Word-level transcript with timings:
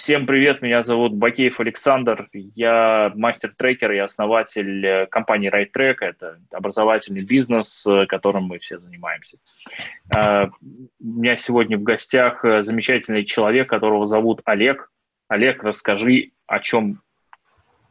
Всем 0.00 0.24
привет, 0.24 0.62
меня 0.62 0.82
зовут 0.82 1.12
Бакеев 1.12 1.60
Александр, 1.60 2.30
я 2.32 3.12
мастер-трекер 3.14 3.92
и 3.92 3.98
основатель 3.98 4.86
э, 4.86 5.06
компании 5.06 5.52
RideTrack, 5.52 5.96
это 6.00 6.40
образовательный 6.50 7.20
бизнес, 7.20 7.86
э, 7.86 8.06
которым 8.06 8.44
мы 8.44 8.58
все 8.60 8.78
занимаемся. 8.78 9.36
Э, 10.08 10.46
у 10.46 11.04
меня 11.04 11.36
сегодня 11.36 11.76
в 11.76 11.82
гостях 11.82 12.42
замечательный 12.62 13.26
человек, 13.26 13.68
которого 13.68 14.06
зовут 14.06 14.40
Олег. 14.46 14.90
Олег, 15.28 15.62
расскажи, 15.62 16.30
о 16.46 16.60
чем 16.60 17.02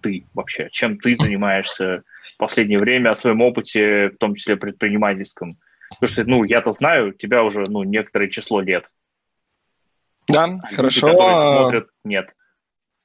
ты 0.02 0.26
вообще, 0.34 0.70
чем 0.72 0.98
ты 0.98 1.16
занимаешься 1.16 2.02
в 2.34 2.38
последнее 2.40 2.80
время, 2.80 3.12
о 3.12 3.16
своем 3.16 3.42
опыте, 3.42 4.10
в 4.10 4.18
том 4.18 4.34
числе 4.34 4.58
предпринимательском. 4.58 5.60
Потому 5.92 6.12
что, 6.12 6.24
ну, 6.24 6.44
я-то 6.44 6.72
знаю, 6.72 7.14
тебя 7.14 7.44
уже, 7.44 7.66
ну, 7.68 7.84
некоторое 7.84 8.30
число 8.30 8.62
лет. 8.62 8.90
Да, 10.30 10.46
Люди, 10.46 10.76
хорошо. 10.76 11.12
смотрят, 11.12 11.88
нет. 12.04 12.36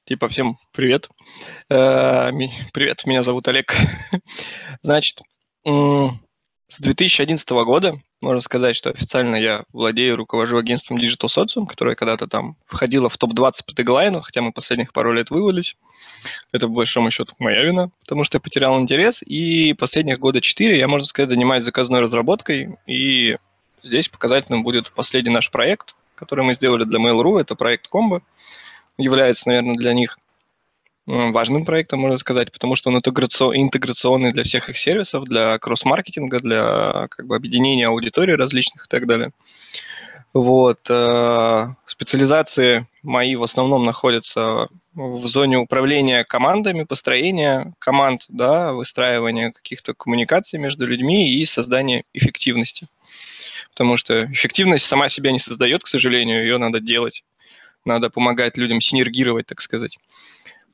Типа, 0.05 0.29
всем 0.29 0.57
привет. 0.71 1.09
Э, 1.69 2.31
привет, 2.71 3.05
меня 3.05 3.23
зовут 3.23 3.47
Олег. 3.47 3.73
Значит, 4.81 5.21
с 5.63 6.79
2011 6.79 7.49
года 7.49 7.99
можно 8.21 8.41
сказать, 8.41 8.75
что 8.75 8.91
официально 8.91 9.35
я 9.35 9.63
владею, 9.73 10.15
руковожу 10.15 10.57
агентством 10.57 10.97
Digital 10.97 11.27
Socium, 11.27 11.65
которое 11.65 11.95
когда-то 11.95 12.27
там 12.27 12.57
входило 12.65 13.09
в 13.09 13.17
топ-20 13.17 13.51
по 13.65 13.73
теглайну, 13.73 14.21
хотя 14.21 14.41
мы 14.41 14.51
последних 14.51 14.93
пару 14.93 15.11
лет 15.11 15.31
вывалились. 15.31 15.75
Это, 16.51 16.67
в 16.67 16.71
большом 16.71 17.09
счету, 17.09 17.33
моя 17.39 17.63
вина, 17.63 17.89
потому 18.01 18.23
что 18.23 18.37
я 18.37 18.41
потерял 18.41 18.79
интерес. 18.79 19.23
И 19.23 19.73
последних 19.73 20.19
года 20.19 20.41
4 20.41 20.77
я, 20.77 20.87
можно 20.87 21.07
сказать, 21.07 21.29
занимаюсь 21.29 21.63
заказной 21.63 22.01
разработкой. 22.01 22.77
И 22.85 23.37
здесь 23.83 24.09
показательным 24.09 24.63
будет 24.63 24.91
последний 24.91 25.31
наш 25.31 25.49
проект, 25.49 25.95
который 26.15 26.43
мы 26.43 26.55
сделали 26.55 26.83
для 26.83 26.99
Mail.ru. 26.99 27.39
Это 27.39 27.55
проект 27.55 27.87
Combo. 27.93 28.21
Является, 28.97 29.47
наверное, 29.47 29.75
для 29.75 29.93
них 29.93 30.17
важным 31.05 31.65
проектом, 31.65 31.99
можно 31.99 32.17
сказать, 32.17 32.51
потому 32.51 32.75
что 32.75 32.89
он 32.89 32.97
интеграционный 32.97 34.31
для 34.31 34.43
всех 34.43 34.69
их 34.69 34.77
сервисов, 34.77 35.25
для 35.25 35.57
кросс-маркетинга, 35.59 36.39
для 36.39 37.07
как 37.09 37.27
бы, 37.27 37.35
объединения 37.35 37.87
аудитории 37.87 38.33
различных 38.33 38.85
и 38.85 38.89
так 38.89 39.05
далее. 39.05 39.31
Вот. 40.33 40.79
Э, 40.89 41.67
специализации 41.85 42.87
мои 43.03 43.35
в 43.35 43.43
основном 43.43 43.85
находятся 43.85 44.67
в 44.93 45.25
зоне 45.27 45.57
управления 45.59 46.25
командами, 46.25 46.83
построения 46.83 47.73
команд, 47.79 48.25
да, 48.27 48.73
выстраивания 48.73 49.51
каких-то 49.51 49.93
коммуникаций 49.93 50.59
между 50.59 50.87
людьми 50.87 51.29
и 51.29 51.45
создания 51.45 52.03
эффективности 52.13 52.87
потому 53.75 53.97
что 53.97 54.23
эффективность 54.31 54.85
сама 54.85 55.09
себя 55.09 55.31
не 55.31 55.39
создает, 55.39 55.83
к 55.83 55.87
сожалению, 55.87 56.43
ее 56.43 56.57
надо 56.57 56.79
делать. 56.79 57.25
Надо 57.83 58.09
помогать 58.09 58.57
людям 58.57 58.79
синергировать, 58.79 59.47
так 59.47 59.59
сказать. 59.59 59.97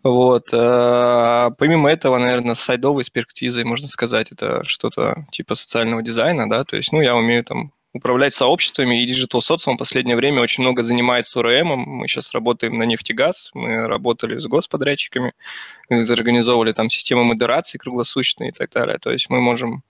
Вот. 0.03 0.49
А, 0.53 1.49
помимо 1.57 1.91
этого, 1.91 2.19
наверное, 2.19 2.53
сайдовой 2.53 3.01
экспертизой, 3.01 3.63
можно 3.63 3.87
сказать, 3.87 4.31
это 4.31 4.63
что-то 4.65 5.25
типа 5.31 5.55
социального 5.55 6.03
дизайна, 6.03 6.47
да, 6.47 6.63
то 6.63 6.77
есть, 6.77 6.91
ну, 6.91 7.01
я 7.01 7.15
умею 7.15 7.43
там 7.43 7.73
управлять 7.93 8.33
сообществами, 8.33 9.03
и 9.03 9.07
Digital 9.07 9.41
Социум 9.41 9.77
в 9.77 9.79
последнее 9.79 10.15
время 10.15 10.41
очень 10.41 10.63
много 10.63 10.83
занимается 10.83 11.39
ОРМ. 11.39 11.67
Мы 11.67 12.07
сейчас 12.07 12.31
работаем 12.33 12.77
на 12.77 12.83
нефтегаз, 12.83 13.49
мы 13.53 13.87
работали 13.87 14.37
с 14.37 14.45
господрядчиками, 14.45 15.33
организовывали 15.89 16.71
там 16.71 16.89
системы 16.89 17.23
модерации 17.23 17.79
круглосуточные 17.79 18.49
и 18.51 18.53
так 18.53 18.69
далее. 18.71 18.97
То 18.99 19.11
есть 19.11 19.29
мы 19.29 19.41
можем 19.41 19.83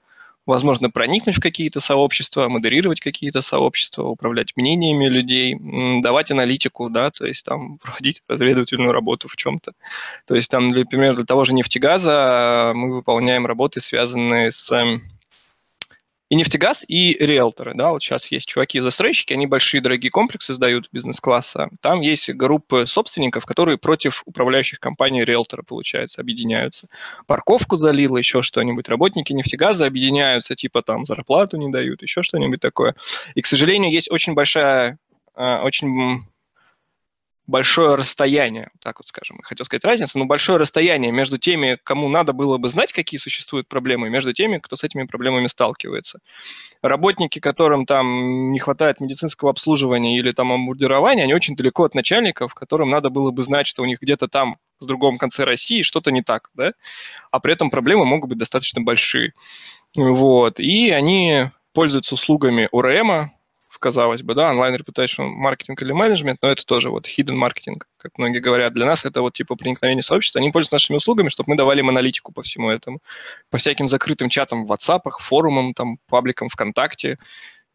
возможно, 0.46 0.90
проникнуть 0.90 1.38
в 1.38 1.40
какие-то 1.40 1.80
сообщества, 1.80 2.50
модерировать 2.50 3.00
какие-то 3.00 3.42
сообщества, 3.42 4.04
управлять 4.04 4.56
мнениями 4.56 5.06
людей, 5.06 5.56
давать 6.02 6.32
аналитику, 6.32 6.90
да, 6.90 7.12
то 7.12 7.26
есть 7.26 7.46
там 7.46 7.78
проводить 7.82 8.24
разведывательную 8.28 8.92
работу 8.92 9.28
в 9.28 9.36
чем-то. 9.36 9.74
То 10.26 10.36
есть 10.36 10.50
там, 10.50 10.70
например, 10.70 11.16
для 11.16 11.26
того 11.26 11.46
же 11.46 11.54
нефтегаза 11.54 12.72
мы 12.76 12.96
выполняем 12.96 13.46
работы, 13.46 13.82
связанные 13.82 14.52
с 14.52 14.72
эм, 14.72 15.02
и 16.32 16.36
нефтегаз, 16.36 16.86
и 16.88 17.18
риэлторы. 17.20 17.74
Да, 17.76 17.92
вот 17.92 18.02
сейчас 18.02 18.32
есть 18.32 18.48
чуваки-застройщики, 18.48 19.34
они 19.34 19.48
большие 19.48 19.82
дорогие 19.82 20.10
комплексы 20.10 20.54
сдают 20.54 20.88
бизнес-класса. 20.94 21.68
Там 21.82 22.00
есть 22.00 22.30
группы 22.30 22.86
собственников, 22.88 23.46
которые 23.46 23.78
против 23.78 24.24
управляющих 24.26 24.80
компаний 24.80 25.26
риэлтора, 25.26 25.64
получается, 25.64 26.22
объединяются. 26.22 26.88
Парковку 27.28 27.76
залило, 27.76 28.16
еще 28.16 28.44
что-нибудь. 28.44 28.88
Работники 28.88 29.34
нефтегаза 29.34 29.86
объединяются, 29.86 30.56
типа 30.56 30.82
там 30.82 31.04
зарплату 31.04 31.58
не 31.58 31.70
дают, 31.70 32.02
еще 32.02 32.24
что-нибудь 32.24 32.62
такое. 32.62 32.96
И, 33.36 33.42
к 33.42 33.46
сожалению, 33.46 33.92
есть 33.92 34.10
очень 34.10 34.34
большая 34.34 35.00
а, 35.36 35.64
очень 35.64 36.24
большое 37.52 37.96
расстояние, 37.96 38.72
так 38.82 39.00
вот 39.00 39.08
скажем, 39.08 39.38
я 39.38 39.44
хотел 39.44 39.66
сказать 39.66 39.84
разница, 39.84 40.18
но 40.18 40.26
большое 40.26 40.58
расстояние 40.58 41.12
между 41.12 41.38
теми, 41.38 41.78
кому 41.84 42.08
надо 42.08 42.34
было 42.34 42.58
бы 42.58 42.70
знать, 42.70 42.94
какие 42.94 43.20
существуют 43.20 43.68
проблемы, 43.68 44.10
между 44.10 44.34
теми, 44.34 44.58
кто 44.58 44.76
с 44.78 44.84
этими 44.84 45.04
проблемами 45.04 45.48
сталкивается. 45.48 46.20
Работники, 46.82 47.40
которым 47.40 47.86
там 47.86 48.52
не 48.52 48.60
хватает 48.60 49.02
медицинского 49.02 49.52
обслуживания 49.52 50.18
или 50.18 50.32
там 50.32 50.52
амбурдирования, 50.52 51.26
они 51.26 51.34
очень 51.34 51.56
далеко 51.56 51.84
от 51.84 51.94
начальников, 51.94 52.56
которым 52.56 52.90
надо 52.90 53.10
было 53.10 53.32
бы 53.32 53.44
знать, 53.44 53.68
что 53.68 53.84
у 53.84 53.86
них 53.86 54.00
где-то 54.02 54.28
там 54.28 54.58
в 54.80 54.86
другом 54.86 55.18
конце 55.18 55.44
России 55.44 55.82
что-то 55.82 56.12
не 56.12 56.24
так, 56.24 56.50
да, 56.56 56.72
а 57.30 57.40
при 57.40 57.54
этом 57.54 57.70
проблемы 57.70 58.06
могут 58.06 58.30
быть 58.30 58.40
достаточно 58.40 58.82
большие. 58.82 59.34
Вот, 59.96 60.60
и 60.60 60.90
они 60.90 61.50
пользуются 61.74 62.16
услугами 62.16 62.70
ОРМа, 62.72 63.34
казалось 63.82 64.22
бы, 64.22 64.36
да, 64.36 64.52
онлайн 64.52 64.76
reputation 64.76 65.26
маркетинг 65.26 65.82
или 65.82 65.92
менеджмент, 65.92 66.40
но 66.42 66.50
это 66.50 66.66
тоже 66.66 66.90
вот 66.90 67.08
hidden 67.08 67.34
маркетинг, 67.34 67.88
как 67.98 68.18
многие 68.18 68.40
говорят. 68.40 68.74
Для 68.74 68.86
нас 68.86 69.04
это 69.04 69.22
вот 69.22 69.34
типа 69.34 69.56
проникновение 69.56 70.04
сообщества. 70.04 70.40
Они 70.40 70.52
пользуются 70.52 70.76
нашими 70.76 70.98
услугами, 70.98 71.30
чтобы 71.30 71.50
мы 71.52 71.58
давали 71.58 71.80
им 71.80 71.90
аналитику 71.90 72.32
по 72.32 72.44
всему 72.44 72.70
этому. 72.70 73.00
По 73.50 73.58
всяким 73.58 73.88
закрытым 73.88 74.30
чатам 74.30 74.66
в 74.66 74.72
WhatsApp, 74.72 75.02
форумам, 75.20 75.74
там, 75.74 75.98
пабликам 76.08 76.48
ВКонтакте, 76.48 77.18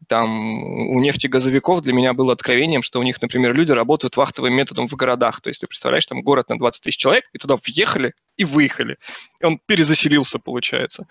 там 0.07 0.63
у 0.63 0.99
нефтегазовиков 0.99 1.81
для 1.81 1.93
меня 1.93 2.13
было 2.13 2.33
откровением, 2.33 2.83
что 2.83 2.99
у 2.99 3.03
них, 3.03 3.21
например, 3.21 3.53
люди 3.53 3.71
работают 3.71 4.15
вахтовым 4.15 4.53
методом 4.53 4.87
в 4.87 4.93
городах. 4.93 5.41
То 5.41 5.49
есть 5.49 5.61
ты 5.61 5.67
представляешь, 5.67 6.05
там 6.05 6.21
город 6.21 6.49
на 6.49 6.57
20 6.57 6.83
тысяч 6.83 6.97
человек, 6.97 7.25
и 7.33 7.37
туда 7.37 7.55
въехали 7.55 8.13
и 8.37 8.45
выехали. 8.45 8.97
И 9.41 9.45
он 9.45 9.59
перезаселился, 9.65 10.39
получается. 10.39 11.07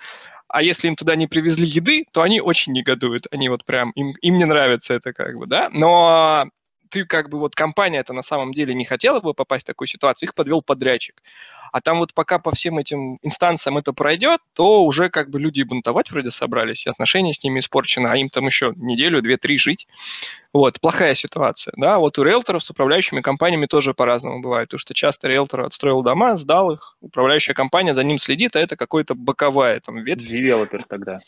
А 0.48 0.62
если 0.62 0.88
им 0.88 0.96
туда 0.96 1.16
не 1.16 1.26
привезли 1.26 1.66
еды, 1.66 2.04
то 2.12 2.22
они 2.22 2.40
очень 2.40 2.72
негодуют. 2.72 3.26
Они 3.30 3.48
вот 3.48 3.64
прям, 3.64 3.90
им, 3.92 4.12
им 4.22 4.38
не 4.38 4.44
нравится 4.44 4.94
это 4.94 5.12
как 5.12 5.36
бы, 5.36 5.46
да. 5.46 5.68
Но 5.72 6.46
ты 6.90 7.04
как 7.04 7.28
бы 7.28 7.38
вот 7.38 7.54
компания 7.54 7.98
это 7.98 8.12
на 8.12 8.22
самом 8.22 8.52
деле 8.52 8.74
не 8.74 8.84
хотела 8.84 9.20
бы 9.20 9.34
попасть 9.34 9.64
в 9.64 9.66
такую 9.66 9.88
ситуацию, 9.88 10.28
их 10.28 10.34
подвел 10.34 10.62
подрядчик. 10.62 11.22
А 11.72 11.80
там 11.80 11.98
вот 11.98 12.14
пока 12.14 12.38
по 12.38 12.54
всем 12.54 12.78
этим 12.78 13.18
инстанциям 13.22 13.78
это 13.78 13.92
пройдет, 13.92 14.40
то 14.54 14.84
уже 14.84 15.10
как 15.10 15.30
бы 15.30 15.40
люди 15.40 15.62
бунтовать 15.62 16.10
вроде 16.10 16.30
собрались, 16.30 16.86
и 16.86 16.90
отношения 16.90 17.32
с 17.32 17.42
ними 17.42 17.60
испорчены, 17.60 18.08
а 18.08 18.16
им 18.16 18.28
там 18.28 18.46
еще 18.46 18.72
неделю, 18.76 19.20
две, 19.22 19.36
три 19.36 19.58
жить. 19.58 19.86
Вот, 20.52 20.80
плохая 20.80 21.14
ситуация, 21.14 21.74
да. 21.76 21.98
Вот 21.98 22.18
у 22.18 22.22
риэлторов 22.22 22.62
с 22.62 22.70
управляющими 22.70 23.20
компаниями 23.20 23.66
тоже 23.66 23.92
по-разному 23.92 24.40
бывает, 24.40 24.68
потому 24.68 24.78
что 24.78 24.94
часто 24.94 25.28
риэлтор 25.28 25.62
отстроил 25.62 26.02
дома, 26.02 26.36
сдал 26.36 26.72
их, 26.72 26.96
управляющая 27.00 27.54
компания 27.54 27.94
за 27.94 28.04
ним 28.04 28.18
следит, 28.18 28.56
а 28.56 28.60
это 28.60 28.76
какой-то 28.76 29.14
боковая 29.14 29.80
там 29.80 30.02
ветвь. 30.02 30.26
Девелопер 30.26 30.84
тогда. 30.84 31.20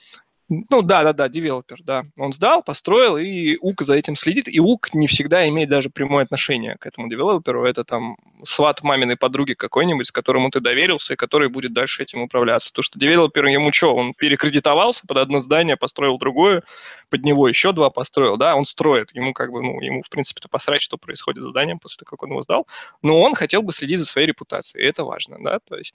Ну 0.50 0.81
да, 0.81 1.04
да, 1.04 1.12
да, 1.12 1.28
девелопер, 1.28 1.82
да. 1.82 2.04
Он 2.16 2.32
сдал, 2.32 2.62
построил, 2.62 3.19
и 3.19 3.59
УК 3.60 3.82
за 3.82 3.97
этим 3.97 4.16
следит. 4.16 4.48
И 4.48 4.60
УК 4.60 4.94
не 4.94 5.06
всегда 5.06 5.47
имеет 5.47 5.69
даже 5.69 5.91
прямое 5.91 6.25
отношение 6.25 6.76
к 6.81 6.86
этому 6.86 7.10
девелоперу. 7.10 7.66
Это 7.66 7.84
там 7.84 8.16
сват 8.44 8.82
маминой 8.82 9.16
подруги 9.16 9.53
какой-нибудь, 9.53 10.10
которому 10.10 10.48
ты 10.48 10.60
доверился, 10.60 11.12
и 11.12 11.16
который 11.16 11.50
будет 11.50 11.75
дальше 11.75 12.03
этим 12.03 12.22
управляться. 12.22 12.72
То, 12.72 12.81
что 12.81 12.98
девелопер 12.98 13.44
ему 13.47 13.72
что, 13.75 13.94
он 13.94 14.14
перекредитовался 14.14 15.06
под 15.06 15.19
одно 15.19 15.41
здание, 15.41 15.76
построил 15.76 16.16
другое, 16.16 16.62
под 17.10 17.25
него 17.25 17.47
еще 17.47 17.72
два 17.72 17.91
построил, 17.91 18.38
да, 18.38 18.56
он 18.56 18.65
строит. 18.65 19.15
Ему 19.15 19.34
как 19.34 19.53
бы, 19.53 19.60
ну, 19.62 19.78
ему 19.82 20.03
в 20.03 20.09
принципе-то 20.09 20.48
посрать, 20.48 20.80
что 20.80 20.97
происходит 20.97 21.42
с 21.44 21.48
зданием 21.48 21.78
после 21.78 21.98
того, 21.98 22.09
как 22.09 22.22
он 22.22 22.30
его 22.30 22.41
сдал. 22.41 22.66
Но 23.03 23.20
он 23.20 23.34
хотел 23.34 23.62
бы 23.62 23.72
следить 23.75 23.98
за 23.98 24.06
своей 24.06 24.27
репутацией, 24.27 24.84
и 24.84 24.89
это 24.89 25.04
важно, 25.04 25.36
да, 25.41 25.59
то 25.59 25.77
есть 25.77 25.94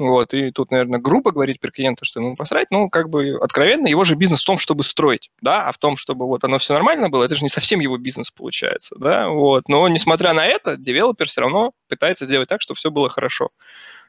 вот, 0.00 0.32
и 0.32 0.50
тут, 0.50 0.70
наверное, 0.70 0.98
грубо 0.98 1.30
говорить 1.30 1.60
про 1.60 1.70
клиента, 1.70 2.06
что 2.06 2.20
ему 2.20 2.34
посрать, 2.34 2.68
ну, 2.70 2.88
как 2.88 3.10
бы 3.10 3.36
откровенно, 3.38 3.86
его 3.90 4.04
же 4.04 4.14
бизнес 4.14 4.42
в 4.42 4.46
том, 4.46 4.58
чтобы 4.58 4.82
строить, 4.82 5.30
да, 5.40 5.68
а 5.68 5.72
в 5.72 5.78
том, 5.78 5.96
чтобы 5.96 6.26
вот 6.26 6.44
оно 6.44 6.58
все 6.58 6.72
нормально 6.74 7.08
было, 7.08 7.24
это 7.24 7.34
же 7.34 7.42
не 7.42 7.48
совсем 7.48 7.80
его 7.80 7.98
бизнес 7.98 8.30
получается, 8.30 8.94
да, 8.98 9.28
вот. 9.28 9.68
Но, 9.68 9.86
несмотря 9.88 10.32
на 10.32 10.46
это, 10.46 10.76
девелопер 10.76 11.28
все 11.28 11.42
равно 11.42 11.72
пытается 11.88 12.24
сделать 12.24 12.48
так, 12.48 12.62
чтобы 12.62 12.78
все 12.78 12.90
было 12.90 13.08
хорошо. 13.08 13.50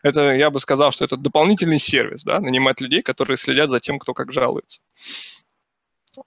Это, 0.04 0.32
я 0.32 0.50
бы 0.50 0.60
сказал, 0.60 0.92
что 0.92 1.06
это 1.06 1.18
дополнительный 1.18 1.80
сервис, 1.80 2.24
да, 2.24 2.40
нанимать 2.40 2.82
людей, 2.82 3.02
которые 3.02 3.38
следят 3.38 3.70
за 3.70 3.80
тем, 3.80 4.00
кто 4.00 4.14
как 4.14 4.32
жалуется. 4.32 4.82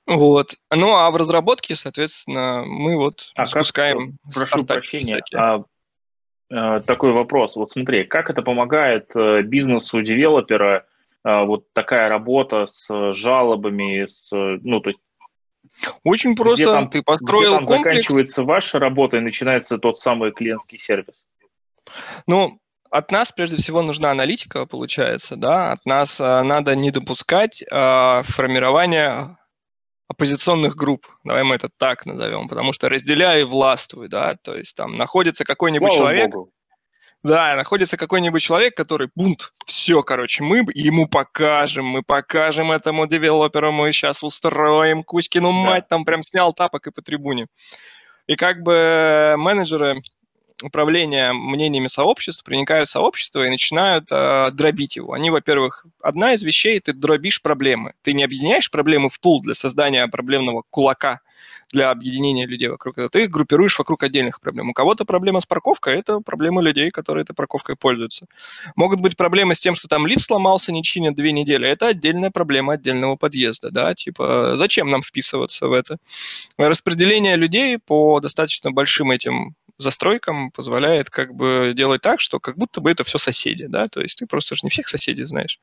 Вот. 0.07 0.55
Ну, 0.71 0.95
а 0.95 1.11
в 1.11 1.17
разработке, 1.17 1.75
соответственно, 1.75 2.65
мы 2.65 2.97
вот 2.97 3.31
а 3.37 3.47
запускаем... 3.47 4.19
Как, 4.25 4.35
прошу 4.35 4.65
прощения, 4.65 5.21
а 5.35 5.65
Э, 6.51 6.81
такой 6.87 7.13
вопрос. 7.13 7.57
Вот 7.57 7.71
смотри, 7.71 8.05
как 8.05 8.31
это 8.31 8.43
помогает 8.43 9.15
э, 9.17 9.43
бизнесу 9.43 10.03
девелопера 10.03 10.87
вот 11.25 11.73
такая 11.73 12.09
работа 12.09 12.67
с 12.67 13.15
жалобами, 13.15 14.05
с, 14.07 14.31
ну, 14.33 14.81
то 14.81 14.91
есть 14.91 15.01
очень 16.03 16.37
просто. 16.37 16.65
Где 16.65 16.73
там, 16.73 16.91
ты 16.91 17.03
построил 17.03 17.41
где 17.41 17.51
там 17.51 17.65
комплекс. 17.65 17.85
заканчивается 17.85 18.45
ваша 18.45 18.79
работа 18.79 19.17
и 19.17 19.21
начинается 19.21 19.79
тот 19.79 19.99
самый 19.99 20.33
клиентский 20.33 20.79
сервис? 20.79 21.27
Ну, 22.27 22.59
от 22.91 23.11
нас 23.11 23.33
прежде 23.33 23.57
всего 23.57 23.83
нужна 23.83 24.11
аналитика, 24.11 24.67
получается, 24.67 25.37
да, 25.37 25.73
от 25.73 25.85
нас 25.85 26.21
а, 26.21 26.43
надо 26.45 26.77
не 26.77 26.91
допускать 26.91 27.65
а, 27.71 28.23
формирования 28.25 29.37
оппозиционных 30.07 30.77
групп, 30.77 31.07
давай 31.25 31.43
мы 31.43 31.57
это 31.57 31.71
так 31.77 32.07
назовем, 32.07 32.47
потому 32.49 32.73
что 32.73 32.89
разделяй 32.89 33.41
и 33.41 33.45
властвуй, 33.45 34.09
да, 34.09 34.37
то 34.41 34.55
есть 34.55 34.77
там 34.77 34.95
находится 34.95 35.45
какой-нибудь 35.45 35.93
Слава 35.93 36.13
человек, 36.13 36.31
Богу. 36.31 36.53
Да, 37.25 37.57
находится 37.57 37.97
какой-нибудь 37.97 38.43
человек, 38.43 38.77
который 38.77 39.09
бунт, 39.15 39.51
все, 39.65 40.03
короче, 40.03 40.45
мы 40.45 40.59
ему 40.75 41.09
покажем, 41.09 41.87
мы 41.87 42.03
покажем 42.03 42.71
этому 42.71 43.07
девелоперу, 43.07 43.73
мы 43.73 43.93
сейчас 43.93 44.23
устроим 44.23 45.03
Кузькину 45.03 45.51
да. 45.51 45.59
мать, 45.59 45.89
там 45.89 46.05
прям 46.05 46.23
снял 46.23 46.53
тапок 46.53 46.87
и 46.87 46.91
по 46.91 47.01
трибуне. 47.01 47.47
И 48.27 48.37
как 48.37 48.63
бы 48.63 49.35
менеджеры 49.39 50.03
управления 50.63 51.33
мнениями 51.33 51.89
сообщества, 51.89 52.45
проникают 52.45 52.89
в 52.89 52.93
сообщество 52.93 53.45
и 53.45 53.51
начинают 53.51 54.07
э, 54.11 54.51
дробить 54.53 54.97
его. 54.97 55.13
Они, 55.13 55.31
во-первых, 55.31 55.85
одна 56.01 56.35
из 56.35 56.43
вещей, 56.43 56.79
ты 56.81 56.93
дробишь 56.93 57.43
проблемы. 57.43 57.95
Ты 58.03 58.13
не 58.13 58.25
объединяешь 58.25 58.71
проблемы 58.71 59.11
в 59.11 59.21
пул 59.21 59.43
для 59.43 59.55
создания 59.55 60.07
проблемного 60.07 60.63
кулака, 60.71 61.21
для 61.73 61.91
объединения 61.91 62.47
людей 62.47 62.69
вокруг 62.69 62.97
этого. 62.99 63.11
Ты 63.11 63.25
их 63.25 63.31
группируешь 63.31 63.79
вокруг 63.79 64.03
отдельных 64.03 64.41
проблем. 64.41 64.71
У 64.71 64.73
кого-то 64.73 65.05
проблема 65.05 65.41
с 65.41 65.47
парковкой– 65.47 65.99
это 65.99 66.21
проблема 66.21 66.63
людей, 66.63 66.91
которые 66.91 67.23
этой 67.23 67.35
парковкой 67.35 67.77
пользуются. 67.77 68.27
Могут 68.77 69.01
быть 69.01 69.17
проблемы 69.17 69.55
с 69.55 69.61
тем, 69.61 69.75
что 69.75 69.89
там 69.89 70.07
лифт 70.07 70.27
сломался, 70.27 70.73
не 70.73 70.83
чинят 70.83 71.15
две 71.17 71.33
недели. 71.33 71.69
Это 71.69 71.89
отдельная 71.89 72.31
проблема 72.31 72.75
отдельного 72.75 73.17
подъезда. 73.17 73.71
Да? 73.71 73.95
Типа, 73.95 74.57
зачем 74.57 74.89
нам 74.89 75.03
вписываться 75.03 75.67
в 75.67 75.73
это? 75.73 75.99
Распределение 76.57 77.37
людей 77.37 77.79
по 77.79 78.21
достаточно 78.21 78.71
большим 78.71 79.11
этим 79.11 79.55
застройкам 79.79 80.51
позволяет 80.51 81.11
как 81.11 81.35
бы 81.35 81.73
делать 81.75 82.03
так, 82.03 82.21
что 82.21 82.41
как 82.41 82.57
будто 82.57 82.81
бы 82.81 82.91
это 82.91 83.05
все 83.05 83.19
соседи, 83.19 83.67
да, 83.67 83.89
то 83.89 84.01
есть 84.01 84.19
ты 84.19 84.27
просто 84.27 84.55
же 84.55 84.61
не 84.63 84.71
всех 84.71 84.89
соседей 84.89 85.25
знаешь. 85.25 85.59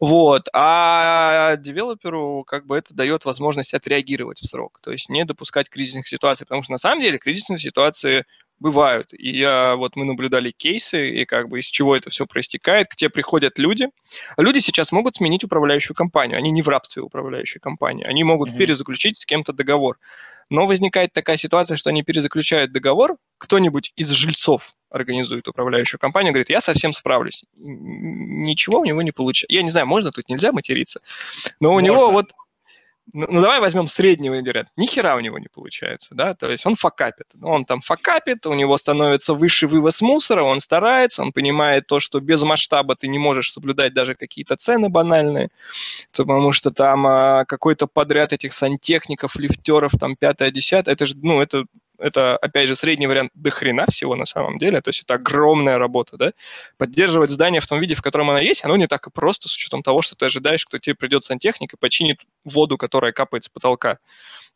Вот, 0.00 0.48
а 0.52 1.56
девелоперу 1.56 2.44
как 2.46 2.66
бы 2.66 2.76
это 2.76 2.94
дает 2.94 3.24
возможность 3.24 3.74
отреагировать 3.74 4.40
в 4.40 4.46
срок, 4.46 4.80
то 4.82 4.90
есть 4.90 5.08
не 5.08 5.24
допускать 5.24 5.68
кризисных 5.68 6.08
ситуаций, 6.08 6.46
потому 6.46 6.62
что 6.62 6.72
на 6.72 6.78
самом 6.78 7.00
деле 7.00 7.18
кризисные 7.18 7.58
ситуации 7.58 8.24
бывают. 8.58 9.12
И 9.12 9.30
я, 9.36 9.76
вот 9.76 9.96
мы 9.96 10.04
наблюдали 10.04 10.50
кейсы, 10.50 11.10
и 11.10 11.24
как 11.24 11.48
бы 11.48 11.60
из 11.60 11.66
чего 11.66 11.96
это 11.96 12.10
все 12.10 12.26
проистекает. 12.26 12.88
К 12.88 12.96
тебе 12.96 13.10
приходят 13.10 13.58
люди. 13.58 13.88
Люди 14.36 14.60
сейчас 14.60 14.92
могут 14.92 15.16
сменить 15.16 15.44
управляющую 15.44 15.94
компанию. 15.94 16.38
Они 16.38 16.50
не 16.50 16.62
в 16.62 16.68
рабстве 16.68 17.02
управляющей 17.02 17.60
компании. 17.60 18.04
Они 18.04 18.24
могут 18.24 18.50
mm-hmm. 18.50 18.58
перезаключить 18.58 19.20
с 19.20 19.26
кем-то 19.26 19.52
договор. 19.52 19.98
Но 20.48 20.66
возникает 20.66 21.12
такая 21.12 21.36
ситуация, 21.36 21.76
что 21.76 21.90
они 21.90 22.02
перезаключают 22.02 22.72
договор, 22.72 23.16
кто-нибудь 23.38 23.92
из 23.96 24.10
жильцов 24.10 24.72
организует 24.88 25.46
управляющую 25.48 25.98
компанию, 25.98 26.32
говорит, 26.32 26.48
я 26.48 26.60
совсем 26.60 26.92
справлюсь. 26.92 27.44
Ничего 27.56 28.80
у 28.80 28.84
него 28.84 29.02
не 29.02 29.10
получается. 29.10 29.52
Я 29.52 29.62
не 29.62 29.68
знаю, 29.68 29.86
можно 29.86 30.12
тут, 30.12 30.28
нельзя 30.28 30.52
материться. 30.52 31.00
Но 31.60 31.70
у 31.70 31.72
можно. 31.72 31.86
него 31.86 32.10
вот 32.12 32.32
ну, 33.12 33.26
ну 33.28 33.40
давай 33.40 33.60
возьмем 33.60 33.86
среднего 33.88 34.40
говорят, 34.40 34.68
ни 34.76 34.86
хера 34.86 35.16
у 35.16 35.20
него 35.20 35.38
не 35.38 35.48
получается, 35.48 36.14
да, 36.14 36.34
то 36.34 36.50
есть 36.50 36.66
он 36.66 36.76
факапит, 36.76 37.26
он 37.40 37.64
там 37.64 37.80
факапит, 37.80 38.46
у 38.46 38.54
него 38.54 38.76
становится 38.76 39.34
высший 39.34 39.68
вывоз 39.68 40.00
мусора, 40.00 40.42
он 40.42 40.60
старается, 40.60 41.22
он 41.22 41.32
понимает 41.32 41.86
то, 41.86 42.00
что 42.00 42.20
без 42.20 42.42
масштаба 42.42 42.96
ты 42.96 43.08
не 43.08 43.18
можешь 43.18 43.52
соблюдать 43.52 43.94
даже 43.94 44.14
какие-то 44.14 44.56
цены 44.56 44.88
банальные, 44.88 45.50
потому 46.16 46.52
что 46.52 46.70
там 46.70 47.06
а, 47.06 47.44
какой-то 47.44 47.86
подряд 47.86 48.32
этих 48.32 48.52
сантехников, 48.52 49.36
лифтеров, 49.36 49.92
там 49.98 50.16
пятое, 50.16 50.50
десятое, 50.50 50.94
это 50.94 51.06
же, 51.06 51.14
ну, 51.16 51.40
это 51.40 51.64
это, 51.98 52.36
опять 52.36 52.68
же, 52.68 52.76
средний 52.76 53.06
вариант 53.06 53.30
до 53.34 53.50
хрена 53.50 53.86
всего 53.90 54.14
на 54.16 54.26
самом 54.26 54.58
деле, 54.58 54.80
то 54.80 54.88
есть 54.88 55.02
это 55.02 55.14
огромная 55.14 55.78
работа, 55.78 56.16
да. 56.16 56.32
Поддерживать 56.78 57.30
здание 57.30 57.60
в 57.60 57.66
том 57.66 57.80
виде, 57.80 57.94
в 57.94 58.02
котором 58.02 58.30
оно 58.30 58.38
есть, 58.38 58.64
оно 58.64 58.76
не 58.76 58.86
так 58.86 59.06
и 59.06 59.10
просто 59.10 59.48
с 59.48 59.54
учетом 59.54 59.82
того, 59.82 60.02
что 60.02 60.16
ты 60.16 60.26
ожидаешь, 60.26 60.60
что 60.60 60.78
тебе 60.78 60.94
придет 60.94 61.24
сантехник 61.24 61.74
и 61.74 61.76
починит 61.76 62.20
воду, 62.44 62.76
которая 62.78 63.12
капает 63.12 63.44
с 63.44 63.48
потолка. 63.48 63.98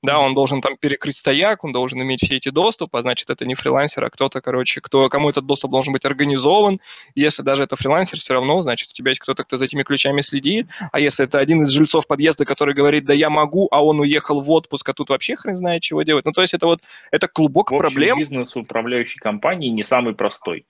Да, 0.03 0.19
он 0.19 0.35
должен 0.35 0.63
там 0.63 0.77
перекрыть 0.79 1.17
стояк, 1.17 1.63
он 1.63 1.73
должен 1.73 2.01
иметь 2.01 2.25
все 2.25 2.37
эти 2.37 2.49
доступы, 2.49 2.99
а 2.99 3.03
значит, 3.03 3.29
это 3.29 3.45
не 3.45 3.55
фрилансер, 3.55 4.03
а 4.03 4.09
кто-то, 4.09 4.41
короче, 4.41 4.81
кто, 4.81 5.11
кому 5.11 5.29
этот 5.29 5.45
доступ 5.45 5.71
должен 5.71 5.93
быть 5.93 6.07
организован. 6.07 6.81
Если 7.15 7.43
даже 7.43 7.65
это 7.65 7.77
фрилансер, 7.77 8.19
все 8.19 8.33
равно, 8.33 8.63
значит, 8.63 8.91
у 8.91 8.93
тебя 8.95 9.11
есть 9.11 9.21
кто-то, 9.21 9.45
кто 9.45 9.59
за 9.59 9.67
этими 9.67 9.83
ключами 9.83 10.23
следит. 10.23 10.69
А 10.91 11.01
если 11.01 11.27
это 11.27 11.39
один 11.39 11.65
из 11.65 11.71
жильцов 11.71 12.07
подъезда, 12.07 12.47
который 12.47 12.75
говорит, 12.75 13.05
да 13.05 13.13
я 13.13 13.29
могу, 13.29 13.69
а 13.71 13.85
он 13.85 14.01
уехал 14.01 14.41
в 14.41 14.51
отпуск, 14.51 14.89
а 14.89 14.95
тут 14.95 15.11
вообще 15.11 15.37
хрен 15.37 15.55
знает, 15.55 15.83
чего 15.83 16.03
делать. 16.03 16.25
Ну, 16.25 16.33
то 16.33 16.41
есть 16.41 16.55
это 16.55 16.67
вот, 16.67 16.81
это 17.11 17.29
клубок 17.29 17.71
в 17.71 17.75
общем, 17.75 17.89
проблем. 17.91 18.19
бизнес 18.19 18.57
управляющей 18.57 19.21
компании 19.21 19.69
не 19.69 19.85
самый 19.85 20.15
простой. 20.15 20.65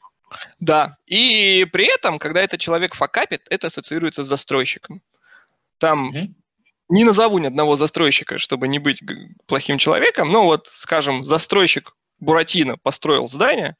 Да, 0.61 0.97
и 1.07 1.67
при 1.73 1.93
этом, 1.93 2.19
когда 2.19 2.41
этот 2.41 2.61
человек 2.61 2.95
факапит, 2.95 3.43
это 3.49 3.69
ассоциируется 3.69 4.25
с 4.25 4.27
застройщиком. 4.27 5.03
Там 5.79 6.11
mm-hmm 6.11 6.35
не 6.91 7.05
назову 7.05 7.39
ни 7.39 7.47
одного 7.47 7.77
застройщика, 7.77 8.39
чтобы 8.39 8.69
не 8.69 8.79
быть 8.79 9.01
плохим 9.47 9.79
человеком, 9.79 10.31
но 10.31 10.45
вот, 10.45 10.71
скажем, 10.77 11.25
застройщик 11.25 11.95
Буратино 12.19 12.77
построил 12.77 13.29
здание, 13.29 13.77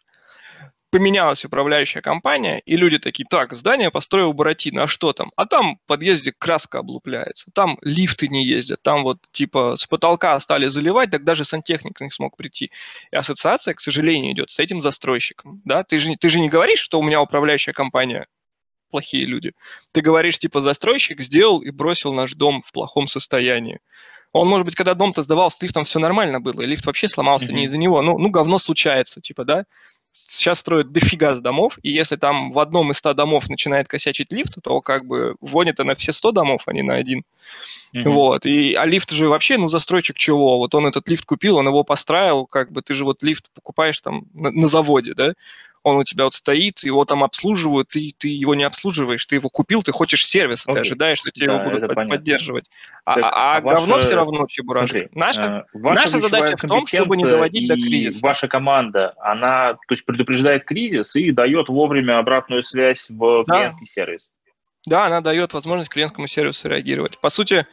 поменялась 0.91 1.45
управляющая 1.45 2.03
компания, 2.03 2.61
и 2.65 2.77
люди 2.77 2.99
такие, 2.99 3.27
так, 3.29 3.53
здание 3.53 3.91
построил 3.91 4.33
Буратино, 4.33 4.85
а 4.85 4.89
что 4.89 5.13
там? 5.13 5.31
А 5.37 5.47
там 5.47 5.77
в 5.77 5.87
подъезде 5.87 6.33
краска 6.37 6.81
облупляется, 6.81 7.51
там 7.53 7.79
лифты 7.83 8.29
не 8.29 8.45
ездят, 8.45 8.83
там 8.83 9.03
вот 9.03 9.19
типа 9.33 9.77
с 9.77 9.87
потолка 9.87 10.39
стали 10.41 10.67
заливать, 10.67 11.11
так 11.11 11.25
даже 11.25 11.45
сантехник 11.45 12.01
не 12.01 12.11
смог 12.11 12.37
прийти. 12.37 12.71
И 13.13 13.17
ассоциация, 13.17 13.75
к 13.75 13.81
сожалению, 13.81 14.33
идет 14.33 14.51
с 14.51 14.59
этим 14.59 14.83
застройщиком. 14.83 15.61
Да? 15.65 15.85
Ты, 15.85 15.99
же, 15.99 16.17
ты 16.17 16.29
же 16.29 16.41
не 16.41 16.49
говоришь, 16.49 16.81
что 16.81 16.99
у 16.99 17.03
меня 17.03 17.21
управляющая 17.21 17.73
компания 17.73 18.27
плохие 18.91 19.25
люди. 19.25 19.53
Ты 19.93 20.01
говоришь, 20.01 20.39
типа, 20.39 20.61
застройщик 20.61 21.21
сделал 21.21 21.61
и 21.61 21.71
бросил 21.71 22.13
наш 22.13 22.35
дом 22.35 22.63
в 22.65 22.73
плохом 22.73 23.09
состоянии. 23.09 23.81
Он, 24.33 24.49
может 24.49 24.65
быть, 24.65 24.77
когда 24.77 24.95
дом-то 24.95 25.23
сдавал, 25.23 25.51
с 25.51 25.61
лифтом 25.61 25.85
все 25.85 25.99
нормально 25.99 26.41
было, 26.41 26.61
и 26.61 26.67
лифт 26.67 26.87
вообще 26.87 27.09
сломался 27.09 27.47
mm-hmm. 27.47 27.55
не 27.55 27.65
из-за 27.65 27.79
него. 27.79 28.01
Ну, 28.01 28.17
ну, 28.19 28.31
говно 28.31 28.59
случается, 28.59 29.21
типа, 29.21 29.45
да? 29.45 29.65
Сейчас 30.13 30.59
строят 30.59 30.93
дофига 30.93 31.37
с 31.37 31.41
домов, 31.41 31.79
и 31.83 31.91
если 31.91 32.17
там 32.17 32.53
в 32.53 32.59
одном 32.59 32.91
из 32.91 32.97
ста 32.97 33.15
домов 33.15 33.49
начинает 33.49 33.87
косячить 33.87 34.33
лифт, 34.33 34.57
то 34.63 34.81
как 34.81 35.05
бы 35.05 35.37
вводит 35.41 35.79
на 35.79 35.95
все 35.95 36.13
100 36.13 36.33
домов, 36.33 36.63
а 36.67 36.73
не 36.73 36.83
на 36.83 36.95
один. 36.95 37.23
Mm-hmm. 37.95 38.09
Вот. 38.09 38.47
И, 38.47 38.75
а 38.75 38.87
лифт 38.87 39.11
же 39.11 39.29
вообще, 39.29 39.57
ну, 39.57 39.69
застройщик 39.69 40.17
чего? 40.17 40.59
Вот 40.59 40.75
он 40.75 40.87
этот 40.87 41.09
лифт 41.09 41.25
купил, 41.25 41.57
он 41.57 41.67
его 41.67 41.85
построил, 41.85 42.47
как 42.47 42.73
бы 42.73 42.83
ты 42.83 42.95
же 42.95 43.05
вот 43.05 43.23
лифт 43.23 43.51
покупаешь 43.53 44.01
там 44.01 44.27
на, 44.33 44.51
на 44.51 44.67
заводе, 44.67 45.15
да? 45.15 45.35
Он 45.83 45.97
у 45.97 46.05
тебя 46.05 46.25
вот 46.25 46.35
стоит, 46.35 46.81
его 46.83 47.05
там 47.05 47.25
обслуживают, 47.25 47.89
ты, 47.89 48.13
ты 48.19 48.29
его 48.29 48.55
не 48.55 48.65
обслуживаешь, 48.65 49.25
ты 49.27 49.37
его 49.37 49.49
купил, 49.49 49.83
ты 49.83 49.93
хочешь 49.93 50.27
сервис, 50.27 50.67
okay. 50.67 50.75
ты 50.75 50.79
ожидаешь, 50.81 51.19
что 51.19 51.31
тебе 51.31 51.47
да, 51.47 51.55
его 51.55 51.71
будут 51.71 51.95
под, 51.95 52.09
поддерживать. 52.09 52.71
А, 53.05 53.15
так, 53.15 53.25
а, 53.25 53.57
а 53.57 53.61
ваша... 53.61 53.77
говно 53.77 53.99
все 54.01 54.15
равно 54.15 54.47
чебурашка. 54.47 55.09
Наша, 55.13 55.67
э, 55.73 55.79
наша 55.79 56.19
задача 56.19 56.57
в 56.57 56.61
том, 56.61 56.87
чтобы 56.87 57.17
не 57.17 57.25
доводить 57.25 57.69
до 57.69 57.75
кризиса. 57.75 58.19
Ваша 58.23 58.49
команда, 58.49 59.15
она 59.19 59.75
то 59.75 59.93
есть 59.93 60.05
предупреждает 60.05 60.65
кризис 60.65 61.17
и 61.17 61.31
дает 61.33 61.69
вовремя 61.69 62.19
обратную 62.19 62.63
связь 62.63 63.09
в 63.09 63.45
да. 63.47 63.59
клиентский 63.59 63.87
сервис. 63.87 64.31
Да, 64.87 65.07
она 65.07 65.21
дает 65.21 65.53
возможность 65.53 65.91
клиентскому 65.91 66.27
сервису 66.27 66.69
реагировать. 66.69 67.19
По 67.19 67.31
сути, 67.31 67.67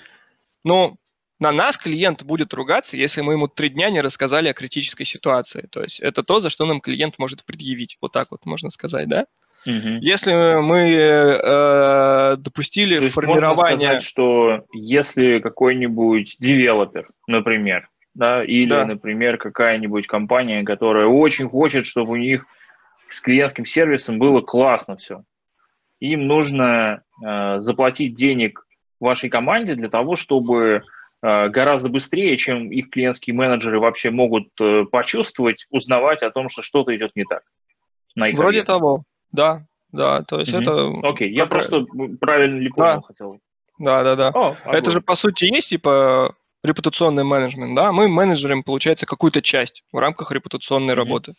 ну, 0.63 0.97
на 1.39 1.51
нас 1.51 1.77
клиент 1.77 2.23
будет 2.23 2.53
ругаться, 2.53 2.97
если 2.97 3.21
мы 3.21 3.33
ему 3.33 3.47
три 3.47 3.69
дня 3.69 3.89
не 3.89 4.01
рассказали 4.01 4.47
о 4.47 4.53
критической 4.53 5.05
ситуации. 5.05 5.67
То 5.71 5.83
есть 5.83 5.99
это 5.99 6.23
то, 6.23 6.39
за 6.39 6.49
что 6.49 6.65
нам 6.65 6.81
клиент 6.81 7.19
может 7.19 7.45
предъявить. 7.45 7.97
Вот 8.01 8.11
так 8.11 8.27
вот 8.31 8.45
можно 8.45 8.69
сказать, 8.71 9.07
да? 9.07 9.25
Угу. 9.65 9.99
Если 10.01 10.31
мы 10.61 10.91
э, 10.91 12.35
допустили 12.37 12.99
то 12.99 13.11
формирование... 13.11 13.55
Можно 13.55 13.77
сказать, 13.77 14.01
что 14.01 14.65
если 14.71 15.39
какой-нибудь 15.39 16.37
девелопер, 16.39 17.07
например, 17.27 17.89
да, 18.13 18.43
или, 18.43 18.69
да. 18.69 18.85
например, 18.85 19.37
какая-нибудь 19.37 20.07
компания, 20.07 20.63
которая 20.63 21.05
очень 21.05 21.49
хочет, 21.49 21.85
чтобы 21.85 22.13
у 22.13 22.15
них 22.15 22.45
с 23.09 23.21
клиентским 23.21 23.65
сервисом 23.65 24.19
было 24.19 24.41
классно 24.41 24.97
все, 24.97 25.23
им 25.99 26.25
нужно 26.25 27.03
э, 27.23 27.59
заплатить 27.59 28.13
денег 28.13 28.65
вашей 28.99 29.29
команде 29.29 29.75
для 29.75 29.89
того, 29.89 30.15
чтобы 30.15 30.83
гораздо 31.21 31.89
быстрее, 31.89 32.37
чем 32.37 32.71
их 32.71 32.89
клиентские 32.89 33.35
менеджеры 33.35 33.79
вообще 33.79 34.11
могут 34.11 34.49
э, 34.61 34.85
почувствовать, 34.91 35.65
узнавать 35.69 36.21
о 36.23 36.31
том, 36.31 36.49
что 36.49 36.61
что-то 36.61 36.95
идет 36.95 37.15
не 37.15 37.23
так. 37.25 37.41
На 38.15 38.29
их 38.29 38.37
Вроде 38.37 38.63
того, 38.63 39.03
да, 39.31 39.65
да, 39.91 40.23
то 40.23 40.39
есть 40.39 40.53
угу. 40.53 40.61
это... 40.61 40.91
Окей, 41.03 41.31
я 41.31 41.45
просто 41.45 41.85
правильно 42.19 42.59
ли 42.59 42.69
понял 42.69 42.95
да. 42.95 43.01
хотел. 43.01 43.39
Да, 43.79 44.03
да, 44.03 44.15
да. 44.15 44.29
О, 44.29 44.55
это 44.65 44.91
же 44.91 45.01
по 45.01 45.15
сути 45.15 45.45
есть 45.45 45.69
типа 45.69 46.35
репутационный 46.63 47.23
менеджмент, 47.23 47.75
да? 47.75 47.91
Мы 47.91 48.07
менеджерим, 48.07 48.63
получается, 48.63 49.05
какую-то 49.05 49.41
часть 49.41 49.83
в 49.91 49.97
рамках 49.97 50.31
репутационной 50.31 50.93
угу. 50.93 50.97
работы. 50.97 51.33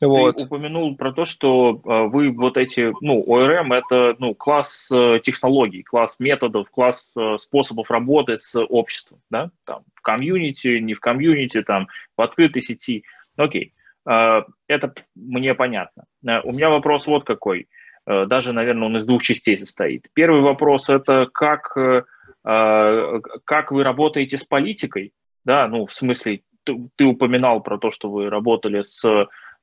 Вот. 0.00 0.36
Ты 0.36 0.44
упомянул 0.44 0.94
про 0.96 1.12
то, 1.12 1.24
что 1.24 1.70
э, 1.70 2.08
вы 2.08 2.30
вот 2.30 2.58
эти, 2.58 2.92
ну, 3.00 3.24
ORM 3.26 3.74
это, 3.74 4.14
ну, 4.18 4.34
класс 4.34 4.90
э, 4.92 5.20
технологий, 5.22 5.82
класс 5.82 6.20
методов, 6.20 6.70
класс 6.70 7.12
э, 7.16 7.36
способов 7.38 7.90
работы 7.90 8.36
с 8.36 8.62
обществом, 8.62 9.20
да, 9.30 9.50
там, 9.64 9.82
в 9.94 10.02
комьюнити, 10.02 10.78
не 10.78 10.94
в 10.94 11.00
комьюнити, 11.00 11.62
там, 11.62 11.88
в 12.16 12.22
открытой 12.22 12.62
сети. 12.62 13.04
Окей. 13.36 13.74
это 14.06 14.94
мне 15.14 15.54
понятно. 15.54 16.04
У 16.22 16.52
меня 16.52 16.70
вопрос 16.70 17.06
вот 17.06 17.24
какой. 17.24 17.68
Даже, 18.06 18.54
наверное, 18.54 18.86
он 18.86 18.96
из 18.96 19.04
двух 19.04 19.22
частей 19.22 19.58
состоит. 19.58 20.06
Первый 20.14 20.40
вопрос– 20.40 20.88
это 20.90 21.28
как, 21.30 21.76
как 22.42 23.72
вы 23.72 23.82
работаете 23.82 24.38
с 24.38 24.44
политикой? 24.44 25.12
Да, 25.44 25.68
ну, 25.68 25.84
в 25.84 25.92
смысле, 25.92 26.40
ты, 26.64 26.88
ты 26.96 27.04
упоминал 27.04 27.60
про 27.60 27.78
то, 27.78 27.90
что 27.90 28.08
вы 28.08 28.30
работали 28.30 28.80
с 28.82 29.04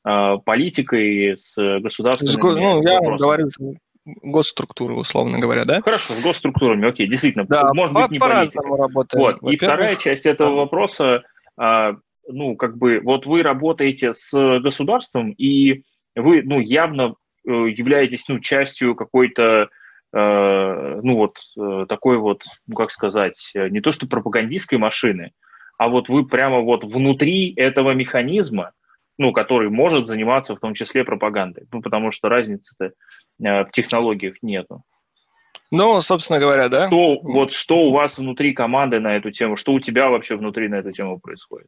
политикой, 0.03 1.37
с 1.37 1.55
государственными 1.79 2.59
Ну, 2.59 2.83
я 2.83 2.99
вопросами. 2.99 3.17
говорю, 3.17 3.49
госструктуры, 4.05 4.95
условно 4.95 5.39
говоря, 5.39 5.65
да? 5.65 5.81
Хорошо, 5.81 6.13
с 6.13 6.21
госструктурами, 6.21 6.89
окей, 6.89 7.07
действительно, 7.07 7.45
да, 7.45 7.73
может 7.73 7.93
по, 7.93 8.01
быть, 8.03 8.11
не 8.11 8.19
по-разному 8.19 8.75
работаем. 8.75 9.23
Вот. 9.23 9.51
И 9.51 9.55
вторая 9.55 9.95
часть 9.95 10.25
этого 10.25 10.51
да. 10.51 10.55
вопроса, 10.55 11.23
а, 11.57 11.95
ну, 12.27 12.55
как 12.55 12.77
бы, 12.77 12.99
вот 13.03 13.25
вы 13.25 13.43
работаете 13.43 14.13
с 14.13 14.59
государством, 14.59 15.31
и 15.31 15.83
вы, 16.15 16.41
ну, 16.43 16.59
явно 16.59 17.15
э, 17.47 17.51
являетесь, 17.51 18.27
ну, 18.27 18.39
частью 18.39 18.95
какой-то, 18.95 19.69
э, 20.13 20.99
ну, 21.01 21.15
вот 21.15 21.37
э, 21.57 21.85
такой 21.87 22.17
вот, 22.17 22.43
ну, 22.67 22.75
как 22.75 22.91
сказать, 22.91 23.51
не 23.55 23.81
то 23.81 23.91
что 23.91 24.07
пропагандистской 24.07 24.77
машины, 24.77 25.31
а 25.77 25.89
вот 25.89 26.09
вы 26.09 26.25
прямо 26.25 26.59
вот 26.59 26.83
внутри 26.83 27.53
этого 27.55 27.91
механизма, 27.91 28.71
ну, 29.17 29.31
который 29.31 29.69
может 29.69 30.05
заниматься 30.05 30.55
в 30.55 30.59
том 30.59 30.73
числе 30.73 31.03
пропагандой, 31.03 31.67
ну, 31.71 31.81
потому 31.81 32.11
что 32.11 32.29
разницы-то 32.29 32.85
э, 33.45 33.63
в 33.65 33.71
технологиях 33.71 34.35
нету. 34.41 34.83
Ну, 35.71 36.01
собственно 36.01 36.39
говоря, 36.39 36.69
да. 36.69 36.87
Что, 36.87 37.19
вот 37.21 37.51
что 37.51 37.77
у 37.77 37.91
вас 37.91 38.19
внутри 38.19 38.53
команды 38.53 38.99
на 38.99 39.15
эту 39.15 39.31
тему, 39.31 39.55
что 39.55 39.73
у 39.73 39.79
тебя 39.79 40.09
вообще 40.09 40.35
внутри 40.35 40.67
на 40.67 40.75
эту 40.75 40.91
тему 40.91 41.19
происходит? 41.19 41.67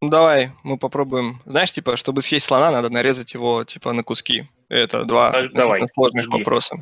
Давай, 0.00 0.52
мы 0.62 0.78
попробуем. 0.78 1.40
Знаешь, 1.44 1.72
типа, 1.72 1.96
чтобы 1.96 2.22
съесть 2.22 2.46
слона, 2.46 2.70
надо 2.70 2.88
нарезать 2.88 3.34
его, 3.34 3.64
типа, 3.64 3.92
на 3.92 4.04
куски. 4.04 4.48
Это 4.68 5.04
два 5.04 5.30
а, 5.30 5.48
Давай, 5.48 5.82
сложных 5.88 6.26
жги. 6.26 6.38
вопроса. 6.38 6.76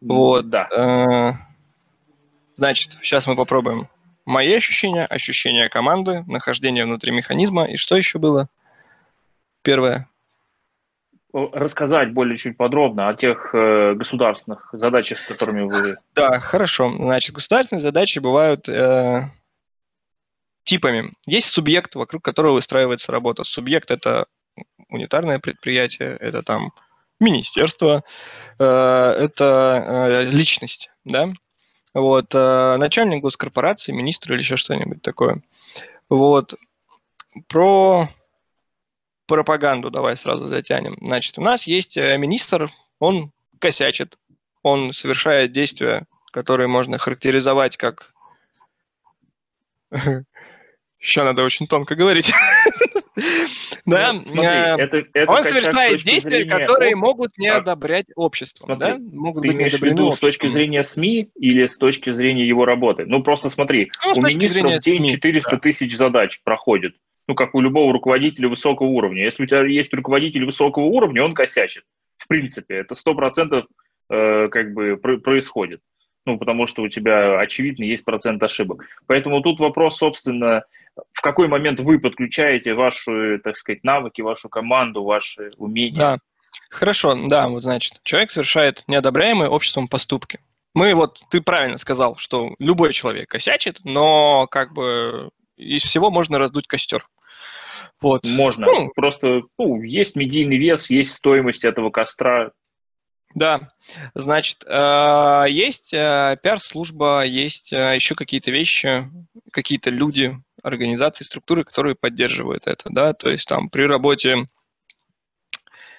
Вот. 0.00 0.48
Да. 0.48 0.68
Э, 0.70 1.32
значит, 2.54 2.96
сейчас 3.02 3.26
мы 3.26 3.34
попробуем 3.34 3.88
Мои 4.26 4.52
ощущения, 4.54 5.06
ощущения 5.06 5.68
команды, 5.68 6.24
нахождение 6.26 6.84
внутри 6.84 7.12
механизма. 7.12 7.64
И 7.64 7.76
что 7.76 7.96
еще 7.96 8.18
было? 8.18 8.48
Первое. 9.62 10.08
Рассказать 11.32 12.12
более 12.12 12.36
чуть 12.36 12.56
подробно 12.56 13.08
о 13.08 13.14
тех 13.14 13.54
э, 13.54 13.94
государственных 13.94 14.68
задачах, 14.72 15.20
с 15.20 15.26
которыми 15.26 15.62
вы... 15.62 15.96
Да, 16.14 16.40
хорошо. 16.40 16.90
Значит, 16.90 17.34
государственные 17.34 17.82
задачи 17.82 18.18
бывают 18.18 18.68
э, 18.68 19.22
типами. 20.64 21.12
Есть 21.26 21.52
субъект, 21.52 21.94
вокруг 21.94 22.24
которого 22.24 22.54
выстраивается 22.54 23.12
работа. 23.12 23.44
Субъект– 23.44 23.90
это 23.92 24.26
унитарное 24.88 25.38
предприятие, 25.38 26.16
это 26.18 26.42
там 26.42 26.72
министерство, 27.20 28.02
э, 28.58 28.64
это 28.64 29.84
э, 30.08 30.24
личность, 30.24 30.90
да, 31.04 31.32
вот, 31.96 32.34
э, 32.34 32.76
начальник 32.76 33.22
госкорпорации, 33.22 33.90
министр 33.90 34.34
или 34.34 34.40
еще 34.40 34.56
что-нибудь 34.56 35.00
такое. 35.00 35.42
Вот, 36.10 36.54
про 37.48 38.10
пропаганду 39.26 39.90
давай 39.90 40.14
сразу 40.18 40.46
затянем. 40.46 40.98
Значит, 41.00 41.38
у 41.38 41.40
нас 41.40 41.66
есть 41.66 41.96
э, 41.96 42.18
министр, 42.18 42.70
он 42.98 43.32
косячит, 43.58 44.18
он 44.62 44.92
совершает 44.92 45.52
действия, 45.52 46.06
которые 46.32 46.68
можно 46.68 46.98
характеризовать 46.98 47.78
как... 47.78 48.10
Еще 51.00 51.22
надо 51.22 51.44
очень 51.44 51.66
тонко 51.66 51.94
говорить. 51.94 52.30
Да, 53.86 54.12
ну, 54.12 54.22
смотри, 54.22 54.46
а, 54.46 54.76
это, 54.78 55.04
это 55.14 55.30
он 55.30 55.42
совершает 55.42 56.02
действия, 56.02 56.44
которые 56.44 56.96
могут 56.96 57.38
не 57.38 57.48
одобрять 57.48 58.06
общество. 58.14 58.64
Смотри, 58.64 58.92
да? 58.92 58.98
могут 58.98 59.42
ты 59.42 59.48
быть 59.48 59.56
имеешь 59.56 59.78
в 59.78 59.82
виду 59.82 60.12
с 60.12 60.18
точки 60.18 60.48
зрения 60.48 60.82
СМИ 60.82 61.30
или 61.36 61.66
с 61.66 61.78
точки 61.78 62.12
зрения 62.12 62.46
его 62.46 62.64
работы? 62.64 63.04
Ну, 63.06 63.22
просто 63.22 63.48
смотри, 63.48 63.90
ну, 64.04 64.12
у 64.16 64.22
министра 64.22 64.68
в 64.68 64.80
день 64.80 65.06
400 65.06 65.50
да. 65.50 65.58
тысяч 65.58 65.96
задач 65.96 66.40
проходит. 66.44 66.94
Ну, 67.28 67.34
как 67.34 67.54
у 67.54 67.60
любого 67.60 67.92
руководителя 67.92 68.48
высокого 68.48 68.88
уровня. 68.88 69.24
Если 69.24 69.44
у 69.44 69.46
тебя 69.46 69.64
есть 69.64 69.92
руководитель 69.92 70.44
высокого 70.44 70.84
уровня, 70.84 71.24
он 71.24 71.34
косячит. 71.34 71.84
В 72.18 72.28
принципе, 72.28 72.76
это 72.76 72.94
100% 72.94 73.64
э, 74.10 74.48
как 74.48 74.74
бы 74.74 74.96
происходит 74.96 75.80
ну, 76.26 76.38
потому 76.38 76.66
что 76.66 76.82
у 76.82 76.88
тебя, 76.88 77.38
очевидно, 77.38 77.84
есть 77.84 78.04
процент 78.04 78.42
ошибок. 78.42 78.84
Поэтому 79.06 79.40
тут 79.40 79.60
вопрос, 79.60 79.98
собственно, 79.98 80.64
в 81.12 81.20
какой 81.20 81.48
момент 81.48 81.80
вы 81.80 81.98
подключаете 81.98 82.74
ваши, 82.74 83.38
так 83.42 83.56
сказать, 83.56 83.84
навыки, 83.84 84.20
вашу 84.20 84.48
команду, 84.48 85.04
ваши 85.04 85.52
умения. 85.56 85.96
Да, 85.96 86.18
хорошо, 86.68 87.16
да, 87.28 87.48
вот 87.48 87.62
значит, 87.62 88.00
человек 88.02 88.30
совершает 88.30 88.82
неодобряемые 88.88 89.48
обществом 89.48 89.88
поступки. 89.88 90.40
Мы 90.74 90.94
вот, 90.94 91.20
ты 91.30 91.40
правильно 91.40 91.78
сказал, 91.78 92.16
что 92.16 92.54
любой 92.58 92.92
человек 92.92 93.30
косячит, 93.30 93.78
но 93.84 94.46
как 94.50 94.74
бы 94.74 95.30
из 95.56 95.82
всего 95.82 96.10
можно 96.10 96.38
раздуть 96.38 96.66
костер. 96.66 97.06
Вот. 98.00 98.24
Можно. 98.26 98.66
Ну, 98.66 98.92
Просто 98.94 99.42
ну, 99.58 99.80
есть 99.80 100.16
медийный 100.16 100.58
вес, 100.58 100.90
есть 100.90 101.14
стоимость 101.14 101.64
этого 101.64 101.90
костра. 101.90 102.50
Да, 103.36 103.70
значит, 104.14 104.64
э, 104.66 105.44
есть 105.50 105.92
э, 105.92 106.38
пиар-служба, 106.42 107.22
есть 107.26 107.70
э, 107.70 107.94
еще 107.94 108.14
какие-то 108.14 108.50
вещи, 108.50 109.10
какие-то 109.52 109.90
люди, 109.90 110.34
организации, 110.62 111.24
структуры, 111.24 111.62
которые 111.64 111.96
поддерживают 111.96 112.66
это, 112.66 112.88
да, 112.88 113.12
то 113.12 113.28
есть 113.28 113.46
там 113.46 113.68
при 113.68 113.82
работе 113.82 114.46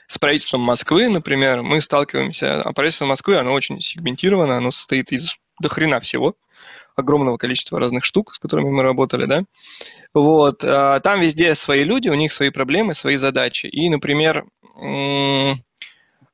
с 0.08 0.18
правительством 0.18 0.62
Москвы, 0.62 1.10
например, 1.10 1.62
мы 1.62 1.80
сталкиваемся, 1.80 2.60
а 2.60 2.74
правительство 2.74 3.06
Москвы, 3.06 3.38
оно 3.38 3.54
очень 3.54 3.82
сегментировано, 3.82 4.58
оно 4.58 4.72
состоит 4.72 5.12
из 5.12 5.36
дохрена 5.62 6.00
всего, 6.00 6.34
огромного 6.96 7.38
количества 7.38 7.80
разных 7.80 8.04
штук, 8.04 8.34
с 8.34 8.40
которыми 8.40 8.72
мы 8.72 8.82
работали, 8.82 9.28
да. 9.28 9.44
Вот, 10.16 10.62
там 10.62 11.22
везде 11.22 11.54
свои 11.54 11.84
люди, 11.84 12.10
у 12.10 12.16
них 12.16 12.34
свои 12.34 12.50
проблемы, 12.50 12.96
свои 12.96 13.18
задачи. 13.18 13.68
И, 13.68 13.88
например, 13.90 14.46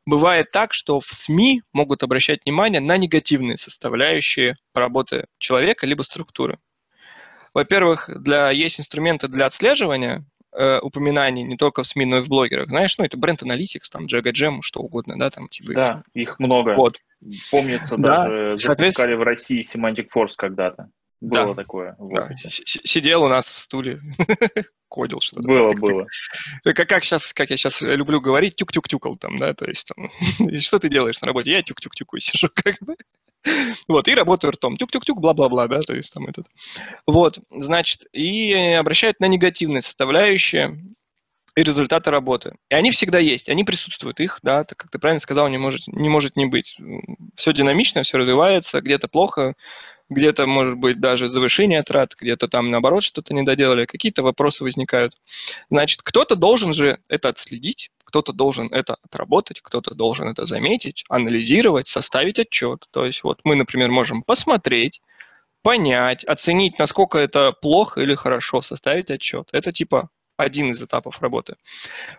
Бывает 0.05 0.51
так, 0.51 0.73
что 0.73 0.99
в 0.99 1.13
СМИ 1.13 1.63
могут 1.71 2.03
обращать 2.03 2.43
внимание 2.45 2.81
на 2.81 2.97
негативные 2.97 3.57
составляющие 3.57 4.57
работы 4.73 5.27
человека 5.37 5.87
либо 5.87 6.01
структуры. 6.01 6.59
Во-первых, 7.53 8.09
для, 8.21 8.49
есть 8.49 8.79
инструменты 8.79 9.27
для 9.27 9.45
отслеживания 9.45 10.25
э, 10.51 10.79
упоминаний 10.79 11.43
не 11.43 11.55
только 11.55 11.83
в 11.83 11.87
СМИ, 11.87 12.05
но 12.05 12.17
и 12.17 12.21
в 12.21 12.27
блогерах. 12.27 12.65
Знаешь, 12.65 12.97
ну 12.97 13.05
это 13.05 13.15
бренд 13.15 13.43
Analytics, 13.43 13.89
там 13.91 14.05
Jaga 14.05 14.31
Jam, 14.31 14.57
что 14.61 14.81
угодно, 14.81 15.17
да, 15.17 15.29
там 15.29 15.47
типа. 15.47 15.73
Да, 15.73 16.03
их 16.13 16.39
много. 16.39 16.75
Вот. 16.75 16.97
Помнится, 17.51 17.95
да, 17.97 18.25
даже 18.25 18.57
запускали 18.57 19.13
в 19.13 19.21
России 19.21 19.61
Semantic 19.61 20.07
Force 20.13 20.33
когда-то. 20.35 20.89
Было 21.23 21.47
да. 21.47 21.53
такое. 21.53 21.95
Да. 21.99 22.29
Сидел 22.47 23.23
у 23.23 23.29
нас 23.29 23.49
в 23.49 23.57
стуле, 23.57 24.01
кодил 24.89 25.21
что-то. 25.21 25.47
Было, 25.47 25.69
так, 25.69 25.79
было. 25.79 26.05
Так, 26.65 26.75
как, 26.75 26.89
как, 26.89 27.03
сейчас, 27.05 27.31
как 27.31 27.49
я 27.49 27.55
сейчас 27.55 27.81
люблю 27.81 28.19
говорить, 28.19 28.55
тюк-тюк-тюкал 28.61 29.15
там, 29.15 29.37
да, 29.37 29.53
то 29.53 29.65
есть 29.65 29.89
там, 29.95 30.11
что 30.59 30.79
ты 30.79 30.89
делаешь 30.89 31.21
на 31.21 31.27
работе? 31.27 31.51
Я 31.51 31.61
тюк-тюк-тюкаю 31.61 32.19
сижу, 32.19 32.49
как 32.53 32.75
бы. 32.81 32.97
Вот, 33.87 34.09
и 34.09 34.15
работаю 34.15 34.51
ртом. 34.51 34.75
Тюк-тюк-тюк, 34.75 35.21
бла-бла-бла, 35.21 35.69
да, 35.69 35.79
то 35.79 35.95
есть 35.95 36.13
там 36.13 36.27
этот. 36.27 36.47
Вот, 37.07 37.39
значит, 37.49 38.05
и 38.11 38.53
обращают 38.53 39.21
на 39.21 39.29
негативные 39.29 39.81
составляющие 39.81 40.77
и 41.55 41.63
результаты 41.63 42.11
работы. 42.11 42.55
И 42.69 42.75
они 42.75 42.91
всегда 42.91 43.19
есть, 43.19 43.47
они 43.47 43.63
присутствуют, 43.63 44.19
их, 44.19 44.39
да, 44.43 44.65
так 44.65 44.77
как 44.77 44.91
ты 44.91 44.99
правильно 44.99 45.19
сказал, 45.19 45.47
не 45.47 45.57
может 45.57 45.87
не, 45.87 46.09
может 46.09 46.35
не 46.35 46.47
быть. 46.47 46.77
Все 47.35 47.53
динамично, 47.53 48.03
все 48.03 48.17
развивается, 48.17 48.81
где-то 48.81 49.07
плохо, 49.07 49.53
где-то, 50.13 50.45
может 50.45 50.77
быть, 50.77 50.99
даже 50.99 51.29
завышение 51.29 51.83
трат, 51.83 52.15
где-то 52.19 52.47
там, 52.47 52.71
наоборот, 52.71 53.03
что-то 53.03 53.33
не 53.33 53.43
доделали, 53.43 53.85
какие-то 53.85 54.23
вопросы 54.23 54.63
возникают. 54.63 55.13
Значит, 55.69 56.01
кто-то 56.03 56.35
должен 56.35 56.73
же 56.73 56.99
это 57.07 57.29
отследить, 57.29 57.91
кто-то 58.03 58.33
должен 58.33 58.67
это 58.71 58.97
отработать, 59.03 59.61
кто-то 59.61 59.95
должен 59.95 60.27
это 60.27 60.45
заметить, 60.45 61.03
анализировать, 61.09 61.87
составить 61.87 62.39
отчет. 62.39 62.85
То 62.91 63.05
есть 63.05 63.23
вот 63.23 63.39
мы, 63.43 63.55
например, 63.55 63.89
можем 63.89 64.23
посмотреть, 64.23 65.01
понять, 65.63 66.23
оценить, 66.25 66.77
насколько 66.77 67.17
это 67.17 67.53
плохо 67.53 68.01
или 68.01 68.15
хорошо, 68.15 68.61
составить 68.61 69.09
отчет. 69.09 69.49
Это 69.51 69.71
типа 69.71 70.09
один 70.37 70.71
из 70.71 70.81
этапов 70.81 71.21
работы. 71.21 71.55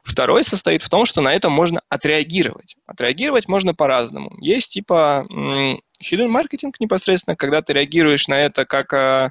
Второй 0.03 0.45
состоит 0.45 0.83
в 0.83 0.89
том, 0.89 1.05
что 1.07 1.21
на 1.21 1.33
это 1.33 1.49
можно 1.49 1.83
отреагировать. 1.89 2.77
Отреагировать 2.87 3.49
можно 3.49 3.75
по-разному. 3.75 4.37
Есть 4.41 4.73
типа 4.73 5.27
hidden 5.31 6.29
маркетинг 6.29 6.81
непосредственно, 6.81 7.37
когда 7.37 7.63
ты 7.63 7.73
реагируешь 7.73 8.29
на 8.29 8.39
это 8.39 8.65
как 8.67 8.93
а, 8.93 9.31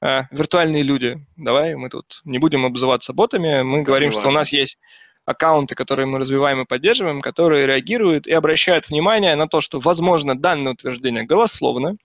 а, 0.00 0.26
виртуальные 0.30 0.82
люди. 0.82 1.16
Давай 1.36 1.74
мы 1.74 1.90
тут 1.90 2.20
не 2.24 2.38
будем 2.38 2.64
обзываться 2.64 3.12
ботами, 3.12 3.62
мы 3.62 3.82
говорим, 3.82 4.12
что 4.12 4.28
у 4.28 4.32
нас 4.32 4.52
есть 4.52 4.78
аккаунты, 5.24 5.74
которые 5.74 6.06
мы 6.06 6.18
развиваем 6.18 6.62
и 6.62 6.64
поддерживаем, 6.64 7.20
которые 7.20 7.66
реагируют 7.66 8.26
и 8.26 8.32
обращают 8.32 8.88
внимание 8.88 9.34
на 9.36 9.46
то, 9.46 9.60
что, 9.60 9.78
возможно, 9.78 10.38
данное 10.38 10.72
утверждение 10.72 11.24
голословно, 11.24 11.96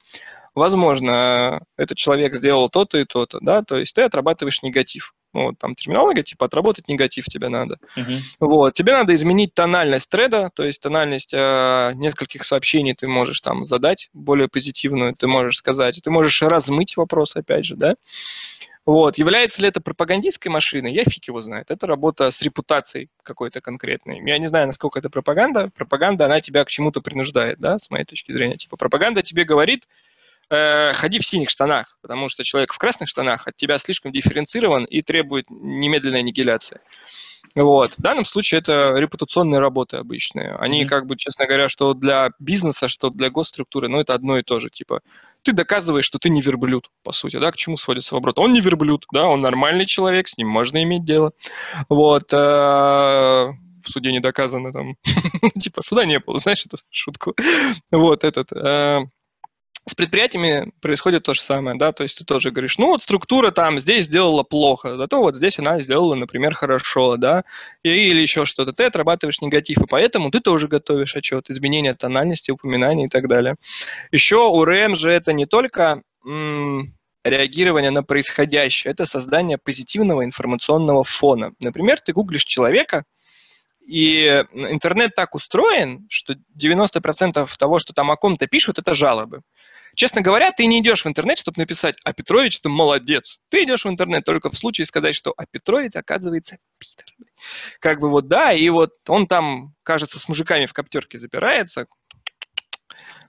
возможно, 0.56 1.64
этот 1.78 1.98
человек 1.98 2.36
сделал 2.36 2.70
то-то 2.70 2.98
и 2.98 3.06
то-то, 3.06 3.40
да, 3.42 3.64
то 3.64 3.78
есть 3.78 3.96
ты 3.96 4.04
отрабатываешь 4.04 4.62
негатив. 4.64 5.14
Ну, 5.34 5.46
вот 5.46 5.58
там 5.58 5.74
терминология, 5.74 6.22
типа 6.22 6.46
отработать 6.46 6.88
негатив 6.88 7.26
тебе 7.26 7.50
надо. 7.50 7.80
Uh-huh. 7.98 8.20
Вот, 8.40 8.74
тебе 8.76 8.94
надо 8.94 9.16
изменить 9.16 9.56
тональность 9.56 10.08
треда, 10.08 10.52
то 10.54 10.64
есть 10.64 10.80
тональность 10.80 11.34
э, 11.34 11.92
нескольких 11.96 12.46
сообщений 12.46 12.94
ты 12.94 13.08
можешь 13.08 13.42
там 13.42 13.64
задать 13.64 14.10
более 14.14 14.48
позитивную, 14.48 15.16
ты 15.16 15.26
можешь 15.26 15.58
сказать, 15.58 16.00
ты 16.04 16.12
можешь 16.12 16.40
размыть 16.44 16.96
вопрос, 16.98 17.36
опять 17.36 17.66
же, 17.66 17.76
да. 17.76 17.96
Вот. 18.86 19.18
Является 19.18 19.62
ли 19.62 19.70
это 19.70 19.80
пропагандистской 19.80 20.52
машиной? 20.52 20.94
Я 20.94 21.06
фиг 21.06 21.26
его 21.28 21.42
знает. 21.42 21.72
Это 21.72 21.88
работа 21.88 22.30
с 22.32 22.42
репутацией 22.42 23.10
какой-то 23.24 23.62
конкретной. 23.62 24.22
Я 24.26 24.38
не 24.38 24.48
знаю, 24.48 24.68
насколько 24.68 25.00
это 25.00 25.10
пропаганда. 25.10 25.72
Пропаганда, 25.74 26.26
она 26.26 26.42
тебя 26.42 26.66
к 26.66 26.70
чему-то 26.70 27.00
принуждает, 27.02 27.60
да, 27.60 27.80
с 27.80 27.90
моей 27.90 28.04
точки 28.04 28.34
зрения. 28.34 28.58
Типа 28.58 28.76
пропаганда 28.76 29.22
тебе 29.22 29.46
говорит, 29.46 29.88
э, 30.54 30.94
ходи 30.94 31.20
в 31.20 31.26
синих 31.26 31.50
штанах, 31.50 31.98
потому 32.02 32.30
что 32.30 32.44
человек 32.44 32.74
в 32.74 32.78
красных 32.78 33.10
штанах 33.10 33.48
от 33.48 33.56
тебя 33.56 33.78
слишком 33.78 34.12
дифференцирован 34.12 34.86
и 34.86 35.02
требует 35.02 35.50
немедленной 35.50 36.20
аннигиляции. 36.20 36.80
Вот. 37.56 37.94
В 37.94 38.02
данном 38.02 38.26
случае 38.26 38.60
это 38.60 38.94
репутационные 38.96 39.60
работы 39.60 39.98
обычные. 39.98 40.56
Они, 40.56 40.84
mm-hmm. 40.84 40.88
как 40.88 41.06
бы, 41.06 41.16
честно 41.18 41.46
говоря, 41.46 41.70
что 41.70 41.94
для 41.94 42.32
бизнеса, 42.40 42.88
что 42.88 43.10
для 43.10 43.30
госструктуры, 43.30 43.90
ну, 43.90 44.00
это 44.00 44.14
одно 44.14 44.40
и 44.40 44.44
то 44.44 44.60
же. 44.60 44.70
Типа, 44.70 45.02
ты 45.44 45.52
доказываешь, 45.52 46.06
что 46.06 46.18
ты 46.18 46.30
не 46.30 46.42
верблюд, 46.42 46.90
по 47.04 47.12
сути, 47.12 47.38
да, 47.38 47.52
к 47.52 47.58
чему 47.58 47.78
сводится 47.78 48.16
вопрос. 48.16 48.36
Он 48.38 48.54
не 48.54 48.62
верблюд, 48.62 49.06
да, 49.12 49.28
он 49.28 49.42
нормальный 49.42 49.86
человек, 49.86 50.28
с 50.28 50.38
ним 50.38 50.48
можно 50.48 50.82
иметь 50.82 51.06
дело. 51.06 51.34
Вот. 51.90 52.34
Э, 52.34 52.38
в 53.84 53.90
суде 53.90 54.12
не 54.12 54.20
доказано 54.20 54.72
там. 54.72 54.96
типа, 55.60 55.84
суда 55.84 56.06
не 56.06 56.20
было, 56.20 56.38
знаешь, 56.40 56.66
эту 56.66 56.78
шутку. 56.90 57.36
вот, 57.92 58.24
этот. 58.24 58.52
Э, 58.54 59.02
с 59.86 59.96
предприятиями 59.96 60.72
происходит 60.82 61.24
то 61.24 61.34
же 61.34 61.42
самое, 61.42 61.78
да, 61.78 61.92
то 61.92 62.04
есть 62.04 62.18
ты 62.18 62.24
тоже 62.24 62.52
говоришь, 62.52 62.78
ну 62.78 62.88
вот 62.88 63.04
структура 63.04 63.52
там 63.52 63.82
здесь 63.82 64.06
сделала 64.06 64.44
плохо, 64.44 64.96
зато 64.96 65.22
вот 65.22 65.36
здесь 65.36 65.60
она 65.60 65.82
сделала, 65.82 66.16
например, 66.16 66.54
хорошо, 66.54 67.18
да, 67.18 67.44
или 67.84 68.22
еще 68.22 68.46
что-то. 68.46 68.72
Ты 68.72 68.86
отрабатываешь 68.86 69.42
негатив, 69.42 69.80
и 69.80 69.88
поэтому 69.88 70.32
ты 70.32 70.40
тоже 70.40 70.70
готовишь 70.70 71.16
отчет, 71.18 71.50
изменения 71.50 71.94
тональности, 71.96 72.52
упоминаний 72.52 73.06
и 73.06 73.10
так 73.10 73.28
далее. 73.28 73.56
Еще 74.12 74.38
у 74.38 74.64
РМ 74.64 74.96
же 74.96 75.12
это 75.12 75.34
не 75.34 75.46
только 75.46 76.02
м- 76.26 76.94
реагирование 77.26 77.92
на 77.92 78.04
происходящее, 78.04 78.92
это 78.92 79.06
создание 79.06 79.58
позитивного 79.58 80.24
информационного 80.24 81.04
фона. 81.04 81.52
Например, 81.60 82.00
ты 82.00 82.14
гуглишь 82.14 82.46
человека, 82.46 83.04
и 83.86 84.46
интернет 84.54 85.14
так 85.16 85.36
устроен, 85.36 86.08
что 86.10 86.36
90% 86.56 87.58
того, 87.58 87.80
что 87.80 87.94
там 87.94 88.12
о 88.12 88.16
ком-то 88.16 88.48
пишут, 88.48 88.80
это 88.80 88.94
жалобы. 88.94 89.42
Честно 89.96 90.22
говоря, 90.22 90.52
ты 90.52 90.66
не 90.66 90.80
идешь 90.80 91.06
в 91.06 91.08
интернет, 91.08 91.38
чтобы 91.38 91.60
написать 91.60 91.96
«А 92.04 92.14
Петрович, 92.14 92.60
ты 92.60 92.70
молодец». 92.70 93.40
Ты 93.50 93.64
идешь 93.64 93.86
в 93.86 93.90
интернет 93.90 94.26
только 94.26 94.50
в 94.50 94.58
случае 94.58 94.86
сказать, 94.86 95.16
что 95.16 95.34
«А 95.38 95.46
Петрович, 95.46 95.96
оказывается, 95.96 96.58
Питер». 96.80 97.06
Как 97.80 98.00
бы 98.00 98.10
вот 98.10 98.28
да, 98.28 98.54
и 98.54 98.68
вот 98.70 98.92
он 99.08 99.28
там, 99.28 99.76
кажется, 99.84 100.20
с 100.20 100.28
мужиками 100.28 100.66
в 100.66 100.74
коптерке 100.74 101.20
запирается. 101.20 101.86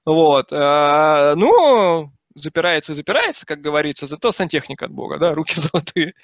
Вот. 0.06 0.52
Э, 0.52 1.34
ну, 1.36 2.12
запирается 2.34 2.92
и 2.92 2.94
запирается, 2.94 3.46
как 3.46 3.60
говорится, 3.60 4.06
зато 4.06 4.32
сантехника 4.32 4.86
от 4.86 4.92
Бога, 4.92 5.18
да, 5.18 5.34
руки 5.34 5.54
золотые. 5.60 6.14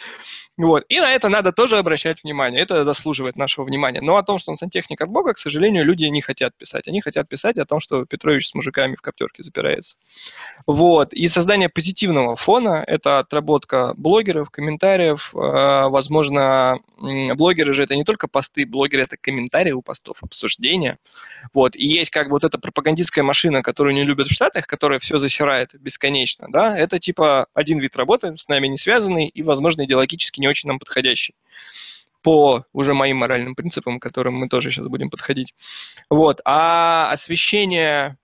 Вот. 0.56 0.84
И 0.88 1.00
на 1.00 1.12
это 1.12 1.28
надо 1.28 1.52
тоже 1.52 1.78
обращать 1.78 2.22
внимание, 2.22 2.60
это 2.60 2.84
заслуживает 2.84 3.36
нашего 3.36 3.64
внимания. 3.64 4.00
Но 4.00 4.16
о 4.16 4.22
том, 4.22 4.38
что 4.38 4.50
он 4.50 4.56
сантехник 4.56 5.00
от 5.00 5.08
Бога, 5.08 5.34
к 5.34 5.38
сожалению, 5.38 5.84
люди 5.84 6.04
не 6.04 6.20
хотят 6.20 6.56
писать. 6.56 6.88
Они 6.88 7.00
хотят 7.00 7.28
писать 7.28 7.58
о 7.58 7.64
том, 7.64 7.80
что 7.80 8.04
Петрович 8.04 8.48
с 8.48 8.54
мужиками 8.54 8.96
в 8.96 9.02
коптерке 9.02 9.42
запирается. 9.42 9.96
Вот. 10.66 11.12
И 11.14 11.28
создание 11.28 11.68
позитивного 11.68 12.36
фона– 12.36 12.84
это 12.86 13.20
отработка 13.20 13.94
блогеров, 13.96 14.50
комментариев. 14.50 15.32
Э, 15.34 15.88
возможно, 15.88 16.80
блогеры 16.98 17.72
же 17.72 17.84
это 17.84 17.94
не 17.94 18.04
только 18.04 18.26
посты, 18.28 18.66
блогеры– 18.66 19.02
это 19.04 19.16
комментарии 19.16 19.72
у 19.72 19.82
постов, 19.82 20.22
обсуждения. 20.22 20.98
Вот. 21.54 21.76
И 21.76 21.86
есть 21.86 22.10
как 22.10 22.26
бы 22.26 22.32
вот 22.32 22.44
эта 22.44 22.58
пропагандистская 22.58 23.22
машина, 23.22 23.62
которую 23.62 23.94
не 23.94 24.04
любят 24.04 24.26
в 24.26 24.32
Штатах, 24.32 24.66
которая 24.66 24.98
все 24.98 25.18
засирает 25.18 25.74
без 25.80 25.98
бесконечно, 26.00 26.46
да, 26.50 26.76
это 26.76 26.98
типа 26.98 27.46
один 27.54 27.78
вид 27.78 27.96
работы, 27.96 28.36
с 28.36 28.48
нами 28.48 28.66
не 28.66 28.76
связанный 28.76 29.26
и, 29.26 29.42
возможно, 29.42 29.84
идеологически 29.84 30.40
не 30.40 30.48
очень 30.48 30.68
нам 30.68 30.78
подходящий 30.78 31.34
по 32.22 32.64
уже 32.74 32.92
моим 32.92 33.18
моральным 33.18 33.54
принципам, 33.54 33.98
к 33.98 34.02
которым 34.02 34.34
мы 34.34 34.48
тоже 34.48 34.70
сейчас 34.70 34.86
будем 34.88 35.08
подходить. 35.08 35.54
Вот. 36.10 36.42
А 36.44 37.10
освещение 37.10 38.18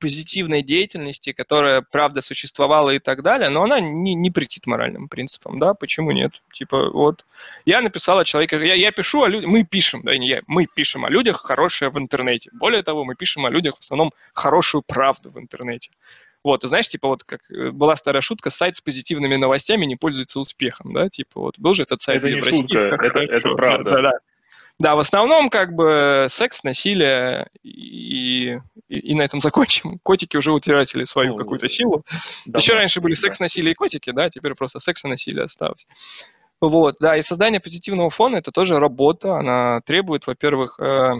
позитивной 0.00 0.62
деятельности, 0.62 1.32
которая, 1.32 1.80
правда, 1.80 2.20
существовала 2.20 2.90
и 2.90 2.98
так 2.98 3.22
далее, 3.22 3.48
но 3.48 3.62
она 3.62 3.80
не, 3.80 4.14
не 4.14 4.30
претит 4.30 4.66
моральным 4.66 5.08
принципам, 5.08 5.58
да, 5.58 5.74
почему 5.74 6.10
нет? 6.10 6.42
Типа, 6.52 6.90
вот, 6.90 7.24
я 7.64 7.80
написал 7.80 8.18
о 8.18 8.24
человеке, 8.24 8.58
я, 8.66 8.74
я 8.74 8.92
пишу 8.92 9.22
о 9.22 9.28
людях, 9.28 9.48
мы 9.48 9.64
пишем, 9.64 10.02
да, 10.02 10.16
не 10.16 10.28
я, 10.28 10.40
мы 10.48 10.66
пишем 10.66 11.04
о 11.04 11.08
людях 11.08 11.40
хорошее 11.40 11.90
в 11.90 11.98
интернете. 11.98 12.50
Более 12.52 12.82
того, 12.82 13.04
мы 13.04 13.14
пишем 13.14 13.46
о 13.46 13.50
людях 13.50 13.76
в 13.76 13.80
основном 13.80 14.12
хорошую 14.34 14.82
правду 14.82 15.30
в 15.30 15.38
интернете. 15.38 15.90
Вот, 16.46 16.62
и 16.62 16.68
знаешь, 16.68 16.88
типа 16.88 17.08
вот 17.08 17.24
как 17.24 17.40
э, 17.50 17.72
была 17.72 17.96
старая 17.96 18.22
шутка, 18.22 18.50
сайт 18.50 18.76
с 18.76 18.80
позитивными 18.80 19.34
новостями 19.34 19.84
не 19.84 19.96
пользуется 19.96 20.38
успехом, 20.38 20.92
да, 20.92 21.08
типа 21.08 21.40
вот 21.40 21.58
был 21.58 21.74
же 21.74 21.82
этот 21.82 22.00
сайт 22.00 22.18
это 22.18 22.30
не 22.30 22.40
в 22.40 22.44
России. 22.44 22.60
Шутка, 22.60 22.78
это, 23.04 23.18
это 23.18 23.48
правда. 23.56 23.90
Да, 23.90 24.02
да, 24.02 24.12
да. 24.78 24.94
в 24.94 25.00
основном 25.00 25.50
как 25.50 25.72
бы 25.72 26.28
секс, 26.30 26.62
насилие 26.62 27.48
и, 27.64 28.60
и, 28.86 28.96
и 28.96 29.14
на 29.16 29.22
этом 29.22 29.40
закончим. 29.40 29.98
Котики 30.04 30.36
уже 30.36 30.52
утратили 30.52 31.02
свою 31.02 31.32
ну, 31.32 31.36
какую-то 31.36 31.66
силу. 31.66 32.04
Да, 32.46 32.60
Еще 32.60 32.74
да, 32.74 32.78
раньше 32.78 33.00
были 33.00 33.14
секс, 33.14 33.40
насилие 33.40 33.72
и 33.72 33.74
котики, 33.74 34.12
да, 34.12 34.30
теперь 34.30 34.54
просто 34.54 34.78
секс 34.78 35.04
и 35.04 35.08
насилие 35.08 35.46
осталось. 35.46 35.84
Вот, 36.60 36.94
да, 37.00 37.16
и 37.16 37.22
создание 37.22 37.58
позитивного 37.58 38.10
фона– 38.10 38.36
это 38.36 38.52
тоже 38.52 38.78
работа, 38.78 39.36
она 39.36 39.80
требует, 39.80 40.28
во-первых, 40.28 40.78
э, 40.78 41.14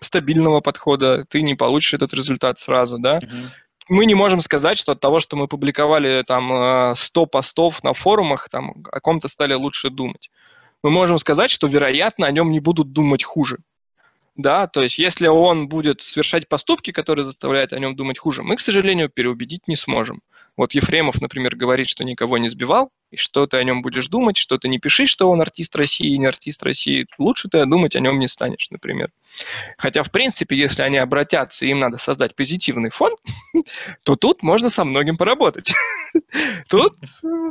стабильного 0.00 0.60
подхода, 0.60 1.24
ты 1.28 1.42
не 1.42 1.54
получишь 1.54 1.94
этот 1.94 2.12
результат 2.14 2.58
сразу, 2.58 2.98
да, 2.98 3.18
uh-huh 3.18 3.50
мы 3.90 4.06
не 4.06 4.14
можем 4.14 4.40
сказать, 4.40 4.78
что 4.78 4.92
от 4.92 5.00
того, 5.00 5.18
что 5.18 5.36
мы 5.36 5.48
публиковали 5.48 6.22
там 6.26 6.94
100 6.94 7.22
э, 7.22 7.26
постов 7.26 7.82
на 7.82 7.92
форумах, 7.92 8.48
там 8.48 8.84
о 8.90 9.00
ком-то 9.00 9.26
стали 9.28 9.52
лучше 9.52 9.90
думать. 9.90 10.30
Мы 10.84 10.90
можем 10.90 11.18
сказать, 11.18 11.50
что, 11.50 11.66
вероятно, 11.66 12.26
о 12.26 12.30
нем 12.30 12.52
не 12.52 12.60
будут 12.60 12.92
думать 12.92 13.24
хуже. 13.24 13.58
Да, 14.36 14.68
то 14.68 14.80
есть 14.80 14.98
если 14.98 15.26
он 15.26 15.68
будет 15.68 16.02
совершать 16.02 16.48
поступки, 16.48 16.92
которые 16.92 17.24
заставляют 17.24 17.72
о 17.72 17.80
нем 17.80 17.96
думать 17.96 18.18
хуже, 18.18 18.44
мы, 18.44 18.56
к 18.56 18.60
сожалению, 18.60 19.10
переубедить 19.10 19.66
не 19.66 19.74
сможем. 19.74 20.22
Вот 20.56 20.72
Ефремов, 20.72 21.20
например, 21.20 21.56
говорит, 21.56 21.88
что 21.88 22.04
никого 22.04 22.38
не 22.38 22.48
сбивал, 22.48 22.90
и 23.10 23.16
что 23.16 23.46
ты 23.46 23.56
о 23.56 23.64
нем 23.64 23.82
будешь 23.82 24.08
думать, 24.08 24.36
что 24.36 24.58
ты 24.58 24.68
не 24.68 24.78
пиши, 24.78 25.06
что 25.06 25.30
он 25.30 25.40
артист 25.40 25.74
России, 25.76 26.16
не 26.16 26.26
артист 26.26 26.62
России. 26.62 27.06
Лучше 27.18 27.48
ты 27.48 27.64
думать 27.66 27.96
о 27.96 28.00
нем 28.00 28.18
не 28.18 28.28
станешь, 28.28 28.68
например. 28.70 29.10
Хотя, 29.76 30.02
в 30.02 30.10
принципе, 30.10 30.56
если 30.56 30.82
они 30.82 30.98
обратятся, 30.98 31.66
им 31.66 31.80
надо 31.80 31.98
создать 31.98 32.34
позитивный 32.34 32.90
фон, 32.90 33.12
то 34.04 34.16
тут 34.16 34.42
можно 34.42 34.68
со 34.68 34.84
многим 34.84 35.16
поработать. 35.16 35.72
Тут 36.68 36.96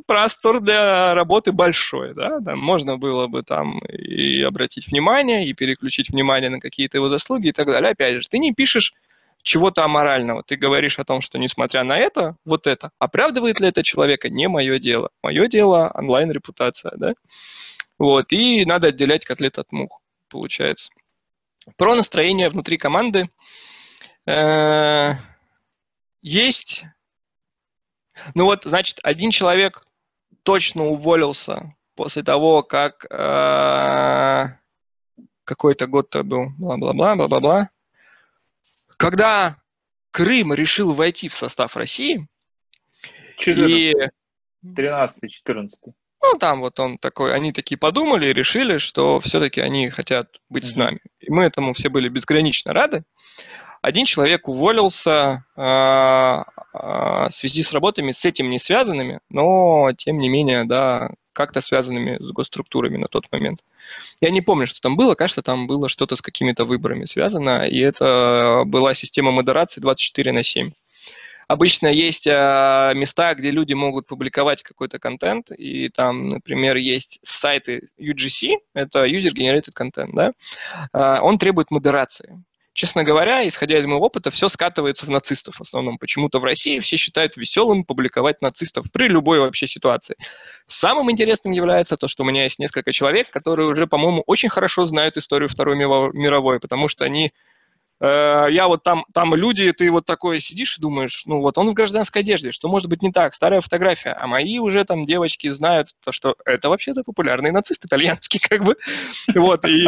простор 0.06 0.60
для 0.60 1.14
работы 1.14 1.52
большой, 1.54 2.14
да, 2.14 2.40
там 2.42 2.60
можно 2.60 2.98
было 2.98 3.28
бы 3.28 3.42
там 3.42 3.80
и 3.80 4.42
обратить 4.42 4.88
внимание, 4.88 5.48
и 5.48 5.54
переключить 5.54 6.10
внимание 6.10 6.50
на 6.50 6.60
какие-то 6.60 6.98
его 6.98 7.08
заслуги 7.08 7.48
и 7.48 7.52
так 7.52 7.68
далее. 7.68 7.92
Опять 7.92 8.22
же, 8.22 8.30
ты 8.30 8.38
не 8.38 8.54
пишешь 8.54 8.94
чего-то 9.42 9.84
аморального. 9.84 10.44
Ты 10.44 10.56
говоришь 10.56 11.00
о 11.00 11.06
том, 11.06 11.22
что 11.22 11.38
несмотря 11.38 11.84
на 11.84 11.98
это, 11.98 12.36
вот 12.46 12.68
это, 12.68 12.92
оправдывает 13.00 13.60
ли 13.60 13.68
это 13.68 13.84
человека, 13.84 14.30
не 14.30 14.48
мое 14.48 14.80
дело. 14.80 15.10
Мое 15.24 15.48
дело 15.48 15.92
онлайн-репутация, 15.94 16.94
да? 16.98 17.14
Вот, 17.98 18.32
и 18.32 18.66
надо 18.66 18.88
отделять 18.88 19.26
котлет 19.26 19.58
от 19.58 19.72
мух, 19.72 20.02
получается. 20.30 20.92
Про 21.78 21.96
настроение 21.96 22.50
внутри 22.50 22.78
команды. 22.78 23.30
Э, 24.26 25.14
есть, 26.22 26.86
ну 28.36 28.46
вот, 28.46 28.64
значит, 28.64 29.00
один 29.04 29.32
человек 29.32 29.84
точно 30.44 30.86
уволился 30.88 31.76
после 31.96 32.24
того, 32.24 32.64
как 32.64 33.06
э, 33.10 34.46
какой-то 35.44 35.88
год-то 35.88 36.24
был, 36.24 36.52
бла-бла-бла, 36.58 37.16
бла-бла-бла, 37.16 37.70
когда 39.00 39.56
Крым 40.12 40.54
решил 40.54 40.94
войти 40.94 41.30
в 41.30 41.34
состав 41.34 41.78
России, 41.78 42.28
14, 43.38 43.72
и... 43.72 43.94
13-14. 44.66 45.68
Ну, 46.22 46.38
там 46.38 46.60
вот 46.60 46.78
он 46.82 46.98
такой, 46.98 47.34
они 47.34 47.54
такие 47.54 47.78
подумали 47.78 48.28
и 48.28 48.34
решили, 48.34 48.78
что 48.78 49.22
все-таки 49.22 49.62
они 49.62 49.90
хотят 49.90 50.42
быть 50.50 50.66
mm-hmm. 50.66 50.68
с 50.68 50.76
нами. 50.76 51.00
И 51.22 51.32
мы 51.32 51.46
этому 51.46 51.74
все 51.74 51.88
были 51.88 52.10
безгранично 52.10 52.74
рады. 52.74 53.04
Один 53.82 54.04
человек 54.04 54.50
уволился 54.50 55.46
э, 55.56 55.62
э, 55.62 56.44
в 56.74 57.30
связи 57.32 57.64
с 57.64 57.72
работами 57.72 58.12
с 58.12 58.26
этим 58.26 58.50
не 58.50 58.60
связанными, 58.60 59.22
но 59.30 59.94
тем 59.98 60.20
не 60.20 60.28
менее, 60.28 60.66
да, 60.66 61.12
как-то 61.34 61.62
связанными 61.62 62.18
с 62.20 62.32
госструктурами 62.32 62.98
на 62.98 63.08
тот 63.08 63.32
момент. 63.32 63.64
Я 64.22 64.30
не 64.30 64.42
помню, 64.42 64.68
что 64.68 64.82
там 64.82 64.96
было, 64.96 65.16
кажется, 65.16 65.42
там 65.42 65.68
было 65.68 65.90
что-то 65.90 66.16
с 66.16 66.22
какими-то 66.22 66.66
выборами 66.66 67.06
связано, 67.06 67.68
и 67.68 67.80
это 67.80 68.64
была 68.66 68.94
система 68.94 69.32
модерации 69.32 69.82
24 69.82 70.32
на 70.32 70.44
7. 70.44 70.72
обычно 71.48 71.88
есть 71.88 72.28
э, 72.28 72.94
места, 72.96 73.34
где 73.34 73.52
люди 73.52 73.74
могут 73.74 74.08
публиковать 74.08 74.62
какой-то 74.64 75.00
контент, 75.00 75.52
и 75.52 75.90
там, 75.90 76.30
например, 76.30 76.78
есть 76.78 77.20
сайты 77.24 77.90
UGC, 78.00 78.58
это 78.76 79.06
User 79.06 79.34
Generated 79.34 79.74
Content, 79.76 80.12
да, 80.14 80.32
э, 80.94 81.22
он 81.22 81.38
требует 81.38 81.72
модерации. 81.72 82.44
Честно 82.80 83.04
говоря, 83.04 83.46
исходя 83.46 83.78
из 83.78 83.86
моего 83.86 84.06
опыта, 84.06 84.32
все 84.32 84.48
скатывается 84.48 85.06
в 85.06 85.10
нацистов 85.10 85.58
в 85.58 85.62
основном. 85.62 85.98
Почему-то 85.98 86.40
в 86.40 86.46
России 86.46 86.80
все 86.80 86.96
считают 86.96 87.36
веселым 87.36 87.84
публиковать 87.84 88.42
нацистов 88.42 88.90
при 88.90 89.10
любой 89.10 89.42
вообще 89.42 89.68
ситуации. 89.68 90.16
Самым 90.66 91.12
интересным 91.12 91.52
является 91.52 91.98
то, 91.98 92.08
что 92.08 92.24
у 92.24 92.26
меня 92.26 92.44
есть 92.44 92.58
несколько 92.58 92.94
человек, 92.94 93.32
которые 93.32 93.68
уже, 93.68 93.86
по-моему, 93.86 94.24
очень 94.28 94.48
хорошо 94.48 94.86
знают 94.86 95.18
историю 95.18 95.50
Второй 95.50 95.76
мировой, 95.76 96.62
потому 96.62 96.88
что 96.88 97.04
они 97.04 97.34
Э, 98.02 98.48
я 98.50 98.68
вот 98.68 98.84
там, 98.84 99.06
там 99.14 99.36
люди, 99.36 99.72
ты 99.74 99.92
вот 99.92 100.06
такой 100.06 100.40
сидишь 100.40 100.78
и 100.78 100.82
думаешь, 100.82 101.24
ну 101.26 101.42
вот 101.42 101.58
он 101.58 101.70
в 101.70 101.74
гражданской 101.74 102.22
одежде, 102.22 102.52
что 102.52 102.70
может 102.70 102.90
быть 102.90 103.02
не 103.02 103.12
так, 103.12 103.34
старая 103.34 103.62
фотография, 103.62 104.12
а 104.12 104.26
мои 104.28 104.60
уже 104.60 104.86
там 104.86 105.06
девочки 105.06 105.50
знают, 105.50 105.90
то, 106.02 106.12
что 106.12 106.36
это 106.46 106.70
вообще-то 106.70 107.04
популярный 107.04 107.52
нацист 107.52 107.86
итальянский, 107.86 108.40
как 108.50 108.64
бы, 108.64 108.78
вот, 109.36 109.66
и, 109.66 109.88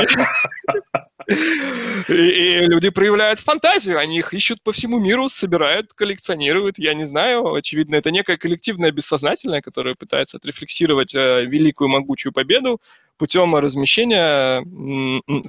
и, 1.28 2.60
люди 2.68 2.90
проявляют 2.90 3.40
фантазию, 3.40 4.00
они 4.00 4.20
их 4.20 4.34
ищут 4.34 4.62
по 4.62 4.72
всему 4.72 5.00
миру, 5.00 5.30
собирают, 5.30 5.94
коллекционируют, 5.94 6.80
я 6.80 6.94
не 6.94 7.06
знаю, 7.06 7.54
очевидно, 7.54 7.96
это 7.96 8.12
некое 8.12 8.38
коллективное 8.38 8.92
бессознательное, 8.92 9.62
которое 9.62 9.96
пытается 9.96 10.38
отрефлексировать 10.38 11.14
э, 11.16 11.46
великую 11.46 11.90
могучую 11.90 12.34
победу 12.34 12.82
путем 13.18 13.56
размещения 13.56 14.64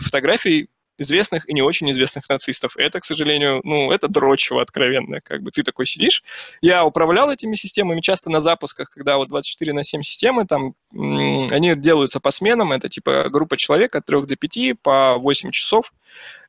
фотографий 0.00 0.68
известных 0.98 1.48
и 1.48 1.54
не 1.54 1.62
очень 1.62 1.90
известных 1.90 2.28
нацистов. 2.28 2.76
Это, 2.76 3.00
к 3.00 3.04
сожалению, 3.04 3.60
ну, 3.64 3.90
это 3.90 4.08
дрочево 4.08 4.62
откровенно. 4.62 5.20
Как 5.20 5.42
бы 5.42 5.50
ты 5.50 5.62
такой 5.62 5.86
сидишь. 5.86 6.22
Я 6.60 6.84
управлял 6.84 7.30
этими 7.30 7.54
системами 7.54 8.00
часто 8.00 8.30
на 8.30 8.40
запусках, 8.40 8.90
когда 8.90 9.16
вот 9.16 9.28
24 9.28 9.72
на 9.72 9.84
7 9.84 10.02
системы, 10.02 10.46
там, 10.46 10.74
они 10.92 11.74
делаются 11.74 12.20
по 12.20 12.30
сменам. 12.30 12.72
Это 12.72 12.88
типа 12.88 13.28
группа 13.30 13.56
человек 13.56 13.94
от 13.94 14.06
3 14.06 14.22
до 14.22 14.36
5 14.36 14.80
по 14.82 15.16
8 15.18 15.50
часов 15.50 15.92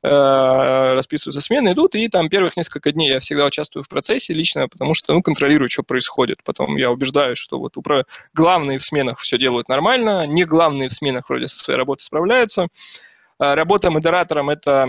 э, 0.03 0.07
расписываются 0.07 1.41
смены, 1.41 1.73
идут, 1.73 1.95
и 1.95 2.07
там 2.09 2.29
первых 2.29 2.57
несколько 2.57 2.91
дней 2.91 3.13
я 3.13 3.19
всегда 3.19 3.45
участвую 3.45 3.83
в 3.83 3.89
процессе 3.89 4.33
лично, 4.33 4.67
потому 4.67 4.93
что, 4.93 5.13
ну, 5.13 5.21
контролирую, 5.21 5.69
что 5.69 5.83
происходит. 5.83 6.43
Потом 6.43 6.75
я 6.77 6.91
убеждаюсь, 6.91 7.37
что 7.37 7.59
вот 7.59 7.77
упра... 7.77 8.05
главные 8.33 8.77
в 8.77 8.83
сменах 8.83 9.19
все 9.19 9.37
делают 9.37 9.69
нормально, 9.69 10.27
не 10.27 10.43
главные 10.43 10.89
в 10.89 10.93
сменах 10.93 11.29
вроде 11.29 11.47
со 11.47 11.57
своей 11.57 11.77
работой 11.77 12.03
справляются. 12.03 12.67
А, 13.43 13.55
работа 13.55 13.91
модератором– 13.91 14.49
это 14.51 14.87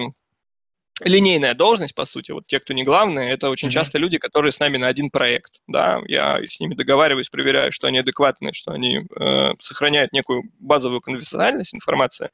линейная 1.02 1.54
должность, 1.54 1.92
по 1.92 2.04
сути. 2.04 2.30
Вот 2.30 2.46
те, 2.46 2.60
кто 2.60 2.72
не 2.72 2.84
главные, 2.84 3.32
это 3.32 3.50
очень 3.50 3.66
mm-hmm. 3.66 3.72
часто 3.72 3.98
люди, 3.98 4.18
которые 4.18 4.52
с 4.52 4.60
нами 4.60 4.76
на 4.76 4.86
один 4.86 5.10
проект. 5.10 5.54
Да, 5.66 6.00
я 6.06 6.38
с 6.40 6.60
ними 6.60 6.74
договариваюсь, 6.74 7.30
проверяю, 7.30 7.72
что 7.72 7.88
они 7.88 7.98
адекватные, 7.98 8.52
что 8.52 8.70
они 8.70 9.00
э, 9.18 9.54
сохраняют 9.58 10.12
некую 10.12 10.44
базовую 10.60 11.00
конфиденциальность 11.00 11.74
информации. 11.74 12.30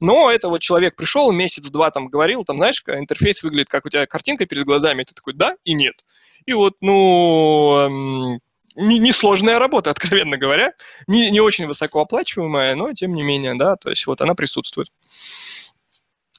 Но 0.00 0.30
это 0.30 0.48
вот 0.48 0.62
человек 0.62 0.96
пришел, 0.96 1.30
месяц-два 1.30 1.90
там 1.90 2.08
говорил, 2.08 2.42
там, 2.46 2.56
знаешь, 2.56 2.82
интерфейс 2.86 3.42
выглядит, 3.42 3.68
как 3.68 3.84
у 3.84 3.90
тебя 3.90 4.06
картинка 4.06 4.46
перед 4.46 4.64
глазами, 4.64 5.02
ты 5.02 5.12
такой, 5.12 5.34
да 5.34 5.56
и 5.64 5.74
нет. 5.74 6.06
И 6.46 6.54
вот, 6.54 6.76
ну, 6.80 8.40
несложная 8.76 9.54
не 9.54 9.58
работа, 9.58 9.90
откровенно 9.90 10.38
говоря, 10.38 10.72
не, 11.06 11.30
не 11.30 11.40
очень 11.40 11.66
высокооплачиваемая, 11.66 12.74
но 12.74 12.92
тем 12.92 13.14
не 13.14 13.22
менее, 13.22 13.54
да, 13.54 13.76
то 13.76 13.90
есть 13.90 14.06
вот 14.06 14.20
она 14.20 14.34
присутствует. 14.34 14.88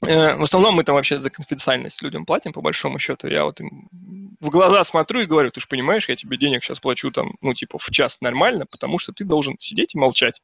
Э, 0.04 0.36
в 0.36 0.42
основном 0.42 0.76
мы 0.76 0.84
там 0.84 0.96
вообще 0.96 1.20
за 1.20 1.30
конфиденциальность 1.30 2.02
людям 2.02 2.26
платим, 2.26 2.54
по 2.54 2.62
большому 2.62 2.98
счету. 2.98 3.28
Я 3.28 3.44
вот 3.44 3.60
им 3.60 3.88
в 4.40 4.50
глаза 4.50 4.84
смотрю 4.84 5.22
и 5.22 5.26
говорю, 5.26 5.52
ты 5.52 5.62
же 5.62 5.68
понимаешь, 5.68 6.10
я 6.10 6.16
тебе 6.16 6.38
денег 6.38 6.64
сейчас 6.64 6.80
плачу 6.80 7.10
там, 7.12 7.36
ну, 7.42 7.54
типа, 7.54 7.78
в 7.78 7.90
час 7.92 8.20
нормально, 8.22 8.66
потому 8.66 8.98
что 8.98 9.14
ты 9.14 9.24
должен 9.24 9.56
сидеть 9.60 9.94
и 9.94 10.00
молчать. 10.00 10.42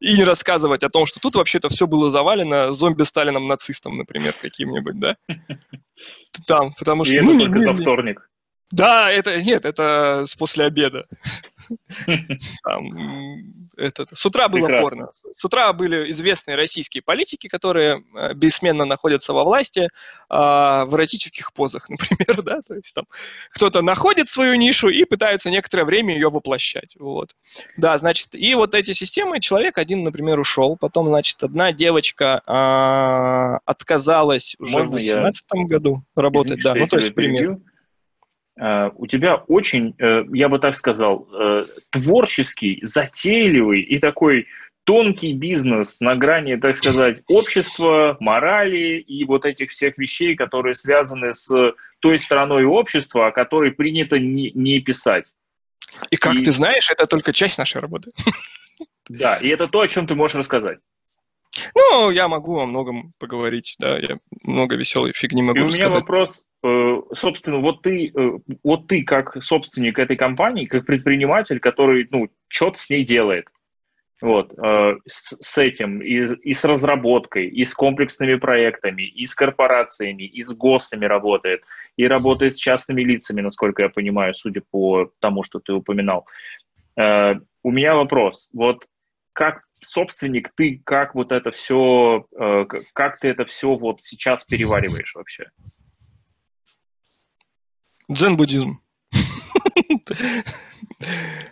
И 0.00 0.14
не 0.14 0.24
рассказывать 0.24 0.82
о 0.82 0.90
том, 0.90 1.06
что 1.06 1.20
тут 1.20 1.36
вообще-то 1.36 1.68
все 1.68 1.86
было 1.86 2.10
завалено 2.10 2.72
зомби-сталином 2.72 3.48
нацистом, 3.48 3.96
например, 3.96 4.34
каким-нибудь, 4.40 4.98
да? 4.98 5.16
Там, 6.46 6.74
потому 6.78 7.04
что... 7.04 7.14
И 7.14 7.18
это 7.18 7.38
только 7.38 7.60
за 7.60 7.74
вторник. 7.74 8.29
Да, 8.70 9.10
это 9.10 9.42
нет, 9.42 9.64
это 9.64 10.24
с 10.28 10.36
после 10.36 10.64
обеда. 10.64 11.06
С 14.12 14.26
утра 14.26 14.48
было 14.48 14.66
порно. 14.66 15.08
С 15.34 15.44
утра 15.44 15.72
были 15.72 16.10
известные 16.10 16.56
российские 16.56 17.02
политики, 17.02 17.48
которые 17.48 18.04
э, 18.14 18.34
бессменно 18.34 18.84
находятся 18.84 19.32
во 19.32 19.44
власти 19.44 19.80
э, 19.80 19.88
в 20.28 20.88
эротических 20.92 21.52
позах, 21.52 21.88
например, 21.88 22.42
да, 22.42 22.60
то 22.62 22.74
есть 22.74 22.94
там 22.94 23.06
кто-то 23.50 23.82
находит 23.82 24.28
свою 24.28 24.54
нишу 24.56 24.88
и 24.88 25.04
пытается 25.04 25.50
некоторое 25.50 25.84
время 25.84 26.14
ее 26.14 26.28
воплощать, 26.28 26.94
вот. 26.98 27.36
Да, 27.76 27.96
значит, 27.98 28.34
и 28.34 28.54
вот 28.54 28.74
эти 28.74 28.92
системы, 28.92 29.40
человек 29.40 29.78
один, 29.78 30.04
например, 30.04 30.38
ушел, 30.38 30.76
потом, 30.76 31.06
значит, 31.06 31.42
одна 31.42 31.72
девочка 31.72 32.42
э, 32.46 33.58
отказалась 33.64 34.56
уже 34.58 34.82
в 34.82 34.90
2018 34.90 35.44
я... 35.54 35.64
году 35.64 36.02
работать, 36.14 36.60
да, 36.62 36.74
ну 36.74 36.86
то 36.86 36.96
есть 36.96 37.14
пример. 37.14 37.58
У 38.96 39.06
тебя 39.06 39.36
очень, 39.36 39.94
э, 39.98 40.24
я 40.32 40.50
бы 40.50 40.58
так 40.58 40.74
сказал, 40.74 41.26
э, 41.32 41.66
творческий, 41.88 42.80
затейливый 42.82 43.80
и 43.80 43.98
такой 43.98 44.48
тонкий 44.84 45.32
бизнес 45.32 46.00
на 46.00 46.14
грани, 46.14 46.56
так 46.56 46.76
сказать, 46.76 47.22
общества, 47.26 48.18
морали 48.20 48.98
и 48.98 49.24
вот 49.24 49.46
этих 49.46 49.70
всех 49.70 49.96
вещей, 49.96 50.36
которые 50.36 50.74
связаны 50.74 51.32
с 51.32 51.74
той 52.00 52.18
стороной 52.18 52.64
общества, 52.64 53.28
о 53.28 53.32
которой 53.32 53.72
принято 53.72 54.18
не, 54.18 54.50
не 54.52 54.80
писать. 54.80 55.32
И 56.10 56.16
как 56.16 56.34
и... 56.34 56.44
ты 56.44 56.52
знаешь, 56.52 56.90
это 56.90 57.06
только 57.06 57.32
часть 57.32 57.56
нашей 57.56 57.80
работы. 57.80 58.10
Да, 59.08 59.36
и 59.36 59.48
это 59.48 59.68
то, 59.68 59.80
о 59.80 59.88
чем 59.88 60.06
ты 60.06 60.14
можешь 60.14 60.36
рассказать. 60.36 60.78
Ну, 61.74 62.10
я 62.10 62.28
могу 62.28 62.58
о 62.58 62.66
многом 62.66 63.12
поговорить, 63.18 63.76
да, 63.78 63.98
я 63.98 64.18
много 64.42 64.76
веселой 64.76 65.12
фигни 65.12 65.42
могу 65.42 65.58
И 65.58 65.62
у 65.62 65.66
меня 65.66 65.74
сказать. 65.74 65.92
вопрос, 65.92 66.46
э, 66.62 67.00
собственно, 67.14 67.58
вот 67.58 67.82
ты, 67.82 68.12
э, 68.14 68.38
вот 68.62 68.86
ты 68.86 69.02
как 69.04 69.42
собственник 69.42 69.98
этой 69.98 70.16
компании, 70.16 70.66
как 70.66 70.86
предприниматель, 70.86 71.60
который, 71.60 72.08
ну, 72.10 72.28
что-то 72.48 72.78
с 72.78 72.90
ней 72.90 73.04
делает, 73.04 73.46
вот, 74.20 74.52
э, 74.58 74.96
с, 75.06 75.36
с 75.40 75.58
этим, 75.58 76.00
и, 76.02 76.26
и 76.42 76.52
с 76.52 76.64
разработкой, 76.64 77.46
и 77.46 77.64
с 77.64 77.74
комплексными 77.74 78.34
проектами, 78.36 79.02
и 79.02 79.26
с 79.26 79.34
корпорациями, 79.34 80.24
и 80.24 80.42
с 80.42 80.54
ГОСами 80.54 81.06
работает, 81.06 81.62
и 81.96 82.06
работает 82.06 82.54
с 82.54 82.58
частными 82.58 83.02
лицами, 83.02 83.40
насколько 83.40 83.82
я 83.82 83.88
понимаю, 83.88 84.34
судя 84.34 84.62
по 84.70 85.10
тому, 85.20 85.42
что 85.42 85.60
ты 85.60 85.72
упоминал. 85.72 86.26
У 87.62 87.70
меня 87.70 87.94
вопрос, 87.94 88.50
вот 88.52 88.86
как 89.32 89.62
собственник, 89.82 90.52
ты 90.54 90.80
как 90.84 91.14
вот 91.14 91.32
это 91.32 91.50
все, 91.50 92.26
э, 92.38 92.64
как 92.92 93.20
ты 93.20 93.28
это 93.28 93.44
все 93.44 93.74
вот 93.76 94.02
сейчас 94.02 94.44
перевариваешь 94.44 95.14
вообще? 95.14 95.50
Дзен-буддизм. 98.08 98.80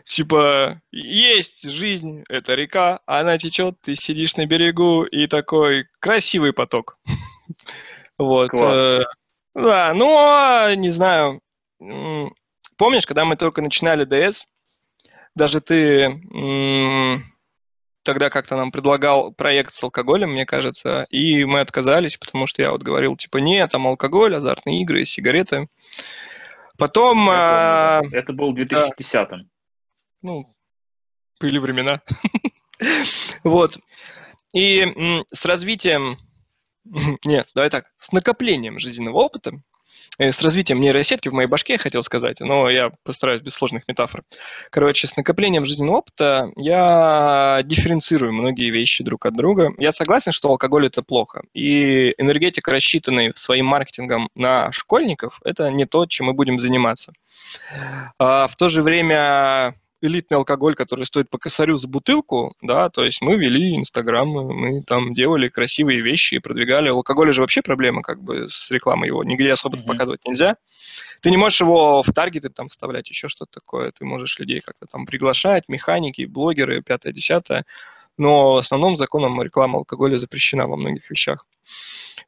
Типа, 0.06 0.82
есть 0.90 1.62
жизнь, 1.68 2.24
это 2.28 2.54
река, 2.54 3.00
она 3.06 3.38
течет, 3.38 3.80
ты 3.80 3.94
сидишь 3.94 4.36
на 4.36 4.46
берегу, 4.46 5.04
и 5.04 5.26
такой 5.26 5.86
красивый 6.00 6.52
поток. 6.52 6.98
Вот. 8.18 8.52
Э, 8.52 9.04
да, 9.54 9.92
ну, 9.94 10.74
не 10.74 10.90
знаю. 10.90 11.40
Помнишь, 11.78 13.06
когда 13.06 13.24
мы 13.24 13.36
только 13.36 13.62
начинали 13.62 14.04
DS, 14.04 14.44
даже 15.36 15.60
ты 15.60 16.20
тогда 18.08 18.30
как-то 18.30 18.56
нам 18.56 18.72
предлагал 18.72 19.32
проект 19.32 19.74
с 19.74 19.84
алкоголем, 19.84 20.30
мне 20.30 20.46
кажется, 20.46 21.06
и 21.10 21.44
мы 21.44 21.60
отказались, 21.60 22.16
потому 22.16 22.46
что 22.46 22.62
я 22.62 22.70
вот 22.70 22.82
говорил, 22.82 23.18
типа, 23.18 23.36
нет, 23.36 23.70
там 23.70 23.86
алкоголь, 23.86 24.34
азартные 24.34 24.80
игры, 24.80 25.04
сигареты. 25.04 25.68
Потом... 26.78 27.26
Я 27.26 28.00
помню, 28.00 28.10
да. 28.10 28.18
Это 28.18 28.32
был 28.32 28.54
2010 28.54 29.12
да, 29.12 29.38
Ну, 30.22 30.46
были 31.38 31.58
времена. 31.58 32.00
вот. 33.44 33.78
И 34.54 35.22
с 35.30 35.44
развитием... 35.44 36.16
Нет, 37.26 37.50
давай 37.54 37.68
так, 37.68 37.88
с 37.98 38.10
накоплением 38.12 38.80
жизненного 38.80 39.18
опыта 39.18 39.52
Э, 39.52 39.67
с 40.18 40.42
развитием 40.42 40.80
нейросетки 40.80 41.28
в 41.28 41.32
моей 41.32 41.48
башке, 41.48 41.74
я 41.74 41.78
хотел 41.78 42.02
сказать, 42.02 42.40
но 42.40 42.68
я 42.70 42.90
постараюсь 43.04 43.42
без 43.42 43.54
сложных 43.54 43.86
метафор. 43.88 44.22
Короче, 44.70 45.06
с 45.06 45.16
накоплением 45.16 45.64
жизненного 45.64 45.98
опыта 45.98 46.50
я 46.56 47.60
дифференцирую 47.64 48.32
многие 48.32 48.70
вещи 48.70 49.04
друг 49.04 49.26
от 49.26 49.36
друга. 49.36 49.72
Я 49.78 49.92
согласен, 49.92 50.32
что 50.32 50.48
алкоголь– 50.48 50.86
это 50.88 51.02
плохо. 51.02 51.42
И 51.54 52.14
энергетик, 52.18 52.68
рассчитанный 52.68 53.32
своим 53.34 53.66
маркетингом 53.66 54.28
на 54.34 54.72
школьников, 54.72 55.40
это 55.44 55.70
не 55.70 55.86
то, 55.86 56.06
чем 56.06 56.26
мы 56.26 56.32
будем 56.32 56.58
заниматься. 56.58 57.12
А 58.18 58.48
в 58.48 58.56
то 58.56 58.68
же 58.68 58.82
время 58.82 59.74
элитный 60.00 60.36
алкоголь, 60.36 60.74
который 60.74 61.04
стоит 61.04 61.28
по 61.30 61.38
косарю 61.38 61.76
за 61.76 61.88
бутылку, 61.88 62.54
да, 62.62 62.88
то 62.88 63.04
есть 63.04 63.20
мы 63.20 63.36
вели 63.36 63.76
инстаграмы, 63.76 64.52
мы 64.52 64.82
там 64.82 65.12
делали 65.12 65.48
красивые 65.48 66.00
вещи 66.00 66.36
и 66.36 66.38
продвигали. 66.38 66.88
Алкоголь 66.88 67.32
же 67.32 67.40
вообще 67.40 67.62
проблема 67.62 68.02
как 68.02 68.22
бы 68.22 68.48
с 68.50 68.70
рекламой 68.70 69.08
его, 69.08 69.24
нигде 69.24 69.52
особо 69.52 69.78
mm-hmm. 69.78 69.86
показывать 69.86 70.24
нельзя. 70.24 70.56
Ты 71.20 71.30
не 71.30 71.36
можешь 71.36 71.60
его 71.60 72.02
в 72.02 72.12
таргеты 72.12 72.48
там 72.48 72.68
вставлять, 72.68 73.10
еще 73.10 73.28
что-то 73.28 73.60
такое, 73.60 73.90
ты 73.90 74.04
можешь 74.04 74.38
людей 74.38 74.60
как-то 74.60 74.86
там 74.86 75.06
приглашать, 75.06 75.64
механики, 75.68 76.24
блогеры, 76.24 76.80
пятое, 76.82 77.12
десятое, 77.12 77.64
но 78.16 78.56
основном 78.56 78.96
законом 78.96 79.42
реклама 79.42 79.78
алкоголя 79.78 80.18
запрещена 80.18 80.66
во 80.66 80.76
многих 80.76 81.10
вещах. 81.10 81.46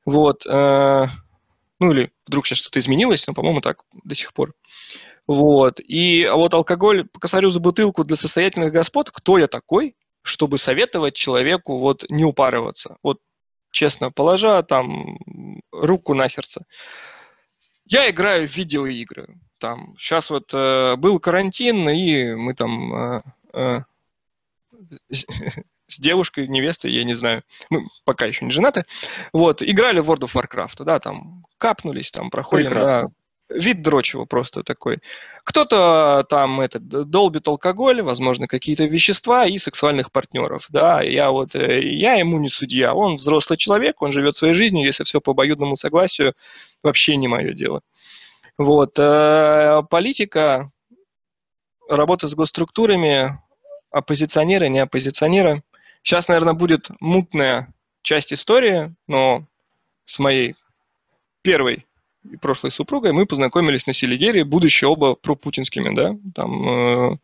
Вот, 0.05 0.47
э, 0.47 1.07
ну 1.81 1.93
или 1.93 2.11
вдруг 2.27 2.47
сейчас 2.47 2.59
что-то 2.59 2.79
изменилось, 2.79 3.27
но, 3.27 3.35
по-моему, 3.35 3.61
так 3.61 3.83
до 4.05 4.15
сих 4.15 4.33
пор. 4.33 4.55
Вот. 5.27 5.81
И 5.81 6.25
а 6.25 6.37
вот 6.37 6.55
алкоголь 6.55 7.09
косарю 7.21 7.51
за 7.51 7.61
бутылку 7.61 8.05
для 8.05 8.17
состоятельных 8.17 8.73
господ, 8.73 9.11
кто 9.11 9.39
я 9.39 9.47
такой, 9.47 9.97
чтобы 10.23 10.59
советовать 10.59 11.15
человеку 11.15 11.79
вот 11.79 12.05
не 12.09 12.25
упарываться? 12.25 12.97
Вот 13.03 13.19
честно, 13.71 14.11
положа 14.11 14.63
там 14.63 15.19
руку 15.73 16.15
на 16.15 16.29
сердце. 16.29 16.65
Я 17.87 18.09
играю 18.09 18.49
в 18.49 18.57
видеоигры. 18.57 19.37
Там 19.59 19.95
сейчас 19.99 20.31
вот 20.31 20.51
э, 20.53 20.97
был 20.97 21.19
карантин, 21.19 21.89
и 21.89 22.35
мы 22.35 22.55
там 22.55 22.95
э, 22.95 23.23
э, 23.53 23.81
с 25.11 25.25
девушкой, 26.01 26.49
невестой, 26.49 26.93
я 26.93 27.05
не 27.05 27.15
знаю, 27.15 27.43
мы 27.69 27.87
пока 28.05 28.27
еще 28.27 28.45
не 28.45 28.53
женаты, 28.53 28.85
вот, 29.33 29.63
играли 29.63 30.01
в 30.01 30.11
World 30.11 30.31
of 30.31 30.35
Warcraft, 30.35 30.85
да, 30.85 30.99
там, 31.01 31.45
капнулись, 31.59 32.11
там, 32.11 32.31
проходим, 32.31 32.71
Прекрасно. 32.71 33.03
да, 33.03 33.09
вид 33.51 33.83
дрочего 33.83 34.25
просто 34.25 34.63
такой. 34.63 35.01
Кто-то 35.45 36.25
там 36.29 36.61
этот, 36.61 36.87
долбит 36.87 37.49
алкоголь, 37.49 38.03
возможно, 38.03 38.47
какие-то 38.47 38.85
вещества 38.85 39.47
и 39.47 39.59
сексуальных 39.59 40.13
партнеров. 40.13 40.67
Да, 40.69 41.03
я 41.03 41.31
вот, 41.31 41.55
э, 41.55 41.83
я 41.83 42.15
ему 42.15 42.39
не 42.39 42.49
судья. 42.49 42.95
Он 42.95 43.17
взрослый 43.17 43.57
человек, 43.57 44.01
он 44.03 44.13
живет 44.13 44.37
своей 44.37 44.55
жизнью, 44.55 44.87
если 44.87 45.05
все 45.05 45.21
по 45.21 45.33
обоюдному 45.33 45.77
согласию, 45.77 46.35
вообще 46.83 47.17
не 47.17 47.29
мое 47.29 47.53
дело. 47.53 47.83
Вот. 48.57 48.99
Э, 48.99 49.83
политика, 49.91 50.69
работа 51.89 52.29
с 52.29 52.35
госструктурами, 52.35 53.39
оппозиционеры, 53.91 54.69
не 54.69 54.79
оппозиционеры. 54.79 55.63
Сейчас, 56.03 56.29
наверное, 56.29 56.55
будет 56.55 56.89
мутная 57.01 57.75
часть 58.03 58.33
истории, 58.33 58.95
но 59.07 59.45
с 60.05 60.19
моей 60.19 60.55
первой 61.43 61.87
и 62.29 62.37
прошлой 62.37 62.71
супругой 62.71 63.13
мы 63.13 63.25
познакомились 63.25 63.87
на 63.87 63.95
Селигере, 63.95 64.45
будучи 64.45 64.85
оба 64.85 65.15
пропутинскими, 65.15 65.95
да, 65.95 66.17
там, 66.35 67.13
э, 67.13 67.17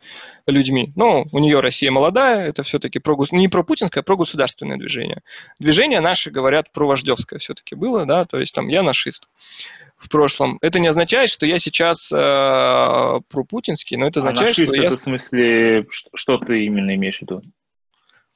людьми. 0.47 0.93
Но 0.97 1.27
у 1.33 1.39
нее 1.39 1.61
Россия 1.61 1.91
молодая, 1.91 2.49
это 2.49 2.63
все-таки 2.63 2.99
про, 2.99 3.17
не 3.31 3.49
про 3.49 3.63
путинское, 3.63 4.03
а 4.03 4.05
про 4.05 4.17
государственное 4.17 4.79
движение. 4.79 5.23
Движение 5.59 6.01
наши, 6.01 6.31
говорят, 6.31 6.73
про 6.73 6.87
вождевское 6.87 7.39
все-таки 7.39 7.75
было, 7.75 8.07
да, 8.07 8.25
то 8.25 8.39
есть 8.39 8.55
там 8.55 8.69
я 8.69 8.83
нашист 8.83 9.29
в 9.99 10.09
прошлом. 10.09 10.59
Это 10.63 10.79
не 10.79 10.89
означает, 10.89 11.29
что 11.29 11.45
я 11.45 11.59
сейчас 11.59 12.11
э, 12.11 13.21
пропутинский, 13.29 13.99
но 13.99 14.07
это 14.07 14.21
а 14.21 14.23
означает, 14.23 14.51
а 14.51 14.53
что 14.55 14.63
это 14.63 14.83
я... 14.83 14.89
в 14.89 15.01
смысле, 15.01 15.87
что, 15.91 16.11
что 16.15 16.39
ты 16.39 16.65
именно 16.65 16.95
имеешь 16.95 17.19
в 17.19 17.23
виду? 17.23 17.43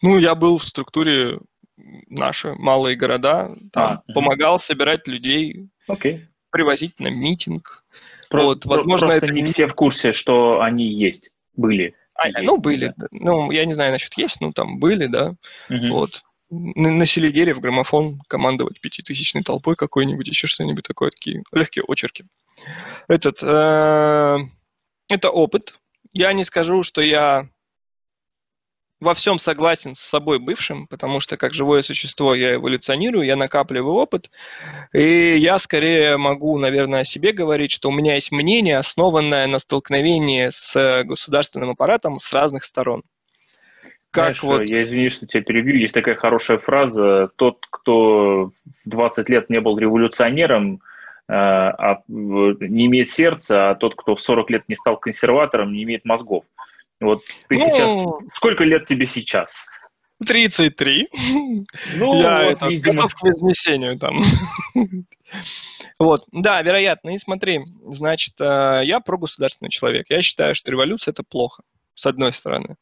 Ну, 0.03 0.19
я 0.19 0.35
был 0.35 0.59
в 0.59 0.65
структуре 0.65 1.39
наши 1.77 2.55
малые 2.55 2.97
города, 2.97 3.55
там, 3.73 4.03
а, 4.07 4.13
помогал 4.13 4.57
угу. 4.57 4.63
собирать 4.63 5.07
людей. 5.09 5.71
Okay 5.89 6.27
привозить 6.51 6.99
на 6.99 7.09
митинг. 7.09 7.85
Про, 8.29 8.45
вот, 8.45 8.65
возможно, 8.65 9.09
просто 9.09 9.27
это 9.27 9.35
не 9.35 9.45
все 9.45 9.67
в 9.67 9.75
курсе, 9.75 10.13
что 10.13 10.61
они 10.61 10.87
есть, 10.87 11.31
были. 11.57 11.95
А, 12.15 12.29
есть, 12.29 12.43
ну, 12.43 12.59
были. 12.59 12.93
Да. 12.97 13.07
Ну, 13.11 13.51
я 13.51 13.65
не 13.65 13.75
знаю 13.75 13.93
насчет 13.93 14.15
есть, 14.15 14.41
ну, 14.41 14.53
там 14.53 14.79
были, 14.79 15.07
да. 15.07 15.35
Угу. 15.69 15.89
Вот. 15.91 16.23
На, 16.51 16.91
на 16.91 17.07
Селигере 17.07 17.55
в 17.55 17.61
граммофон 17.61 18.21
командовать 18.29 18.81
пятитысячной 18.81 19.43
толпой 19.43 19.77
какой-нибудь, 19.77 20.29
еще 20.29 20.47
что-нибудь 20.47 20.85
такое, 20.85 21.11
такие 21.11 21.43
легкие 21.53 21.85
очерки. 21.87 22.25
Этот, 23.09 23.39
э, 23.43 24.39
это 25.09 25.31
опыт. 25.31 25.79
Я 26.13 26.33
не 26.33 26.45
скажу, 26.45 26.83
что 26.83 27.01
я 27.01 27.49
во 29.01 29.15
всем 29.15 29.39
согласен 29.39 29.95
с 29.95 30.01
собой 30.01 30.39
бывшим, 30.39 30.87
потому 30.87 31.21
что 31.21 31.37
как 31.37 31.55
живое 31.55 31.83
существо 31.83 32.35
я 32.35 32.55
эволюционирую, 32.55 33.25
я 33.25 33.37
накапливаю 33.37 33.95
опыт, 33.95 34.31
и 34.93 35.37
я 35.37 35.59
скорее 35.59 36.17
могу, 36.19 36.59
наверное, 36.59 37.01
о 37.01 37.05
себе 37.05 37.33
говорить, 37.33 37.73
что 37.73 37.89
у 37.89 37.93
меня 37.93 38.15
есть 38.15 38.31
мнение, 38.31 38.79
основанное 38.79 39.47
на 39.47 39.59
столкновении 39.59 40.49
с 40.51 41.03
государственным 41.05 41.71
аппаратом 41.71 42.19
с 42.19 42.33
разных 42.33 42.65
сторон. 42.65 43.03
Как 44.11 44.37
Знаешь, 44.37 44.43
вот... 44.43 44.69
Я 44.69 44.83
извиняюсь, 44.83 45.15
что 45.15 45.27
тебя 45.27 45.43
перебью. 45.43 45.77
Есть 45.77 45.95
такая 45.95 46.17
хорошая 46.17 46.59
фраза. 46.59 47.31
Тот, 47.37 47.65
кто 47.71 48.51
в 48.85 48.89
20 48.89 49.29
лет 49.29 49.51
не 49.51 49.61
был 49.61 49.79
революционером, 49.79 50.81
э, 51.29 51.33
а, 51.33 52.03
не 52.09 52.87
имеет 52.87 53.09
сердца, 53.09 53.71
а 53.71 53.75
тот, 53.77 53.95
кто 53.95 54.17
в 54.17 54.21
40 54.21 54.51
лет 54.51 54.65
не 54.69 54.75
стал 54.75 54.97
консерватором, 54.97 55.73
не 55.73 55.85
имеет 55.85 56.05
мозгов. 56.05 56.45
Вот 57.01 57.23
ты 57.49 57.57
ну, 57.57 57.61
сейчас... 57.61 58.35
Сколько 58.35 58.65
лет 58.65 58.85
тебе 58.85 59.07
сейчас? 59.07 59.69
33. 60.27 61.09
Ну, 61.97 62.21
я 62.21 62.45
вот, 62.45 62.53
это, 62.53 62.69
видимо... 62.69 62.95
готов 62.95 63.15
к 63.15 63.23
вознесению 63.23 63.99
там. 63.99 64.23
вот, 65.99 66.25
да, 66.31 66.61
вероятно. 66.61 67.11
И 67.11 67.19
смотри, 67.19 67.63
значит, 67.87 68.35
э, 68.41 68.83
я 68.85 69.01
прогосударственный 69.01 69.71
человек. 69.71 70.07
Я 70.11 70.21
считаю, 70.21 70.55
что 70.55 70.71
революция– 70.71 71.13
это 71.13 71.23
плохо, 71.23 71.63
с 71.95 72.05
одной 72.07 72.33
стороны. 72.33 72.77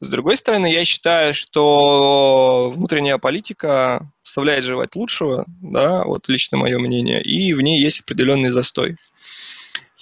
С 0.00 0.08
другой 0.08 0.36
стороны, 0.36 0.70
я 0.70 0.84
считаю, 0.84 1.32
что 1.32 2.70
внутренняя 2.74 3.16
политика 3.16 4.10
оставляет 4.22 4.64
желать 4.64 4.94
лучшего, 4.96 5.46
да, 5.62 6.04
вот 6.04 6.28
лично 6.28 6.58
мое 6.58 6.78
мнение, 6.78 7.22
и 7.22 7.54
в 7.54 7.62
ней 7.62 7.80
есть 7.80 8.00
определенный 8.00 8.50
застой. 8.50 8.96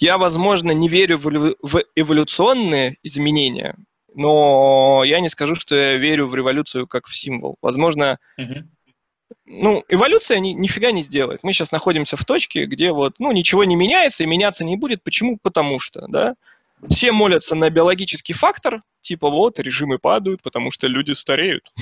Я, 0.03 0.17
возможно, 0.17 0.71
не 0.71 0.89
верю 0.89 1.17
в 1.17 1.81
эволюционные 1.95 2.97
изменения, 3.03 3.77
но 4.13 5.01
я 5.05 5.21
не 5.21 5.29
скажу, 5.29 5.55
что 5.55 5.75
я 5.75 5.95
верю 5.95 6.27
в 6.27 6.35
революцию 6.35 6.87
как 6.87 7.07
в 7.07 7.15
символ. 7.15 7.55
Возможно, 7.61 8.19
угу. 8.37 8.65
ну, 9.45 9.81
эволюция 9.87 10.39
ни, 10.39 10.49
нифига 10.49 10.91
не 10.91 11.03
сделает. 11.03 11.41
Мы 11.43 11.53
сейчас 11.53 11.71
находимся 11.71 12.17
в 12.17 12.25
точке, 12.25 12.65
где 12.65 12.91
вот, 12.91 13.13
ну, 13.19 13.31
ничего 13.31 13.63
не 13.63 13.77
меняется 13.77 14.23
и 14.23 14.27
меняться 14.27 14.65
не 14.65 14.75
будет. 14.75 15.01
Почему? 15.03 15.39
Потому 15.41 15.79
что, 15.79 16.05
да, 16.09 16.35
все 16.89 17.13
молятся 17.13 17.55
на 17.55 17.69
биологический 17.69 18.33
фактор, 18.33 18.81
типа 19.03 19.29
вот, 19.29 19.57
режимы 19.57 19.99
падают, 19.99 20.41
потому 20.41 20.71
что 20.71 20.87
люди 20.87 21.13
стареют. 21.13 21.71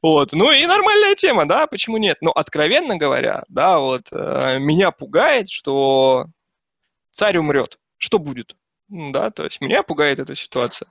Вот, 0.00 0.32
ну 0.32 0.50
и 0.50 0.64
нормальная 0.64 1.14
тема, 1.14 1.46
да, 1.46 1.66
почему 1.66 1.98
нет? 1.98 2.16
Но 2.22 2.30
откровенно 2.30 2.96
говоря, 2.96 3.44
да, 3.50 3.78
вот 3.78 4.06
э, 4.10 4.56
меня 4.58 4.90
пугает, 4.90 5.50
что 5.50 6.28
царь 7.12 7.38
умрет. 7.38 7.78
Что 7.96 8.18
будет? 8.18 8.56
Да, 8.88 9.30
то 9.30 9.44
есть 9.44 9.60
меня 9.60 9.82
пугает 9.82 10.18
эта 10.18 10.34
ситуация. 10.34 10.88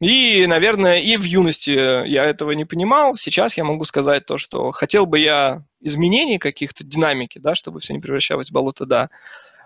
И, 0.00 0.44
наверное, 0.46 0.98
и 0.98 1.16
в 1.16 1.22
юности 1.22 1.70
я 1.70 2.24
этого 2.24 2.50
не 2.52 2.64
понимал. 2.64 3.14
Сейчас 3.14 3.56
я 3.56 3.64
могу 3.64 3.84
сказать 3.84 4.26
то, 4.26 4.38
что 4.38 4.72
хотел 4.72 5.06
бы 5.06 5.18
я 5.18 5.64
изменений 5.80 6.38
каких-то, 6.38 6.84
динамики, 6.84 7.38
да, 7.38 7.54
чтобы 7.54 7.80
все 7.80 7.94
не 7.94 8.00
превращалось 8.00 8.50
в 8.50 8.52
болото, 8.52 8.86
да. 8.86 9.08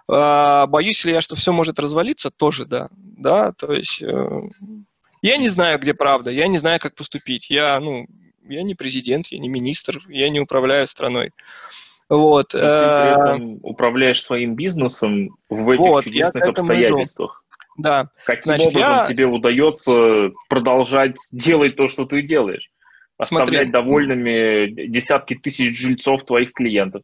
А, 0.06 0.66
боюсь 0.66 1.04
ли 1.04 1.12
я, 1.12 1.20
что 1.20 1.34
все 1.34 1.52
может 1.52 1.80
развалиться? 1.80 2.30
Тоже 2.30 2.66
да. 2.66 2.88
Да, 2.92 3.52
то 3.52 3.72
есть 3.72 4.02
э, 4.02 4.40
я 5.22 5.36
не 5.38 5.48
знаю, 5.48 5.78
где 5.78 5.94
правда, 5.94 6.30
я 6.30 6.46
не 6.46 6.58
знаю, 6.58 6.78
как 6.78 6.94
поступить. 6.94 7.50
Я, 7.50 7.80
ну, 7.80 8.06
я 8.48 8.62
не 8.62 8.74
президент, 8.74 9.28
я 9.28 9.38
не 9.38 9.48
министр, 9.48 10.00
я 10.08 10.28
не 10.30 10.40
управляю 10.40 10.86
страной. 10.86 11.32
Вот. 12.08 12.54
И 12.54 12.58
ты 12.58 12.58
при 12.58 12.66
э, 12.66 13.12
этом 13.12 13.58
управляешь 13.62 14.22
своим 14.22 14.54
бизнесом 14.54 15.36
в 15.48 15.70
этих 15.70 15.86
вот, 15.86 16.04
чудесных 16.04 16.44
обстоятельствах. 16.44 17.44
Да. 17.76 18.08
Каким 18.24 18.42
Значит, 18.42 18.68
образом 18.68 18.96
я... 18.96 19.06
тебе 19.06 19.26
удается 19.26 20.30
продолжать 20.48 21.16
делать 21.32 21.76
то, 21.76 21.88
что 21.88 22.06
ты 22.06 22.22
делаешь? 22.22 22.70
Оставлять 23.18 23.68
Смотри. 23.68 23.72
довольными 23.72 24.88
десятки 24.88 25.34
тысяч 25.34 25.76
жильцов 25.78 26.24
твоих 26.24 26.52
клиентов. 26.52 27.02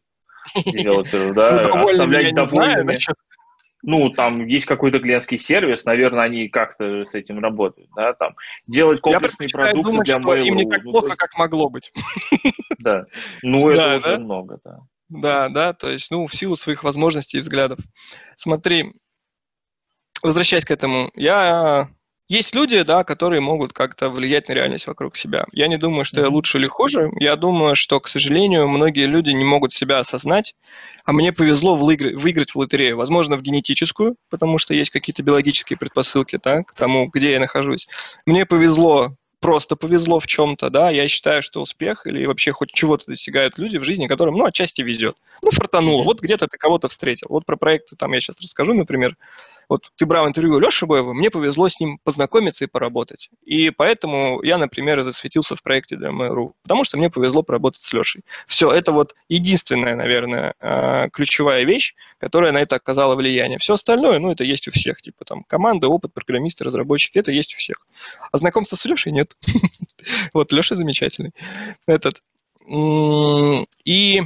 Да? 0.55 1.61
Ну, 1.65 1.83
Оставлять 1.83 2.33
довольными. 2.33 2.97
Ну, 3.87 4.09
там 4.09 4.47
есть 4.47 4.65
какой-то 4.65 4.99
клиентский 4.99 5.37
сервис, 5.37 5.85
наверное, 5.85 6.23
они 6.23 6.49
как-то 6.49 7.05
с 7.05 7.13
этим 7.13 7.37
работают, 7.37 7.87
да, 7.95 8.13
там 8.13 8.33
делать 8.65 8.99
комплексные 8.99 9.47
продукты 9.47 10.01
для 10.03 10.15
Mail.ru. 10.15 10.43
Им 10.43 10.55
не 10.55 10.67
так 10.67 10.83
ну, 10.83 10.91
плохо, 10.91 11.13
как 11.15 11.37
могло 11.37 11.69
быть. 11.69 11.93
Да, 12.79 13.05
ну 13.43 13.69
это 13.69 13.97
уже 13.97 14.17
много, 14.17 14.59
да. 14.63 14.79
Да, 15.09 15.49
да, 15.49 15.73
то 15.73 15.89
есть, 15.89 16.09
ну, 16.11 16.27
в 16.27 16.35
силу 16.35 16.55
своих 16.55 16.83
возможностей 16.83 17.37
и 17.37 17.41
взглядов. 17.41 17.79
Смотри, 18.37 18.93
возвращаясь 20.23 20.65
к 20.65 20.71
этому, 20.71 21.11
я 21.15 21.89
есть 22.27 22.55
люди, 22.55 22.81
да, 22.81 23.03
которые 23.03 23.39
могут 23.39 23.71
как-то 23.71 24.09
влиять 24.09 24.49
на 24.49 24.53
реальность 24.53 24.87
вокруг 24.87 25.15
себя. 25.15 25.45
Я 25.51 25.67
не 25.67 25.77
думаю, 25.77 26.05
что 26.05 26.21
я 26.21 26.27
лучше 26.27 26.57
или 26.57 26.65
хуже. 26.65 27.11
Я 27.19 27.35
думаю, 27.35 27.75
что, 27.75 27.99
к 27.99 28.07
сожалению, 28.07 28.67
многие 28.67 29.05
люди 29.05 29.29
не 29.29 29.43
могут 29.43 29.71
себя 29.71 29.99
осознать. 29.99 30.55
А 31.05 31.13
мне 31.13 31.31
повезло 31.31 31.75
выиграть 31.75 32.55
в 32.55 32.57
лотерею. 32.57 32.97
Возможно, 32.97 33.37
в 33.37 33.43
генетическую, 33.43 34.15
потому 34.31 34.57
что 34.57 34.73
есть 34.73 34.89
какие-то 34.89 35.21
биологические 35.21 35.77
предпосылки 35.77 36.39
да, 36.43 36.63
к 36.63 36.73
тому, 36.73 37.09
где 37.13 37.33
я 37.33 37.39
нахожусь. 37.39 37.87
Мне 38.25 38.47
повезло 38.47 39.15
просто 39.39 39.75
повезло 39.75 40.19
в 40.19 40.27
чем-то, 40.27 40.69
да, 40.69 40.89
я 40.89 41.07
считаю, 41.07 41.41
что 41.41 41.61
успех 41.61 42.07
или 42.07 42.25
вообще 42.25 42.51
хоть 42.51 42.71
чего-то 42.71 43.05
достигают 43.07 43.57
люди 43.57 43.77
в 43.77 43.83
жизни, 43.83 44.07
которым, 44.07 44.35
ну, 44.35 44.45
отчасти 44.45 44.81
везет. 44.81 45.15
Ну, 45.41 45.51
фартануло, 45.51 46.03
вот 46.03 46.21
где-то 46.21 46.47
ты 46.47 46.57
кого-то 46.57 46.87
встретил. 46.89 47.27
Вот 47.29 47.45
про 47.45 47.55
проекты 47.55 47.95
там 47.95 48.13
я 48.13 48.19
сейчас 48.19 48.39
расскажу, 48.41 48.73
например, 48.73 49.15
вот 49.69 49.91
ты 49.95 50.05
брал 50.05 50.27
интервью 50.27 50.59
Леши 50.59 50.85
Боева, 50.85 51.13
мне 51.13 51.29
повезло 51.29 51.69
с 51.69 51.79
ним 51.79 51.99
познакомиться 52.03 52.63
и 52.65 52.67
поработать. 52.67 53.29
И 53.43 53.69
поэтому 53.69 54.41
я, 54.43 54.57
например, 54.57 55.03
засветился 55.03 55.55
в 55.55 55.63
проекте 55.63 55.95
для 55.95 56.11
потому 56.63 56.83
что 56.83 56.97
мне 56.97 57.09
повезло 57.09 57.43
поработать 57.43 57.81
с 57.81 57.93
Лешей. 57.93 58.23
Все, 58.47 58.71
это 58.71 58.91
вот 58.91 59.13
единственная, 59.29 59.95
наверное, 59.95 60.53
а, 60.59 61.09
ключевая 61.09 61.63
вещь, 61.63 61.95
которая 62.19 62.51
на 62.51 62.61
это 62.61 62.75
оказала 62.75 63.15
влияние. 63.15 63.59
Все 63.59 63.73
остальное, 63.73 64.19
ну, 64.19 64.31
это 64.31 64.43
есть 64.43 64.67
у 64.67 64.71
всех, 64.71 65.01
типа 65.01 65.25
там 65.25 65.43
команда, 65.43 65.87
опыт, 65.87 66.13
программисты, 66.13 66.63
разработчики, 66.63 67.17
это 67.17 67.31
есть 67.31 67.53
у 67.55 67.57
всех. 67.57 67.87
А 68.31 68.37
знакомство 68.37 68.75
с 68.75 68.85
Лешей 68.85 69.11
нет. 69.11 69.35
Вот, 70.33 70.51
Леша 70.51 70.75
замечательный. 70.75 71.31
Этот. 71.87 72.21
И 73.85 74.21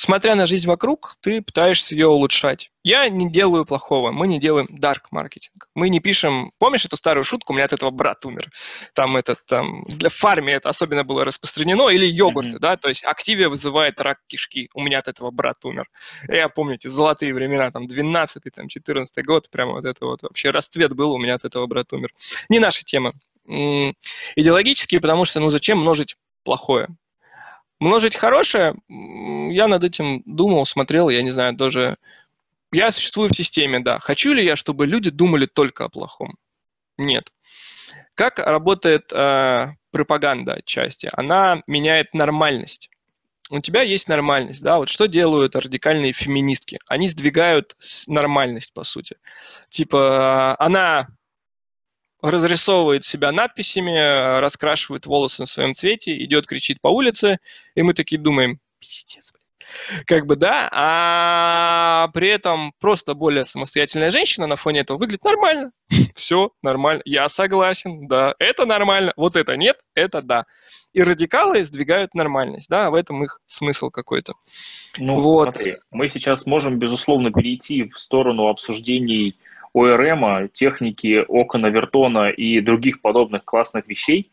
смотря 0.00 0.34
на 0.34 0.46
жизнь 0.46 0.66
вокруг, 0.66 1.16
ты 1.20 1.42
пытаешься 1.42 1.94
ее 1.94 2.08
улучшать. 2.08 2.70
Я 2.82 3.06
не 3.10 3.30
делаю 3.30 3.66
плохого, 3.66 4.12
мы 4.12 4.26
не 4.26 4.40
делаем 4.40 4.66
dark 4.66 5.02
маркетинг. 5.10 5.68
Мы 5.74 5.90
не 5.90 6.00
пишем, 6.00 6.50
помнишь 6.58 6.86
эту 6.86 6.96
старую 6.96 7.22
шутку, 7.24 7.52
у 7.52 7.56
меня 7.56 7.66
от 7.66 7.74
этого 7.74 7.90
брат 7.90 8.24
умер. 8.24 8.50
Там 8.94 9.18
этот, 9.18 9.44
там, 9.44 9.82
для 9.82 10.08
фарме 10.08 10.54
это 10.54 10.70
особенно 10.70 11.04
было 11.04 11.26
распространено, 11.26 11.90
или 11.90 12.06
йогурты, 12.06 12.56
mm-hmm. 12.56 12.60
да, 12.60 12.78
то 12.78 12.88
есть 12.88 13.04
активия 13.04 13.50
вызывает 13.50 14.00
рак 14.00 14.20
кишки, 14.26 14.70
у 14.72 14.80
меня 14.80 15.00
от 15.00 15.08
этого 15.08 15.30
брат 15.30 15.62
умер. 15.64 15.86
Я 16.28 16.48
помните, 16.48 16.88
золотые 16.88 17.34
времена, 17.34 17.70
там, 17.70 17.84
12-й, 17.84 18.50
там, 18.50 18.68
14 18.68 19.24
год, 19.26 19.50
прямо 19.50 19.72
вот 19.72 19.84
это 19.84 20.06
вот 20.06 20.22
вообще 20.22 20.48
расцвет 20.48 20.94
был, 20.94 21.12
у 21.12 21.18
меня 21.18 21.34
от 21.34 21.44
этого 21.44 21.66
брат 21.66 21.92
умер. 21.92 22.10
Не 22.48 22.58
наша 22.58 22.84
тема. 22.84 23.12
Идеологически, 24.34 24.98
потому 24.98 25.26
что, 25.26 25.40
ну, 25.40 25.50
зачем 25.50 25.78
множить 25.78 26.16
плохое? 26.42 26.88
Множить 27.80 28.14
хорошее, 28.14 28.74
я 28.88 29.66
над 29.66 29.82
этим 29.84 30.22
думал, 30.26 30.66
смотрел, 30.66 31.08
я 31.08 31.22
не 31.22 31.30
знаю, 31.30 31.56
тоже... 31.56 31.96
Я 32.72 32.92
существую 32.92 33.30
в 33.30 33.36
системе, 33.36 33.80
да. 33.80 33.98
Хочу 33.98 34.32
ли 34.32 34.44
я, 34.44 34.54
чтобы 34.54 34.86
люди 34.86 35.10
думали 35.10 35.46
только 35.46 35.86
о 35.86 35.88
плохом? 35.88 36.36
Нет. 36.98 37.32
Как 38.14 38.38
работает 38.38 39.12
э, 39.12 39.74
пропаганда 39.90 40.54
отчасти? 40.54 41.10
Она 41.12 41.62
меняет 41.66 42.14
нормальность. 42.14 42.90
У 43.48 43.58
тебя 43.58 43.82
есть 43.82 44.08
нормальность, 44.08 44.62
да, 44.62 44.76
вот 44.76 44.88
что 44.88 45.06
делают 45.08 45.56
радикальные 45.56 46.12
феминистки? 46.12 46.78
Они 46.86 47.08
сдвигают 47.08 47.74
нормальность, 48.06 48.72
по 48.72 48.84
сути. 48.84 49.16
Типа, 49.70 50.54
она 50.60 51.08
разрисовывает 52.22 53.04
себя 53.04 53.32
надписями, 53.32 54.38
раскрашивает 54.40 55.06
волосы 55.06 55.42
на 55.42 55.46
своем 55.46 55.74
цвете, 55.74 56.16
идет, 56.24 56.46
кричит 56.46 56.80
по 56.80 56.88
улице, 56.88 57.38
и 57.74 57.82
мы 57.82 57.94
такие 57.94 58.20
думаем, 58.20 58.58
пиздец, 58.78 59.32
как 60.06 60.26
бы, 60.26 60.36
да, 60.36 60.68
а 60.72 62.08
при 62.12 62.28
этом 62.28 62.72
просто 62.80 63.14
более 63.14 63.44
самостоятельная 63.44 64.10
женщина 64.10 64.46
на 64.46 64.56
фоне 64.56 64.80
этого 64.80 64.98
выглядит 64.98 65.24
нормально. 65.24 65.72
Все 66.14 66.50
нормально, 66.62 67.02
я 67.04 67.28
согласен, 67.28 68.06
да, 68.06 68.34
это 68.38 68.66
нормально, 68.66 69.12
вот 69.16 69.36
это 69.36 69.56
нет, 69.56 69.78
это 69.94 70.22
да. 70.22 70.46
И 70.92 71.02
радикалы 71.02 71.64
сдвигают 71.64 72.14
нормальность, 72.14 72.68
да, 72.68 72.90
в 72.90 72.94
этом 72.94 73.22
их 73.22 73.40
смысл 73.46 73.90
какой-то. 73.90 74.34
Ну, 74.98 75.20
вот. 75.20 75.54
смотри, 75.54 75.76
мы 75.92 76.08
сейчас 76.08 76.46
можем, 76.46 76.80
безусловно, 76.80 77.30
перейти 77.30 77.84
в 77.84 77.98
сторону 77.98 78.48
обсуждений 78.48 79.38
ОРМ, 79.74 80.48
техники 80.52 81.24
Окона 81.28 81.66
Вертона 81.66 82.30
и 82.30 82.60
других 82.60 83.00
подобных 83.00 83.44
классных 83.44 83.86
вещей. 83.86 84.30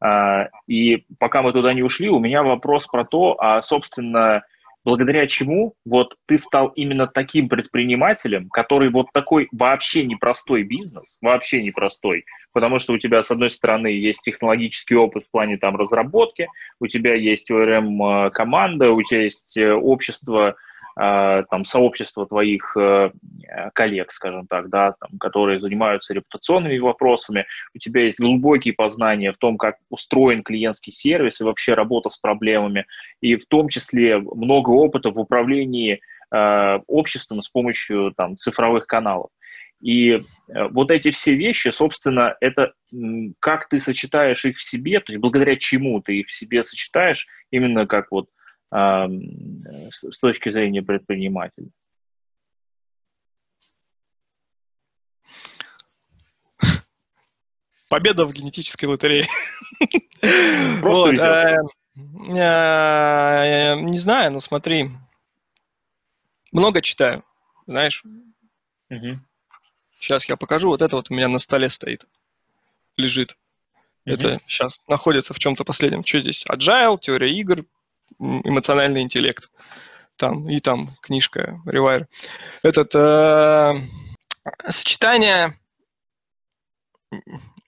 А, 0.00 0.48
и 0.66 1.04
пока 1.18 1.42
мы 1.42 1.52
туда 1.52 1.72
не 1.72 1.82
ушли, 1.82 2.08
у 2.08 2.18
меня 2.18 2.42
вопрос 2.42 2.86
про 2.86 3.04
то, 3.04 3.36
а, 3.38 3.60
собственно, 3.62 4.42
благодаря 4.84 5.26
чему 5.26 5.74
вот 5.84 6.16
ты 6.26 6.38
стал 6.38 6.68
именно 6.68 7.06
таким 7.06 7.48
предпринимателем, 7.48 8.48
который 8.48 8.90
вот 8.90 9.08
такой 9.12 9.48
вообще 9.52 10.04
непростой 10.04 10.62
бизнес, 10.62 11.18
вообще 11.20 11.62
непростой, 11.62 12.24
потому 12.52 12.78
что 12.78 12.94
у 12.94 12.98
тебя, 12.98 13.22
с 13.22 13.30
одной 13.30 13.50
стороны, 13.50 13.88
есть 13.88 14.22
технологический 14.22 14.94
опыт 14.94 15.24
в 15.26 15.30
плане 15.30 15.58
там 15.58 15.76
разработки, 15.76 16.48
у 16.80 16.86
тебя 16.86 17.14
есть 17.14 17.50
ORM-команда, 17.50 18.86
а, 18.86 18.90
у 18.92 19.02
тебя 19.02 19.22
есть 19.22 19.56
э, 19.56 19.72
общество 19.72 20.56
там, 20.98 21.64
сообщество 21.64 22.26
твоих 22.26 22.76
э, 22.76 23.12
коллег, 23.72 24.10
скажем 24.10 24.48
так, 24.48 24.68
да, 24.68 24.94
там, 24.98 25.18
которые 25.20 25.60
занимаются 25.60 26.12
репутационными 26.12 26.78
вопросами, 26.78 27.46
у 27.72 27.78
тебя 27.78 28.02
есть 28.02 28.18
глубокие 28.18 28.74
познания 28.74 29.32
в 29.32 29.38
том, 29.38 29.58
как 29.58 29.76
устроен 29.90 30.42
клиентский 30.42 30.92
сервис 30.92 31.40
и 31.40 31.44
вообще 31.44 31.74
работа 31.74 32.08
с 32.08 32.18
проблемами, 32.18 32.86
и 33.20 33.36
в 33.36 33.46
том 33.46 33.68
числе 33.68 34.18
много 34.18 34.70
опыта 34.70 35.10
в 35.10 35.18
управлении 35.20 36.00
э, 36.34 36.78
обществом 36.88 37.42
с 37.42 37.48
помощью 37.48 38.12
там, 38.16 38.36
цифровых 38.36 38.86
каналов. 38.86 39.30
И 39.80 40.10
э, 40.10 40.20
вот 40.70 40.90
эти 40.90 41.12
все 41.12 41.36
вещи, 41.36 41.68
собственно, 41.68 42.36
это 42.40 42.72
как 43.38 43.68
ты 43.68 43.78
сочетаешь 43.78 44.44
их 44.44 44.56
в 44.56 44.64
себе, 44.64 44.98
то 44.98 45.12
есть 45.12 45.20
благодаря 45.20 45.56
чему 45.56 46.00
ты 46.00 46.20
их 46.20 46.26
в 46.26 46.34
себе 46.34 46.64
сочетаешь, 46.64 47.28
именно 47.50 47.86
как 47.86 48.10
вот 48.10 48.26
с 48.70 50.18
точки 50.20 50.50
зрения 50.50 50.82
предпринимателя? 50.82 51.68
Победа 57.88 58.26
в 58.26 58.32
генетической 58.32 58.84
лотерее. 58.84 59.26
Просто 60.82 61.10
вот, 61.10 61.18
э, 61.18 61.56
э, 62.38 63.80
не 63.80 63.98
знаю, 63.98 64.32
ну 64.32 64.40
смотри. 64.40 64.90
Много 66.52 66.82
читаю, 66.82 67.24
знаешь. 67.66 68.02
Угу. 68.90 69.18
Сейчас 70.00 70.28
я 70.28 70.36
покажу. 70.36 70.68
Вот 70.68 70.82
это 70.82 70.96
вот 70.96 71.10
у 71.10 71.14
меня 71.14 71.28
на 71.28 71.38
столе 71.38 71.70
стоит. 71.70 72.06
Лежит. 72.96 73.36
Угу. 74.04 74.14
Это 74.14 74.38
сейчас 74.46 74.82
находится 74.86 75.32
в 75.32 75.38
чем-то 75.38 75.64
последнем. 75.64 76.04
Что 76.04 76.20
здесь? 76.20 76.44
Agile, 76.46 76.98
теория 77.00 77.34
игр, 77.38 77.64
эмоциональный 78.18 79.02
интеллект. 79.02 79.50
Там, 80.16 80.48
и 80.50 80.58
там 80.58 80.96
книжка 81.00 81.60
Rewire. 81.64 82.06
Этот 82.62 82.94
э, 82.94 83.74
сочетание 84.68 85.56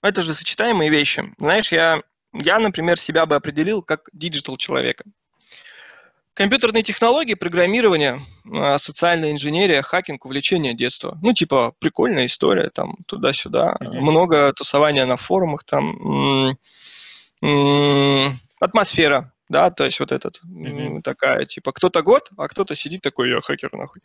это 0.02 0.22
же 0.22 0.34
сочетаемые 0.34 0.90
вещи. 0.90 1.24
Знаешь, 1.38 1.72
я, 1.72 2.02
я, 2.32 2.58
например, 2.58 2.98
себя 2.98 3.26
бы 3.26 3.36
определил 3.36 3.82
как 3.82 4.08
digital 4.12 4.56
человека. 4.56 5.04
Компьютерные 6.32 6.82
технологии, 6.82 7.34
программирование, 7.34 8.20
э, 8.50 8.78
социальная 8.78 9.32
инженерия, 9.32 9.82
хакинг, 9.82 10.24
увлечение 10.24 10.74
детства. 10.74 11.18
Ну, 11.22 11.34
типа, 11.34 11.74
прикольная 11.78 12.26
история, 12.26 12.70
там, 12.70 12.96
туда-сюда. 13.06 13.76
Mm-hmm. 13.78 14.00
Много 14.00 14.52
тусования 14.54 15.04
на 15.06 15.16
форумах, 15.16 15.64
там, 15.64 16.56
атмосфера 18.60 19.32
да, 19.50 19.70
то 19.70 19.84
есть 19.84 19.98
вот 19.98 20.12
этот, 20.12 20.40
mm-hmm. 20.46 21.02
такая, 21.02 21.44
типа, 21.44 21.72
кто-то 21.72 22.02
год, 22.02 22.30
а 22.36 22.46
кто-то 22.46 22.76
сидит 22.76 23.02
такой, 23.02 23.30
я 23.30 23.40
хакер, 23.40 23.74
нахуй. 23.74 24.00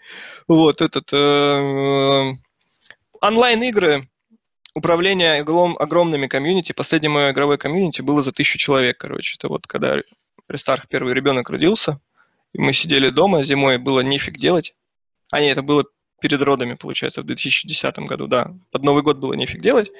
Вот 0.47 0.81
этот, 0.81 1.13
э, 1.13 2.33
онлайн-игры, 3.21 4.09
управление 4.73 5.41
огромными 5.41 6.25
комьюнити, 6.25 6.71
последнее 6.73 7.11
мое 7.11 7.31
игровое 7.31 7.59
комьюнити 7.59 8.01
было 8.01 8.23
за 8.23 8.31
тысячу 8.31 8.57
человек, 8.57 8.97
короче, 8.97 9.35
это 9.37 9.47
вот 9.47 9.67
когда 9.67 9.97
Рестарх 10.49 10.87
первый 10.87 11.13
ребенок 11.13 11.51
родился, 11.51 11.99
и 12.53 12.59
мы 12.59 12.73
сидели 12.73 13.09
дома, 13.09 13.43
зимой 13.43 13.77
было 13.77 13.99
нефиг 13.99 14.37
делать, 14.37 14.73
а 15.31 15.41
нет, 15.41 15.51
это 15.51 15.61
было 15.61 15.85
перед 16.21 16.41
родами, 16.41 16.73
получается, 16.73 17.21
в 17.21 17.25
2010 17.25 17.99
году, 17.99 18.27
да. 18.27 18.53
Под 18.71 18.83
Новый 18.83 19.03
год 19.03 19.17
было 19.17 19.33
нефиг 19.33 19.61
делать. 19.61 19.91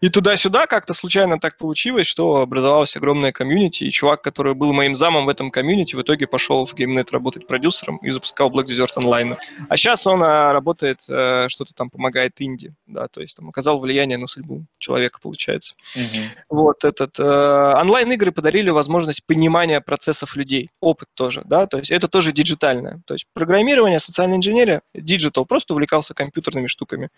И 0.00 0.08
туда-сюда 0.08 0.66
как-то 0.66 0.94
случайно 0.94 1.40
так 1.40 1.58
получилось, 1.58 2.06
что 2.06 2.40
образовалась 2.42 2.96
огромная 2.96 3.32
комьюнити, 3.32 3.84
и 3.84 3.90
чувак, 3.90 4.22
который 4.22 4.54
был 4.54 4.72
моим 4.72 4.94
замом 4.94 5.26
в 5.26 5.28
этом 5.28 5.50
комьюнити, 5.50 5.96
в 5.96 6.02
итоге 6.02 6.26
пошел 6.26 6.66
в 6.66 6.74
GameNet 6.74 7.08
работать 7.10 7.46
продюсером 7.46 7.96
и 7.98 8.10
запускал 8.10 8.50
Black 8.50 8.66
Desert 8.66 8.96
Online. 8.96 9.36
А 9.68 9.76
сейчас 9.76 10.06
он 10.06 10.22
а, 10.22 10.52
работает, 10.52 10.98
а, 11.08 11.48
что-то 11.48 11.72
там 11.74 11.90
помогает 11.90 12.32
Инди, 12.38 12.74
да, 12.86 13.08
то 13.08 13.20
есть 13.20 13.36
там 13.36 13.48
оказал 13.48 13.80
влияние 13.80 14.18
на 14.18 14.26
судьбу 14.26 14.64
человека, 14.78 15.18
получается. 15.22 15.74
Mm-hmm. 15.96 16.24
Вот 16.50 16.84
этот... 16.84 17.18
А, 17.18 17.80
онлайн-игры 17.80 18.32
подарили 18.32 18.70
возможность 18.70 19.24
понимания 19.24 19.80
процессов 19.80 20.36
людей, 20.36 20.70
опыт 20.80 21.08
тоже, 21.14 21.42
да, 21.44 21.66
то 21.66 21.78
есть 21.78 21.90
это 21.90 22.08
тоже 22.08 22.32
диджитальное. 22.32 23.00
То 23.06 23.14
есть 23.14 23.26
программирование, 23.32 23.98
социальная 23.98 24.36
инженерия, 24.36 24.82
digital, 24.94 25.46
просто 25.46 25.61
просто 25.62 25.74
увлекался 25.74 26.12
компьютерными 26.12 26.66
штуками. 26.66 27.10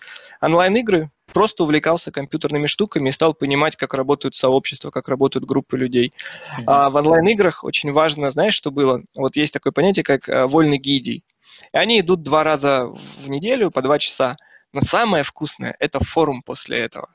Онлайн-игры 0.42 1.10
просто 1.32 1.64
увлекался 1.64 2.12
компьютерными 2.12 2.66
штуками 2.66 3.08
и 3.08 3.12
стал 3.12 3.32
понимать, 3.32 3.76
как 3.76 3.94
работают 3.94 4.34
сообщества, 4.34 4.90
как 4.90 5.08
работают 5.08 5.46
группы 5.46 5.78
людей. 5.78 6.12
Mm-hmm. 6.12 6.64
А 6.66 6.90
в 6.90 6.96
онлайн-играх 6.96 7.64
очень 7.64 7.92
важно, 7.92 8.30
знаешь, 8.30 8.54
что 8.54 8.70
было? 8.70 9.02
Вот 9.14 9.36
есть 9.36 9.54
такое 9.54 9.72
понятие, 9.72 10.04
как 10.04 10.28
э, 10.28 10.44
войны 10.46 10.76
гильдий. 10.76 11.24
И 11.72 11.76
они 11.78 12.00
идут 12.00 12.22
два 12.22 12.44
раза 12.44 12.84
в 12.84 13.28
неделю 13.28 13.70
по 13.70 13.80
два 13.80 13.98
часа. 13.98 14.36
Но 14.74 14.82
самое 14.82 15.24
вкусное– 15.24 15.74
это 15.80 16.04
форум 16.04 16.42
после 16.42 16.80
этого 16.80 17.08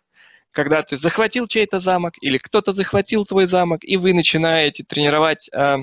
когда 0.52 0.82
ты 0.82 0.98
захватил 0.98 1.46
чей-то 1.46 1.78
замок 1.78 2.16
или 2.22 2.40
кто-то 2.40 2.74
захватил 2.74 3.24
твой 3.24 3.46
замок, 3.46 3.82
и 3.84 3.98
вы 3.98 4.16
начинаете 4.16 4.84
тренировать 4.84 5.48
э, 5.54 5.78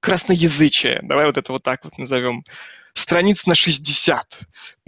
красноязычие. 0.00 1.00
Давай 1.02 1.26
вот 1.26 1.36
это 1.36 1.52
вот 1.52 1.62
так 1.62 1.84
вот 1.84 1.98
назовем 1.98 2.42
страниц 2.94 3.46
на 3.46 3.54
60. 3.54 4.40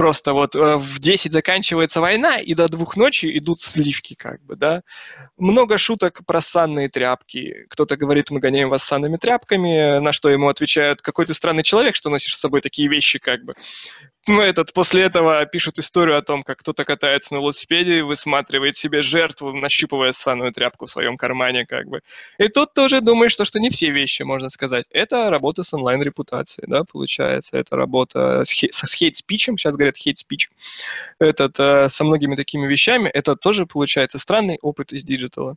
Просто 0.02 0.32
вот 0.32 0.56
э, 0.56 0.78
в 0.78 0.98
10 0.98 1.30
заканчивается 1.30 2.00
война, 2.00 2.40
и 2.40 2.54
до 2.54 2.66
двух 2.66 2.96
ночи 2.96 3.38
идут 3.38 3.60
сливки, 3.60 4.14
как 4.14 4.42
бы, 4.42 4.56
да. 4.56 4.82
Много 5.38 5.78
шуток 5.78 6.22
про 6.26 6.40
санные 6.40 6.88
тряпки. 6.88 7.66
Кто-то 7.70 7.96
говорит, 7.96 8.32
мы 8.32 8.40
гоняем 8.40 8.68
вас 8.68 8.82
санными 8.82 9.16
тряпками, 9.16 10.00
на 10.00 10.10
что 10.10 10.28
ему 10.28 10.48
отвечают, 10.48 11.02
какой 11.02 11.26
ты 11.26 11.34
странный 11.34 11.62
человек, 11.62 11.94
что 11.94 12.10
носишь 12.10 12.36
с 12.36 12.40
собой 12.40 12.62
такие 12.62 12.88
вещи, 12.88 13.20
как 13.20 13.44
бы 13.44 13.54
ну, 14.28 14.40
этот, 14.40 14.72
после 14.72 15.02
этого 15.02 15.44
пишут 15.46 15.78
историю 15.78 16.16
о 16.16 16.22
том, 16.22 16.44
как 16.44 16.58
кто-то 16.58 16.84
катается 16.84 17.34
на 17.34 17.38
велосипеде, 17.38 18.04
высматривает 18.04 18.76
себе 18.76 19.02
жертву, 19.02 19.52
нащупывая 19.52 20.12
санную 20.12 20.52
тряпку 20.52 20.86
в 20.86 20.90
своем 20.90 21.16
кармане, 21.16 21.66
как 21.66 21.88
бы. 21.88 22.02
И 22.38 22.46
тут 22.46 22.72
тоже 22.72 23.00
думаешь, 23.00 23.32
что, 23.32 23.44
что 23.44 23.58
не 23.58 23.70
все 23.70 23.90
вещи, 23.90 24.22
можно 24.22 24.48
сказать. 24.48 24.86
Это 24.90 25.28
работа 25.30 25.64
с 25.64 25.74
онлайн-репутацией, 25.74 26.66
да, 26.68 26.84
получается. 26.84 27.56
Это 27.56 27.74
работа 27.74 28.44
с, 28.44 28.52
хей- 28.52 28.70
с 28.70 28.94
хейт-спичем, 28.94 29.58
сейчас 29.58 29.74
говорят 29.74 29.91
hate 29.96 30.16
speech. 30.16 30.50
Этот, 31.18 31.58
э, 31.58 31.88
со 31.88 32.04
многими 32.04 32.36
такими 32.36 32.66
вещами. 32.66 33.08
Это 33.08 33.36
тоже, 33.36 33.66
получается, 33.66 34.18
странный 34.18 34.58
опыт 34.62 34.92
из 34.92 35.04
диджитала. 35.04 35.56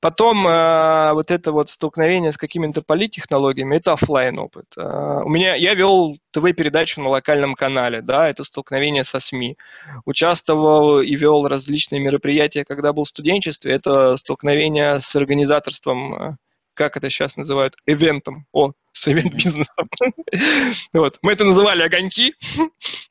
Потом 0.00 0.46
э, 0.46 1.12
вот 1.14 1.30
это 1.30 1.52
вот 1.52 1.70
столкновение 1.70 2.30
с 2.30 2.36
какими-то 2.36 2.82
политтехнологиями, 2.82 3.76
это 3.76 3.94
офлайн 3.94 4.38
опыт. 4.38 4.66
Э, 4.76 5.22
у 5.24 5.28
меня, 5.28 5.54
я 5.54 5.74
вел 5.74 6.18
ТВ-передачу 6.30 7.00
на 7.00 7.08
локальном 7.08 7.54
канале, 7.54 8.02
да, 8.02 8.28
это 8.28 8.44
столкновение 8.44 9.04
со 9.04 9.18
СМИ. 9.18 9.56
Участвовал 10.04 11.00
и 11.00 11.14
вел 11.14 11.46
различные 11.46 12.00
мероприятия, 12.02 12.64
когда 12.64 12.92
был 12.92 13.04
в 13.04 13.08
студенчестве, 13.08 13.72
это 13.72 14.16
столкновение 14.16 15.00
с 15.00 15.16
организаторством, 15.16 16.14
э, 16.14 16.36
как 16.74 16.96
это 16.96 17.08
сейчас 17.08 17.36
называют, 17.36 17.76
ивентом, 17.86 18.46
о, 18.52 18.72
с 18.92 19.08
ивент-бизнесом. 19.08 19.88
вот. 20.92 21.18
Мы 21.22 21.32
это 21.32 21.44
называли 21.44 21.82
огоньки. 21.82 22.34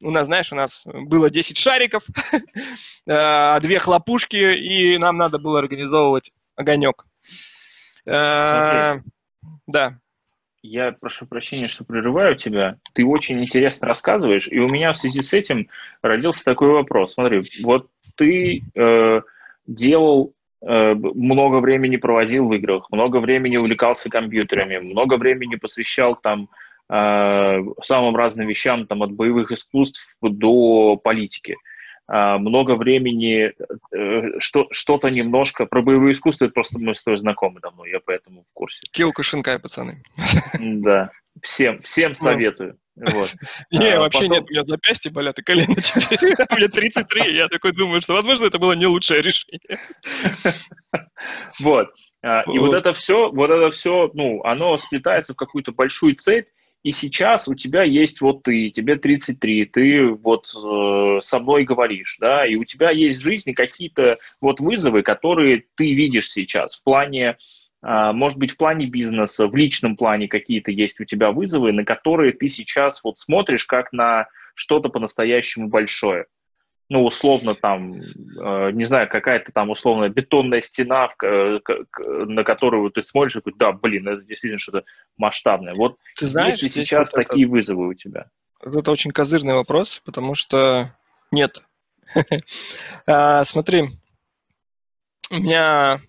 у 0.01 0.11
нас, 0.11 0.27
знаешь, 0.27 0.51
у 0.51 0.55
нас 0.55 0.83
было 0.85 1.29
10 1.29 1.57
шариков, 1.57 2.03
э, 3.07 3.59
две 3.61 3.79
хлопушки, 3.79 4.35
и 4.35 4.97
нам 4.97 5.17
надо 5.17 5.39
было 5.39 5.59
организовывать 5.59 6.31
огонек. 6.55 7.05
Э, 8.05 8.99
да. 9.67 9.99
Я 10.65 10.93
прошу 10.93 11.27
прощения, 11.27 11.67
что 11.67 11.83
прерываю 11.83 12.35
тебя. 12.37 12.77
Ты 12.93 13.05
очень 13.05 13.41
интересно 13.41 13.87
рассказываешь, 13.87 14.47
и 14.47 14.59
у 14.59 14.69
меня 14.69 14.93
в 14.93 14.97
связи 14.97 15.21
с 15.21 15.33
этим 15.33 15.67
родился 16.01 16.45
такой 16.45 16.69
вопрос. 16.69 17.13
Смотри, 17.13 17.43
вот 17.63 17.89
ты 18.15 18.63
э, 18.73 19.21
делал 19.67 20.33
много 20.65 21.59
времени 21.59 21.97
проводил 21.97 22.47
в 22.47 22.53
играх, 22.53 22.87
много 22.91 23.17
времени 23.17 23.57
увлекался 23.57 24.09
компьютерами, 24.09 24.77
много 24.77 25.17
времени 25.17 25.55
посвящал 25.55 26.15
там 26.15 26.49
э, 26.89 27.59
самым 27.83 28.15
разным 28.15 28.47
вещам, 28.47 28.87
там 28.87 29.03
от 29.03 29.11
боевых 29.11 29.51
искусств 29.51 30.17
до 30.21 30.95
политики. 30.95 31.55
А, 32.05 32.37
много 32.37 32.75
времени, 32.75 33.53
э, 33.95 34.39
что, 34.39 34.67
что-то 34.71 35.09
немножко 35.09 35.65
про 35.65 35.81
боевое 35.81 36.11
искусство, 36.11 36.45
это 36.45 36.53
просто 36.53 36.79
мы 36.79 36.95
с 36.95 37.03
тобой 37.03 37.17
знакомы 37.17 37.59
давно, 37.61 37.85
я 37.85 37.99
поэтому 38.05 38.43
в 38.43 38.53
курсе. 38.53 38.85
Килка 38.91 39.23
Шинкай, 39.23 39.59
пацаны. 39.59 40.03
Да, 40.59 41.11
всем, 41.41 41.81
всем 41.81 42.09
ну. 42.09 42.15
советую. 42.15 42.77
Вот. 42.95 43.33
Не, 43.71 43.95
а, 43.95 43.99
вообще 43.99 44.19
потом... 44.19 44.33
нет, 44.33 44.43
у 44.43 44.51
меня 44.51 44.61
запястья 44.63 45.11
болят 45.11 45.39
и 45.39 45.43
колено 45.43 45.75
теперь. 45.75 46.35
У 46.49 46.55
меня 46.55 46.67
33, 46.67 47.35
я 47.35 47.47
такой 47.47 47.73
думаю, 47.73 48.01
что, 48.01 48.13
возможно, 48.13 48.45
это 48.45 48.59
было 48.59 48.73
не 48.73 48.85
лучшее 48.85 49.21
решение. 49.21 49.79
Вот. 51.59 51.87
А, 52.21 52.43
и 52.43 52.57
вот 52.57 52.73
это 52.73 52.93
все, 52.93 53.29
вот 53.31 53.49
это 53.49 53.71
все, 53.71 54.11
ну, 54.13 54.43
оно 54.43 54.75
сплетается 54.77 55.33
в 55.33 55.37
какую-то 55.37 55.71
большую 55.71 56.15
цепь, 56.15 56.47
и 56.83 56.91
сейчас 56.91 57.47
у 57.47 57.55
тебя 57.55 57.83
есть 57.83 58.19
вот 58.19 58.43
ты, 58.43 58.69
тебе 58.69 58.97
33, 58.97 59.65
ты 59.65 60.07
вот 60.09 60.53
э, 60.53 61.19
со 61.21 61.39
мной 61.39 61.63
говоришь, 61.63 62.17
да, 62.19 62.45
и 62.45 62.55
у 62.55 62.65
тебя 62.65 62.91
есть 62.91 63.19
в 63.19 63.21
жизни 63.21 63.53
какие-то 63.53 64.17
вот 64.41 64.59
вызовы, 64.59 65.01
которые 65.01 65.63
ты 65.75 65.93
видишь 65.93 66.29
сейчас 66.29 66.75
в 66.75 66.83
плане, 66.83 67.29
э, 67.29 67.35
может 67.83 68.37
быть, 68.37 68.51
в 68.51 68.57
плане 68.57 68.85
бизнеса, 68.85 69.47
в 69.47 69.55
личном 69.55 69.97
плане 69.97 70.27
какие-то 70.27 70.71
есть 70.71 70.99
у 71.01 71.05
тебя 71.05 71.31
вызовы, 71.31 71.73
на 71.73 71.83
которые 71.83 72.31
ты 72.31 72.47
сейчас 72.47 73.03
вот 73.03 73.17
смотришь 73.17 73.65
как 73.65 73.91
на 73.91 74.27
что-то 74.55 74.89
по-настоящему 74.89 75.67
большое 75.67 76.27
ну, 76.89 77.05
условно, 77.05 77.55
там, 77.55 78.01
э, 78.01 78.71
не 78.71 78.83
знаю, 78.85 79.09
какая-то 79.09 79.51
там, 79.51 79.71
условно, 79.71 80.09
бетонная 80.09 80.61
стена, 80.61 81.09
на 81.19 82.43
которую 82.43 82.91
ты 82.91 83.01
смотришь 83.01 83.35
и 83.35 83.39
говоришь, 83.39 83.57
да, 83.57 83.71
блин, 83.71 84.07
это 84.07 84.21
действительно 84.21 84.59
что-то 84.59 84.83
масштабное. 85.17 85.73
Вот 85.73 85.97
ты 86.15 86.27
знаешь, 86.27 86.61
есть 86.61 86.75
ли 86.75 86.85
сейчас 86.85 87.11
вот 87.11 87.25
такие 87.25 87.45
это, 87.45 87.51
вызовы 87.51 87.87
у 87.87 87.93
тебя? 87.93 88.27
Это 88.61 88.91
очень 88.91 89.11
козырный 89.11 89.55
вопрос, 89.55 90.01
потому 90.05 90.35
что 90.35 90.95
нет. 91.31 91.63
а, 93.07 93.43
смотри, 93.43 93.85
у 95.31 95.35
меня, 95.35 95.99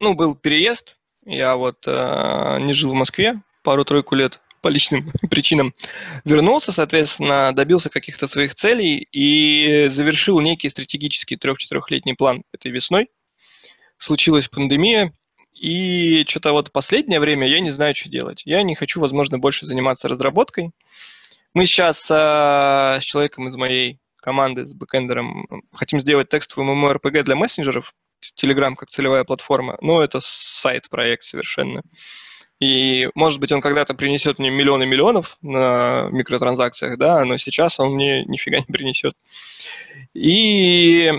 ну, 0.00 0.14
был 0.14 0.34
переезд, 0.34 0.96
я 1.24 1.56
вот 1.56 1.84
э, 1.86 2.58
не 2.60 2.72
жил 2.72 2.90
в 2.90 2.94
Москве 2.94 3.40
пару-тройку 3.62 4.14
лет, 4.14 4.40
по 4.62 4.68
личным 4.68 5.12
причинам 5.30 5.74
вернулся, 6.24 6.72
соответственно, 6.72 7.52
добился 7.54 7.90
каких-то 7.90 8.26
своих 8.26 8.54
целей 8.54 9.06
и 9.12 9.88
завершил 9.88 10.40
некий 10.40 10.68
стратегический 10.68 11.36
трех-четырехлетний 11.36 12.14
план 12.14 12.42
этой 12.52 12.70
весной. 12.70 13.08
Случилась 13.98 14.48
пандемия, 14.48 15.12
и 15.52 16.24
что-то 16.26 16.52
вот 16.52 16.72
последнее 16.72 17.20
время 17.20 17.46
я 17.46 17.60
не 17.60 17.70
знаю, 17.70 17.94
что 17.94 18.08
делать. 18.08 18.42
Я 18.46 18.62
не 18.62 18.74
хочу, 18.74 19.00
возможно, 19.00 19.38
больше 19.38 19.66
заниматься 19.66 20.08
разработкой. 20.08 20.70
Мы 21.52 21.66
сейчас 21.66 22.10
э, 22.10 22.14
с 22.14 23.02
человеком 23.02 23.48
из 23.48 23.56
моей 23.56 23.98
команды, 24.16 24.66
с 24.66 24.72
бэкэндером, 24.72 25.46
хотим 25.72 26.00
сделать 26.00 26.28
текстовую 26.28 26.74
MMORPG 26.74 27.22
для 27.22 27.36
мессенджеров, 27.36 27.94
Telegram 28.40 28.74
как 28.74 28.90
целевая 28.90 29.24
платформа, 29.24 29.76
но 29.80 30.02
это 30.02 30.18
сайт-проект 30.20 31.22
совершенно. 31.24 31.82
И, 32.60 33.08
может 33.14 33.40
быть, 33.40 33.52
он 33.52 33.62
когда-то 33.62 33.94
принесет 33.94 34.38
мне 34.38 34.50
миллионы 34.50 34.84
миллионов 34.84 35.38
на 35.40 36.08
микротранзакциях, 36.10 36.98
да, 36.98 37.24
но 37.24 37.38
сейчас 37.38 37.80
он 37.80 37.94
мне 37.94 38.24
нифига 38.24 38.58
не 38.58 38.72
принесет. 38.72 39.14
И 40.12 41.10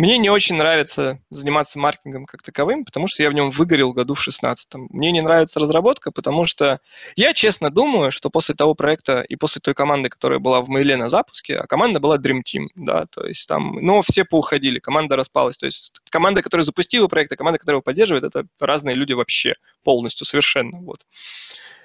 мне 0.00 0.16
не 0.16 0.30
очень 0.30 0.56
нравится 0.56 1.18
заниматься 1.28 1.78
маркетингом 1.78 2.24
как 2.24 2.42
таковым, 2.42 2.86
потому 2.86 3.06
что 3.06 3.22
я 3.22 3.28
в 3.28 3.34
нем 3.34 3.50
выгорел 3.50 3.92
году 3.92 4.14
в 4.14 4.26
16-м. 4.26 4.88
Мне 4.88 5.12
не 5.12 5.20
нравится 5.20 5.60
разработка, 5.60 6.10
потому 6.10 6.46
что 6.46 6.80
я 7.16 7.34
честно 7.34 7.68
думаю, 7.68 8.10
что 8.10 8.30
после 8.30 8.54
того 8.54 8.74
проекта 8.74 9.20
и 9.20 9.36
после 9.36 9.60
той 9.60 9.74
команды, 9.74 10.08
которая 10.08 10.38
была 10.38 10.62
в 10.62 10.70
Мейле 10.70 10.96
на 10.96 11.10
запуске, 11.10 11.58
а 11.58 11.66
команда 11.66 12.00
была 12.00 12.16
Dream 12.16 12.40
Team, 12.42 12.68
да, 12.76 13.04
то 13.10 13.26
есть 13.26 13.46
там, 13.46 13.74
но 13.82 14.00
все 14.00 14.24
поуходили, 14.24 14.78
команда 14.78 15.16
распалась. 15.16 15.58
То 15.58 15.66
есть 15.66 16.00
команда, 16.08 16.40
которая 16.40 16.64
запустила 16.64 17.06
проект, 17.06 17.32
и 17.32 17.36
команда, 17.36 17.58
которая 17.58 17.76
его 17.76 17.82
поддерживает, 17.82 18.24
это 18.24 18.46
разные 18.58 18.96
люди 18.96 19.12
вообще 19.12 19.54
полностью, 19.84 20.26
совершенно, 20.26 20.78
вот. 20.78 21.04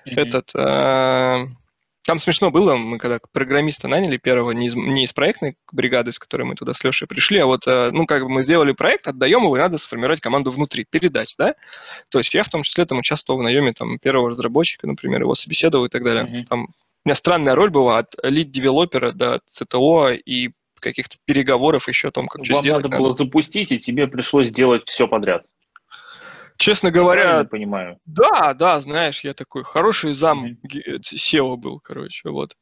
Mm-hmm. 0.08 0.14
Этот, 0.16 0.56
э, 0.56 1.48
там 2.06 2.20
смешно 2.20 2.52
было, 2.52 2.76
мы 2.76 2.98
когда 2.98 3.20
программиста 3.32 3.88
наняли 3.88 4.18
первого, 4.18 4.52
не 4.52 4.68
из, 4.68 4.76
не 4.76 5.04
из 5.04 5.14
проектной 5.14 5.58
бригады, 5.72 6.12
с 6.12 6.20
которой 6.20 6.44
мы 6.44 6.56
туда 6.56 6.74
с 6.74 6.84
Лешей 6.84 7.08
пришли, 7.08 7.40
а 7.40 7.46
вот, 7.46 7.68
э, 7.68 7.90
ну, 7.92 8.06
как 8.06 8.22
бы 8.24 8.30
мы 8.30 8.44
сделали 8.44 8.74
проект, 8.74 9.08
отдаем 9.08 9.44
его, 9.44 9.58
и 9.58 9.60
надо 9.60 9.78
сформировать 9.78 10.22
команду 10.22 10.52
внутри, 10.52 10.86
передать, 10.90 11.36
да? 11.38 11.56
То 12.10 12.20
есть 12.20 12.34
я 12.34 12.44
в 12.44 12.50
том 12.50 12.64
числе 12.64 12.86
там 12.86 13.00
участвовал 13.00 13.40
в 13.40 13.44
наеме 13.44 13.74
там 13.74 13.98
первого 13.98 14.30
разработчика, 14.30 14.88
например, 14.88 15.22
его 15.22 15.36
собеседовал 15.36 15.86
и 15.86 15.90
так 15.90 16.04
далее. 16.04 16.24
Mm-hmm. 16.26 16.46
Там 16.48 16.64
у 16.64 17.10
меня 17.10 17.16
странная 17.16 17.56
роль 17.56 17.70
была 17.70 18.00
от 18.00 18.16
лид-девелопера 18.24 19.12
до 19.12 19.42
ЦТО 19.48 20.10
и 20.10 20.50
каких-то 20.80 21.18
переговоров 21.26 21.88
еще 21.88 22.10
о 22.10 22.12
том, 22.12 22.28
как 22.28 22.40
Вам 22.40 22.46
что 22.46 22.62
сделать. 22.62 22.84
надо, 22.84 22.90
надо 22.90 23.04
было 23.04 23.12
запустить, 23.12 23.72
и 23.72 23.80
тебе 23.80 24.08
пришлось 24.08 24.52
делать 24.52 24.88
все 24.88 25.08
подряд. 25.08 25.46
Честно 26.58 26.90
говоря, 26.90 27.40
Я 27.40 27.44
понимаю. 27.44 28.00
Да, 28.06 28.54
да, 28.54 28.80
знаешь, 28.80 29.22
я 29.22 29.34
такой 29.34 29.64
хороший 29.64 30.14
зам. 30.14 30.58
SEO 31.14 31.58
был, 31.58 31.80
короче, 31.82 32.30
вот. 32.30 32.56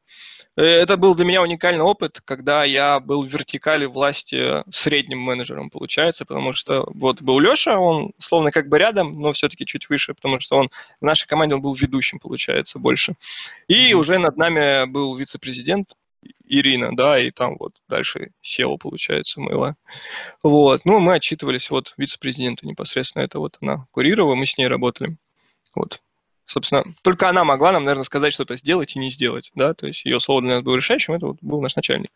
Э, 0.56 0.64
это 0.64 0.98
был 0.98 1.14
для 1.16 1.26
меня 1.26 1.42
уникальный 1.42 1.84
опыт, 1.84 2.20
когда 2.26 2.64
я 2.64 3.00
был 3.00 3.24
в 3.24 3.28
вертикали 3.28 3.86
власти 3.86 4.64
средним 4.72 5.20
менеджером, 5.20 5.70
получается, 5.70 6.26
потому 6.26 6.54
что 6.54 6.88
вот 6.94 7.22
был 7.22 7.40
Леша, 7.40 7.78
он 7.78 8.14
словно 8.18 8.52
как 8.52 8.68
бы 8.68 8.80
рядом, 8.80 9.20
но 9.20 9.32
все-таки 9.34 9.66
чуть 9.66 9.90
выше, 9.90 10.14
потому 10.14 10.40
что 10.40 10.58
он 10.58 10.70
в 11.00 11.06
нашей 11.06 11.28
команде 11.28 11.56
он 11.56 11.62
был 11.62 11.76
ведущим, 11.76 12.20
получается, 12.20 12.80
больше. 12.80 13.14
И 13.68 13.92
mm-hmm. 13.92 13.94
уже 13.94 14.18
над 14.18 14.38
нами 14.38 14.86
был 14.86 15.16
вице-президент, 15.16 15.94
Ирина, 16.46 16.96
да, 16.96 17.20
и 17.20 17.32
там 17.32 17.58
вот 17.60 17.74
дальше 17.88 18.32
SEO, 18.44 18.78
получается, 18.78 19.42
мыло. 19.42 19.76
Вот, 20.42 20.86
ну, 20.86 21.00
мы 21.00 21.16
отчитывались 21.16 21.70
вот 21.70 21.94
вице-президенту 21.98 22.66
непосредственно, 22.68 23.24
это 23.24 23.40
вот 23.40 23.58
она 23.62 23.88
курировала, 23.92 24.36
мы 24.36 24.46
с 24.46 24.58
ней 24.58 24.68
работали. 24.68 25.18
Вот, 25.76 26.02
собственно, 26.46 26.84
только 27.02 27.30
она 27.30 27.44
могла 27.44 27.72
нам, 27.72 27.86
наверное, 27.86 28.06
сказать 28.06 28.34
что-то 28.34 28.58
сделать 28.58 28.96
и 28.96 29.00
не 29.00 29.10
сделать, 29.10 29.52
да, 29.56 29.74
то 29.74 29.88
есть 29.88 30.06
ее 30.06 30.20
слово 30.20 30.42
для 30.42 30.56
нас 30.56 30.64
было 30.64 30.76
решающим, 30.76 31.14
это 31.14 31.28
вот 31.28 31.38
был 31.42 31.62
наш 31.62 31.76
начальник. 31.76 32.12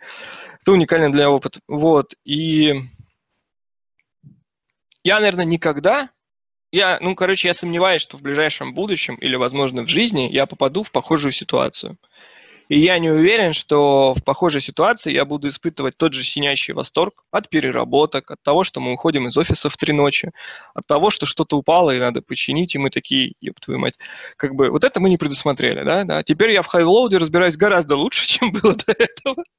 Это 0.61 0.71
уникальный 0.71 1.11
для 1.11 1.29
опыт. 1.29 1.59
Вот, 1.67 2.15
и 2.23 2.75
я, 5.03 5.19
наверное, 5.19 5.45
никогда 5.45 6.09
я, 6.71 6.97
ну, 7.01 7.15
короче, 7.15 7.47
я 7.47 7.53
сомневаюсь, 7.53 8.01
что 8.01 8.17
в 8.17 8.21
ближайшем 8.21 8.73
будущем 8.73 9.15
или, 9.15 9.35
возможно, 9.35 9.83
в 9.83 9.87
жизни 9.87 10.29
я 10.31 10.45
попаду 10.45 10.83
в 10.83 10.91
похожую 10.91 11.31
ситуацию. 11.31 11.97
И 12.69 12.79
я 12.79 12.99
не 12.99 13.09
уверен, 13.09 13.53
что 13.53 14.13
в 14.13 14.23
похожей 14.23 14.61
ситуации 14.61 15.13
я 15.13 15.25
буду 15.25 15.47
испытывать 15.47 15.97
тот 15.97 16.13
же 16.13 16.23
синящий 16.23 16.73
восторг 16.73 17.23
от 17.31 17.49
переработок, 17.49 18.31
от 18.31 18.41
того, 18.41 18.63
что 18.63 18.81
мы 18.81 18.93
уходим 18.93 19.27
из 19.27 19.37
офиса 19.37 19.69
в 19.69 19.77
три 19.77 19.93
ночи, 19.93 20.31
от 20.73 20.85
того, 20.85 21.09
что 21.09 21.25
что-то 21.25 21.57
упало 21.57 21.95
и 21.95 21.99
надо 21.99 22.21
починить, 22.21 22.75
и 22.75 22.77
мы 22.77 22.89
такие, 22.89 23.33
еб 23.39 23.59
твою 23.59 23.79
мать, 23.79 23.97
как 24.35 24.55
бы 24.55 24.69
вот 24.69 24.83
это 24.83 24.99
мы 24.99 25.09
не 25.09 25.17
предусмотрели, 25.17 25.83
да, 25.83 26.03
да. 26.03 26.23
Теперь 26.23 26.51
я 26.51 26.61
в 26.61 26.67
хайвлоуде 26.67 27.17
разбираюсь 27.17 27.55
гораздо 27.57 27.95
лучше, 27.95 28.27
чем 28.27 28.51
было 28.51 28.75
до 28.75 28.93
этого. 28.97 29.43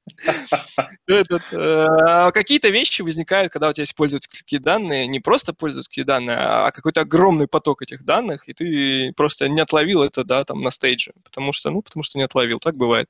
Э, 1.51 2.31
какие-то 2.31 2.69
вещи 2.69 3.01
возникают, 3.01 3.51
когда 3.51 3.69
у 3.69 3.73
тебя 3.73 3.83
есть 3.83 3.95
пользовательские 3.95 4.59
данные, 4.59 5.07
не 5.07 5.19
просто 5.19 5.53
пользовательские 5.53 6.05
данные, 6.05 6.37
а 6.37 6.71
какой-то 6.71 7.01
огромный 7.01 7.47
поток 7.47 7.81
этих 7.81 8.03
данных, 8.05 8.47
и 8.47 8.53
ты 8.53 9.13
просто 9.15 9.49
не 9.49 9.59
отловил 9.59 10.03
это, 10.03 10.23
да, 10.23 10.43
там 10.43 10.61
на 10.61 10.71
стейдже, 10.71 11.13
потому 11.23 11.51
что, 11.53 11.69
ну, 11.71 11.81
потому 11.81 12.03
что 12.03 12.17
не 12.17 12.23
отловил, 12.23 12.59
так 12.59 12.75
бывает 12.75 12.98
бывает. 12.99 13.09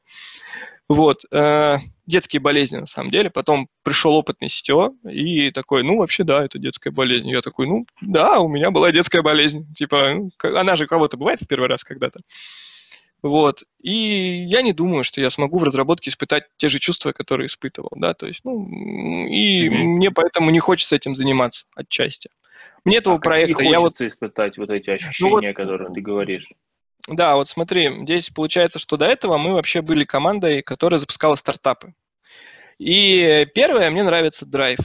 Вот, 0.88 1.22
э, 1.32 1.78
детские 2.08 2.40
болезни 2.40 2.78
на 2.78 2.88
самом 2.88 3.12
деле. 3.12 3.30
Потом 3.30 3.68
пришел 3.84 4.16
опытный 4.16 4.48
CTO 4.48 4.94
и 5.08 5.52
такой, 5.52 5.84
ну, 5.84 5.98
вообще, 5.98 6.24
да, 6.24 6.44
это 6.44 6.58
детская 6.58 6.90
болезнь. 6.90 7.30
Я 7.30 7.42
такой, 7.42 7.68
ну, 7.68 7.86
да, 8.02 8.40
у 8.40 8.48
меня 8.48 8.72
была 8.72 8.92
детская 8.92 9.22
болезнь. 9.22 9.72
Типа, 9.76 10.14
ну, 10.16 10.32
она 10.42 10.76
же 10.76 10.86
у 10.86 10.88
кого-то 10.88 11.18
бывает 11.18 11.42
в 11.42 11.48
первый 11.48 11.70
раз 11.70 11.84
когда-то. 11.84 12.22
Вот. 13.22 13.64
И 13.82 14.46
я 14.48 14.64
не 14.64 14.74
думаю, 14.74 15.04
что 15.04 15.22
я 15.22 15.30
смогу 15.30 15.60
в 15.60 15.64
разработке 15.64 16.10
испытать 16.10 16.46
те 16.58 16.70
же 16.70 16.80
чувства, 16.80 17.12
которые 17.12 17.48
испытывал, 17.48 17.92
да, 17.96 18.14
то 18.14 18.26
есть, 18.26 18.40
ну, 18.46 18.66
и 19.28 19.68
mm-hmm. 19.68 19.72
мне 19.72 20.10
поэтому 20.10 20.52
не 20.52 20.60
хочется 20.60 20.96
этим 20.96 21.16
заниматься 21.16 21.66
отчасти. 21.76 22.30
Мне 22.86 22.98
этого 22.98 23.18
а 23.18 23.20
проекта... 23.20 23.64
я 23.64 23.82
вот 23.82 24.00
испытать 24.00 24.58
вот 24.58 24.70
эти 24.70 24.90
ощущения, 24.90 25.30
ну, 25.30 25.48
вот, 25.48 25.56
которые 25.56 25.94
ты 25.94 26.02
говоришь. 26.02 26.48
Да, 27.10 27.36
вот 27.36 27.50
смотри, 27.50 28.04
здесь 28.04 28.30
получается, 28.30 28.78
что 28.78 28.96
до 28.96 29.06
этого 29.06 29.38
мы 29.38 29.54
вообще 29.54 29.82
были 29.82 30.04
командой, 30.04 30.62
которая 30.62 31.00
запускала 31.00 31.36
стартапы. 31.36 31.96
И 32.78 33.48
первое, 33.56 33.90
мне 33.90 34.04
нравится 34.04 34.46
драйв. 34.46 34.80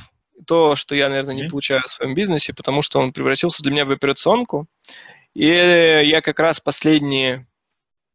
То, 0.47 0.75
что 0.75 0.95
я, 0.95 1.09
наверное, 1.09 1.35
не 1.35 1.49
получаю 1.49 1.83
в 1.83 1.91
своем 1.91 2.15
бизнесе, 2.15 2.55
потому 2.55 2.83
что 2.83 2.99
он 2.99 3.13
превратился 3.13 3.63
для 3.63 3.73
меня 3.73 3.85
в 3.85 3.93
операционку. 3.93 4.67
И 5.35 5.47
я 5.47 6.21
как 6.23 6.41
раз 6.41 6.61
последние 6.61 7.47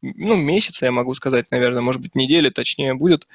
ну, 0.02 0.36
месяца, 0.36 0.86
я 0.86 0.92
могу 0.92 1.14
сказать, 1.14 1.52
наверное, 1.52 1.82
может 1.82 2.02
быть, 2.02 2.16
недели, 2.16 2.50
точнее 2.50 2.94
будет, 2.94 3.28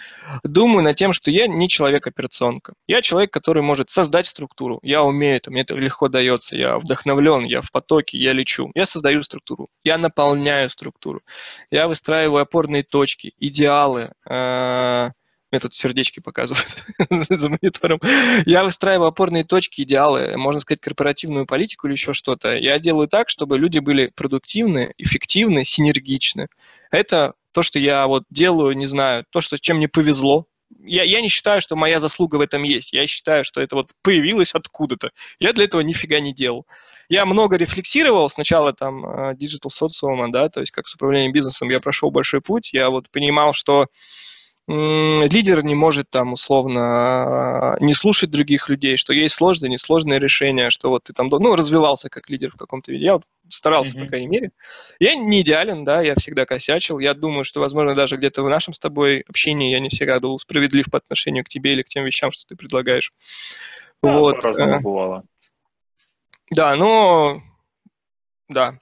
думаю 0.43 0.83
над 0.83 0.97
тем, 0.97 1.13
что 1.13 1.31
я 1.31 1.47
не 1.47 1.69
человек-операционка. 1.69 2.75
Я 2.87 3.03
человек, 3.03 3.33
который 3.33 3.63
может 3.63 3.91
создать 3.91 4.27
структуру. 4.27 4.81
Я 4.83 5.03
умею 5.03 5.37
это, 5.37 5.51
мне 5.51 5.63
это 5.63 5.75
легко 5.77 6.09
дается. 6.09 6.57
Я 6.57 6.79
вдохновлен, 6.79 7.45
я 7.45 7.61
в 7.61 7.71
потоке, 7.71 8.19
я 8.19 8.33
лечу. 8.33 8.71
Я 8.75 8.87
создаю 8.87 9.23
структуру. 9.23 9.69
Я 9.83 9.99
наполняю 9.99 10.71
структуру. 10.71 11.23
Я 11.71 11.89
выстраиваю 11.89 12.43
опорные 12.43 12.83
точки, 12.83 13.35
идеалы, 13.39 14.13
э- 14.29 15.11
мне 15.55 15.61
тут 15.61 15.75
сердечки 15.75 16.19
показывают 16.19 16.77
за 17.31 17.49
монитором. 17.49 18.01
Я 18.45 18.65
выстраиваю 18.65 19.09
опорные 19.09 19.45
точки, 19.45 19.83
идеалы, 19.83 20.37
можно 20.37 20.61
сказать, 20.61 20.81
корпоративную 20.81 21.47
политику 21.47 21.87
или 21.87 21.95
еще 21.95 22.13
что-то. 22.13 22.57
Я 22.57 22.79
делаю 22.81 23.07
так, 23.07 23.29
чтобы 23.29 23.57
люди 23.57 23.79
были 23.79 24.11
продуктивны, 24.15 24.95
эффективны, 24.99 25.65
синергичны. 25.65 26.49
Это 26.91 27.35
то, 27.53 27.63
что 27.63 27.79
я 27.79 28.09
вот 28.09 28.25
делаю, 28.31 28.77
не 28.77 28.87
знаю, 28.87 29.25
то, 29.31 29.41
что 29.41 29.59
чем 29.59 29.77
мне 29.77 29.89
повезло, 29.89 30.47
я, 30.83 31.05
я 31.05 31.21
не 31.21 31.29
считаю, 31.29 31.61
что 31.61 31.77
моя 31.77 32.01
заслуга 32.01 32.37
в 32.37 32.41
этом 32.41 32.65
есть. 32.65 32.93
Я 32.93 33.07
считаю, 33.07 33.45
что 33.45 33.61
это 33.61 33.77
вот 33.77 33.93
появилось 34.03 34.55
откуда-то. 34.55 35.11
Я 35.39 35.53
для 35.53 35.67
этого 35.67 35.83
нифига 35.83 36.19
не 36.19 36.35
делал. 36.35 36.67
Я 37.09 37.27
много 37.27 37.57
рефлексировал 37.57 38.29
сначала 38.29 38.73
там 38.73 39.07
э, 39.07 39.37
digital 39.37 39.71
социума, 39.71 40.33
да, 40.33 40.49
то 40.49 40.61
есть 40.61 40.73
как 40.73 40.89
с 40.89 40.95
управлением 40.95 41.33
бизнесом 41.33 41.69
я 41.69 41.79
прошел 41.79 42.11
большой 42.11 42.41
путь. 42.41 42.71
Я 42.73 42.91
вот 42.91 43.09
понимал, 43.11 43.53
что 43.53 43.87
лидер 44.67 45.63
не 45.63 45.75
может 45.75 46.09
там 46.09 46.33
условно 46.33 47.77
не 47.81 47.93
слушать 47.93 48.31
других 48.31 48.69
людей, 48.69 48.97
что 48.97 49.13
есть 49.13 49.35
сложные, 49.35 49.71
несложные 49.71 50.19
решения, 50.19 50.71
что 50.71 50.89
вот 50.89 51.05
ты 51.05 51.13
там, 51.13 51.29
ну, 51.29 51.55
развивался 51.55 52.09
как 52.09 52.31
лидер 52.31 52.51
в 52.51 52.57
каком-то 52.57 52.91
виде. 52.91 53.05
Я 53.05 53.13
вот 53.15 53.25
старался, 53.51 53.95
mm-hmm. 53.95 54.01
по 54.01 54.07
крайней 54.07 54.27
мере. 54.29 54.51
Я 54.99 55.17
не 55.17 55.43
идеален, 55.43 55.85
да, 55.85 56.01
я 56.01 56.15
всегда 56.15 56.47
косячил. 56.47 56.99
Я 56.99 57.13
думаю, 57.15 57.45
что, 57.45 57.61
возможно, 57.61 57.95
даже 57.95 58.17
где-то 58.17 58.43
в 58.43 58.49
нашем 58.49 58.73
с 58.73 58.79
тобой 58.79 59.25
общении 59.29 59.71
я 59.71 59.81
не 59.81 59.91
всегда 59.91 60.19
был 60.19 60.39
справедлив 60.39 60.91
по 60.91 60.99
отношению 60.99 61.45
к 61.45 61.49
тебе 61.49 61.73
или 61.73 61.83
к 61.83 61.89
тем 61.89 62.05
вещам, 62.05 62.31
что 62.31 62.47
ты 62.47 62.57
предлагаешь. 62.57 63.13
Да, 64.03 64.19
вот. 64.19 64.45
э, 64.45 64.81
бывало. 64.81 65.25
Да, 66.51 66.75
но... 66.77 67.43
Да. 68.49 68.79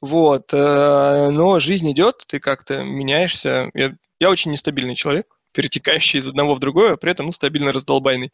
Вот. 0.00 0.52
Э, 0.52 1.30
но 1.30 1.58
жизнь 1.58 1.90
идет, 1.90 2.24
ты 2.26 2.38
как-то 2.38 2.82
меняешься. 2.82 3.70
Я 3.74 3.94
я 4.20 4.30
очень 4.30 4.52
нестабильный 4.52 4.94
человек, 4.94 5.26
перетекающий 5.52 6.18
из 6.18 6.26
одного 6.26 6.54
в 6.54 6.58
другое, 6.58 6.96
при 6.96 7.12
этом 7.12 7.26
ну, 7.26 7.32
стабильно 7.32 7.72
раздолбайный. 7.72 8.32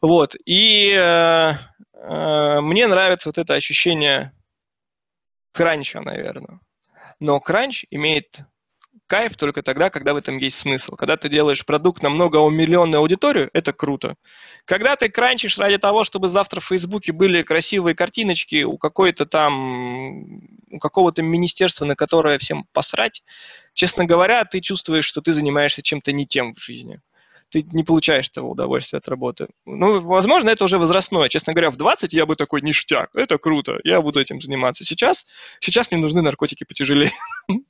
Вот. 0.00 0.36
И 0.44 0.90
э, 0.92 1.54
э, 1.94 2.60
мне 2.60 2.86
нравится 2.86 3.28
вот 3.28 3.38
это 3.38 3.54
ощущение 3.54 4.32
кранча, 5.52 6.00
наверное. 6.00 6.60
Но 7.20 7.40
кранч 7.40 7.84
имеет 7.90 8.40
кайф 9.06 9.36
только 9.36 9.62
тогда, 9.62 9.90
когда 9.90 10.14
в 10.14 10.16
этом 10.16 10.38
есть 10.38 10.58
смысл. 10.58 10.96
Когда 10.96 11.16
ты 11.16 11.28
делаешь 11.28 11.64
продукт 11.64 12.02
на 12.02 12.10
многомиллионную 12.10 13.00
аудиторию, 13.00 13.50
это 13.52 13.72
круто. 13.72 14.16
Когда 14.64 14.96
ты 14.96 15.08
кранчишь 15.08 15.58
ради 15.58 15.78
того, 15.78 16.04
чтобы 16.04 16.28
завтра 16.28 16.60
в 16.60 16.66
Фейсбуке 16.66 17.12
были 17.12 17.42
красивые 17.42 17.94
картиночки 17.94 18.64
у 18.64 18.78
какой-то 18.78 19.26
там, 19.26 20.22
у 20.70 20.78
какого-то 20.78 21.22
министерства, 21.22 21.84
на 21.84 21.96
которое 21.96 22.38
всем 22.38 22.64
посрать, 22.72 23.22
честно 23.74 24.04
говоря, 24.04 24.44
ты 24.44 24.60
чувствуешь, 24.60 25.04
что 25.04 25.20
ты 25.20 25.32
занимаешься 25.32 25.82
чем-то 25.82 26.12
не 26.12 26.26
тем 26.26 26.54
в 26.54 26.60
жизни 26.60 27.00
ты 27.50 27.64
не 27.72 27.82
получаешь 27.82 28.28
того 28.28 28.50
удовольствия 28.50 28.98
от 28.98 29.08
работы. 29.08 29.48
Ну, 29.66 30.00
возможно, 30.00 30.50
это 30.50 30.64
уже 30.64 30.78
возрастное. 30.78 31.28
Честно 31.28 31.52
говоря, 31.52 31.70
в 31.70 31.76
20 31.76 32.12
я 32.12 32.26
бы 32.26 32.36
такой 32.36 32.60
ништяк, 32.60 33.10
это 33.14 33.38
круто, 33.38 33.78
я 33.84 34.00
буду 34.02 34.20
этим 34.20 34.40
заниматься. 34.40 34.84
Сейчас, 34.84 35.26
сейчас 35.60 35.90
мне 35.90 36.00
нужны 36.00 36.22
наркотики 36.22 36.64
потяжелее. 36.64 37.12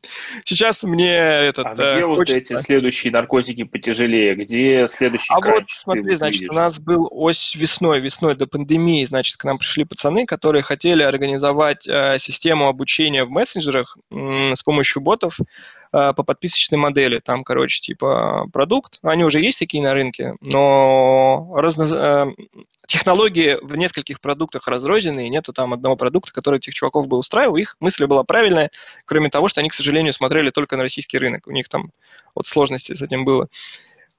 Сейчас 0.45 0.83
мне 0.83 1.15
этот... 1.15 1.67
А 1.67 1.75
где 1.75 2.01
э, 2.01 2.07
вот 2.07 2.29
эти 2.29 2.57
следующие 2.57 3.13
наркотики 3.13 3.65
потяжелее? 3.65 4.35
Где 4.35 4.87
следующий 4.89 5.33
А 5.33 5.41
вот 5.41 5.65
смотри, 5.69 6.15
значит, 6.15 6.51
у 6.51 6.53
нас 6.53 6.79
был 6.81 7.09
ось 7.11 7.55
весной, 7.55 8.01
весной 8.01 8.35
до 8.35 8.47
пандемии, 8.47 9.05
значит, 9.05 9.37
к 9.37 9.45
нам 9.45 9.59
пришли 9.59 9.85
пацаны, 9.85 10.27
которые 10.27 10.63
хотели 10.63 11.03
организовать 11.03 11.87
э, 11.87 12.17
систему 12.19 12.69
обучения 12.69 13.25
в 13.25 13.31
мессенджерах 13.31 13.97
с 14.11 14.63
помощью 14.63 15.03
ботов, 15.03 15.39
по 15.91 16.13
подписочной 16.13 16.79
модели. 16.79 17.21
Там, 17.21 17.45
короче, 17.45 17.81
типа 17.81 18.47
продукт, 18.53 18.99
они 19.03 19.25
уже 19.25 19.41
есть 19.41 19.59
такие 19.59 19.83
на 19.83 19.95
рынке, 19.95 20.35
но 20.41 21.53
разно... 21.57 21.85
Э, 21.85 22.27
технологии 22.89 23.59
в 23.61 23.77
нескольких 23.77 24.19
продуктах 24.21 24.67
разрознены, 24.67 25.27
и 25.27 25.29
нету 25.29 25.53
там 25.53 25.75
одного 25.75 25.95
продукта, 25.95 26.33
который 26.33 26.57
этих 26.57 26.73
чуваков 26.73 27.07
бы 27.07 27.19
устраивал. 27.19 27.57
Их 27.57 27.77
мысль 27.81 28.07
была 28.07 28.25
правильная, 28.25 28.71
кроме 29.05 29.29
того, 29.29 29.49
что 29.49 29.61
они, 29.61 29.69
к 29.69 29.75
сожалению, 29.75 30.15
смотрели 30.15 30.49
только 30.49 30.77
на 30.77 30.83
российский 30.83 31.19
рынок. 31.19 31.47
У 31.47 31.51
них 31.51 31.69
там 31.69 31.93
вот 32.35 32.47
сложности 32.47 32.95
с 32.95 33.03
этим 33.03 33.27
было. 33.27 33.49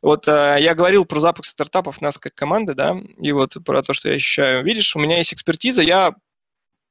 Вот 0.03 0.27
э, 0.27 0.57
я 0.59 0.75
говорил 0.75 1.03
про 1.03 1.19
запуск 1.19 1.49
стартапов 1.49 1.99
нас 1.99 2.19
как 2.19 2.35
команды, 2.35 2.75
да, 2.75 2.95
и 3.17 3.31
вот 3.31 3.57
про 3.65 3.81
то, 3.81 3.93
что 3.93 4.09
я 4.09 4.15
ощущаю. 4.15 4.63
Видишь, 4.63 4.95
у 4.95 4.99
меня 4.99 5.17
есть 5.17 5.33
экспертиза, 5.33 5.81
я, 5.81 6.13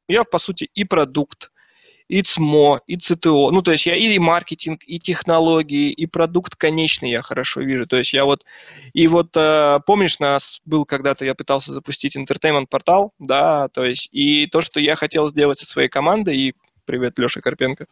я 0.09 0.24
по 0.24 0.39
сути, 0.39 0.68
и 0.74 0.83
продукт, 0.83 1.53
и 2.09 2.22
ЦМО, 2.22 2.80
и 2.86 2.96
ЦТО. 2.96 3.50
Ну, 3.50 3.62
то 3.62 3.72
есть 3.72 3.86
я 3.86 3.94
и 3.94 4.18
маркетинг, 4.18 4.82
и 4.86 4.98
технологии, 4.98 5.90
и 5.90 6.06
продукт 6.06 6.56
конечный 6.56 7.11
я 7.11 7.22
хорошо 7.22 7.61
вижу. 7.61 7.86
То 7.86 7.96
есть 7.96 8.12
я 8.12 8.24
вот... 8.24 8.44
И 8.94 9.06
вот 9.06 9.36
э, 9.36 9.80
помнишь, 9.86 10.18
нас 10.18 10.61
был 10.64 10.84
когда-то, 10.84 11.24
я 11.24 11.34
пытался 11.34 11.72
запустить 11.72 12.16
entertainment 12.16 12.66
портал, 12.68 13.12
да, 13.18 13.68
то 13.68 13.84
есть 13.84 14.09
и 14.12 14.46
то, 14.46 14.62
что 14.62 14.80
я 14.80 14.96
хотел 14.96 15.28
сделать 15.28 15.59
со 15.59 15.66
своей 15.66 15.88
командой, 15.88 16.36
и 16.36 16.54
привет, 16.89 17.18
Леша 17.18 17.43
Карпенко. 17.43 17.86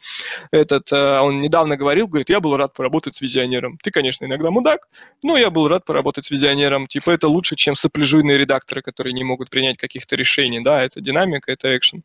Этот, 0.51 0.91
э, 0.91 1.21
он 1.21 1.43
недавно 1.43 1.77
говорил, 1.77 2.09
говорит, 2.09 2.31
я 2.31 2.41
был 2.41 2.57
рад 2.57 2.73
поработать 2.73 3.15
с 3.15 3.21
визионером. 3.21 3.79
Ты, 3.83 3.91
конечно, 3.91 4.25
иногда 4.25 4.51
мудак, 4.51 4.89
но 5.23 5.37
я 5.37 5.51
был 5.51 5.69
рад 5.69 5.85
поработать 5.85 6.25
с 6.25 6.31
визионером. 6.31 6.87
Типа 6.87 7.11
это 7.11 7.29
лучше, 7.29 7.57
чем 7.57 7.75
сопляжуйные 7.75 8.39
редакторы, 8.39 8.81
которые 8.81 9.13
не 9.13 9.23
могут 9.23 9.51
принять 9.51 9.77
каких-то 9.77 10.17
решений. 10.17 10.61
Да, 10.61 10.83
это 10.83 11.03
динамика, 11.03 11.53
это 11.53 11.77
экшен. 11.77 12.05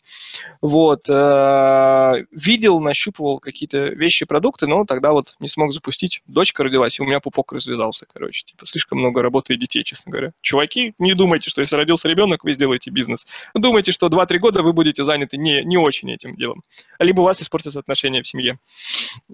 Вот. 0.62 1.10
Э, 1.10 2.26
видел, 2.30 2.82
нащупывал 2.82 3.40
какие-то 3.40 3.78
вещи, 3.78 4.26
продукты, 4.26 4.68
но 4.68 4.84
тогда 4.84 5.14
вот 5.14 5.36
не 5.40 5.48
смог 5.48 5.72
запустить. 5.72 6.22
Дочка 6.28 6.62
родилась, 6.62 7.00
и 7.00 7.02
у 7.02 7.06
меня 7.06 7.22
пупок 7.22 7.54
развязался, 7.54 8.06
короче. 8.14 8.44
Типа 8.44 8.66
слишком 8.66 9.00
много 9.00 9.22
работы 9.22 9.54
и 9.54 9.58
детей, 9.58 9.86
честно 9.86 10.12
говоря. 10.12 10.34
Чуваки, 10.42 10.94
не 11.00 11.14
думайте, 11.14 11.50
что 11.50 11.62
если 11.62 11.78
родился 11.78 12.10
ребенок, 12.10 12.44
вы 12.44 12.52
сделаете 12.52 12.92
бизнес. 12.92 13.28
Думайте, 13.54 13.94
что 13.94 14.08
2-3 14.08 14.40
года 14.40 14.62
вы 14.62 14.74
будете 14.74 15.06
заняты 15.06 15.38
не, 15.38 15.64
не 15.64 15.78
очень 15.78 16.12
этим 16.12 16.36
делом. 16.36 16.64
Либо 17.00 17.22
у 17.22 17.24
вас 17.24 17.42
испортятся 17.42 17.80
отношения 17.80 18.22
в 18.22 18.28
семье. 18.28 18.60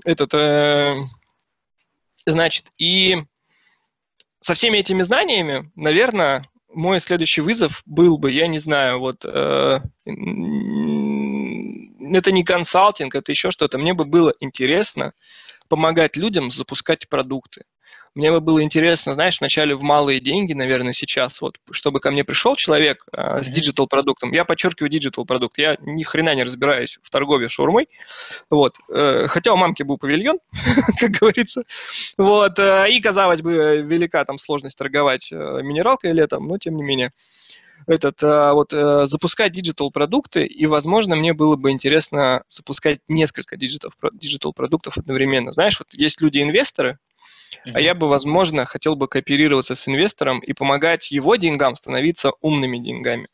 Этот, 0.05 0.33
э, 0.33 0.95
значит, 2.25 2.71
и 2.77 3.17
со 4.41 4.53
всеми 4.53 4.77
этими 4.77 5.01
знаниями, 5.03 5.71
наверное, 5.75 6.45
мой 6.73 6.99
следующий 6.99 7.41
вызов 7.41 7.81
был 7.85 8.17
бы, 8.17 8.31
я 8.31 8.47
не 8.47 8.59
знаю, 8.59 8.99
вот 8.99 9.25
э, 9.25 9.79
это 12.15 12.31
не 12.31 12.43
консалтинг, 12.43 13.15
это 13.15 13.31
еще 13.31 13.51
что-то. 13.51 13.77
Мне 13.77 13.93
бы 13.93 14.05
было 14.05 14.33
интересно 14.39 15.13
помогать 15.67 16.15
людям 16.15 16.51
запускать 16.51 17.09
продукты. 17.09 17.63
Мне 18.15 18.31
бы 18.31 18.39
было 18.39 18.63
интересно, 18.63 19.13
знаешь, 19.13 19.39
вначале 19.39 19.75
в 19.75 19.81
малые 19.81 20.19
деньги, 20.19 20.53
наверное, 20.53 20.93
сейчас, 20.93 21.41
вот, 21.41 21.59
чтобы 21.71 21.99
ко 21.99 22.11
мне 22.11 22.23
пришел 22.23 22.55
человек 22.55 23.05
э, 23.11 23.43
с 23.43 23.47
digital 23.47 23.87
продуктом. 23.87 24.31
Я 24.31 24.45
подчеркиваю 24.45 24.89
digital 24.89 25.25
продукт. 25.25 25.57
Я 25.57 25.77
ни 25.81 26.03
хрена 26.03 26.33
не 26.35 26.43
разбираюсь 26.43 26.99
в 27.03 27.09
торговле 27.09 27.49
шаурмой. 27.49 27.89
Вот. 28.49 28.77
Э, 28.89 29.27
хотя 29.27 29.53
у 29.53 29.57
мамки 29.57 29.83
был 29.83 29.97
павильон, 29.97 30.39
как 30.99 31.11
говорится. 31.11 31.63
Вот. 32.17 32.57
Э, 32.59 32.89
и, 32.89 32.99
казалось 32.99 33.41
бы, 33.41 33.83
велика 33.85 34.23
там 34.25 34.39
сложность 34.39 34.77
торговать 34.77 35.31
э, 35.31 35.35
минералкой 35.35 36.13
летом, 36.13 36.47
но 36.47 36.57
тем 36.57 36.75
не 36.75 36.83
менее 36.83 37.11
этот, 37.85 38.23
а, 38.23 38.53
вот, 38.53 38.73
э, 38.73 39.05
запускать 39.05 39.51
digital 39.51 39.91
продукты, 39.91 40.45
и, 40.45 40.65
возможно, 40.65 41.15
мне 41.15 41.33
было 41.33 41.55
бы 41.55 41.71
интересно 41.71 42.43
запускать 42.47 42.99
несколько 43.07 43.55
digital 43.57 44.53
продуктов 44.53 44.97
одновременно. 44.97 45.51
Знаешь, 45.51 45.79
вот 45.79 45.87
есть 45.93 46.19
люди-инвесторы, 46.21 46.97
а 47.65 47.79
я 47.79 47.93
бы, 47.93 48.07
возможно, 48.07 48.65
хотел 48.65 48.95
бы 48.95 49.07
кооперироваться 49.07 49.75
с 49.75 49.87
инвестором 49.87 50.39
и 50.39 50.53
помогать 50.53 51.11
его 51.11 51.35
деньгам 51.35 51.75
становиться 51.75 52.31
умными 52.41 52.77
деньгами. 52.77 53.27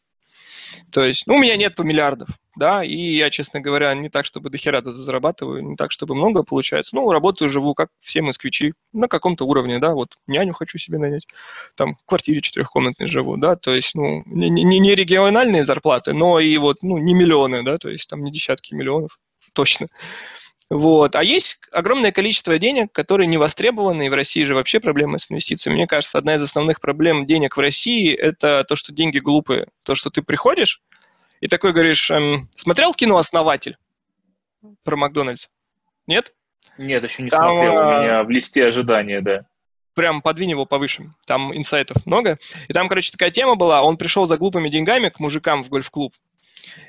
То 0.91 1.03
есть, 1.03 1.27
ну, 1.27 1.35
у 1.35 1.39
меня 1.39 1.55
нет 1.55 1.77
миллиардов, 1.79 2.29
да, 2.55 2.83
и 2.83 2.95
я, 2.95 3.29
честно 3.29 3.59
говоря, 3.59 3.93
не 3.93 4.09
так, 4.09 4.25
чтобы 4.25 4.49
дохера 4.49 4.81
зарабатываю, 4.83 5.63
не 5.63 5.75
так, 5.75 5.91
чтобы 5.91 6.15
много 6.15 6.43
получается. 6.43 6.95
Ну, 6.95 7.11
работаю, 7.11 7.49
живу, 7.49 7.73
как 7.73 7.89
все 7.99 8.21
москвичи, 8.21 8.73
на 8.91 9.07
каком-то 9.07 9.45
уровне, 9.45 9.79
да, 9.79 9.93
вот 9.93 10.17
няню 10.27 10.53
хочу 10.53 10.77
себе 10.77 10.97
нанять, 10.97 11.27
там 11.75 11.95
в 11.95 12.05
квартире 12.05 12.41
четырехкомнатной 12.41 13.07
живу, 13.07 13.37
да, 13.37 13.55
то 13.55 13.73
есть, 13.73 13.95
ну, 13.95 14.23
не, 14.25 14.49
не, 14.49 14.79
не 14.79 14.95
региональные 14.95 15.63
зарплаты, 15.63 16.13
но 16.13 16.39
и 16.39 16.57
вот, 16.57 16.77
ну, 16.81 16.97
не 16.97 17.13
миллионы, 17.13 17.63
да, 17.63 17.77
то 17.77 17.89
есть 17.89 18.09
там 18.09 18.23
не 18.23 18.31
десятки 18.31 18.73
миллионов, 18.73 19.19
точно. 19.53 19.87
Вот. 20.73 21.15
А 21.15 21.23
есть 21.23 21.59
огромное 21.71 22.11
количество 22.11 22.57
денег, 22.57 22.91
которые 22.91 23.27
не 23.27 23.37
востребованы, 23.37 24.07
и 24.07 24.09
в 24.09 24.13
России 24.15 24.41
же 24.41 24.55
вообще 24.55 24.79
проблемы 24.79 25.19
с 25.19 25.29
инвестициями. 25.29 25.75
Мне 25.75 25.85
кажется, 25.85 26.17
одна 26.17 26.33
из 26.33 26.41
основных 26.41 26.81
проблем 26.81 27.27
денег 27.27 27.57
в 27.57 27.59
России– 27.59 28.11
это 28.15 28.63
то, 28.63 28.75
что 28.75 28.91
деньги 28.91 29.19
глупые. 29.19 29.67
То, 29.85 29.93
что 29.93 30.09
ты 30.09 30.23
приходишь 30.23 30.81
и 31.41 31.47
такой 31.47 31.73
говоришь, 31.73 32.09
эм, 32.09 32.49
смотрел 32.55 32.95
кино 32.95 33.17
«Основатель» 33.17 33.77
про 34.83 34.95
Макдональдс? 34.95 35.49
Нет? 36.07 36.33
Нет, 36.79 37.03
еще 37.03 37.21
не 37.21 37.29
Там, 37.29 37.51
смотрел, 37.51 37.73
у 37.75 37.77
а, 37.77 38.01
меня 38.01 38.23
в 38.23 38.31
листе 38.31 38.65
ожидания, 38.65 39.21
да. 39.21 39.45
Прям 39.93 40.23
подвинь 40.23 40.49
его 40.49 40.65
повыше, 40.65 41.13
там 41.27 41.55
инсайтов 41.55 42.03
много. 42.07 42.39
И 42.67 42.73
там, 42.73 42.87
короче, 42.89 43.11
такая 43.11 43.29
тема 43.29 43.53
была, 43.53 43.83
он 43.83 43.97
пришел 43.97 44.25
за 44.25 44.39
глупыми 44.39 44.69
деньгами 44.69 45.09
к 45.09 45.19
мужикам 45.19 45.63
в 45.63 45.69
гольф-клуб, 45.69 46.15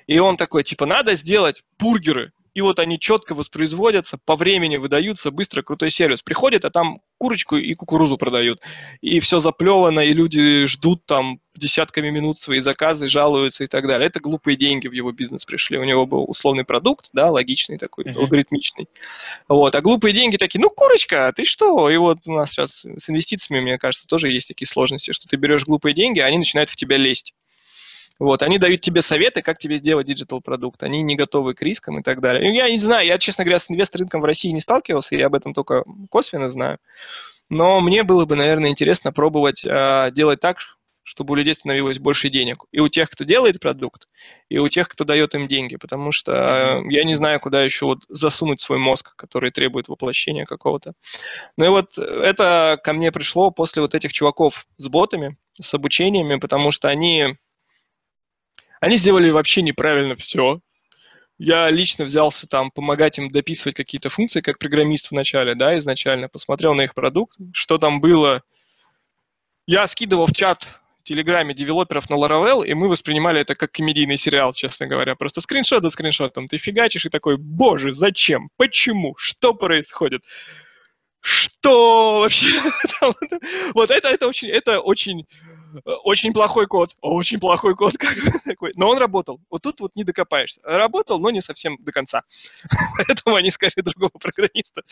и 0.07 0.19
он 0.19 0.39
такой, 0.39 0.65
типа, 0.65 0.87
надо 0.87 1.15
сделать 1.15 1.63
бургеры 1.79 2.33
и 2.55 2.61
вот 2.61 2.79
они 2.79 3.01
четко 3.01 3.35
воспроизводятся, 3.35 4.17
по 4.25 4.37
времени 4.37 4.77
выдаются, 4.77 5.33
быстро, 5.33 5.63
крутой 5.63 5.91
сервис. 5.91 6.23
Приходит, 6.23 6.65
а 6.65 6.71
там 6.71 7.01
курочку 7.19 7.57
и 7.57 7.75
кукурузу 7.75 8.17
продают. 8.17 8.61
И 9.01 9.19
все 9.19 9.41
заплевано, 9.41 10.01
и 10.01 10.13
люди 10.13 10.67
ждут 10.67 11.05
там 11.05 11.41
десятками 11.57 12.11
минут 12.11 12.39
свои 12.39 12.61
заказы, 12.61 13.09
жалуются 13.09 13.65
и 13.65 13.67
так 13.67 13.87
далее. 13.87 14.07
Это 14.07 14.21
глупые 14.21 14.57
деньги 14.57 14.87
в 14.87 14.93
его 14.93 15.11
бизнес 15.11 15.45
пришли. 15.45 15.79
У 15.79 15.85
него 15.85 16.07
был 16.07 16.25
условный 16.29 16.65
продукт, 16.65 17.09
да, 17.13 17.31
логичный 17.31 17.77
такой, 17.77 18.05
uh-huh. 18.05 18.19
алгоритмичный. 18.19 18.89
Вот. 19.49 19.75
А 19.75 19.81
глупые 19.81 20.13
деньги 20.13 20.37
такие, 20.37 20.61
ну, 20.61 20.71
курочка, 20.71 21.33
ты 21.35 21.45
что? 21.45 21.91
И 21.91 21.97
вот 21.97 22.19
у 22.27 22.33
нас 22.33 22.51
сейчас 22.51 22.85
с 22.85 23.11
инвестициями, 23.11 23.63
мне 23.63 23.79
кажется, 23.79 24.07
тоже 24.07 24.31
есть 24.31 24.49
такие 24.49 24.69
сложности, 24.69 25.13
что 25.13 25.29
ты 25.29 25.37
берешь 25.37 25.65
глупые 25.65 25.95
деньги, 25.95 26.21
а 26.21 26.27
они 26.27 26.39
начинают 26.39 26.71
в 26.71 26.77
тебя 26.77 26.97
лезть. 26.97 27.35
Вот, 28.19 28.43
они 28.43 28.59
дают 28.59 28.81
тебе 28.81 29.03
советы, 29.03 29.43
как 29.43 29.59
тебе 29.59 29.77
сделать 29.77 30.07
digital 30.07 30.41
продукт. 30.41 30.83
Они 30.83 31.03
не 31.03 31.17
готовы 31.17 31.55
к 31.55 31.63
рискам 31.63 31.99
и 31.99 32.03
так 32.03 32.21
далее. 32.21 32.55
Я 32.55 32.71
не 32.71 32.79
знаю, 32.79 33.07
я, 33.07 33.19
честно 33.19 33.45
говоря, 33.45 33.59
с 33.59 33.71
инвестор-рынком 33.71 34.21
в 34.21 34.25
России 34.25 34.51
не 34.51 34.61
сталкивался, 34.61 35.17
я 35.17 35.27
об 35.27 35.35
этом 35.35 35.53
только 35.53 35.85
косвенно 36.11 36.49
знаю. 36.49 36.79
Но 37.51 37.81
мне 37.81 38.05
было 38.05 38.25
бы, 38.25 38.37
наверное, 38.37 38.71
интересно 38.71 39.13
пробовать 39.13 39.65
э, 39.65 40.11
делать 40.13 40.41
так, 40.41 40.59
чтобы 41.03 41.33
у 41.33 41.35
людей 41.35 41.53
становилось 41.55 41.99
больше 41.99 42.31
денег. 42.31 42.65
И 42.73 42.81
у 42.81 42.89
тех, 42.89 43.11
кто 43.11 43.25
делает 43.25 43.61
продукт, 43.61 44.09
и 44.49 44.59
у 44.59 44.69
тех, 44.69 44.89
кто 44.89 45.05
дает 45.05 45.35
им 45.35 45.47
деньги. 45.47 45.77
Потому 45.77 46.11
что 46.11 46.33
э, 46.33 46.83
я 46.91 47.05
не 47.05 47.15
знаю, 47.15 47.41
куда 47.41 47.63
еще 47.63 47.85
вот 47.85 48.05
засунуть 48.09 48.61
свой 48.61 48.79
мозг, 48.79 49.15
который 49.17 49.51
требует 49.51 49.89
воплощения 49.89 50.47
какого-то. 50.47 50.95
Ну 51.59 51.65
и 51.67 51.69
вот 51.69 51.99
это 51.99 52.81
ко 52.83 52.93
мне 52.93 53.13
пришло 53.13 53.51
после 53.51 53.83
вот 53.83 53.95
этих 53.95 54.13
чуваков 54.13 54.67
с 54.77 54.89
ботами, 54.89 55.37
с 55.61 55.75
обучениями, 55.75 56.37
потому 56.37 56.71
что 56.71 56.89
они 56.89 57.37
они 58.81 58.97
сделали 58.97 59.31
вообще 59.31 59.63
неправильно 59.63 60.17
все. 60.17 60.61
Я 61.39 61.69
лично 61.71 62.05
взялся 62.05 62.47
там 62.47 62.71
помогать 62.71 63.19
им 63.19 63.31
дописывать 63.31 63.75
какие-то 63.75 64.09
функции, 64.09 64.41
как 64.41 64.59
программист 64.59 65.09
в 65.09 65.13
начале, 65.13 65.55
да, 65.55 65.77
изначально, 65.79 66.29
посмотрел 66.29 66.75
на 66.75 66.83
их 66.83 66.95
продукт, 66.95 67.37
что 67.53 67.79
там 67.79 68.01
было. 68.01 68.43
Я 69.67 69.87
скидывал 69.89 70.27
в 70.27 70.33
чат 70.33 70.69
в 71.01 71.05
Телеграме 71.05 71.53
девелоперов 71.53 72.09
на 72.09 72.15
Laravel, 72.15 72.65
и 72.65 72.73
мы 72.75 72.89
воспринимали 72.89 73.41
это 73.41 73.55
как 73.57 73.73
комедийный 73.73 74.17
сериал, 74.17 74.53
честно 74.53 74.87
говоря. 74.87 75.17
Просто 75.17 75.41
скриншот 75.41 75.83
за 75.83 75.91
скриншотом. 75.91 76.47
Ты 76.47 76.59
фигачишь 76.59 77.07
и 77.07 77.11
такой, 77.11 77.37
боже, 77.37 77.93
зачем? 77.93 78.49
Почему? 78.57 79.15
Что 79.19 79.55
происходит? 79.55 80.23
Что 81.21 82.21
вообще? 82.21 82.61
вот 83.75 83.91
это, 83.91 84.09
это 84.09 84.29
очень, 84.29 84.49
это 84.49 84.81
очень 84.81 85.27
очень 86.05 86.33
плохой 86.33 86.67
код, 86.67 86.97
очень 87.01 87.39
плохой 87.39 87.75
код 87.75 87.95
такой. 88.45 88.73
Но 88.77 88.89
он 88.89 88.99
работал. 88.99 89.41
Вот 89.51 89.63
тут 89.63 89.81
вот 89.81 89.93
не 89.95 90.05
докопаешься. 90.05 90.61
Работал, 90.65 91.19
но 91.19 91.31
не 91.31 91.41
совсем 91.41 91.77
до 91.81 91.93
конца. 91.93 92.23
Поэтому 92.97 93.37
они 93.37 93.49
искали 93.49 93.73
другого 93.77 94.13
программиста. 94.21 94.83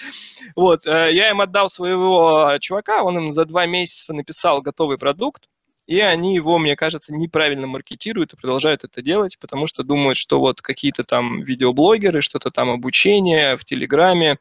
Вот. 0.56 0.86
Э, 0.86 1.08
я 1.12 1.30
им 1.30 1.40
отдал 1.40 1.68
своего 1.68 2.56
чувака, 2.60 3.02
он 3.02 3.18
им 3.18 3.32
за 3.32 3.44
два 3.44 3.66
месяца 3.66 4.12
написал 4.14 4.62
готовый 4.62 4.98
продукт, 4.98 5.48
и 5.86 6.00
они 6.00 6.34
его, 6.34 6.58
мне 6.58 6.76
кажется, 6.76 7.14
неправильно 7.14 7.66
маркетируют 7.66 8.32
и 8.32 8.36
продолжают 8.36 8.84
это 8.84 9.02
делать, 9.02 9.38
потому 9.38 9.66
что 9.66 9.82
думают, 9.82 10.16
что 10.16 10.38
вот 10.38 10.62
какие-то 10.62 11.04
там 11.04 11.42
видеоблогеры, 11.42 12.20
что-то 12.20 12.50
там 12.50 12.70
обучение 12.70 13.56
в 13.56 13.64
Телеграме, 13.64 14.38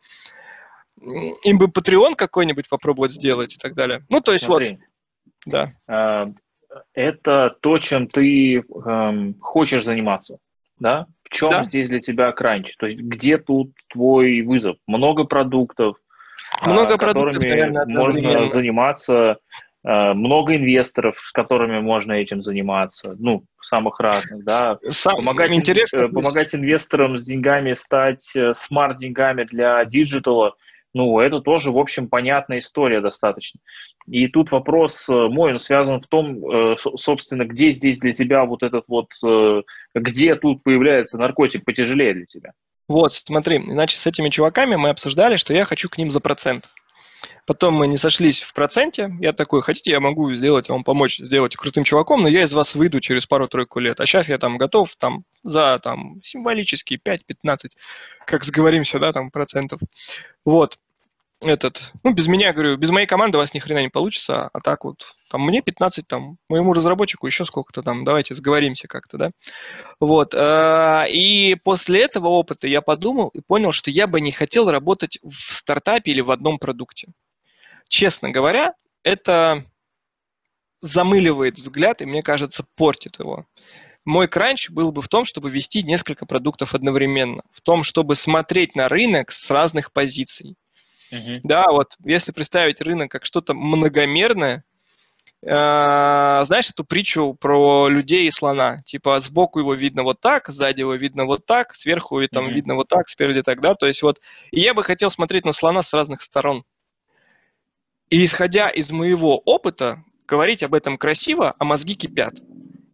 им 1.00 1.58
бы 1.58 1.66
Patreon 1.66 2.16
какой-нибудь 2.16 2.70
попробовать 2.70 3.12
сделать 3.12 3.56
и 3.56 3.58
так 3.58 3.74
далее. 3.74 4.06
Ну, 4.10 4.22
то 4.22 4.34
есть 4.34 4.46
Смотри, 4.46 4.72
вот 4.72 4.80
да. 5.46 5.74
А, 5.88 6.30
это 6.94 7.56
то, 7.62 7.78
чем 7.78 8.08
ты 8.08 8.58
эм, 8.60 9.36
хочешь 9.40 9.84
заниматься, 9.84 10.38
да? 10.80 11.08
В 11.24 11.30
чем 11.30 11.50
да. 11.50 11.64
здесь 11.64 11.90
для 11.90 12.00
тебя 12.00 12.32
кранч? 12.32 12.76
То 12.78 12.86
есть 12.86 13.00
где 13.00 13.38
тут 13.38 13.74
твой 13.90 14.42
вызов? 14.42 14.78
Много 14.88 15.26
продуктов, 15.26 15.98
много 16.66 16.98
которыми 16.98 17.34
продуктов, 17.34 17.44
наверное, 17.44 17.86
можно 17.86 18.48
заниматься, 18.48 19.38
э, 19.86 20.14
много 20.14 20.56
инвесторов, 20.56 21.18
с 21.24 21.32
которыми 21.32 21.80
можно 21.80 22.14
этим 22.14 22.42
заниматься, 22.42 23.16
ну, 23.18 23.46
самых 23.62 24.00
разных, 24.00 24.44
да. 24.44 24.78
Сам, 24.90 25.18
помогать, 25.18 25.54
интересно, 25.54 25.98
э, 25.98 26.10
помогать 26.10 26.54
инвесторам 26.54 27.16
с 27.16 27.24
деньгами 27.24 27.74
стать 27.74 28.36
э, 28.36 28.54
smart-деньгами 28.54 29.44
для 29.46 29.84
диджитала– 29.86 30.56
ну, 30.94 31.20
это 31.20 31.40
тоже, 31.40 31.72
в 31.72 31.78
общем, 31.78 32.08
понятная 32.08 32.60
история 32.60 33.02
достаточно. 33.02 33.60
И 34.08 34.28
тут 34.28 34.52
вопрос 34.52 35.08
э, 35.10 35.14
мой, 35.14 35.54
он 35.54 35.60
связан 35.60 36.02
в 36.02 36.08
том, 36.08 36.46
э, 36.46 36.76
собственно, 36.98 37.46
где 37.46 37.72
здесь 37.72 38.00
для 38.00 38.14
тебя 38.14 38.46
вот 38.46 38.64
этот 38.64 38.86
вот, 38.88 39.08
э, 39.26 39.62
где 39.96 40.36
тут 40.36 40.64
появляется 40.64 41.18
наркотик 41.18 41.64
потяжелее 41.64 42.14
для 42.14 42.26
тебя? 42.26 42.52
Вот, 42.88 43.14
смотри, 43.14 43.58
иначе 43.58 43.96
с 43.96 44.06
этими 44.06 44.30
чуваками 44.30 44.76
мы 44.76 44.90
обсуждали, 44.90 45.38
что 45.38 45.54
я 45.54 45.64
хочу 45.66 45.88
к 45.90 45.98
ним 45.98 46.12
за 46.12 46.20
процент. 46.20 46.70
Потом 47.46 47.76
мы 47.76 47.88
не 47.88 47.98
сошлись 47.98 48.42
в 48.42 48.54
проценте. 48.54 49.12
Я 49.20 49.34
такой, 49.34 49.62
хотите, 49.62 49.92
я 49.92 50.00
могу 50.00 50.34
сделать, 50.34 50.70
вам 50.70 50.84
помочь 50.84 51.18
сделать 51.18 51.56
крутым 51.56 51.84
чуваком, 51.84 52.22
но 52.22 52.28
я 52.28 52.44
из 52.44 52.54
вас 52.54 52.76
выйду 52.76 53.00
через 53.00 53.26
пару-тройку 53.26 53.80
лет. 53.80 54.00
А 54.00 54.06
сейчас 54.06 54.30
я 54.30 54.38
там 54.38 54.58
готов 54.58 54.96
там 54.98 55.24
за 55.44 55.80
там 55.84 56.22
символические 56.24 57.00
5-15, 57.00 57.72
как 58.26 58.44
сговоримся, 58.44 59.00
да, 59.00 59.12
там 59.12 59.32
процентов. 59.32 59.80
Вот 60.46 60.78
этот, 61.42 61.92
ну, 62.04 62.14
без 62.14 62.28
меня, 62.28 62.54
говорю, 62.54 62.78
без 62.78 62.92
моей 62.92 63.08
команды 63.08 63.38
у 63.38 63.42
вас 63.42 63.54
ни 63.54 63.60
хрена 63.60 63.80
не 63.80 63.90
получится, 63.90 64.50
а 64.54 64.60
так 64.62 64.84
вот, 64.86 65.04
там, 65.30 65.42
мне 65.42 65.62
15, 65.62 66.08
там, 66.08 66.38
моему 66.50 66.74
разработчику 66.74 67.26
еще 67.26 67.46
сколько-то 67.46 67.82
там, 67.82 68.06
давайте 68.06 68.36
сговоримся 68.36 68.88
как-то, 68.88 69.18
да. 69.18 69.32
Вот, 70.00 70.34
э, 70.36 71.06
и 71.10 71.56
после 71.64 72.02
этого 72.04 72.28
опыта 72.28 72.68
я 72.68 72.82
подумал 72.82 73.30
и 73.30 73.42
понял, 73.42 73.72
что 73.72 73.90
я 73.90 74.08
бы 74.08 74.22
не 74.22 74.32
хотел 74.32 74.70
работать 74.70 75.18
в 75.24 75.52
стартапе 75.52 76.12
или 76.12 76.22
в 76.22 76.32
одном 76.32 76.60
продукте. 76.60 77.08
Честно 77.92 78.32
говоря, 78.32 78.74
это 79.04 79.66
замыливает 80.80 81.60
взгляд 81.60 82.02
и, 82.02 82.06
мне 82.06 82.24
кажется, 82.24 82.66
портит 82.76 83.20
его. 83.20 83.46
Мой 84.06 84.30
кранч 84.30 84.70
был 84.70 84.94
бы 84.94 85.02
в 85.02 85.10
том, 85.10 85.26
чтобы 85.26 85.52
вести 85.52 85.84
несколько 85.84 86.26
продуктов 86.26 86.74
одновременно, 86.74 87.44
в 87.52 87.60
том, 87.60 87.84
чтобы 87.84 88.16
смотреть 88.16 88.78
на 88.78 88.88
рынок 88.88 89.34
с 89.34 89.52
разных 89.52 89.92
позиций. 89.92 90.56
Uh-huh. 91.12 91.42
Да, 91.44 91.66
вот 91.70 91.98
если 92.06 92.32
представить 92.32 92.80
рынок 92.80 93.12
как 93.12 93.26
что-то 93.26 93.54
многомерное, 93.54 94.64
э, 95.44 95.48
знаешь 95.50 96.70
эту 96.70 96.86
притчу 96.86 97.34
про 97.34 97.90
людей 97.90 98.26
и 98.26 98.32
слона? 98.32 98.82
Типа 98.86 99.20
сбоку 99.20 99.60
его 99.60 99.74
видно 99.74 100.04
вот 100.04 100.22
так, 100.22 100.48
сзади 100.48 100.80
его 100.80 100.96
видно 100.96 101.26
вот 101.26 101.46
так, 101.46 101.76
сверху 101.76 102.22
и 102.22 102.30
там 102.30 102.48
uh-huh. 102.48 102.54
видно 102.54 102.76
вот 102.76 102.88
так, 102.88 103.10
спереди 103.10 103.44
так, 103.44 103.60
да? 103.60 103.76
То 103.76 103.86
есть 103.86 104.02
вот, 104.02 104.22
и 104.52 104.62
я 104.62 104.74
бы 104.74 104.86
хотел 104.86 105.12
смотреть 105.12 105.44
на 105.44 105.52
слона 105.52 105.84
с 105.84 105.94
разных 105.94 106.22
сторон. 106.22 106.64
И 108.12 108.26
исходя 108.26 108.70
из 108.70 108.92
моего 108.92 109.38
опыта, 109.38 110.04
говорить 110.28 110.64
об 110.64 110.74
этом 110.74 110.98
красиво, 110.98 111.56
а 111.58 111.64
мозги 111.64 111.96
кипят. 111.96 112.34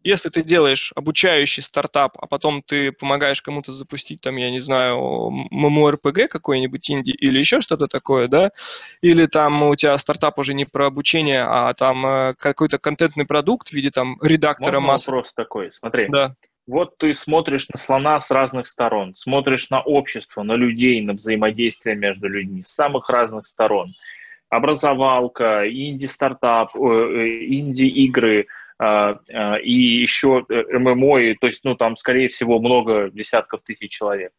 Если 0.03 0.29
ты 0.29 0.43
делаешь 0.43 0.93
обучающий 0.95 1.63
стартап, 1.63 2.17
а 2.21 2.27
потом 2.27 2.61
ты 2.61 2.91
помогаешь 2.91 3.41
кому-то 3.41 3.73
запустить, 3.73 4.21
там, 4.21 4.37
я 4.37 4.51
не 4.51 4.59
знаю, 4.59 5.47
MMORPG 5.51 6.27
какой-нибудь 6.27 6.89
инди 6.91 7.11
или 7.11 7.39
еще 7.39 7.61
что-то 7.61 7.87
такое, 7.87 8.27
да, 8.27 8.51
или 9.01 9.25
там 9.25 9.63
у 9.63 9.75
тебя 9.75 9.97
стартап 9.97 10.37
уже 10.37 10.53
не 10.53 10.65
про 10.65 10.85
обучение, 10.85 11.43
а 11.43 11.73
там 11.73 12.05
э, 12.05 12.35
какой-то 12.37 12.77
контентный 12.77 13.25
продукт 13.25 13.69
в 13.69 13.73
виде 13.73 13.89
там 13.89 14.17
редактора 14.21 14.79
Можно 14.79 14.87
масс. 14.87 15.07
вопрос 15.07 15.33
такой, 15.33 15.73
смотри. 15.73 16.07
Да. 16.09 16.35
Вот 16.67 16.97
ты 16.97 17.13
смотришь 17.13 17.67
на 17.69 17.79
слона 17.79 18.19
с 18.19 18.29
разных 18.29 18.67
сторон, 18.67 19.15
смотришь 19.15 19.69
на 19.71 19.81
общество, 19.81 20.43
на 20.43 20.53
людей, 20.53 21.01
на 21.01 21.13
взаимодействие 21.13 21.95
между 21.95 22.29
людьми 22.29 22.61
с 22.63 22.69
самых 22.69 23.09
разных 23.09 23.47
сторон. 23.47 23.93
Образовалка, 24.49 25.69
инди-стартап, 25.69 26.75
э, 26.75 26.79
э, 26.79 27.45
инди-игры– 27.45 28.47
а, 28.79 29.19
а, 29.33 29.55
и 29.55 29.71
еще 29.71 30.45
э, 30.49 30.77
ММО, 30.77 31.19
и, 31.19 31.33
то 31.33 31.47
есть, 31.47 31.63
ну, 31.63 31.75
там, 31.75 31.97
скорее 31.97 32.27
всего, 32.27 32.59
много 32.59 33.09
десятков 33.09 33.61
тысяч 33.63 33.89
человек. 33.89 34.31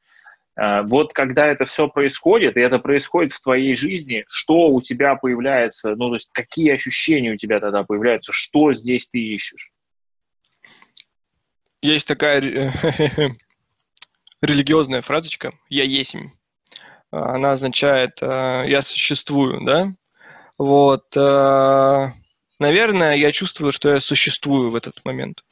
А, 0.55 0.83
вот 0.83 1.13
когда 1.13 1.47
это 1.47 1.65
все 1.65 1.89
происходит, 1.89 2.57
и 2.57 2.61
это 2.61 2.79
происходит 2.79 3.33
в 3.33 3.41
твоей 3.41 3.75
жизни, 3.75 4.25
что 4.29 4.69
у 4.69 4.81
тебя 4.81 5.17
появляется, 5.17 5.97
ну, 5.97 6.11
то 6.11 6.15
есть 6.15 6.31
какие 6.33 6.71
ощущения 6.71 7.33
у 7.33 7.37
тебя 7.37 7.59
тогда 7.59 7.83
появляются, 7.83 8.33
что 8.33 8.73
здесь 8.75 9.09
ты 9.09 9.19
ищешь? 9.19 9.73
Есть 11.83 12.07
такая 12.07 12.41
религиозная 14.41 15.03
фразочка 15.03 15.53
«я 15.69 15.83
есмь». 15.83 16.29
Она 17.11 17.53
означает 17.53 18.21
«я 18.21 18.81
существую», 18.83 19.65
да? 19.65 19.89
Вот 20.59 21.15
наверное, 22.59 23.15
я 23.15 23.33
чувствую, 23.33 23.73
что 23.73 23.91
я 23.91 24.01
существую 24.01 24.71
в 24.71 24.77
этот 24.77 25.05
момент. 25.05 25.45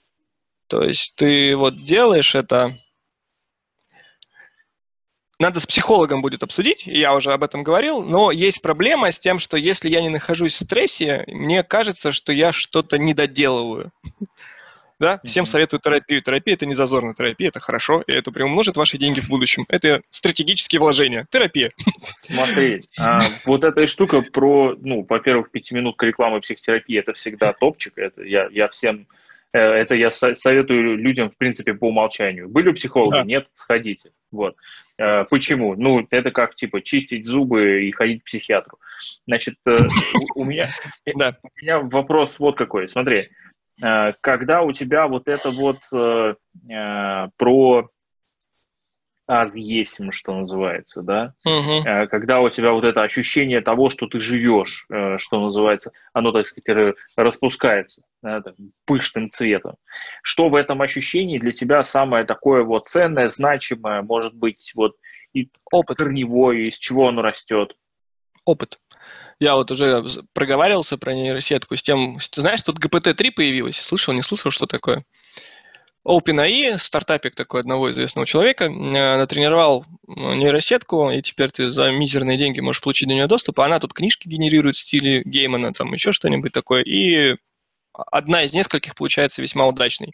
То 0.67 0.83
есть 0.83 1.15
ты 1.17 1.57
вот 1.57 1.77
делаешь 1.77 2.35
это... 2.35 2.79
Надо 5.39 5.61
с 5.61 5.67
психологом 5.67 6.23
будет 6.23 6.43
обсудить, 6.43 6.87
я 6.87 7.15
уже 7.15 7.31
об 7.33 7.43
этом 7.43 7.63
говорил, 7.63 8.03
но 8.03 8.31
есть 8.31 8.63
проблема 8.63 9.13
с 9.13 9.19
тем, 9.19 9.39
что 9.39 9.59
если 9.59 9.91
я 9.91 10.01
не 10.01 10.09
нахожусь 10.09 10.55
в 10.55 10.65
стрессе, 10.65 11.25
мне 11.27 11.63
кажется, 11.63 12.11
что 12.11 12.33
я 12.33 12.53
что-то 12.53 12.97
не 12.97 13.13
доделываю. 13.13 13.93
Да? 14.99 15.20
Всем 15.24 15.44
mm-hmm. 15.44 15.47
советую 15.47 15.80
терапию. 15.80 16.22
Терапия– 16.22 16.55
это 16.57 16.66
не 16.66 16.74
зазорная 16.74 17.14
терапия, 17.14 17.49
это 17.49 17.61
хорошо, 17.61 18.03
и 18.07 18.12
это 18.12 18.32
приумножит 18.32 18.76
ваши 18.76 18.97
деньги 18.97 19.20
в 19.20 19.28
будущем. 19.28 19.66
Это 19.68 20.01
стратегические 20.11 20.80
вложения. 20.80 21.26
Терапия. 21.30 21.70
Смотри, 21.99 22.82
а, 22.99 23.18
вот 23.44 23.64
эта 23.64 23.86
штука 23.86 24.22
про, 24.22 24.74
ну, 24.80 25.05
во-первых, 25.09 25.51
пятиминутка 25.51 26.07
рекламы 26.07 26.40
психотерапии– 26.40 26.99
это 26.99 27.12
всегда 27.12 27.53
топчик. 27.53 27.92
Это 27.97 28.22
я, 28.22 28.49
я 28.51 28.68
всем 28.68 29.07
э, 29.53 29.59
это 29.59 29.94
я 29.94 30.11
советую 30.11 30.97
людям, 30.97 31.30
в 31.30 31.36
принципе, 31.36 31.74
по 31.74 31.88
умолчанию. 31.88 32.49
Были 32.49 32.70
у 32.70 32.74
психолога? 32.74 33.18
Да. 33.18 33.24
Нет, 33.24 33.49
сходите. 33.53 34.12
Вот. 34.30 34.57
Э, 34.99 35.24
почему? 35.24 35.74
Ну, 35.74 36.07
это 36.11 36.30
как, 36.30 36.55
типа, 36.55 36.80
чистить 36.80 37.26
зубы 37.26 37.84
и 37.84 37.92
ходить 37.92 38.22
к 38.22 38.26
психиатру. 38.26 38.78
Значит, 39.26 39.57
э, 39.66 39.76
у 40.34 40.44
меня, 40.44 40.68
да. 41.14 41.36
у 41.42 41.49
меня 41.61 41.80
вопрос 41.80 42.38
вот 42.38 42.57
какой. 42.57 42.88
Смотри, 42.88 43.28
когда 43.79 44.62
у 44.62 44.72
тебя 44.72 45.07
вот 45.07 45.29
это 45.29 45.51
вот 45.51 45.79
э, 45.93 46.35
э, 46.70 47.29
про 47.37 47.89
аз 49.29 49.57
есим, 49.57 50.12
что 50.12 50.33
называется, 50.35 51.03
да, 51.03 51.35
угу. 51.45 51.83
когда 52.09 52.41
у 52.41 52.49
тебя 52.49 52.70
вот 52.70 52.85
это 52.85 53.03
ощущение 53.03 53.61
того, 53.61 53.91
что 53.91 54.07
ты 54.07 54.20
живешь, 54.20 54.87
что 55.16 55.41
называется, 55.41 55.91
оно, 56.12 56.31
так 56.31 56.47
сказать, 56.47 56.95
распускается 57.16 58.03
да, 58.22 58.41
так, 58.41 58.55
пышным 58.85 59.29
цветом. 59.29 59.74
Что 60.22 60.49
в 60.49 60.55
этом 60.55 60.81
ощущении 60.81 61.41
для 61.41 61.51
тебя 61.51 61.83
самое 61.83 62.24
такое 62.24 62.62
вот 62.62 62.87
ценное, 62.87 63.27
значимое, 63.27 64.03
может 64.03 64.33
быть, 64.33 64.70
вот 64.77 64.95
и 65.33 65.51
опыт 65.70 65.99
корневой, 65.99 66.68
из 66.68 66.79
чего 66.79 67.09
оно 67.09 67.20
растет? 67.20 67.77
Опыт 68.45 68.79
я 69.41 69.57
вот 69.57 69.70
уже 69.70 70.05
проговаривался 70.32 70.97
про 70.99 71.14
нейросетку 71.14 71.76
с 71.76 71.82
тем, 71.82 72.18
ты 72.18 72.41
знаешь, 72.41 72.62
тут 72.62 72.78
GPT-3 72.78 73.32
появилось, 73.32 73.76
слышал, 73.76 74.14
не 74.14 74.22
слышал, 74.22 74.51
что 74.51 74.66
такое? 74.66 75.05
OpenAI, 76.07 76.78
стартапик 76.78 77.34
такой 77.34 77.61
одного 77.61 77.91
известного 77.91 78.26
человека, 78.26 78.64
э, 78.64 78.68
натренировал 78.68 79.84
нейросетку, 80.07 81.11
и 81.11 81.20
теперь 81.20 81.51
ты 81.51 81.68
за 81.68 81.91
мизерные 81.91 82.39
деньги 82.39 82.61
можешь 82.61 82.80
получить 82.80 83.09
до 83.09 83.14
нее 83.14 83.26
доступ, 83.26 83.59
а 83.61 83.64
она 83.64 83.80
тут 83.80 83.93
книжки 83.93 84.28
генерирует 84.28 84.76
в 84.76 84.80
стиле 84.80 85.22
Геймана, 85.24 85.74
там 85.74 85.93
еще 85.93 86.12
что-нибудь 86.12 86.53
такое, 86.53 86.82
и 86.82 87.37
одна 88.11 88.44
из 88.44 88.53
нескольких 88.53 88.94
получается 88.94 89.42
весьма 89.42 89.66
удачной. 89.66 90.12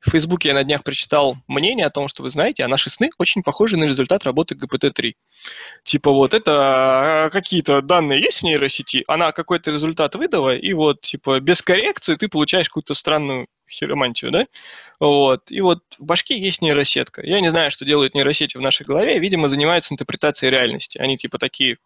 В 0.00 0.10
Фейсбуке 0.10 0.48
я 0.48 0.54
на 0.54 0.62
днях 0.62 0.84
прочитал 0.84 1.36
мнение 1.48 1.84
о 1.84 1.90
том, 1.90 2.06
что 2.06 2.22
вы 2.22 2.30
знаете, 2.30 2.64
а 2.64 2.68
наши 2.68 2.88
сны 2.88 3.10
очень 3.18 3.42
похожи 3.42 3.76
на 3.76 3.84
результат 3.84 4.24
работы 4.24 4.54
GPT-3. 4.54 5.14
Типа 5.82 6.12
вот 6.12 6.34
это 6.34 7.24
а, 7.24 7.30
какие-то 7.30 7.82
данные 7.82 8.20
есть 8.20 8.40
в 8.40 8.42
нейросети, 8.44 9.02
она 9.08 9.32
какой-то 9.32 9.72
результат 9.72 10.14
выдала, 10.14 10.54
и 10.56 10.72
вот 10.72 11.00
типа 11.00 11.40
без 11.40 11.62
коррекции 11.62 12.14
ты 12.14 12.28
получаешь 12.28 12.68
какую-то 12.68 12.94
странную 12.94 13.48
хиромантию, 13.68 14.30
да? 14.30 14.46
Вот. 15.00 15.50
И 15.50 15.60
вот 15.60 15.80
в 15.98 16.04
башке 16.04 16.38
есть 16.38 16.62
нейросетка. 16.62 17.22
Я 17.26 17.40
не 17.40 17.50
знаю, 17.50 17.72
что 17.72 17.84
делают 17.84 18.14
нейросети 18.14 18.56
в 18.56 18.60
нашей 18.60 18.86
голове, 18.86 19.18
видимо, 19.18 19.48
занимаются 19.48 19.94
интерпретацией 19.94 20.50
реальности. 20.50 20.98
Они 20.98 21.16
типа 21.16 21.38
такие, 21.38 21.78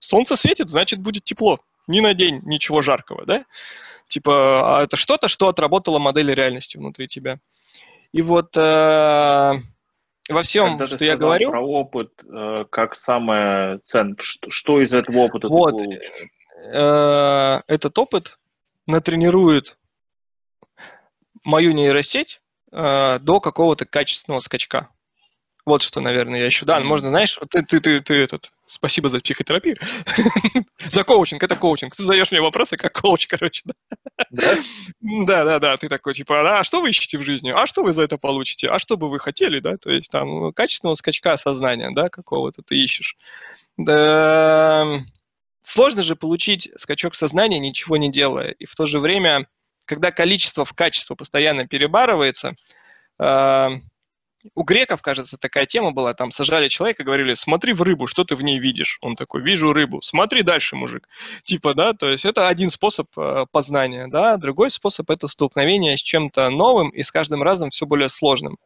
солнце 0.00 0.36
светит, 0.36 0.68
значит 0.68 1.00
будет 1.00 1.24
тепло. 1.24 1.60
Ни 1.86 2.00
на 2.00 2.14
день 2.14 2.40
ничего 2.44 2.82
жаркого, 2.82 3.24
да? 3.26 3.44
Типа, 4.14 4.78
а 4.78 4.84
это 4.84 4.96
что-то, 4.96 5.26
что 5.26 5.48
отработала 5.48 5.98
модель 5.98 6.32
реальности 6.32 6.76
внутри 6.76 7.08
тебя. 7.08 7.40
И 8.12 8.22
вот 8.22 8.56
э, 8.56 8.60
во 8.60 10.42
всем, 10.44 10.78
Когда 10.78 10.96
что 10.96 11.04
я 11.04 11.16
говорю... 11.16 11.50
про 11.50 11.60
опыт, 11.60 12.12
э, 12.22 12.64
как 12.70 12.94
самое 12.94 13.78
ценное, 13.78 14.14
что, 14.20 14.50
что 14.50 14.80
из 14.80 14.94
этого 14.94 15.18
опыта 15.18 15.48
вот, 15.48 15.78
ты 15.78 16.00
э, 16.72 17.60
Этот 17.66 17.98
опыт 17.98 18.38
натренирует 18.86 19.78
мою 21.44 21.72
нейросеть 21.72 22.40
э, 22.70 23.18
до 23.18 23.40
какого-то 23.40 23.84
качественного 23.84 24.38
скачка. 24.38 24.90
Вот 25.66 25.80
что, 25.80 26.00
наверное, 26.00 26.40
я 26.40 26.46
еще. 26.46 26.66
Да, 26.66 26.78
можно, 26.80 27.08
знаешь, 27.08 27.38
ты, 27.50 27.62
ты, 27.62 27.80
ты, 27.80 28.00
ты 28.00 28.14
этот, 28.14 28.52
спасибо 28.66 29.08
за 29.08 29.20
психотерапию. 29.20 29.78
за 30.78 31.04
коучинг, 31.04 31.42
это 31.42 31.56
коучинг. 31.56 31.96
Ты 31.96 32.02
задаешь 32.02 32.30
мне 32.30 32.42
вопросы 32.42 32.76
как 32.76 32.92
коуч, 32.92 33.26
короче. 33.26 33.62
Да? 33.64 33.74
да, 35.00 35.44
да, 35.44 35.58
да. 35.58 35.76
Ты 35.78 35.88
такой, 35.88 36.12
типа, 36.12 36.58
а 36.58 36.64
что 36.64 36.82
вы 36.82 36.90
ищете 36.90 37.16
в 37.16 37.22
жизни? 37.22 37.50
А 37.50 37.66
что 37.66 37.82
вы 37.82 37.94
за 37.94 38.02
это 38.02 38.18
получите? 38.18 38.68
А 38.68 38.78
что 38.78 38.98
бы 38.98 39.08
вы 39.08 39.18
хотели, 39.18 39.60
да? 39.60 39.78
То 39.78 39.90
есть 39.90 40.10
там 40.10 40.52
качественного 40.52 40.96
скачка 40.96 41.38
сознания, 41.38 41.90
да, 41.94 42.10
какого-то 42.10 42.62
ты 42.62 42.76
ищешь. 42.76 43.16
Да, 43.78 45.00
сложно 45.62 46.02
же 46.02 46.14
получить 46.14 46.70
скачок 46.76 47.14
сознания, 47.14 47.58
ничего 47.58 47.96
не 47.96 48.10
делая. 48.10 48.50
И 48.50 48.66
в 48.66 48.74
то 48.74 48.84
же 48.84 49.00
время, 49.00 49.48
когда 49.86 50.12
количество 50.12 50.66
в 50.66 50.74
качество 50.74 51.14
постоянно 51.14 51.66
перебарывается, 51.66 52.54
у 54.54 54.62
греков, 54.62 55.00
кажется, 55.00 55.38
такая 55.38 55.66
тема 55.66 55.92
была, 55.92 56.14
там 56.14 56.30
сажали 56.30 56.68
человека, 56.68 57.04
говорили, 57.04 57.34
смотри 57.34 57.72
в 57.72 57.82
рыбу, 57.82 58.06
что 58.06 58.24
ты 58.24 58.36
в 58.36 58.42
ней 58.42 58.58
видишь? 58.58 58.98
Он 59.00 59.14
такой, 59.14 59.42
вижу 59.42 59.72
рыбу, 59.72 60.02
смотри 60.02 60.42
дальше, 60.42 60.76
мужик. 60.76 61.08
Типа, 61.42 61.74
да, 61.74 61.94
то 61.94 62.08
есть 62.10 62.24
это 62.24 62.48
один 62.48 62.70
способ 62.70 63.08
э, 63.16 63.46
познания, 63.50 64.08
да, 64.08 64.36
другой 64.36 64.70
способ 64.70 65.10
это 65.10 65.26
столкновение 65.26 65.96
с 65.96 66.00
чем-то 66.00 66.50
новым 66.50 66.90
и 66.90 67.02
с 67.02 67.10
каждым 67.10 67.42
разом 67.42 67.70
все 67.70 67.86
более 67.86 68.08
сложным. 68.08 68.58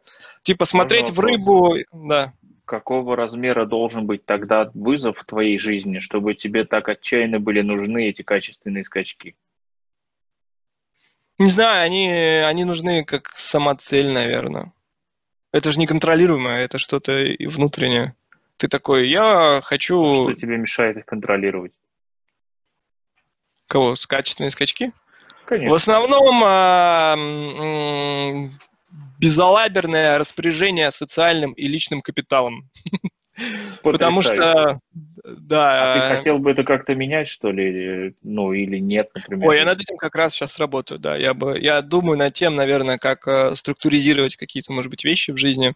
Типа 0.43 0.65
смотреть 0.65 1.11
в 1.11 1.21
рыбу, 1.21 1.77
да. 1.93 2.33
Какого 2.65 3.17
размера 3.17 3.65
должен 3.65 4.07
быть 4.07 4.27
тогда 4.27 4.71
вызов 4.75 5.19
в 5.19 5.25
твоей 5.25 5.59
жизни, 5.59 6.01
чтобы 6.01 6.35
тебе 6.35 6.65
так 6.65 6.89
отчаянно 6.89 7.41
были 7.41 7.63
нужны 7.63 8.09
эти 8.09 8.23
качественные 8.23 8.85
скачки? 8.85 9.37
Не 11.39 11.51
знаю, 11.51 11.85
они, 11.85 12.11
они 12.11 12.65
нужны 12.65 13.05
как 13.05 13.33
самоцель, 13.37 14.13
наверное. 14.13 14.73
Это 15.59 15.73
же 15.73 15.81
неконтролируемое, 15.81 16.65
это 16.65 16.79
что-то 16.79 17.21
внутреннее. 17.41 18.15
Ты 18.59 18.69
такой, 18.69 19.09
я 19.09 19.61
хочу... 19.65 20.01
А 20.01 20.15
что 20.15 20.33
тебе 20.35 20.57
мешает 20.57 20.99
их 20.99 21.05
контролировать? 21.05 21.73
Кого? 23.67 23.95
Качественные 24.09 24.51
скачки? 24.51 24.93
Конечно. 25.47 25.73
В 25.73 25.75
основном 25.75 26.43
а, 26.45 27.17
безалаберное 29.19 30.17
распоряжение 30.17 30.93
социальным 30.93 31.55
и 31.55 31.67
личным 31.67 32.03
капиталом. 32.03 32.71
Потому 33.83 34.23
что, 34.23 34.81
да. 35.37 35.95
А 35.95 36.09
ты 36.11 36.15
хотел 36.17 36.39
бы 36.39 36.51
это 36.51 36.65
как-то 36.65 36.95
менять, 36.95 37.29
что 37.29 37.51
ли? 37.51 38.15
Ну, 38.23 38.53
или 38.53 38.79
нет, 38.79 39.11
например? 39.15 39.49
Ой, 39.49 39.57
я 39.59 39.65
над 39.65 39.81
этим 39.81 39.97
как 39.97 40.15
раз 40.15 40.35
сейчас 40.35 40.59
работаю, 40.59 40.99
да. 40.99 41.17
Я, 41.17 41.35
бы, 41.35 41.59
я 41.59 41.83
думаю 41.83 42.19
над 42.19 42.35
тем, 42.35 42.57
наверное, 42.57 42.99
как 42.99 43.27
э, 43.29 43.55
структуризировать 43.55 44.37
какие-то, 44.37 44.73
может 44.73 44.91
быть, 44.91 45.05
вещи 45.05 45.31
в 45.31 45.37
жизни. 45.37 45.75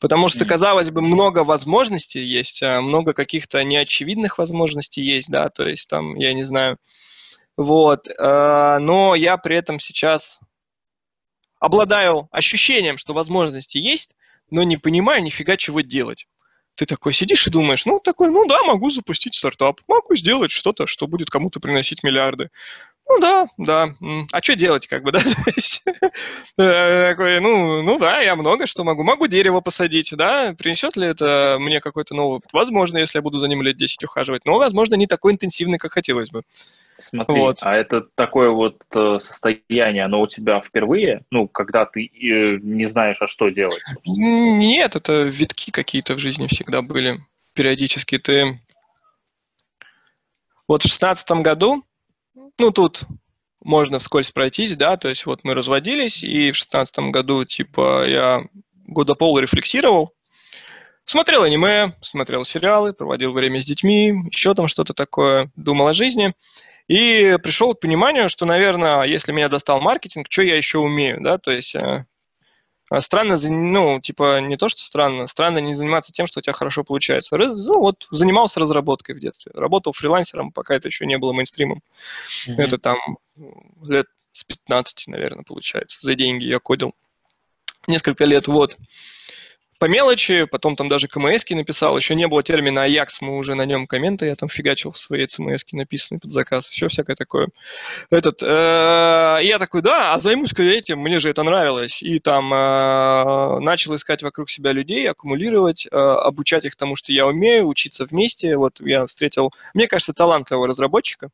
Потому 0.00 0.28
что, 0.28 0.44
казалось 0.44 0.90
бы, 0.90 1.00
много 1.00 1.44
возможностей 1.44 2.20
есть, 2.20 2.62
а 2.62 2.80
много 2.80 3.12
каких-то 3.12 3.62
неочевидных 3.64 4.38
возможностей 4.38 5.02
есть, 5.02 5.30
да, 5.30 5.48
то 5.48 5.66
есть 5.66 5.88
там, 5.88 6.16
я 6.16 6.32
не 6.34 6.44
знаю. 6.44 6.76
Вот. 7.56 8.08
Э, 8.08 8.78
но 8.78 9.14
я 9.14 9.36
при 9.36 9.56
этом 9.56 9.80
сейчас 9.80 10.38
обладаю 11.58 12.28
ощущением, 12.30 12.98
что 12.98 13.14
возможности 13.14 13.78
есть, 13.78 14.16
но 14.50 14.62
не 14.64 14.76
понимаю 14.76 15.22
нифига 15.22 15.56
чего 15.56 15.80
делать 15.80 16.26
ты 16.82 16.86
такой 16.86 17.12
сидишь 17.12 17.46
и 17.46 17.50
думаешь, 17.50 17.86
ну, 17.86 18.00
такой, 18.00 18.30
ну 18.30 18.44
да, 18.46 18.64
могу 18.64 18.90
запустить 18.90 19.36
стартап, 19.36 19.80
могу 19.86 20.16
сделать 20.16 20.50
что-то, 20.50 20.88
что 20.88 21.06
будет 21.06 21.30
кому-то 21.30 21.60
приносить 21.60 22.02
миллиарды. 22.02 22.50
Ну 23.08 23.20
да, 23.20 23.46
да. 23.56 23.94
А 24.32 24.42
что 24.42 24.56
делать, 24.56 24.88
как 24.88 25.04
бы, 25.04 25.12
да? 25.12 25.20
Э, 26.58 27.10
такой, 27.10 27.40
ну, 27.40 27.82
ну 27.82 27.98
да, 28.00 28.20
я 28.20 28.34
много 28.34 28.66
что 28.66 28.82
могу. 28.82 29.04
Могу 29.04 29.28
дерево 29.28 29.60
посадить, 29.60 30.12
да? 30.16 30.54
Принесет 30.58 30.96
ли 30.96 31.06
это 31.06 31.56
мне 31.60 31.80
какой-то 31.80 32.14
новый? 32.14 32.40
Возможно, 32.52 32.98
если 32.98 33.18
я 33.18 33.22
буду 33.22 33.38
за 33.38 33.46
ним 33.46 33.62
лет 33.62 33.76
10 33.76 34.02
ухаживать. 34.02 34.44
Но, 34.44 34.58
возможно, 34.58 34.96
не 34.96 35.06
такой 35.06 35.32
интенсивный, 35.32 35.78
как 35.78 35.92
хотелось 35.92 36.30
бы. 36.30 36.42
Смотри, 37.02 37.40
вот. 37.40 37.58
а 37.62 37.74
это 37.74 38.02
такое 38.14 38.50
вот 38.50 38.82
э, 38.94 39.18
состояние, 39.18 40.04
оно 40.04 40.20
у 40.20 40.28
тебя 40.28 40.60
впервые? 40.60 41.24
Ну, 41.30 41.48
когда 41.48 41.84
ты 41.84 42.04
э, 42.04 42.58
не 42.62 42.84
знаешь, 42.84 43.20
а 43.20 43.26
что 43.26 43.48
делать? 43.48 43.82
Нет, 44.04 44.94
это 44.94 45.22
витки 45.22 45.70
какие-то 45.70 46.14
в 46.14 46.18
жизни 46.18 46.46
всегда 46.46 46.80
были. 46.80 47.18
Периодически 47.54 48.18
ты... 48.18 48.60
Вот 50.68 50.84
в 50.84 50.88
шестнадцатом 50.88 51.42
году, 51.42 51.84
ну, 52.56 52.70
тут 52.70 53.02
можно 53.60 53.98
вскользь 53.98 54.30
пройтись, 54.30 54.76
да, 54.76 54.96
то 54.96 55.08
есть 55.08 55.26
вот 55.26 55.42
мы 55.42 55.54
разводились, 55.54 56.22
и 56.22 56.52
в 56.52 56.56
шестнадцатом 56.56 57.10
году, 57.10 57.44
типа, 57.44 58.06
я 58.06 58.44
года 58.86 59.14
пол 59.14 59.38
рефлексировал, 59.40 60.14
смотрел 61.04 61.42
аниме, 61.42 61.94
смотрел 62.00 62.44
сериалы, 62.44 62.92
проводил 62.92 63.32
время 63.32 63.60
с 63.60 63.66
детьми, 63.66 64.14
еще 64.30 64.54
там 64.54 64.68
что-то 64.68 64.94
такое, 64.94 65.50
думал 65.56 65.88
о 65.88 65.94
жизни– 65.94 66.32
и 66.88 67.36
пришел 67.42 67.74
к 67.74 67.80
пониманию, 67.80 68.28
что, 68.28 68.44
наверное, 68.44 69.02
если 69.02 69.32
меня 69.32 69.48
достал 69.48 69.80
маркетинг, 69.80 70.26
что 70.28 70.42
я 70.42 70.56
еще 70.56 70.78
умею, 70.78 71.18
да, 71.20 71.38
то 71.38 71.50
есть 71.50 71.74
э, 71.74 72.04
странно, 73.00 73.38
ну, 73.42 74.00
типа, 74.00 74.40
не 74.40 74.56
то, 74.56 74.68
что 74.68 74.82
странно, 74.82 75.26
странно 75.26 75.58
не 75.58 75.74
заниматься 75.74 76.12
тем, 76.12 76.26
что 76.26 76.40
у 76.40 76.42
тебя 76.42 76.52
хорошо 76.52 76.84
получается. 76.84 77.36
Раз, 77.36 77.66
ну, 77.66 77.78
вот, 77.78 78.06
занимался 78.10 78.60
разработкой 78.60 79.14
в 79.14 79.20
детстве, 79.20 79.52
работал 79.54 79.92
фрилансером, 79.92 80.52
пока 80.52 80.74
это 80.74 80.88
еще 80.88 81.06
не 81.06 81.18
было 81.18 81.32
мейнстримом. 81.32 81.82
Mm-hmm. 82.48 82.54
Это 82.58 82.78
там 82.78 82.98
лет 83.82 84.06
с 84.32 84.44
15, 84.44 85.08
наверное, 85.08 85.44
получается. 85.44 85.98
За 86.00 86.14
деньги 86.14 86.44
я 86.44 86.58
кодил 86.58 86.94
несколько 87.86 88.24
лет, 88.24 88.48
вот 88.48 88.76
по 89.82 89.86
мелочи, 89.86 90.44
потом 90.44 90.76
там 90.76 90.88
даже 90.88 91.08
КМС 91.08 91.42
написал, 91.50 91.96
еще 91.96 92.14
не 92.14 92.28
было 92.28 92.44
термина 92.44 92.86
Ajax, 92.88 93.16
мы 93.20 93.36
уже 93.36 93.56
на 93.56 93.64
нем 93.64 93.88
комменты, 93.88 94.26
я 94.26 94.36
там 94.36 94.48
фигачил 94.48 94.92
в 94.92 94.98
своей 95.00 95.26
CMS 95.26 95.62
написанные 95.72 96.20
под 96.20 96.30
заказ, 96.30 96.68
все 96.68 96.86
всякое 96.86 97.16
такое. 97.16 97.48
Этот, 98.08 98.44
э, 98.44 99.40
я 99.42 99.58
такой, 99.58 99.82
да, 99.82 100.14
а 100.14 100.20
займусь-ка 100.20 100.62
этим, 100.62 101.00
мне 101.00 101.18
же 101.18 101.30
это 101.30 101.42
нравилось. 101.42 102.00
И 102.00 102.20
там 102.20 102.54
э, 102.54 103.58
начал 103.58 103.96
искать 103.96 104.22
вокруг 104.22 104.50
себя 104.50 104.70
людей, 104.70 105.10
аккумулировать, 105.10 105.88
э, 105.90 105.96
обучать 105.96 106.64
их 106.64 106.76
тому, 106.76 106.94
что 106.94 107.12
я 107.12 107.26
умею, 107.26 107.66
учиться 107.66 108.04
вместе. 108.04 108.56
Вот 108.56 108.80
я 108.80 109.04
встретил, 109.06 109.50
мне 109.74 109.88
кажется, 109.88 110.12
талантливого 110.12 110.68
разработчика, 110.68 111.30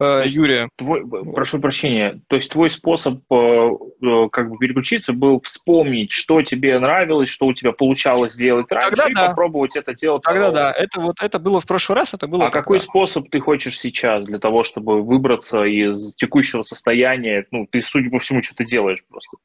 Юрия. 0.00 0.68
Твой, 0.76 1.04
прошу 1.08 1.60
прощения, 1.60 2.20
то 2.28 2.36
есть 2.36 2.52
твой 2.52 2.70
способ 2.70 3.20
э, 3.32 3.34
э, 3.34 4.28
как 4.30 4.50
бы 4.50 4.58
переключиться 4.58 5.12
был 5.12 5.40
вспомнить, 5.40 6.12
что 6.12 6.40
тебе 6.42 6.78
нравилось, 6.78 7.28
что 7.28 7.46
у 7.46 7.52
тебя 7.52 7.72
получалось 7.72 8.34
сделать 8.34 8.70
раньше, 8.70 8.90
Тогда 8.90 9.08
и 9.08 9.14
да. 9.14 9.26
попробовать 9.28 9.76
это 9.76 9.94
делать. 9.94 10.22
Тогда 10.22 10.52
да, 10.52 10.72
это 10.72 11.00
вот 11.00 11.16
это 11.20 11.40
было 11.40 11.60
в 11.60 11.66
прошлый 11.66 11.96
раз, 11.96 12.14
это 12.14 12.28
было. 12.28 12.46
А 12.46 12.50
какой 12.50 12.78
способ 12.78 13.28
ты 13.28 13.40
хочешь 13.40 13.78
сейчас 13.78 14.26
для 14.26 14.38
того, 14.38 14.62
чтобы 14.62 15.02
выбраться 15.02 15.64
из 15.64 16.14
текущего 16.14 16.62
состояния? 16.62 17.46
Ну, 17.50 17.66
ты, 17.68 17.82
судя 17.82 18.10
по 18.10 18.18
всему, 18.18 18.42
что 18.42 18.54
ты 18.54 18.64
делаешь 18.64 19.04
просто. 19.08 19.38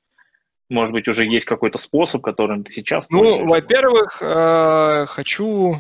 Может 0.70 0.94
быть, 0.94 1.08
уже 1.08 1.26
есть 1.26 1.46
какой-то 1.46 1.78
способ, 1.78 2.22
которым 2.22 2.64
ты 2.64 2.72
сейчас. 2.72 3.10
Ну, 3.10 3.46
во-первых, 3.46 4.22
э, 4.22 5.06
хочу, 5.08 5.78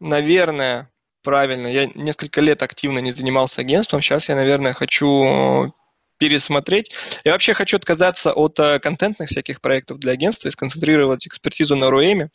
наверное, 0.00 0.89
правильно. 1.22 1.66
Я 1.66 1.86
несколько 1.94 2.40
лет 2.40 2.62
активно 2.62 2.98
не 2.98 3.12
занимался 3.12 3.60
агентством. 3.60 4.00
Сейчас 4.00 4.28
я, 4.28 4.36
наверное, 4.36 4.72
хочу 4.72 5.72
пересмотреть. 6.18 6.92
Я 7.24 7.32
вообще 7.32 7.54
хочу 7.54 7.78
отказаться 7.78 8.32
от 8.32 8.58
э, 8.60 8.78
контентных 8.78 9.30
всяких 9.30 9.60
проектов 9.62 9.98
для 9.98 10.12
агентства 10.12 10.48
и 10.48 10.50
сконцентрировать 10.50 11.26
экспертизу 11.26 11.76
на 11.76 11.88
руэме, 11.88 12.28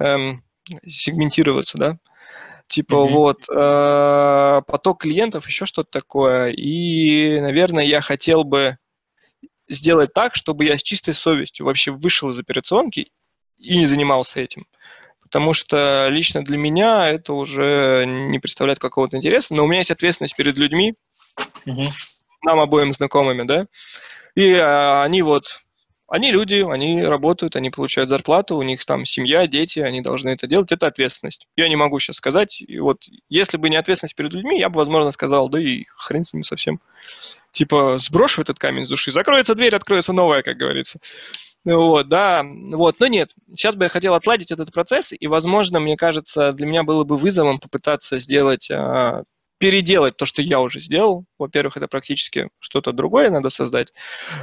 эм, 0.00 0.42
сегментироваться, 0.84 1.78
да. 1.78 1.98
Типа 2.66 2.94
mm-hmm. 2.94 3.08
вот 3.10 3.48
э, 3.48 4.62
поток 4.66 5.02
клиентов, 5.02 5.46
еще 5.46 5.66
что-то 5.66 5.90
такое. 5.90 6.50
И, 6.50 7.40
наверное, 7.40 7.84
я 7.84 8.00
хотел 8.00 8.42
бы 8.42 8.76
сделать 9.68 10.12
так, 10.12 10.34
чтобы 10.34 10.64
я 10.64 10.76
с 10.76 10.82
чистой 10.82 11.14
совестью 11.14 11.66
вообще 11.66 11.92
вышел 11.92 12.30
из 12.30 12.38
операционки 12.40 13.12
и 13.58 13.78
не 13.78 13.86
занимался 13.86 14.40
этим 14.40 14.64
потому 15.32 15.54
что 15.54 16.08
лично 16.10 16.44
для 16.44 16.58
меня 16.58 17.08
это 17.08 17.32
уже 17.32 18.04
не 18.06 18.38
представляет 18.38 18.78
какого-то 18.78 19.16
интереса, 19.16 19.54
но 19.54 19.64
у 19.64 19.66
меня 19.66 19.78
есть 19.78 19.90
ответственность 19.90 20.36
перед 20.36 20.56
людьми, 20.56 20.94
угу. 21.64 21.84
нам 22.44 22.60
обоим 22.60 22.92
знакомыми, 22.92 23.44
да, 23.44 23.66
и 24.34 24.52
а, 24.52 25.02
они 25.02 25.22
вот, 25.22 25.62
они 26.06 26.30
люди, 26.32 26.62
они 26.70 27.02
работают, 27.02 27.56
они 27.56 27.70
получают 27.70 28.10
зарплату, 28.10 28.58
у 28.58 28.62
них 28.62 28.84
там 28.84 29.06
семья, 29.06 29.46
дети, 29.46 29.78
они 29.78 30.02
должны 30.02 30.28
это 30.28 30.46
делать, 30.46 30.70
это 30.70 30.86
ответственность. 30.86 31.48
Я 31.56 31.70
не 31.70 31.76
могу 31.76 31.98
сейчас 31.98 32.16
сказать, 32.16 32.60
и 32.60 32.78
вот 32.78 33.04
если 33.30 33.56
бы 33.56 33.70
не 33.70 33.76
ответственность 33.76 34.16
перед 34.16 34.34
людьми, 34.34 34.58
я 34.58 34.68
бы, 34.68 34.76
возможно, 34.76 35.12
сказал, 35.12 35.48
да 35.48 35.58
и 35.58 35.84
хрен 35.96 36.26
с 36.26 36.34
ними 36.34 36.42
совсем. 36.42 36.78
Типа, 37.52 37.96
сброшу 37.96 38.42
этот 38.42 38.58
камень 38.58 38.84
с 38.84 38.88
души, 38.88 39.12
закроется 39.12 39.54
дверь, 39.54 39.74
откроется 39.74 40.12
новая, 40.12 40.42
как 40.42 40.58
говорится. 40.58 40.98
Вот, 41.64 42.08
да, 42.08 42.42
вот, 42.44 42.98
но 42.98 43.06
нет. 43.06 43.30
Сейчас 43.50 43.76
бы 43.76 43.84
я 43.84 43.88
хотел 43.88 44.14
отладить 44.14 44.50
этот 44.50 44.72
процесс, 44.72 45.12
и, 45.18 45.26
возможно, 45.28 45.78
мне 45.78 45.96
кажется, 45.96 46.52
для 46.52 46.66
меня 46.66 46.82
было 46.82 47.04
бы 47.04 47.16
вызовом 47.16 47.60
попытаться 47.60 48.18
сделать, 48.18 48.68
а, 48.70 49.22
переделать 49.58 50.16
то, 50.16 50.26
что 50.26 50.42
я 50.42 50.60
уже 50.60 50.80
сделал. 50.80 51.24
Во-первых, 51.38 51.76
это 51.76 51.86
практически 51.86 52.48
что-то 52.58 52.90
другое 52.90 53.30
надо 53.30 53.48
создать. 53.48 53.92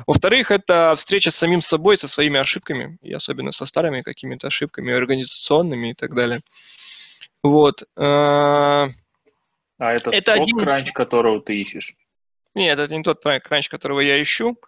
Во-вторых, 0.07 0.49
это 0.49 0.93
встреча 0.95 1.29
с 1.29 1.35
самим 1.35 1.61
собой, 1.61 1.97
со 1.97 2.07
своими 2.07 2.39
ошибками, 2.39 2.97
и 3.01 3.11
особенно 3.11 3.51
со 3.51 3.65
старыми 3.65 4.01
какими-то 4.01 4.47
ошибками, 4.47 4.93
организационными 4.93 5.91
и 5.91 5.93
так 5.93 6.15
далее. 6.15 6.39
Вот. 7.43 7.83
А, 7.97 8.87
а 9.77 9.91
это, 9.91 10.09
это 10.11 10.35
тот 10.35 10.41
один... 10.41 10.59
кранч, 10.59 10.93
которого 10.93 11.41
ты 11.41 11.59
ищешь? 11.59 11.95
Нет, 12.59 12.77
это 12.77 12.93
не 12.93 13.03
тот 13.03 13.23
кранч, 13.23 13.69
которого 13.69 14.01
я 14.01 14.21
ищу, 14.21 14.59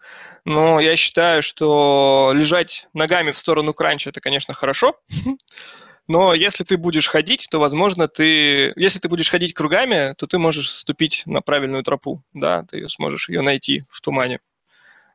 но 0.46 0.80
я 0.80 0.96
считаю, 0.96 1.42
что 1.42 2.32
лежать 2.34 2.88
ногами 2.94 3.32
в 3.32 3.38
сторону 3.38 3.74
кранча 3.74 4.10
это, 4.10 4.22
конечно, 4.22 4.54
хорошо, 4.54 4.96
но 6.08 6.34
если 6.34 6.64
ты 6.64 6.78
будешь 6.78 7.10
ходить, 7.10 7.50
то, 7.52 7.60
возможно, 7.60 8.08
ты... 8.08 8.72
Если 8.78 9.00
ты 9.00 9.10
будешь 9.10 9.30
ходить 9.30 9.54
кругами, 9.54 10.14
то 10.18 10.26
ты 10.26 10.38
можешь 10.38 10.72
ступить 10.72 11.24
на 11.26 11.42
правильную 11.42 11.84
тропу, 11.84 12.24
да, 12.34 12.64
ты 12.64 12.88
сможешь 12.88 13.28
ее 13.28 13.42
найти 13.42 13.82
в 13.92 14.00
тумане. 14.00 14.40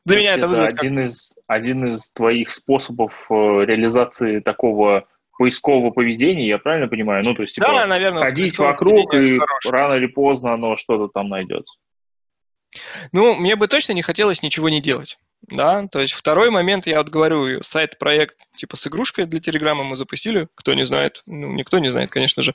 За 0.03 0.15
меня 0.15 0.35
это, 0.35 0.47
это 0.47 0.67
один, 0.67 0.97
как... 0.97 1.07
из, 1.07 1.35
один 1.47 1.87
из 1.87 2.11
твоих 2.11 2.53
способов 2.53 3.27
э, 3.31 3.35
реализации 3.35 4.41
такого 4.41 5.09
поискового 5.39 5.93
поведения, 5.93 6.47
я 6.47 6.59
правильно 6.59 6.89
понимаю? 6.89 7.25
Ну, 7.25 7.35
то 7.35 7.41
есть, 7.41 7.55
типа, 7.55 7.69
да, 7.69 7.87
наверное, 7.87 8.23
ходить 8.23 8.59
вокруг, 8.59 9.15
и 9.15 9.39
хорошее. 9.39 9.73
рано 9.73 9.95
или 9.95 10.07
поздно 10.07 10.53
оно 10.53 10.77
что-то 10.77 11.09
там 11.09 11.31
найдется. 11.31 11.75
Ну, 13.13 13.35
мне 13.35 13.57
бы 13.57 13.69
точно 13.69 13.93
не 13.93 14.03
хотелось 14.03 14.43
ничего 14.43 14.69
не 14.69 14.81
делать. 14.81 15.19
Да, 15.49 15.87
то 15.87 16.01
есть 16.01 16.13
второй 16.15 16.51
момент, 16.51 16.87
я 16.87 16.99
вот 16.99 17.09
говорю, 17.09 17.63
сайт-проект 17.63 18.37
типа 18.57 18.77
с 18.77 18.87
игрушкой 18.87 19.27
для 19.27 19.39
Телеграма 19.39 19.85
мы 19.85 19.97
запустили, 19.97 20.49
кто 20.57 20.75
не 20.75 20.85
знает, 20.85 21.23
ну, 21.27 21.53
никто 21.53 21.79
не 21.79 21.93
знает, 21.93 22.11
конечно 22.11 22.43
же. 22.43 22.55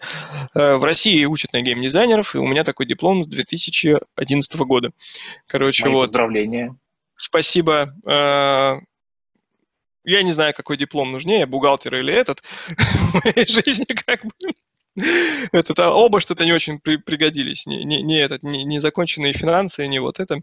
Э, 0.54 0.76
в 0.76 0.84
России 0.84 1.24
учат 1.24 1.54
на 1.54 1.62
гейм-дизайнеров, 1.62 2.36
и 2.36 2.40
у 2.40 2.46
меня 2.46 2.66
такой 2.66 2.86
диплом 2.86 3.24
с 3.24 3.28
2011 3.28 4.56
года. 4.62 4.92
Короче, 5.48 5.86
Мои 5.86 5.94
вот. 5.94 6.02
поздравления. 6.02 6.76
Спасибо. 7.16 7.94
Э, 8.06 8.80
я 10.04 10.24
не 10.24 10.32
знаю, 10.34 10.54
какой 10.54 10.76
диплом 10.76 11.12
нужнее, 11.12 11.46
бухгалтер 11.46 11.96
или 11.96 12.14
этот 12.14 12.42
в 12.68 13.24
моей 13.24 13.46
жизни 13.46 13.86
как 13.86 14.26
бы. 14.26 14.32
Это 15.52 15.92
оба 15.92 16.20
что-то 16.20 16.46
не 16.46 16.52
очень 16.52 16.80
при, 16.80 16.98
пригодились. 16.98 17.66
Не, 17.66 17.84
не, 17.84 18.02
не, 18.02 18.20
этот, 18.20 18.44
не, 18.44 18.64
не 18.64 18.80
законченные 18.80 19.34
финансы, 19.34 19.88
не 19.88 20.00
вот 20.00 20.20
это. 20.20 20.42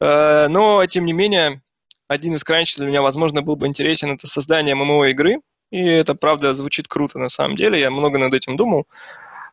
Э, 0.00 0.48
но, 0.48 0.84
тем 0.86 1.04
не 1.04 1.12
менее, 1.12 1.62
один 2.08 2.34
из 2.34 2.44
кранчей 2.44 2.76
для 2.78 2.86
меня, 2.86 3.02
возможно, 3.02 3.42
был 3.42 3.56
бы 3.56 3.66
интересен, 3.66 4.12
это 4.12 4.26
создание 4.26 4.74
ММО 4.74 5.10
игры. 5.10 5.40
И 5.70 5.80
это, 5.80 6.14
правда, 6.14 6.54
звучит 6.54 6.88
круто 6.88 7.18
на 7.18 7.28
самом 7.28 7.56
деле. 7.56 7.80
Я 7.80 7.90
много 7.90 8.18
над 8.18 8.34
этим 8.34 8.56
думал. 8.56 8.86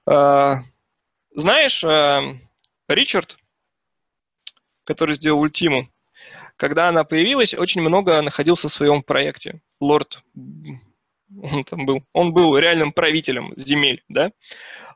Э, 0.05 0.55
знаешь, 1.35 1.83
э, 1.83 2.39
Ричард, 2.87 3.37
который 4.83 5.15
сделал 5.15 5.41
Ультиму, 5.41 5.89
когда 6.55 6.89
она 6.89 7.03
появилась, 7.03 7.53
очень 7.53 7.81
много 7.81 8.21
находился 8.21 8.67
в 8.67 8.73
своем 8.73 9.01
проекте. 9.01 9.61
Лорд 9.79 10.23
он 11.41 11.63
там 11.63 11.85
был, 11.85 12.03
он 12.13 12.33
был 12.33 12.57
реальным 12.57 12.91
правителем 12.91 13.53
земель, 13.55 14.03
да, 14.09 14.31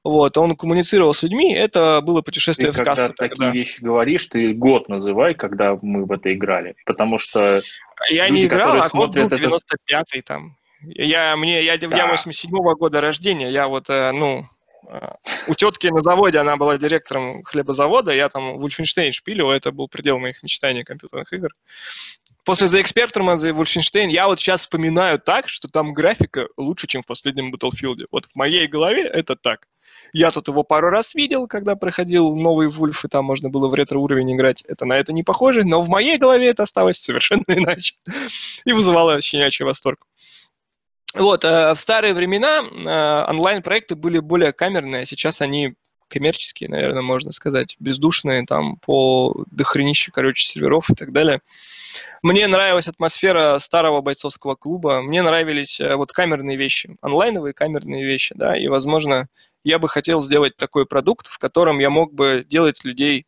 вот, 0.04 0.38
он 0.38 0.56
коммуницировал 0.58 1.14
с 1.14 1.24
людьми, 1.24 1.54
это 1.54 2.02
было 2.02 2.22
путешествие 2.22 2.68
ты 2.68 2.74
в 2.74 2.76
сказку. 2.76 3.14
Когда 3.16 3.30
такие 3.30 3.52
вещи 3.52 3.82
говоришь, 3.82 4.26
ты 4.26 4.54
год 4.54 4.90
называй, 4.90 5.34
когда 5.34 5.78
мы 5.82 6.06
в 6.06 6.12
это 6.12 6.34
играли, 6.34 6.76
потому 6.86 7.20
что 7.20 7.62
Я 8.10 8.28
люди, 8.28 8.42
не 8.42 8.46
играл, 8.48 8.82
а 8.82 8.90
год 8.90 9.16
был 9.16 9.28
95-й 9.28 10.20
это... 10.20 10.22
там. 10.24 10.58
Я, 10.82 11.38
мне, 11.38 11.64
я, 11.64 11.78
да. 11.78 11.88
я 11.96 12.14
87-го 12.14 12.76
года 12.76 13.00
рождения, 13.00 13.50
я 13.50 13.70
вот, 13.70 13.90
э, 13.90 14.12
ну, 14.12 14.46
э, 14.90 15.08
у 15.48 15.54
тетки 15.54 15.88
на 15.88 16.02
заводе, 16.02 16.40
она 16.40 16.58
была 16.58 16.78
директором 16.78 17.44
хлебозавода, 17.44 18.12
я 18.12 18.28
там 18.28 18.60
Wolfenstein 18.60 19.12
шпилил, 19.12 19.52
это 19.52 19.72
был 19.72 19.88
предел 19.88 20.20
моих 20.20 20.44
мечтаний 20.44 20.84
компьютерных 20.84 21.32
игр 21.32 21.52
после 22.44 22.68
The 22.68 22.84
Expectrum 22.84 23.34
и 23.34 23.38
The 23.38 23.58
Wolfenstein 23.58 24.10
я 24.10 24.28
вот 24.28 24.40
сейчас 24.40 24.62
вспоминаю 24.62 25.20
так, 25.20 25.50
что 25.50 25.68
там 25.68 25.94
графика 25.94 26.48
лучше, 26.58 26.88
чем 26.88 27.04
в 27.04 27.06
последнем 27.06 27.54
Battlefield. 27.54 28.06
Вот 28.12 28.26
в 28.26 28.36
моей 28.36 28.68
голове 28.68 29.04
это 29.04 29.36
так. 29.36 29.68
Я 30.14 30.30
тут 30.30 30.48
его 30.48 30.64
пару 30.64 30.90
раз 30.90 31.16
видел, 31.16 31.48
когда 31.48 31.76
проходил 31.76 32.36
новый 32.36 32.68
Вульф, 32.68 33.04
и 33.04 33.08
там 33.08 33.26
можно 33.26 33.50
было 33.50 33.68
в 33.68 33.74
ретро-уровень 33.74 34.36
играть. 34.36 34.62
Это 34.68 34.86
на 34.86 34.94
это 34.94 35.12
не 35.12 35.24
похоже, 35.24 35.64
но 35.64 35.82
в 35.82 35.90
моей 35.90 36.18
голове 36.18 36.50
это 36.50 36.64
осталось 36.64 37.02
совершенно 37.02 37.44
иначе. 37.48 37.96
И 38.64 38.74
вызывало 38.74 39.20
щенячий 39.22 39.66
восторг. 39.66 40.06
Вот, 41.16 41.44
э, 41.44 41.74
в 41.74 41.80
старые 41.80 42.14
времена 42.14 42.62
э, 42.62 43.30
онлайн-проекты 43.32 43.96
были 43.96 44.20
более 44.20 44.54
камерные, 44.54 45.02
а 45.02 45.06
сейчас 45.06 45.42
они 45.42 45.76
коммерческие, 46.14 46.70
наверное, 46.70 47.02
можно 47.02 47.32
сказать, 47.32 47.76
бездушные, 47.80 48.46
там 48.46 48.78
по 48.78 49.46
дохренище, 49.50 50.12
короче, 50.12 50.46
серверов 50.46 50.90
и 50.92 50.96
так 50.96 51.12
далее. 51.12 51.42
Мне 52.22 52.48
нравилась 52.48 52.88
атмосфера 52.88 53.58
старого 53.60 54.02
бойцовского 54.02 54.56
клуба, 54.56 55.02
мне 55.02 55.24
нравились 55.24 55.80
э, 55.80 55.96
вот 55.96 56.12
камерные 56.12 56.56
вещи, 56.56 56.96
онлайновые 57.02 57.54
камерные 57.54 58.06
вещи, 58.06 58.34
да, 58.38 58.58
и, 58.58 58.68
возможно, 58.68 59.28
я 59.64 59.80
бы 59.80 59.90
хотел 59.90 60.22
сделать 60.22 60.56
такой 60.56 60.86
продукт, 60.86 61.28
в 61.28 61.40
котором 61.40 61.80
я 61.80 61.90
мог 61.90 62.14
бы 62.14 62.46
делать 62.48 62.84
людей 62.84 63.26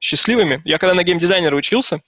счастливыми. 0.00 0.60
Я 0.64 0.78
когда 0.78 0.94
на 0.94 1.02
геймдизайнера 1.02 1.56
учился, 1.56 2.02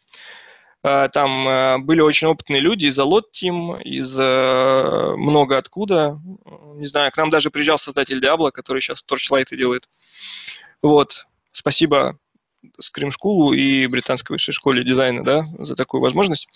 там 1.12 1.48
э, 1.48 1.78
были 1.78 2.00
очень 2.00 2.28
опытные 2.28 2.60
люди 2.60 2.86
из 2.86 2.98
Alot 2.98 3.24
Team, 3.32 3.82
из 3.82 4.16
много 4.16 5.56
откуда. 5.56 6.20
Не 6.74 6.86
знаю, 6.86 7.10
к 7.10 7.16
нам 7.16 7.30
даже 7.30 7.50
приезжал 7.50 7.78
создатель 7.78 8.24
Diablo, 8.24 8.50
который 8.50 8.80
сейчас 8.80 9.04
Torchlight 9.06 9.54
делает. 9.56 9.88
Вот. 10.82 11.26
Спасибо 11.52 12.18
School 12.78 13.54
и 13.54 13.86
Британской 13.86 14.34
высшей 14.34 14.52
школе 14.54 14.84
дизайна, 14.84 15.24
да, 15.24 15.46
за 15.58 15.76
такую 15.76 16.00
возможность. 16.00 16.48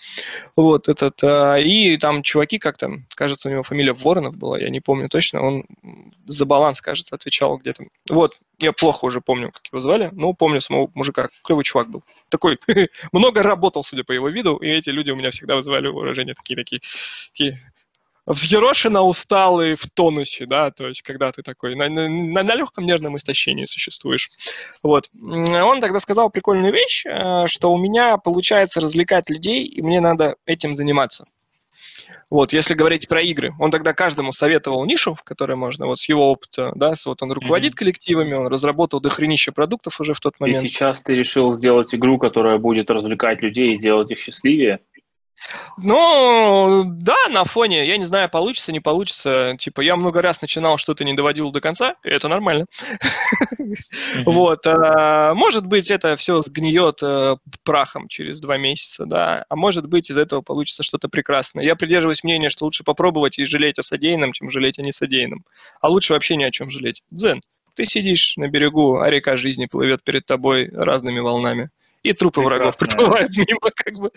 Вот 0.55 0.89
этот, 0.89 1.23
а, 1.23 1.55
и 1.57 1.97
там 1.97 2.23
чуваки 2.23 2.59
как-то, 2.59 2.91
кажется, 3.15 3.49
у 3.49 3.51
него 3.51 3.63
фамилия 3.63 3.93
Воронов 3.93 4.37
была, 4.37 4.59
я 4.59 4.69
не 4.69 4.79
помню 4.79 5.09
точно, 5.09 5.41
он 5.41 5.65
за 6.25 6.45
баланс, 6.45 6.81
кажется, 6.81 7.15
отвечал 7.15 7.57
где-то. 7.57 7.85
Вот, 8.09 8.33
я 8.59 8.73
плохо 8.73 9.05
уже 9.05 9.21
помню, 9.21 9.51
как 9.51 9.65
его 9.71 9.79
звали, 9.79 10.09
но 10.13 10.33
помню 10.33 10.61
самого 10.61 10.91
мужика, 10.93 11.29
клевый 11.43 11.63
чувак 11.63 11.89
был. 11.89 12.03
Такой, 12.29 12.59
много 13.11 13.43
работал, 13.43 13.83
судя 13.83 14.03
по 14.03 14.11
его 14.11 14.29
виду, 14.29 14.57
и 14.57 14.67
эти 14.67 14.89
люди 14.89 15.11
у 15.11 15.15
меня 15.15 15.31
всегда 15.31 15.55
вызывали 15.55 15.87
уважение, 15.87 16.35
такие-такие, 16.35 16.81
такие 17.31 17.61
взъерошенно 18.25 19.01
усталый 19.01 19.75
в 19.75 19.89
тонусе, 19.93 20.45
да, 20.45 20.71
то 20.71 20.87
есть 20.87 21.01
когда 21.01 21.31
ты 21.31 21.41
такой 21.41 21.75
на, 21.75 21.89
на, 21.89 22.07
на 22.07 22.55
легком 22.55 22.85
нервном 22.85 23.15
истощении 23.15 23.65
существуешь. 23.65 24.29
Вот. 24.83 25.09
Он 25.13 25.81
тогда 25.81 25.99
сказал 25.99 26.29
прикольную 26.29 26.73
вещь, 26.73 27.05
э, 27.05 27.47
что 27.47 27.71
у 27.71 27.77
меня 27.77 28.17
получается 28.17 28.81
развлекать 28.81 29.29
людей, 29.29 29.65
и 29.65 29.81
мне 29.81 30.01
надо 30.01 30.35
этим 30.45 30.75
заниматься. 30.75 31.25
Вот, 32.31 32.53
если 32.53 32.75
говорить 32.75 33.09
про 33.09 33.21
игры, 33.21 33.53
он 33.59 33.71
тогда 33.71 33.93
каждому 33.93 34.31
советовал 34.31 34.85
нишу, 34.85 35.15
в 35.15 35.23
которой 35.23 35.57
можно, 35.57 35.85
вот 35.85 35.99
с 35.99 36.07
его 36.07 36.31
опыта, 36.31 36.71
да, 36.75 36.93
вот 37.05 37.21
он 37.21 37.33
руководит 37.33 37.73
mm-hmm. 37.73 37.77
коллективами, 37.77 38.33
он 38.33 38.47
разработал 38.47 39.01
дохренище 39.01 39.51
продуктов 39.51 39.99
уже 39.99 40.13
в 40.13 40.21
тот 40.21 40.39
момент. 40.39 40.63
И 40.63 40.69
сейчас 40.69 41.01
ты 41.01 41.13
решил 41.13 41.51
сделать 41.51 41.93
игру, 41.93 42.17
которая 42.17 42.57
будет 42.57 42.89
развлекать 42.89 43.41
людей 43.41 43.75
и 43.75 43.77
делать 43.77 44.11
их 44.11 44.21
счастливее? 44.21 44.79
Ну, 45.77 46.83
да, 46.85 47.15
на 47.29 47.43
фоне, 47.43 47.85
я 47.85 47.97
не 47.97 48.05
знаю, 48.05 48.29
получится, 48.29 48.71
не 48.71 48.79
получится. 48.79 49.55
Типа, 49.59 49.81
я 49.81 49.95
много 49.95 50.21
раз 50.21 50.41
начинал, 50.41 50.77
что-то 50.77 51.03
не 51.03 51.13
доводил 51.13 51.51
до 51.51 51.61
конца, 51.61 51.95
и 52.03 52.09
это 52.09 52.27
нормально. 52.27 52.65
Вот. 54.25 54.65
А, 54.65 55.33
может 55.33 55.65
быть, 55.65 55.91
это 55.91 56.15
все 56.15 56.41
сгниет 56.41 57.01
э, 57.03 57.37
прахом 57.63 58.07
через 58.07 58.39
два 58.39 58.57
месяца, 58.57 59.05
да, 59.05 59.45
а 59.49 59.55
может 59.55 59.87
быть, 59.87 60.09
из 60.09 60.17
этого 60.17 60.41
получится 60.41 60.83
что-то 60.83 61.09
прекрасное. 61.09 61.63
Я 61.63 61.75
придерживаюсь 61.75 62.23
мнения, 62.23 62.49
что 62.49 62.65
лучше 62.65 62.83
попробовать 62.83 63.39
и 63.39 63.45
жалеть 63.45 63.79
о 63.79 63.83
содеянном, 63.83 64.33
чем 64.33 64.49
жалеть 64.49 64.79
о 64.79 64.83
несодеянном. 64.83 65.45
А 65.79 65.89
лучше 65.89 66.13
вообще 66.13 66.35
ни 66.35 66.43
о 66.43 66.51
чем 66.51 66.69
жалеть. 66.69 67.03
Дзен. 67.11 67.41
Ты 67.75 67.85
сидишь 67.85 68.33
на 68.37 68.47
берегу, 68.47 68.99
а 68.99 69.09
река 69.09 69.37
жизни 69.37 69.65
плывет 69.65 70.03
перед 70.03 70.25
тобой 70.25 70.69
разными 70.73 71.19
волнами 71.19 71.69
и 72.03 72.13
трупы 72.13 72.41
Прекрасная. 72.41 72.57
врагов 72.59 72.77
проплывают 72.77 73.37
мимо, 73.37 73.71
как 73.75 73.93
бы. 73.95 74.11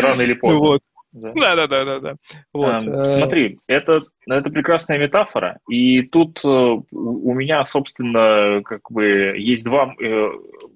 Рано 0.00 0.22
или 0.22 0.34
поздно. 0.34 0.58
Вот. 0.58 0.82
Да, 1.14 1.54
да, 1.54 1.68
да, 1.68 1.84
да, 1.84 2.00
да. 2.00 2.16
Вот. 2.52 2.82
Эм, 2.82 3.04
смотри, 3.04 3.58
это, 3.68 4.00
это 4.26 4.50
прекрасная 4.50 4.98
метафора, 4.98 5.60
и 5.68 6.02
тут 6.02 6.40
э, 6.44 6.48
у 6.48 7.34
меня, 7.34 7.64
собственно, 7.64 8.62
как 8.64 8.90
бы 8.90 9.34
есть 9.36 9.64
два 9.64 9.94
э, 9.94 10.28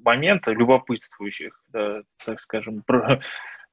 момента 0.04 0.52
любопытствующих, 0.52 1.60
да, 1.72 2.02
так 2.24 2.38
скажем, 2.38 2.82
про, 2.86 3.20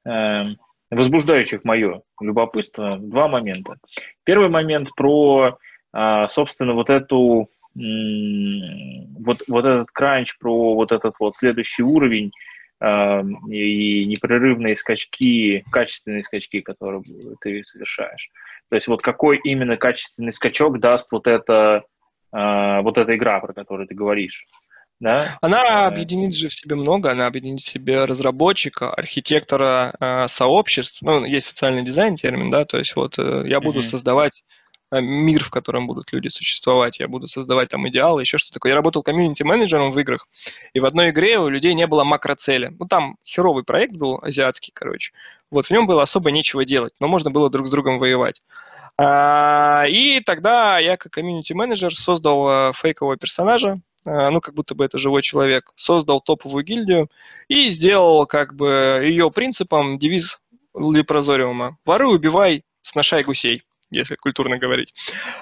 э, 0.04 0.42
возбуждающих 0.90 1.62
мое 1.62 2.02
любопытство. 2.20 2.98
Два 2.98 3.28
момента. 3.28 3.76
Первый 4.24 4.48
момент 4.48 4.90
про, 4.96 5.58
э, 5.94 6.26
собственно, 6.28 6.74
вот 6.74 6.90
эту 6.90 7.48
вот, 7.76 9.42
вот 9.48 9.64
этот 9.64 9.90
кранч, 9.90 10.38
про 10.38 10.74
вот 10.74 10.92
этот 10.92 11.14
вот 11.20 11.36
следующий 11.36 11.82
уровень, 11.82 12.32
и 12.80 14.04
непрерывные 14.04 14.76
скачки, 14.76 15.64
качественные 15.70 16.22
скачки, 16.24 16.60
которые 16.60 17.02
ты 17.40 17.64
совершаешь. 17.64 18.30
То 18.68 18.76
есть 18.76 18.88
вот 18.88 19.02
какой 19.02 19.38
именно 19.44 19.76
качественный 19.76 20.32
скачок 20.32 20.80
даст 20.80 21.10
вот 21.12 21.26
эта, 21.26 21.84
а, 22.32 22.82
вот 22.82 22.98
эта 22.98 23.16
игра, 23.16 23.40
про 23.40 23.54
которую 23.54 23.86
ты 23.86 23.94
говоришь. 23.94 24.44
Да? 24.98 25.38
Она 25.42 25.62
э. 25.62 25.86
объединит 25.88 26.34
же 26.34 26.48
в 26.48 26.54
себе 26.54 26.74
много, 26.74 27.10
она 27.10 27.26
объединит 27.26 27.60
в 27.60 27.68
себе 27.68 28.06
разработчика, 28.06 28.90
архитектора 28.92 29.94
э, 30.00 30.26
сообществ, 30.26 31.02
ну, 31.02 31.24
есть 31.24 31.48
социальный 31.48 31.82
дизайн 31.82 32.16
термин, 32.16 32.50
да, 32.50 32.64
то 32.64 32.78
есть 32.78 32.96
вот 32.96 33.18
э, 33.18 33.42
я 33.46 33.60
буду 33.60 33.80
mm-hmm. 33.80 33.82
создавать 33.82 34.42
Э, 34.42 34.65
мир, 35.00 35.44
в 35.44 35.50
котором 35.50 35.86
будут 35.86 36.12
люди 36.12 36.28
существовать, 36.28 36.98
я 36.98 37.08
буду 37.08 37.26
создавать 37.26 37.68
там 37.70 37.88
идеалы, 37.88 38.22
еще 38.22 38.38
что-то 38.38 38.54
такое. 38.54 38.72
Я 38.72 38.76
работал 38.76 39.02
комьюнити-менеджером 39.02 39.92
в 39.92 39.98
играх, 39.98 40.28
и 40.72 40.80
в 40.80 40.86
одной 40.86 41.10
игре 41.10 41.38
у 41.38 41.48
людей 41.48 41.74
не 41.74 41.86
было 41.86 42.04
макроцели. 42.04 42.74
Ну, 42.78 42.86
там 42.86 43.16
херовый 43.24 43.64
проект 43.64 43.94
был, 43.94 44.18
азиатский, 44.22 44.72
короче. 44.74 45.12
Вот, 45.50 45.66
в 45.66 45.70
нем 45.70 45.86
было 45.86 46.02
особо 46.02 46.30
нечего 46.30 46.64
делать, 46.64 46.94
но 47.00 47.08
можно 47.08 47.30
было 47.30 47.50
друг 47.50 47.68
с 47.68 47.70
другом 47.70 47.98
воевать. 47.98 48.42
А, 48.98 49.84
и 49.88 50.20
тогда 50.20 50.78
я 50.78 50.96
как 50.96 51.12
комьюнити-менеджер 51.12 51.94
создал 51.94 52.70
э, 52.70 52.72
фейкового 52.74 53.16
персонажа, 53.16 53.80
э, 54.06 54.30
ну, 54.30 54.40
как 54.40 54.54
будто 54.54 54.74
бы 54.74 54.84
это 54.84 54.98
живой 54.98 55.22
человек, 55.22 55.72
создал 55.76 56.20
топовую 56.20 56.64
гильдию 56.64 57.08
и 57.48 57.68
сделал 57.68 58.26
как 58.26 58.54
бы 58.54 59.02
ее 59.04 59.30
принципом 59.30 59.98
девиз 59.98 60.40
Лепрозориума. 60.74 61.76
Воруй, 61.84 62.16
убивай, 62.16 62.64
сношай 62.82 63.22
гусей 63.22 63.62
если 63.90 64.16
культурно 64.16 64.58
говорить. 64.58 64.94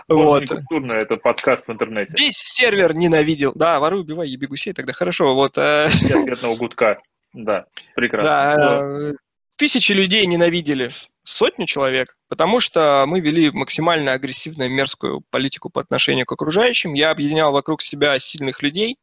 Можно 0.09 0.41
вот. 0.41 0.49
культурно, 0.49 0.93
это 0.93 1.17
подкаст 1.17 1.69
в 1.69 1.73
интернете. 1.73 2.15
Весь 2.19 2.37
сервер 2.37 2.95
ненавидел. 2.97 3.53
Да, 3.55 3.81
воруй, 3.81 4.01
убивай, 4.01 4.29
еби 4.29 4.47
гусей, 4.47 4.73
тогда 4.73 4.93
хорошо. 4.93 5.35
Вот, 5.35 5.57
э... 5.59 5.89
И 6.03 6.13
ответного 6.13 6.57
гудка. 6.57 7.01
Да, 7.33 7.67
прекрасно. 7.95 8.29
Да, 8.31 9.11
э, 9.11 9.13
тысячи 9.57 9.93
людей 9.93 10.25
ненавидели 10.27 10.93
сотню 11.25 11.67
человек, 11.67 12.17
потому 12.29 12.61
что 12.61 13.05
мы 13.07 13.21
вели 13.21 13.51
максимально 13.51 14.13
агрессивную, 14.13 14.71
мерзкую 14.71 15.23
политику 15.31 15.71
по 15.71 15.81
отношению 15.81 16.27
к 16.27 16.33
окружающим. 16.33 16.95
Я 16.95 17.11
объединял 17.11 17.53
вокруг 17.53 17.83
себя 17.83 18.19
сильных 18.19 18.63
людей. 18.63 18.99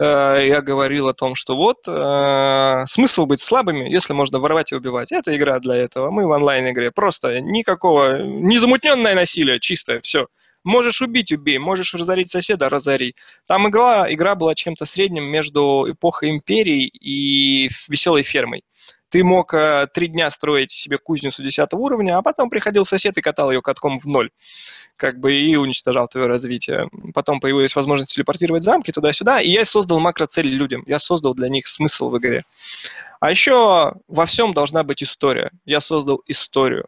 Э, 0.00 0.38
я 0.46 0.62
говорил 0.62 1.08
о 1.08 1.14
том, 1.14 1.34
что 1.34 1.56
вот 1.56 1.86
э, 1.86 2.84
смысл 2.86 3.26
быть 3.26 3.40
слабыми, 3.40 3.90
если 3.90 4.14
можно 4.14 4.38
воровать 4.38 4.72
и 4.72 4.74
убивать. 4.74 5.12
Это 5.12 5.36
игра 5.36 5.58
для 5.60 5.76
этого. 5.76 6.10
Мы 6.10 6.26
в 6.26 6.30
онлайн-игре. 6.30 6.90
Просто 6.90 7.40
никакого, 7.40 8.22
незамутненное 8.22 9.14
насилие, 9.14 9.60
чистое, 9.60 10.00
все. 10.00 10.28
Можешь 10.64 11.02
убить, 11.02 11.32
убей. 11.32 11.58
Можешь 11.58 11.94
разорить 11.94 12.30
соседа, 12.30 12.70
разори. 12.70 13.14
Там 13.46 13.68
игра, 13.68 14.10
игра 14.12 14.34
была 14.34 14.54
чем-то 14.54 14.86
средним 14.86 15.24
между 15.24 15.86
эпохой 15.90 16.30
империи 16.30 16.86
и 16.86 17.70
веселой 17.88 18.22
фермой. 18.22 18.64
Ты 19.10 19.22
мог 19.22 19.52
э, 19.52 19.86
три 19.92 20.08
дня 20.08 20.30
строить 20.30 20.70
себе 20.70 20.96
кузницу 20.96 21.42
10 21.42 21.74
уровня, 21.74 22.16
а 22.16 22.22
потом 22.22 22.48
приходил 22.48 22.86
сосед 22.86 23.18
и 23.18 23.20
катал 23.20 23.50
ее 23.50 23.60
катком 23.60 23.98
в 23.98 24.06
ноль 24.06 24.30
как 25.00 25.18
бы 25.18 25.32
и 25.32 25.56
уничтожал 25.56 26.08
твое 26.08 26.26
развитие. 26.26 26.90
Потом 27.14 27.40
появилась 27.40 27.74
возможность 27.74 28.14
телепортировать 28.14 28.62
замки 28.62 28.92
туда-сюда, 28.92 29.40
и 29.40 29.48
я 29.48 29.64
создал 29.64 29.98
макроцель 29.98 30.46
людям. 30.46 30.84
Я 30.86 30.98
создал 30.98 31.34
для 31.34 31.48
них 31.48 31.66
смысл 31.66 32.10
в 32.10 32.18
игре. 32.18 32.44
А 33.18 33.30
еще 33.30 33.94
во 34.08 34.26
всем 34.26 34.52
должна 34.52 34.82
быть 34.82 35.02
история. 35.02 35.50
Я 35.64 35.80
создал 35.80 36.22
историю. 36.26 36.86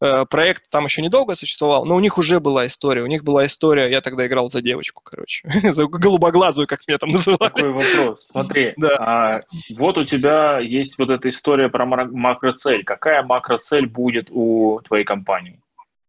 Э, 0.00 0.26
проект 0.28 0.68
там 0.70 0.84
еще 0.84 1.02
недолго 1.02 1.36
существовал, 1.36 1.86
но 1.86 1.94
у 1.94 2.00
них 2.00 2.18
уже 2.18 2.40
была 2.40 2.66
история. 2.66 3.02
У 3.02 3.06
них 3.06 3.22
была 3.22 3.46
история, 3.46 3.88
я 3.88 4.00
тогда 4.00 4.26
играл 4.26 4.50
за 4.50 4.60
девочку, 4.60 5.02
короче, 5.04 5.48
за 5.72 5.86
голубоглазую, 5.86 6.66
как 6.66 6.80
меня 6.88 6.98
там 6.98 7.10
называли. 7.10 7.38
Такой 7.38 7.70
вопрос. 7.70 8.26
Смотри, 8.26 8.74
да. 8.76 8.96
а, 8.98 9.42
вот 9.76 9.98
у 9.98 10.04
тебя 10.04 10.58
есть 10.58 10.98
вот 10.98 11.10
эта 11.10 11.28
история 11.28 11.68
про 11.68 11.86
макроцель. 11.86 12.82
Какая 12.82 13.22
макроцель 13.22 13.86
будет 13.86 14.28
у 14.30 14.80
твоей 14.84 15.04
компании? 15.04 15.60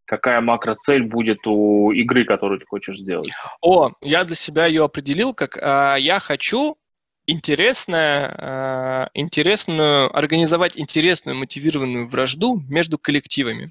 Какая 0.07 0.39
макроцель 0.39 1.03
будет 1.03 1.45
у 1.45 1.91
игры, 1.91 2.23
которую 2.23 2.61
ты 2.61 2.65
хочешь 2.65 2.97
сделать? 2.97 3.29
О, 3.61 3.91
я 4.01 4.23
для 4.23 4.37
себя 4.37 4.65
ее 4.65 4.85
определил 4.85 5.33
как 5.33 5.57
а, 5.61 5.95
я 5.95 6.21
хочу 6.21 6.77
интересное, 7.25 8.33
а, 8.37 9.09
интересную, 9.13 10.15
организовать 10.17 10.79
интересную 10.79 11.35
мотивированную 11.35 12.07
вражду 12.07 12.63
между 12.69 12.97
коллективами. 12.97 13.67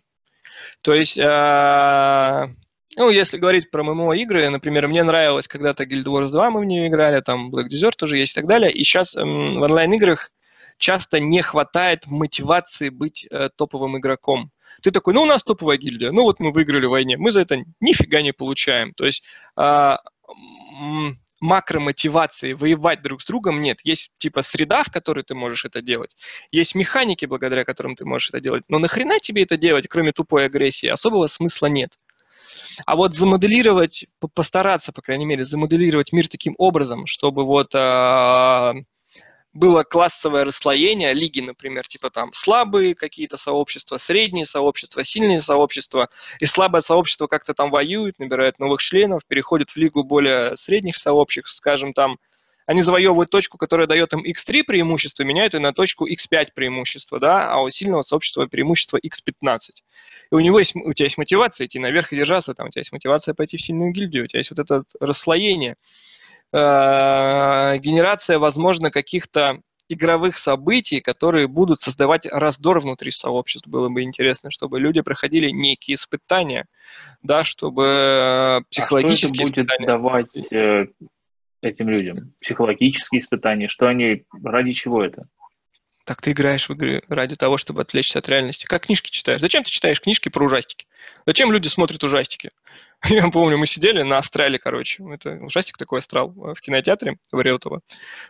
То 0.83 0.93
есть, 0.93 1.19
а, 1.19 2.51
ну, 2.99 3.09
если 3.09 3.39
говорить 3.39 3.71
про 3.71 3.83
ММО-игры, 3.83 4.51
например, 4.51 4.89
мне 4.89 5.05
нравилось 5.05 5.49
когда-то 5.49 5.85
Guild 5.85 6.05
Wars 6.05 6.29
2, 6.29 6.51
мы 6.51 6.61
в 6.61 6.65
нее 6.67 6.89
играли, 6.89 7.23
там 7.23 7.51
Black 7.51 7.69
Desert 7.73 7.93
тоже 7.97 8.19
есть 8.19 8.33
и 8.33 8.41
так 8.41 8.47
далее, 8.47 8.71
и 8.71 8.83
сейчас 8.83 9.15
в 9.15 9.19
онлайн-играх 9.19 10.31
часто 10.77 11.19
не 11.19 11.41
хватает 11.41 12.07
мотивации 12.07 12.91
быть 12.91 13.27
э, 13.31 13.49
топовым 13.57 13.97
игроком. 13.97 14.51
Ты 14.83 14.91
такой, 14.91 15.15
ну, 15.15 15.23
у 15.23 15.27
нас 15.27 15.43
топовая 15.43 15.79
гильдия, 15.79 16.13
ну, 16.13 16.23
вот 16.23 16.41
мы 16.41 16.53
выиграли 16.53 16.87
в 16.87 16.91
войне, 16.91 17.17
мы 17.17 17.33
за 17.33 17.41
это 17.41 17.65
нифига 17.81 18.23
не 18.23 18.33
получаем. 18.33 18.93
То 18.95 19.07
есть 19.07 19.23
э, 19.57 19.97
макромотивации 21.41 22.55
воевать 22.55 23.03
друг 23.03 23.23
с 23.23 23.27
другом 23.27 23.63
нет. 23.63 23.81
Есть 23.85 24.11
типа 24.19 24.43
среда, 24.43 24.83
в 24.83 24.91
которой 24.91 25.23
ты 25.23 25.35
можешь 25.35 25.65
это 25.65 25.83
делать. 25.83 26.17
Есть 26.51 26.75
механики, 26.75 27.27
благодаря 27.27 27.65
которым 27.65 27.97
ты 27.97 28.05
можешь 28.05 28.31
это 28.31 28.41
делать. 28.41 28.65
Но 28.69 28.79
нахрена 28.79 29.21
тебе 29.21 29.43
это 29.43 29.57
делать, 29.57 29.87
кроме 29.89 30.13
тупой 30.13 30.47
агрессии? 30.47 30.89
Особого 30.89 31.27
смысла 31.27 31.67
нет. 31.67 31.99
А 32.85 32.97
вот 32.97 33.15
замоделировать, 33.15 34.07
постараться, 34.35 34.93
по 34.93 35.03
крайней 35.03 35.27
мере, 35.27 35.45
замоделировать 35.45 36.13
мир 36.13 36.29
таким 36.29 36.55
образом, 36.59 37.07
чтобы 37.07 37.45
вот 37.45 37.75
э, 37.75 38.73
было 39.57 39.83
классовое 39.83 40.45
расслоение 40.45 41.13
лиги, 41.15 41.41
например, 41.41 41.87
типа 41.87 42.11
там 42.11 42.33
слабые 42.33 42.95
какие-то 42.95 43.37
сообщества, 43.37 43.97
средние 43.97 44.45
сообщества, 44.45 45.03
сильные 45.03 45.41
сообщества, 45.41 46.09
и 46.39 46.45
слабое 46.45 46.81
сообщество 46.81 47.27
как-то 47.27 47.55
там 47.55 47.71
воюет, 47.71 48.19
набирает 48.19 48.59
новых 48.59 48.81
членов, 48.81 49.23
переходит 49.27 49.71
в 49.71 49.77
лигу 49.77 50.05
более 50.05 50.57
средних 50.57 50.97
сообществ, 50.97 51.57
скажем, 51.57 51.93
там 51.93 52.19
они 52.67 52.83
завоевывают 52.83 53.31
точку, 53.31 53.59
которая 53.59 53.87
дает 53.87 54.13
им 54.13 54.25
x3 54.25 54.65
преимущество, 54.65 55.23
меняют 55.23 55.55
ее 55.55 55.61
на 55.61 55.73
точку 55.73 56.09
x5 56.09 56.49
преимущества, 56.53 57.21
да, 57.21 57.49
а 57.49 57.63
у 57.63 57.71
сильного 57.71 58.03
сообщества 58.03 58.47
преимущество 58.47 58.99
x15. 58.99 59.71
И 60.33 60.35
у 60.35 60.41
него 60.41 60.59
есть, 60.59 60.75
у 60.75 60.93
тебя 60.93 61.07
есть 61.07 61.17
мотивация 61.17 61.67
идти 61.67 61.79
наверх 61.79 62.13
и 62.13 62.17
держаться, 62.17 62.55
там, 62.55 62.67
у 62.67 62.71
тебя 62.71 62.81
есть 62.81 62.93
мотивация 62.93 63.35
пойти 63.35 63.57
в 63.57 63.63
сильную 63.63 63.93
гильдию, 63.93 64.25
у 64.25 64.27
тебя 64.27 64.41
есть 64.41 64.51
вот 64.51 64.59
это 64.59 64.83
расслоение. 64.99 65.77
Э, 66.53 67.79
генерация, 67.79 68.39
возможно, 68.39 68.91
каких-то 68.91 69.61
игровых 69.89 70.39
событий, 70.39 71.01
которые 71.01 71.47
будут 71.47 71.81
создавать 71.81 72.27
раздор 72.27 72.81
внутри 72.81 73.11
сообществ. 73.11 73.69
Было 73.69 73.89
бы 73.89 74.03
интересно, 74.03 74.51
чтобы 74.51 74.81
люди 74.81 75.01
проходили 75.01 75.51
некие 75.51 75.95
испытания, 75.95 76.67
да, 77.23 77.45
чтобы 77.45 78.65
психологические 78.71 79.31
а 79.31 79.35
что 79.35 79.45
это 79.45 79.45
будет 79.45 79.59
испытания... 79.59 79.87
давать 79.87 80.53
э, 80.53 80.87
этим 81.63 81.89
людям? 81.89 82.35
Психологические 82.41 83.21
испытания? 83.21 83.69
Что 83.69 83.87
они... 83.87 84.25
Ради 84.43 84.73
чего 84.73 85.05
это? 85.05 85.29
Так 86.07 86.23
ты 86.23 86.31
играешь 86.31 86.69
в 86.69 86.73
игры 86.73 87.03
ради 87.09 87.35
того, 87.35 87.59
чтобы 87.59 87.83
отвлечься 87.83 88.21
от 88.21 88.29
реальности. 88.29 88.65
Как 88.65 88.87
книжки 88.87 89.11
читаешь? 89.11 89.41
Зачем 89.41 89.65
ты 89.65 89.73
читаешь 89.73 90.01
книжки 90.01 90.29
про 90.29 90.45
ужастики? 90.45 90.87
Зачем 91.27 91.51
люди 91.51 91.67
смотрят 91.67 92.03
ужастики? 92.05 92.53
Я 93.09 93.29
помню, 93.29 93.59
мы 93.59 93.67
сидели 93.67 94.03
на 94.03 94.19
астрале, 94.19 94.61
короче. 94.61 95.03
Это 95.13 95.33
ужастик 95.43 95.77
такой 95.77 95.99
астрал 95.99 96.31
э, 96.31 96.55
в 96.55 96.61
кинотеатре 96.61 97.19
в 97.33 97.41
Реутово. 97.41 97.81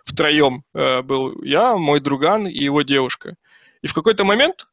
Втроем 0.07 0.64
э, 0.72 1.03
был 1.03 1.43
я, 1.43 1.77
мой 1.77 2.01
друган 2.01 2.49
и 2.49 2.64
его 2.64 2.81
девушка. 2.81 3.35
И 3.83 3.89
в 3.89 3.93
какой-то 3.93 4.24
момент 4.24 4.66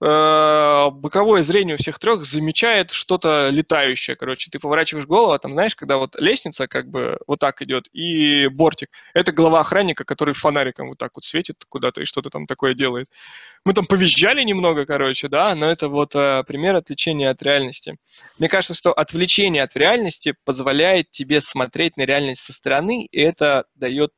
боковое 0.00 1.42
зрение 1.42 1.74
у 1.74 1.78
всех 1.78 1.98
трех 1.98 2.24
замечает 2.24 2.90
что-то 2.90 3.50
летающее, 3.50 4.16
короче. 4.16 4.50
Ты 4.50 4.58
поворачиваешь 4.58 5.06
голову, 5.06 5.32
а 5.32 5.38
там, 5.38 5.52
знаешь, 5.52 5.76
когда 5.76 5.98
вот 5.98 6.18
лестница 6.18 6.68
как 6.68 6.88
бы 6.88 7.18
вот 7.26 7.38
так 7.38 7.60
идет, 7.60 7.88
и 7.92 8.48
бортик. 8.48 8.88
Это 9.12 9.32
голова 9.32 9.60
охранника, 9.60 10.04
который 10.04 10.34
фонариком 10.34 10.88
вот 10.88 10.98
так 10.98 11.12
вот 11.16 11.24
светит 11.24 11.64
куда-то 11.68 12.00
и 12.00 12.06
что-то 12.06 12.30
там 12.30 12.46
такое 12.46 12.72
делает. 12.72 13.08
Мы 13.64 13.74
там 13.74 13.84
повизжали 13.84 14.42
немного, 14.42 14.86
короче, 14.86 15.28
да, 15.28 15.54
но 15.54 15.70
это 15.70 15.88
вот 15.88 16.14
э, 16.14 16.44
пример 16.46 16.76
отвлечения 16.76 17.28
от 17.28 17.42
реальности. 17.42 17.96
Мне 18.38 18.48
кажется, 18.48 18.72
что 18.74 18.92
отвлечение 18.92 19.62
от 19.62 19.76
реальности 19.76 20.34
позволяет 20.44 21.10
тебе 21.10 21.42
смотреть 21.42 21.98
на 21.98 22.02
реальность 22.06 22.40
со 22.40 22.54
стороны, 22.54 23.04
и 23.04 23.20
это 23.20 23.66
дает 23.74 24.12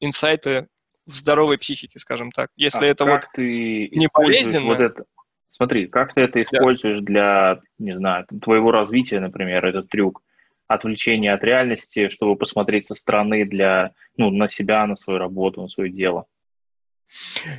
инсайты 0.00 0.68
в 1.10 1.14
здоровой 1.16 1.58
психике, 1.58 1.98
скажем 1.98 2.30
так. 2.30 2.50
Если 2.56 2.84
а 2.84 2.88
это 2.88 3.04
как 3.04 3.22
вот 3.22 3.28
ты 3.34 3.88
не 3.92 4.08
болезненно... 4.12 4.66
Вот 4.66 4.80
это? 4.80 5.04
Смотри, 5.48 5.88
как 5.88 6.14
ты 6.14 6.20
это 6.20 6.40
используешь 6.40 7.00
да. 7.00 7.04
для, 7.04 7.60
не 7.78 7.96
знаю, 7.96 8.26
твоего 8.40 8.70
развития, 8.70 9.20
например, 9.20 9.66
этот 9.66 9.88
трюк, 9.88 10.22
отвлечение 10.68 11.32
от 11.32 11.42
реальности, 11.42 12.08
чтобы 12.08 12.36
посмотреть 12.36 12.86
со 12.86 12.94
стороны 12.94 13.44
для, 13.44 13.92
ну, 14.16 14.30
на 14.30 14.46
себя, 14.46 14.86
на 14.86 14.94
свою 14.94 15.18
работу, 15.18 15.62
на 15.62 15.68
свое 15.68 15.90
дело? 15.90 16.26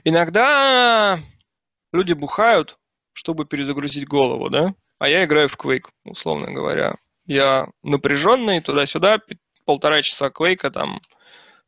Иногда 0.05 1.19
люди 1.91 2.13
бухают, 2.13 2.77
чтобы 3.11 3.45
перезагрузить 3.45 4.07
голову, 4.07 4.49
да? 4.49 4.73
А 4.97 5.09
я 5.09 5.25
играю 5.25 5.49
в 5.49 5.57
Quake, 5.57 5.89
условно 6.05 6.51
говоря. 6.51 6.95
Я 7.25 7.67
напряженный, 7.83 8.61
туда-сюда, 8.61 9.19
полтора 9.65 10.01
часа 10.01 10.27
Quake, 10.27 10.69
там 10.69 11.01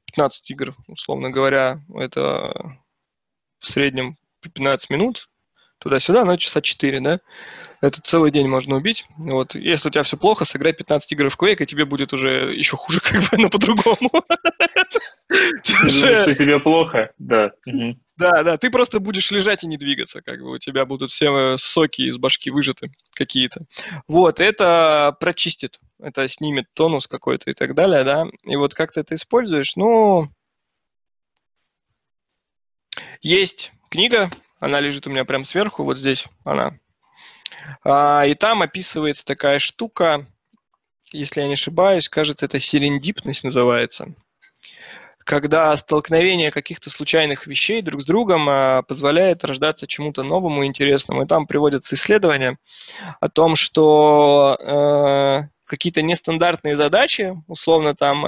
15 0.06 0.52
игр, 0.52 0.76
условно 0.88 1.30
говоря, 1.30 1.82
это 1.96 2.78
в 3.60 3.68
среднем 3.68 4.18
15 4.42 4.90
минут, 4.90 5.30
туда-сюда, 5.80 6.26
но 6.26 6.38
часа 6.38 6.62
4, 6.62 7.00
да? 7.02 7.20
Это 7.82 8.02
целый 8.02 8.32
день 8.32 8.48
можно 8.48 8.76
убить. 8.76 9.06
Вот. 9.18 9.56
Если 9.56 9.90
у 9.90 9.92
тебя 9.92 10.04
все 10.04 10.16
плохо, 10.16 10.46
сыграй 10.46 10.72
15 10.74 11.12
игр 11.12 11.30
в 11.30 11.38
Quake, 11.38 11.64
и 11.64 11.66
тебе 11.66 11.86
будет 11.86 12.14
уже 12.14 12.54
еще 12.54 12.78
хуже, 12.78 13.00
как 13.04 13.22
бы, 13.22 13.38
но 13.38 13.50
по-другому. 13.50 14.10
Что 15.64 16.34
тебе 16.36 16.60
плохо, 16.60 17.12
да. 17.18 17.52
Да, 18.16 18.44
да, 18.44 18.58
ты 18.58 18.70
просто 18.70 19.00
будешь 19.00 19.32
лежать 19.32 19.64
и 19.64 19.68
не 19.68 19.78
двигаться, 19.78 20.22
как 20.22 20.40
бы 20.40 20.52
у 20.52 20.58
тебя 20.60 20.86
будут 20.86 21.12
все 21.12 21.58
соки 21.58 22.04
из 22.04 22.18
башки 22.18 22.52
выжаты 22.52 22.92
какие-то. 23.12 23.66
Вот, 24.08 24.40
это 24.40 25.18
прочистит, 25.20 25.80
это 26.00 26.28
снимет 26.28 26.68
тонус 26.74 27.08
какой-то 27.08 27.50
и 27.50 27.54
так 27.54 27.74
далее, 27.74 28.04
да. 28.04 28.28
И 28.44 28.56
вот 28.56 28.76
как 28.76 28.92
ты 28.92 29.00
это 29.00 29.16
используешь, 29.16 29.76
ну, 29.76 30.30
есть 33.22 33.72
книга, 33.90 34.30
она 34.60 34.80
лежит 34.80 35.08
у 35.08 35.10
меня 35.10 35.26
прямо 35.26 35.46
сверху, 35.46 35.84
вот 35.84 35.98
здесь 35.98 36.28
она. 36.44 36.78
А, 37.84 38.28
и 38.28 38.36
там 38.36 38.62
описывается 38.62 39.26
такая 39.26 39.58
штука, 39.58 40.28
если 41.12 41.42
я 41.42 41.48
не 41.48 41.54
ошибаюсь, 41.54 42.10
кажется, 42.10 42.46
это 42.46 42.60
серендипность 42.60 43.44
называется 43.44 44.14
когда 45.24 45.76
столкновение 45.78 46.52
каких-то 46.52 46.90
случайных 46.90 47.48
вещей 47.48 47.82
друг 47.82 48.02
с 48.02 48.06
другом 48.06 48.48
а, 48.50 48.82
позволяет 48.84 49.44
рождаться 49.44 49.88
чему-то 49.88 50.24
новому 50.24 50.64
и 50.64 50.68
интересному. 50.68 51.24
И 51.24 51.28
там 51.28 51.48
приводятся 51.48 51.96
исследования 51.96 52.58
о 53.20 53.30
том, 53.30 53.56
что 53.56 54.58
э, 54.60 55.48
какие-то 55.66 56.02
нестандартные 56.02 56.76
задачи, 56.76 57.34
условно 57.48 57.96
там 57.96 58.24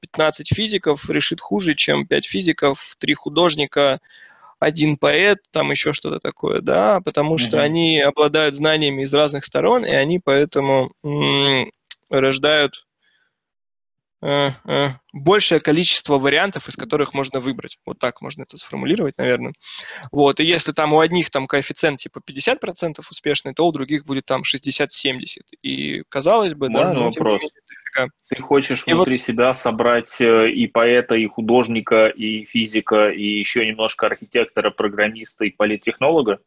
15 0.00 0.52
э, 0.52 0.54
физиков 0.54 1.08
решит 1.08 1.40
хуже, 1.40 1.74
чем 1.74 2.06
5 2.06 2.26
физиков, 2.26 2.96
3 2.98 3.14
художника, 3.14 4.00
один 4.58 4.96
поэт, 4.96 5.38
там 5.50 5.70
еще 5.70 5.92
что-то 5.92 6.20
такое, 6.20 6.60
да, 6.60 7.00
потому 7.00 7.38
что 7.38 7.58
mm-hmm. 7.58 7.60
они 7.60 8.00
обладают 8.00 8.54
знаниями 8.54 9.02
из 9.02 9.12
разных 9.12 9.44
сторон, 9.44 9.84
и 9.84 9.90
они 9.90 10.20
поэтому 10.20 10.92
м- 11.02 11.70
рождают 12.08 12.86
большее 15.12 15.60
количество 15.60 16.18
вариантов, 16.18 16.68
из 16.68 16.76
которых 16.76 17.12
можно 17.12 17.40
выбрать. 17.40 17.78
Вот 17.84 17.98
так 17.98 18.20
можно 18.22 18.42
это 18.42 18.56
сформулировать, 18.56 19.18
наверное. 19.18 19.52
Вот, 20.12 20.40
и 20.40 20.44
если 20.44 20.72
там 20.72 20.92
у 20.92 21.00
одних 21.00 21.30
там 21.30 21.46
коэффициент 21.46 22.00
типа 22.00 22.20
50% 22.26 23.00
успешный, 23.10 23.54
то 23.54 23.66
у 23.66 23.72
других 23.72 24.06
будет 24.06 24.24
там 24.24 24.42
60-70. 24.42 25.18
И 25.62 26.02
казалось 26.08 26.54
бы, 26.54 26.70
можно 26.70 26.94
да... 26.94 26.94
Ну, 26.94 27.04
вопрос? 27.04 27.42
Менее, 27.42 28.10
ты 28.28 28.42
хочешь 28.42 28.84
и 28.86 28.92
внутри 28.92 29.16
вот... 29.16 29.20
себя 29.20 29.54
собрать 29.54 30.20
э, 30.20 30.50
и 30.50 30.66
поэта, 30.66 31.14
и 31.14 31.26
художника, 31.26 32.08
и 32.08 32.44
физика, 32.44 33.10
и 33.10 33.22
еще 33.22 33.66
немножко 33.66 34.06
архитектора, 34.06 34.70
программиста 34.70 35.44
и 35.44 35.50
политтехнолога? 35.50 36.40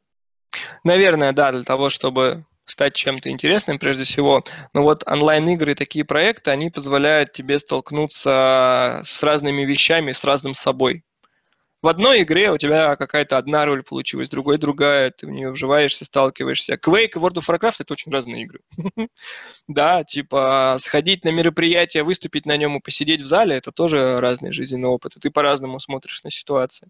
Наверное, 0.84 1.34
да, 1.34 1.52
для 1.52 1.64
того, 1.64 1.90
чтобы 1.90 2.46
стать 2.68 2.94
чем-то 2.96 3.30
интересным 3.30 3.80
прежде 3.80 4.04
всего. 4.04 4.44
Но 4.74 4.84
вот 4.84 5.04
онлайн-игры, 5.08 5.76
такие 5.76 6.06
проекты, 6.06 6.52
они 6.52 6.70
позволяют 6.70 7.32
тебе 7.32 7.60
столкнуться 7.60 9.02
с 9.04 9.24
разными 9.24 9.64
вещами, 9.64 10.12
с 10.12 10.24
разным 10.24 10.54
собой. 10.54 11.04
В 11.84 11.90
одной 11.90 12.24
игре 12.24 12.52
у 12.52 12.58
тебя 12.58 12.96
какая-то 12.96 13.38
одна 13.38 13.66
роль 13.66 13.84
получилась, 13.84 14.30
в 14.30 14.32
другой 14.32 14.58
другая, 14.58 15.12
ты 15.12 15.28
в 15.28 15.30
нее 15.30 15.52
вживаешься, 15.52 16.06
сталкиваешься. 16.06 16.74
Quake 16.74 17.12
и 17.16 17.20
World 17.20 17.36
of 17.36 17.48
Warcraft— 17.48 17.76
это 17.80 17.94
очень 17.94 18.12
разные 18.12 18.44
игры. 18.44 18.62
да, 19.68 20.04
типа 20.04 20.78
сходить 20.80 21.24
на 21.24 21.30
мероприятие, 21.30 22.04
выступить 22.04 22.48
на 22.48 22.58
нем 22.58 22.78
и 22.78 22.82
посидеть 22.82 23.22
в 23.22 23.28
зале— 23.28 23.56
это 23.58 23.72
тоже 23.72 24.18
разный 24.18 24.52
жизненный 24.52 24.90
опыт, 24.90 25.18
и 25.18 25.20
ты 25.20 25.30
по-разному 25.30 25.80
смотришь 25.80 26.24
на 26.24 26.32
ситуацию. 26.32 26.90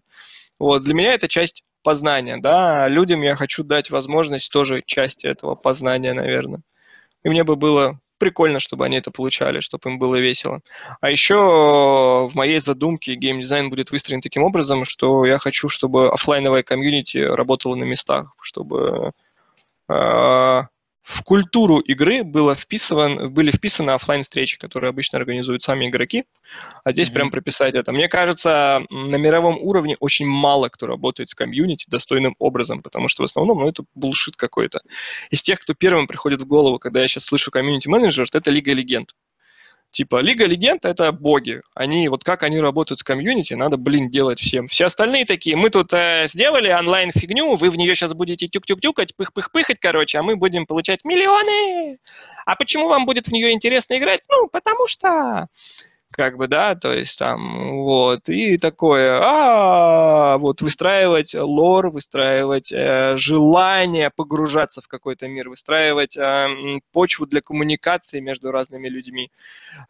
Вот, 0.58 0.82
для 0.82 0.94
меня 0.94 1.12
это 1.12 1.28
часть 1.28 1.64
познания, 1.88 2.36
да, 2.36 2.86
людям 2.86 3.22
я 3.22 3.34
хочу 3.34 3.64
дать 3.64 3.88
возможность 3.88 4.52
тоже 4.52 4.82
части 4.84 5.26
этого 5.26 5.54
познания, 5.54 6.12
наверное. 6.12 6.60
И 7.22 7.30
мне 7.30 7.44
бы 7.44 7.56
было 7.56 7.98
прикольно, 8.18 8.60
чтобы 8.60 8.84
они 8.84 8.98
это 8.98 9.10
получали, 9.10 9.60
чтобы 9.60 9.88
им 9.88 9.98
было 9.98 10.16
весело. 10.16 10.60
А 11.00 11.10
еще 11.10 11.36
в 12.30 12.32
моей 12.34 12.60
задумке 12.60 13.14
геймдизайн 13.14 13.70
будет 13.70 13.90
выстроен 13.90 14.20
таким 14.20 14.42
образом, 14.42 14.84
что 14.84 15.24
я 15.24 15.38
хочу, 15.38 15.70
чтобы 15.70 16.10
офлайновая 16.10 16.62
комьюнити 16.62 17.16
работала 17.16 17.74
на 17.74 17.84
местах, 17.84 18.34
чтобы 18.42 19.12
э, 19.88 20.62
в 21.08 21.22
культуру 21.22 21.78
игры 21.78 22.22
было 22.22 22.54
вписан, 22.54 23.32
были 23.32 23.50
вписаны 23.50 23.92
офлайн 23.92 24.22
встречи 24.22 24.58
которые 24.58 24.90
обычно 24.90 25.18
организуют 25.18 25.62
сами 25.62 25.88
игроки, 25.88 26.24
а 26.84 26.92
здесь 26.92 27.08
mm-hmm. 27.08 27.12
прям 27.14 27.30
прописать 27.30 27.74
это. 27.74 27.92
Мне 27.92 28.08
кажется, 28.08 28.82
на 28.90 29.16
мировом 29.16 29.56
уровне 29.58 29.96
очень 30.00 30.26
мало 30.26 30.68
кто 30.68 30.86
работает 30.86 31.30
с 31.30 31.34
комьюнити 31.34 31.86
достойным 31.88 32.34
образом, 32.38 32.82
потому 32.82 33.08
что 33.08 33.22
в 33.22 33.24
основном 33.24 33.60
ну, 33.60 33.68
это 33.68 33.84
булшит 33.94 34.36
какой-то. 34.36 34.80
Из 35.30 35.42
тех, 35.42 35.60
кто 35.60 35.72
первым 35.72 36.06
приходит 36.06 36.42
в 36.42 36.46
голову, 36.46 36.78
когда 36.78 37.00
я 37.00 37.08
сейчас 37.08 37.24
слышу 37.24 37.50
комьюнити-менеджер, 37.50 38.26
это 38.30 38.50
Лига 38.50 38.74
Легенд. 38.74 39.14
Типа, 39.90 40.20
Лига 40.20 40.44
Легенд— 40.46 40.84
это 40.86 41.12
боги. 41.12 41.62
Они, 41.74 42.08
вот 42.08 42.22
как 42.22 42.42
они 42.42 42.60
работают 42.60 43.00
с 43.00 43.02
комьюнити, 43.02 43.54
надо, 43.54 43.78
блин, 43.78 44.10
делать 44.10 44.38
всем. 44.38 44.68
Все 44.68 44.84
остальные 44.84 45.24
такие, 45.24 45.56
мы 45.56 45.70
тут 45.70 45.92
э, 45.92 46.24
сделали 46.26 46.70
онлайн-фигню, 46.70 47.56
вы 47.56 47.70
в 47.70 47.76
нее 47.76 47.94
сейчас 47.94 48.12
будете 48.12 48.48
тюк-тюк-тюкать, 48.48 49.14
пых-пых-пыхать, 49.16 49.78
короче, 49.80 50.18
а 50.18 50.22
мы 50.22 50.36
будем 50.36 50.66
получать 50.66 51.04
миллионы. 51.04 51.98
А 52.44 52.54
почему 52.56 52.88
вам 52.88 53.06
будет 53.06 53.28
в 53.28 53.32
нее 53.32 53.52
интересно 53.52 53.96
играть? 53.96 54.20
Ну, 54.28 54.48
потому 54.48 54.86
что 54.86 55.48
как 56.10 56.36
бы, 56.36 56.48
да, 56.48 56.74
то 56.74 56.92
есть 56.92 57.18
там, 57.18 57.82
вот, 57.82 58.28
и 58.28 58.56
такое, 58.58 59.20
а, 59.22 60.38
вот, 60.38 60.62
выстраивать 60.62 61.34
лор, 61.34 61.90
выстраивать 61.90 62.72
э, 62.72 63.16
желание 63.16 64.10
погружаться 64.10 64.80
в 64.80 64.88
какой-то 64.88 65.28
мир, 65.28 65.48
выстраивать 65.48 66.16
э, 66.16 66.80
почву 66.92 67.26
для 67.26 67.40
коммуникации 67.42 68.20
между 68.20 68.50
разными 68.50 68.88
людьми, 68.88 69.30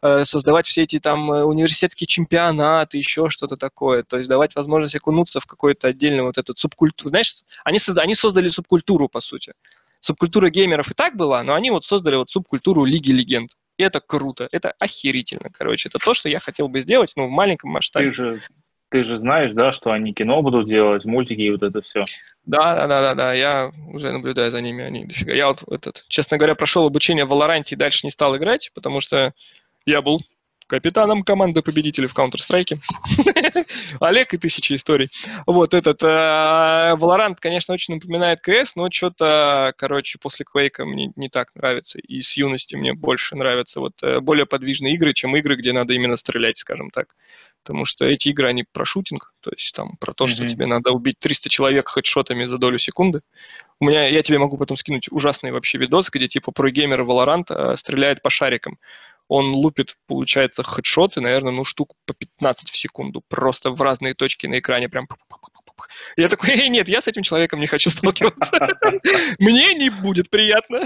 э, 0.01 0.25
создавать 0.25 0.67
все 0.67 0.83
эти 0.83 0.99
там 0.99 1.29
университетские 1.29 2.07
чемпионаты, 2.07 2.97
еще 2.97 3.29
что-то 3.29 3.55
такое, 3.57 4.03
то 4.03 4.17
есть 4.17 4.29
давать 4.29 4.55
возможность 4.55 4.95
окунуться 4.95 5.39
в 5.39 5.45
какой-то 5.45 5.87
отдельный 5.87 6.23
вот 6.23 6.37
этот 6.37 6.59
субкультуру, 6.59 7.09
знаешь, 7.09 7.43
они, 7.63 7.77
созда- 7.77 8.01
они 8.01 8.13
создали 8.13 8.49
субкультуру, 8.49 9.07
по 9.07 9.21
сути, 9.21 9.53
субкультура 10.01 10.49
геймеров 10.49 10.91
и 10.91 10.93
так 10.93 11.15
была, 11.15 11.43
но 11.43 11.55
они 11.55 11.71
вот 11.71 11.85
создали 11.85 12.17
вот 12.17 12.29
субкультуру 12.29 12.83
Лиги 12.85 13.11
Легенд. 13.11 13.51
И 13.79 13.83
это 13.83 14.01
круто, 14.01 14.49
это 14.51 14.73
охерительно, 14.77 15.49
короче. 15.53 15.87
Это 15.87 15.99
то, 15.99 16.13
что 16.13 16.27
я 16.27 16.41
хотел 16.41 16.67
бы 16.67 16.81
сделать, 16.81 17.13
ну, 17.15 17.27
в 17.27 17.29
маленьком 17.29 17.71
масштабе. 17.71 18.07
Ты 18.07 18.11
же, 18.11 18.41
ты 18.89 19.03
же 19.05 19.19
знаешь, 19.19 19.53
да, 19.53 19.71
что 19.71 19.91
они 19.91 20.13
кино 20.13 20.41
будут 20.41 20.67
делать, 20.67 21.05
мультики 21.05 21.39
и 21.39 21.49
вот 21.49 21.63
это 21.63 21.81
все. 21.81 22.03
Да, 22.45 22.75
да, 22.75 22.87
да, 22.87 23.01
да, 23.01 23.15
да, 23.15 23.33
я 23.33 23.71
уже 23.93 24.11
наблюдаю 24.11 24.51
за 24.51 24.59
ними, 24.59 24.83
они 24.83 25.05
дофига. 25.05 25.33
Я 25.33 25.47
вот 25.47 25.63
этот, 25.71 26.03
честно 26.09 26.37
говоря, 26.37 26.55
прошел 26.55 26.85
обучение 26.85 27.23
в 27.23 27.31
Valorant 27.31 27.63
и 27.69 27.75
дальше 27.77 28.05
не 28.05 28.11
стал 28.11 28.35
играть, 28.35 28.69
потому 28.75 28.99
что 28.99 29.33
я 29.85 30.01
был 30.01 30.19
капитаном 30.69 31.23
команды 31.23 31.61
победителей 31.61 32.07
в 32.07 32.15
Counter-Strike. 32.15 32.77
Олег 33.99 34.33
и 34.33 34.37
тысячи 34.37 34.73
историй. 34.73 35.07
Вот 35.45 35.73
этот 35.73 36.01
э, 36.03 36.07
Valorant, 36.95 37.37
конечно, 37.39 37.73
очень 37.73 37.95
напоминает 37.95 38.39
CS, 38.47 38.71
но 38.75 38.89
что-то, 38.91 39.73
короче, 39.77 40.19
после 40.19 40.45
Quake 40.45 40.85
мне 40.85 41.11
не 41.15 41.27
так 41.27 41.53
нравится. 41.55 41.99
И 41.99 42.21
с 42.21 42.37
юности 42.37 42.75
мне 42.75 42.93
больше 42.93 43.35
нравятся 43.35 43.79
вот 43.79 43.93
э, 44.03 44.19
более 44.19 44.45
подвижные 44.45 44.93
игры, 44.93 45.13
чем 45.13 45.35
игры, 45.35 45.55
где 45.55 45.73
надо 45.73 45.93
именно 45.93 46.15
стрелять, 46.15 46.59
скажем 46.59 46.91
так. 46.91 47.15
Потому 47.63 47.85
что 47.85 48.05
эти 48.05 48.29
игры, 48.29 48.47
они 48.47 48.63
про 48.71 48.85
шутинг, 48.85 49.33
то 49.41 49.51
есть 49.51 49.73
там 49.75 49.97
про 49.97 50.13
то, 50.13 50.25
mm-hmm. 50.25 50.27
что 50.27 50.47
тебе 50.47 50.65
надо 50.67 50.91
убить 50.91 51.19
300 51.19 51.49
человек 51.49 51.89
хедшотами 51.89 52.45
за 52.45 52.57
долю 52.57 52.77
секунды. 52.77 53.21
У 53.79 53.85
меня, 53.85 54.07
я 54.07 54.21
тебе 54.21 54.37
могу 54.37 54.57
потом 54.57 54.77
скинуть 54.77 55.11
ужасный 55.11 55.51
вообще 55.51 55.79
видос, 55.79 56.09
где 56.09 56.27
типа 56.27 56.51
про 56.51 56.69
геймера 56.69 57.03
Valorant 57.03 57.45
э, 57.49 57.75
стреляет 57.75 58.21
по 58.21 58.29
шарикам 58.29 58.77
он 59.29 59.53
лупит, 59.53 59.95
получается, 60.07 60.63
хедшоты, 60.63 61.21
наверное, 61.21 61.53
ну, 61.53 61.63
штук 61.63 61.93
по 62.05 62.13
15 62.13 62.69
в 62.71 62.77
секунду, 62.77 63.23
просто 63.29 63.69
в 63.69 63.81
разные 63.81 64.15
точки 64.15 64.47
на 64.47 64.59
экране, 64.59 64.89
прям 64.89 65.07
я 66.17 66.29
такой, 66.29 66.69
нет, 66.69 66.87
я 66.87 67.01
с 67.01 67.07
этим 67.07 67.23
человеком 67.23 67.59
не 67.59 67.67
хочу 67.67 67.89
сталкиваться. 67.89 68.67
Мне 69.39 69.73
не 69.73 69.89
будет 69.89 70.29
приятно. 70.29 70.81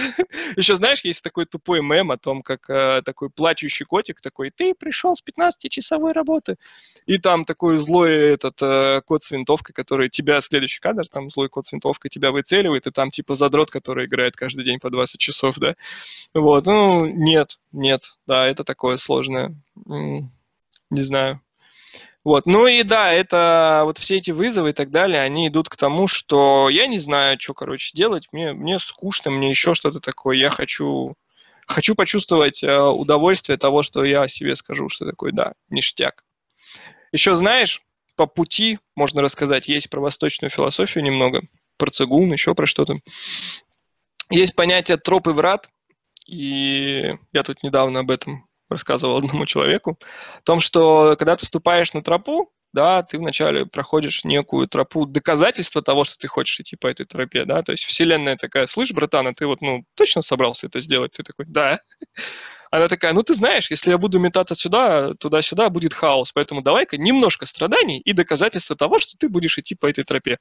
Еще, 0.56 0.76
знаешь, 0.76 1.02
есть 1.02 1.24
такой 1.24 1.46
тупой 1.46 1.82
мем 1.82 2.12
о 2.12 2.18
том, 2.18 2.42
как 2.42 2.70
э, 2.70 3.02
такой 3.04 3.30
плачущий 3.30 3.86
котик 3.86 4.22
такой, 4.22 4.52
ты 4.52 4.74
пришел 4.74 5.16
с 5.16 5.24
15-часовой 5.24 6.12
работы. 6.12 6.58
И 7.06 7.18
там 7.18 7.46
такой 7.46 7.78
злой 7.78 8.14
этот 8.14 8.62
э, 8.62 9.02
кот 9.06 9.24
с 9.24 9.32
винтовкой, 9.32 9.74
который 9.74 10.10
тебя, 10.10 10.42
следующий 10.42 10.80
кадр, 10.80 11.08
там 11.08 11.30
злой 11.30 11.50
кот 11.50 11.68
с 11.68 11.72
винтовкой 11.72 12.10
тебя 12.10 12.32
выцеливает, 12.32 12.88
и 12.88 12.92
там 12.92 13.12
типа 13.12 13.36
задрот, 13.36 13.72
который 13.72 14.06
играет 14.06 14.36
каждый 14.36 14.64
день 14.64 14.80
по 14.80 14.90
20 14.90 15.20
часов, 15.20 15.58
да. 15.58 15.76
Вот, 16.34 16.66
ну, 16.66 17.06
нет, 17.06 17.60
нет, 17.72 18.16
да, 18.28 18.48
это 18.48 18.64
такое 18.64 18.98
сложное. 18.98 19.56
Не 19.86 21.02
знаю. 21.02 21.42
Вот. 22.24 22.46
Ну 22.46 22.68
и 22.68 22.84
да, 22.84 23.12
это 23.12 23.82
вот 23.84 23.98
все 23.98 24.18
эти 24.18 24.32
вызовы 24.32 24.70
и 24.70 24.74
так 24.74 24.92
далее, 24.92 25.22
они 25.22 25.48
идут 25.48 25.68
к 25.68 25.76
тому, 25.76 26.08
что 26.08 26.70
я 26.70 26.88
не 26.88 27.00
знаю, 27.00 27.38
что, 27.40 27.54
короче, 27.54 27.92
делать, 27.94 28.28
мне, 28.32 28.54
мне 28.54 28.80
скучно, 28.80 29.30
мне 29.30 29.50
еще 29.50 29.74
что-то 29.74 30.00
такое, 30.00 30.38
я 30.38 30.50
хочу, 30.50 31.16
хочу 31.68 31.96
почувствовать 31.96 32.64
э, 32.64 32.80
удовольствие 32.80 33.58
того, 33.58 33.84
что 33.84 34.06
я 34.06 34.28
себе 34.30 34.56
скажу, 34.56 34.88
что 34.88 35.06
такое, 35.06 35.34
да, 35.34 35.54
ништяк. 35.70 36.24
Еще 37.12 37.36
знаешь, 37.36 37.82
по 38.16 38.26
пути 38.26 38.80
можно 38.96 39.22
рассказать, 39.22 39.68
есть 39.68 39.90
про 39.90 40.00
восточную 40.00 40.50
философию 40.50 41.04
немного, 41.04 41.42
про 41.78 41.92
цигун, 41.92 42.32
еще 42.32 42.56
про 42.56 42.66
что-то. 42.66 43.00
Есть 44.30 44.56
понятие 44.56 44.96
троп 44.98 45.28
и 45.28 45.32
врат, 45.32 45.70
и 46.26 47.18
я 47.34 47.44
тут 47.44 47.64
недавно 47.64 48.00
об 48.00 48.12
этом 48.12 48.48
рассказывал 48.74 49.18
одному 49.18 49.46
человеку, 49.46 49.98
о 50.40 50.42
том, 50.44 50.60
что 50.60 51.16
когда 51.18 51.36
ты 51.36 51.46
вступаешь 51.46 51.94
на 51.94 52.02
тропу, 52.04 52.52
да, 52.74 53.04
ты 53.04 53.20
вначале 53.20 53.66
проходишь 53.66 54.24
некую 54.26 54.68
тропу 54.68 55.06
доказательства 55.06 55.82
того, 55.82 56.04
что 56.04 56.18
ты 56.18 56.28
хочешь 56.28 56.60
идти 56.60 56.76
по 56.76 56.88
этой 56.88 57.06
тропе, 57.06 57.46
да, 57.46 57.62
то 57.62 57.72
есть 57.72 57.86
вселенная 57.86 58.36
такая, 58.36 58.66
слышь, 58.66 58.92
братан, 58.92 59.28
а 59.28 59.34
ты 59.34 59.46
вот, 59.46 59.62
ну, 59.62 59.86
точно 59.96 60.24
собрался 60.24 60.68
это 60.68 60.80
сделать? 60.80 61.14
Ты 61.14 61.24
такой, 61.24 61.46
да. 61.48 61.80
Она 62.74 62.88
такая, 62.88 63.14
ну 63.14 63.22
ты 63.22 63.36
знаешь, 63.36 63.70
если 63.70 63.92
я 63.92 64.00
буду 64.00 64.18
метаться 64.18 64.56
сюда, 64.56 65.14
туда-сюда, 65.20 65.70
будет 65.70 65.94
хаос, 65.94 66.32
поэтому 66.32 66.64
давай-ка 66.64 66.98
немножко 66.98 67.46
страданий 67.46 68.00
и 68.00 68.14
доказательства 68.14 68.76
того, 68.76 68.98
что 68.98 69.16
ты 69.16 69.30
будешь 69.30 69.60
идти 69.60 69.76
по 69.76 69.86
этой 69.86 70.04
тропе. 70.04 70.40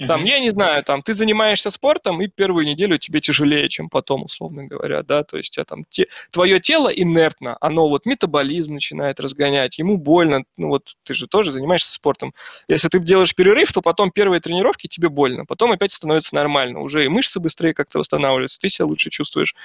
Uh-huh. 0.00 0.06
Там, 0.06 0.24
я 0.24 0.38
не 0.38 0.50
знаю, 0.50 0.84
там, 0.84 1.02
ты 1.02 1.14
занимаешься 1.14 1.70
спортом, 1.70 2.22
и 2.22 2.28
первую 2.28 2.64
неделю 2.64 2.96
тебе 2.98 3.20
тяжелее, 3.20 3.68
чем 3.68 3.88
потом, 3.88 4.22
условно 4.22 4.66
говоря, 4.66 5.02
да, 5.02 5.24
то 5.24 5.36
есть 5.36 5.58
а 5.58 5.64
там 5.64 5.84
те, 5.90 6.06
твое 6.30 6.60
тело 6.60 6.90
инертно, 6.90 7.56
оно 7.60 7.88
вот 7.88 8.06
метаболизм 8.06 8.74
начинает 8.74 9.18
разгонять, 9.18 9.76
ему 9.76 9.98
больно, 9.98 10.44
ну 10.56 10.68
вот 10.68 10.94
ты 11.02 11.12
же 11.12 11.26
тоже 11.26 11.50
занимаешься 11.50 11.92
спортом. 11.92 12.34
Если 12.68 12.86
ты 12.86 13.00
делаешь 13.00 13.34
перерыв, 13.34 13.72
то 13.72 13.82
потом 13.82 14.12
первые 14.12 14.40
тренировки 14.40 14.86
тебе 14.86 15.08
больно, 15.08 15.44
потом 15.44 15.72
опять 15.72 15.90
становится 15.90 16.36
нормально, 16.36 16.82
уже 16.82 17.04
и 17.04 17.08
мышцы 17.08 17.40
быстрее 17.40 17.74
как-то 17.74 17.98
восстанавливаются, 17.98 18.60
ты 18.60 18.68
себя 18.68 18.86
лучше 18.86 19.10
чувствуешь. 19.10 19.56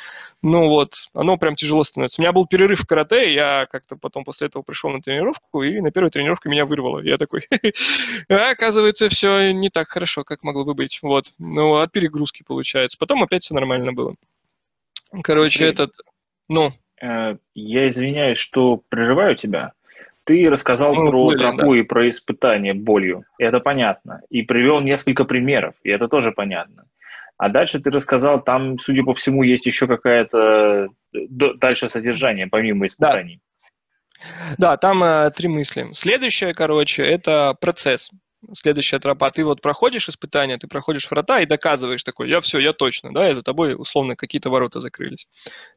Ну 0.41 0.69
вот, 0.69 1.07
оно 1.13 1.37
прям 1.37 1.55
тяжело 1.55 1.83
становится. 1.83 1.98
У 2.17 2.21
меня 2.21 2.31
был 2.31 2.45
перерыв 2.45 2.79
в 2.81 2.85
карате, 2.85 3.33
я 3.33 3.65
как-то 3.71 3.95
потом 3.95 4.23
после 4.23 4.47
этого 4.47 4.63
пришел 4.63 4.89
на 4.89 5.01
тренировку, 5.01 5.63
и 5.63 5.81
на 5.81 5.91
первой 5.91 6.09
тренировке 6.09 6.49
меня 6.49 6.65
вырвало. 6.65 6.99
Я 6.99 7.17
такой, 7.17 7.47
а, 8.29 8.51
оказывается, 8.51 9.09
все 9.09 9.51
не 9.51 9.69
так 9.69 9.87
хорошо, 9.87 10.23
как 10.23 10.43
могло 10.43 10.65
бы 10.65 10.73
быть. 10.73 10.99
Вот, 11.01 11.33
ну, 11.37 11.77
от 11.77 11.91
перегрузки 11.91 12.43
получается. 12.43 12.97
Потом 12.99 13.23
опять 13.23 13.43
все 13.43 13.53
нормально 13.53 13.93
было. 13.93 14.15
Короче, 15.23 15.65
этот, 15.65 15.93
ну... 16.47 16.71
Э, 17.01 17.37
я 17.55 17.89
извиняюсь, 17.89 18.37
что 18.37 18.81
прерываю 18.89 19.35
тебя. 19.35 19.73
Ты 20.25 20.47
рассказал 20.49 20.93
ну, 20.93 21.09
про 21.09 21.25
были, 21.27 21.37
тропу 21.39 21.73
да. 21.73 21.79
и 21.79 21.81
про 21.81 22.09
испытание 22.09 22.73
болью. 22.73 23.25
Это 23.39 23.59
понятно. 23.59 24.21
И 24.29 24.43
привел 24.43 24.79
несколько 24.79 25.25
примеров, 25.25 25.73
и 25.83 25.89
это 25.89 26.07
тоже 26.07 26.31
понятно. 26.31 26.85
А 27.39 27.47
дальше 27.47 27.79
ты 27.79 27.89
рассказал, 27.89 28.43
там, 28.43 28.77
судя 28.79 29.03
по 29.03 29.13
всему, 29.13 29.43
есть 29.43 29.65
еще 29.65 29.87
какая-то 29.87 30.89
дальше 31.13 31.87
содержание, 31.87 32.47
помимо 32.47 32.85
испытаний. 32.85 33.39
Да, 34.57 34.71
да 34.71 34.77
там 34.77 35.01
э, 35.01 35.31
три 35.31 35.47
мысли. 35.47 35.87
Следующее, 35.93 36.53
короче, 36.53 37.01
это 37.01 37.55
процесс. 37.61 38.09
Следующая 38.53 38.99
тропа. 38.99 39.31
Ты 39.31 39.45
вот 39.45 39.61
проходишь 39.61 40.09
испытания, 40.09 40.57
ты 40.57 40.67
проходишь 40.67 41.09
врата 41.09 41.39
и 41.39 41.45
доказываешь 41.45 42.03
такой, 42.03 42.29
я 42.29 42.41
все, 42.41 42.59
я 42.59 42.73
точно, 42.73 43.13
да, 43.13 43.29
и 43.29 43.33
за 43.33 43.41
тобой 43.41 43.73
условно 43.73 44.17
какие-то 44.17 44.49
ворота 44.49 44.81
закрылись. 44.81 45.25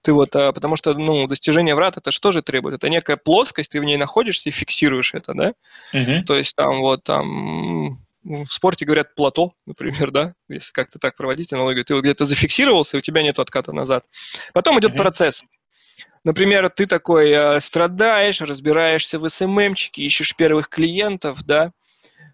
Ты 0.03 0.13
вот, 0.13 0.35
а, 0.35 0.53
потому 0.53 0.75
что, 0.75 0.95
ну, 0.95 1.29
достижение 1.29 1.77
врат 1.77 1.97
это 1.97 2.11
что 2.11 2.33
же 2.33 2.43
требует? 2.43 2.75
Это 2.75 2.89
некая 2.89 3.17
плоскость, 3.17 3.71
ты 3.71 3.81
в 3.81 3.85
ней 3.85 3.99
находишься 3.99 4.49
и 4.49 4.53
фиксируешь 4.53 5.15
это, 5.15 5.33
да? 5.35 5.53
Угу. 5.93 6.25
То 6.27 6.37
есть 6.37 6.57
там 6.57 6.81
вот 6.81 7.05
там 7.05 8.01
в 8.25 8.49
спорте 8.49 8.85
говорят 8.85 9.15
плато, 9.15 9.55
например, 9.67 10.11
да, 10.11 10.35
если 10.49 10.73
как-то 10.73 10.99
так 10.99 11.17
проводить 11.17 11.53
аналогию, 11.53 11.85
ты 11.85 11.95
вот 11.95 12.03
где-то 12.03 12.25
зафиксировался, 12.25 12.97
и 12.97 12.99
у 12.99 13.03
тебя 13.03 13.23
нет 13.23 13.39
отката 13.39 13.73
назад. 13.73 14.05
Потом 14.53 14.79
идет 14.79 14.93
mm-hmm. 14.93 14.99
процесс. 14.99 15.43
Например, 16.25 16.69
ты 16.71 16.87
такой 16.87 17.31
э, 17.31 17.61
страдаешь, 17.61 18.41
разбираешься 18.41 19.19
в 19.19 19.29
СММчике, 19.29 20.03
ищешь 20.03 20.37
первых 20.37 20.69
клиентов, 20.69 21.43
да, 21.45 21.73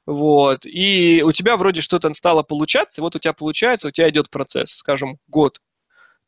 вот, 0.05 0.65
и 0.65 1.23
у 1.25 1.33
тебя 1.33 1.57
вроде 1.57 1.81
что-то 1.81 2.13
стало 2.15 2.43
получаться, 2.43 3.01
вот 3.03 3.17
у 3.17 3.19
тебя 3.19 3.33
получается, 3.33 3.89
у 3.89 3.91
тебя 3.91 4.09
идет 4.09 4.31
процесс, 4.31 4.71
скажем, 4.71 5.19
год. 5.27 5.61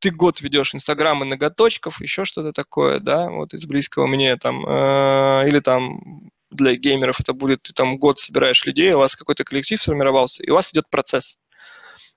Ты 0.00 0.10
год 0.10 0.40
ведешь 0.40 0.74
инстаграмы 0.74 1.26
ноготочков, 1.26 2.00
еще 2.00 2.24
что-то 2.24 2.52
такое, 2.52 3.00
да, 3.00 3.28
вот 3.28 3.52
из 3.52 3.66
близкого 3.66 4.06
мне 4.06 4.36
там, 4.36 4.66
э, 4.66 5.48
или 5.48 5.60
там 5.60 6.30
для 6.50 6.76
геймеров 6.76 7.20
это 7.20 7.32
будет, 7.32 7.62
ты 7.62 7.72
там 7.72 7.98
год 7.98 8.18
собираешь 8.18 8.64
людей, 8.64 8.92
у 8.92 8.98
вас 8.98 9.16
какой-то 9.16 9.44
коллектив 9.44 9.82
сформировался, 9.82 10.42
и 10.42 10.50
у 10.50 10.54
вас 10.54 10.72
идет 10.72 10.88
процесс. 10.90 11.38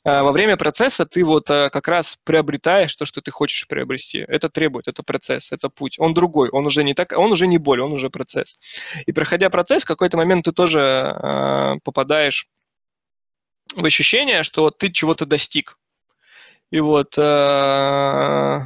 А 0.06 0.24
во 0.24 0.34
время 0.34 0.58
процесса 0.58 1.06
ты 1.06 1.24
вот 1.24 1.50
а, 1.50 1.70
как 1.70 1.88
раз 1.88 2.18
приобретаешь 2.26 2.94
то, 2.96 3.06
что 3.06 3.22
ты 3.22 3.32
хочешь 3.32 3.68
приобрести. 3.68 4.20
Это 4.28 4.50
требует, 4.50 4.90
это 4.90 5.02
процесс, 5.02 5.52
это 5.52 5.70
путь. 5.70 5.98
Он 5.98 6.14
другой, 6.14 6.50
он 6.50 6.66
уже 6.66 6.84
не 6.84 6.94
так, 6.94 7.14
он 7.14 7.32
уже 7.32 7.48
не 7.48 7.58
боль, 7.58 7.82
он 7.82 7.94
уже 7.94 8.10
процесс. 8.10 8.58
И 9.06 9.14
проходя 9.14 9.50
процесс, 9.50 9.84
в 9.84 9.88
какой-то 9.88 10.18
момент 10.18 10.44
ты 10.46 10.52
тоже 10.52 10.82
э, 10.82 11.76
попадаешь 11.84 12.48
в 13.76 13.86
ощущение, 13.86 14.44
что 14.44 14.72
ты 14.72 14.92
чего-то 14.92 15.26
достиг. 15.26 15.78
И 16.70 16.82
вот 16.82 17.18
э, 17.18 18.60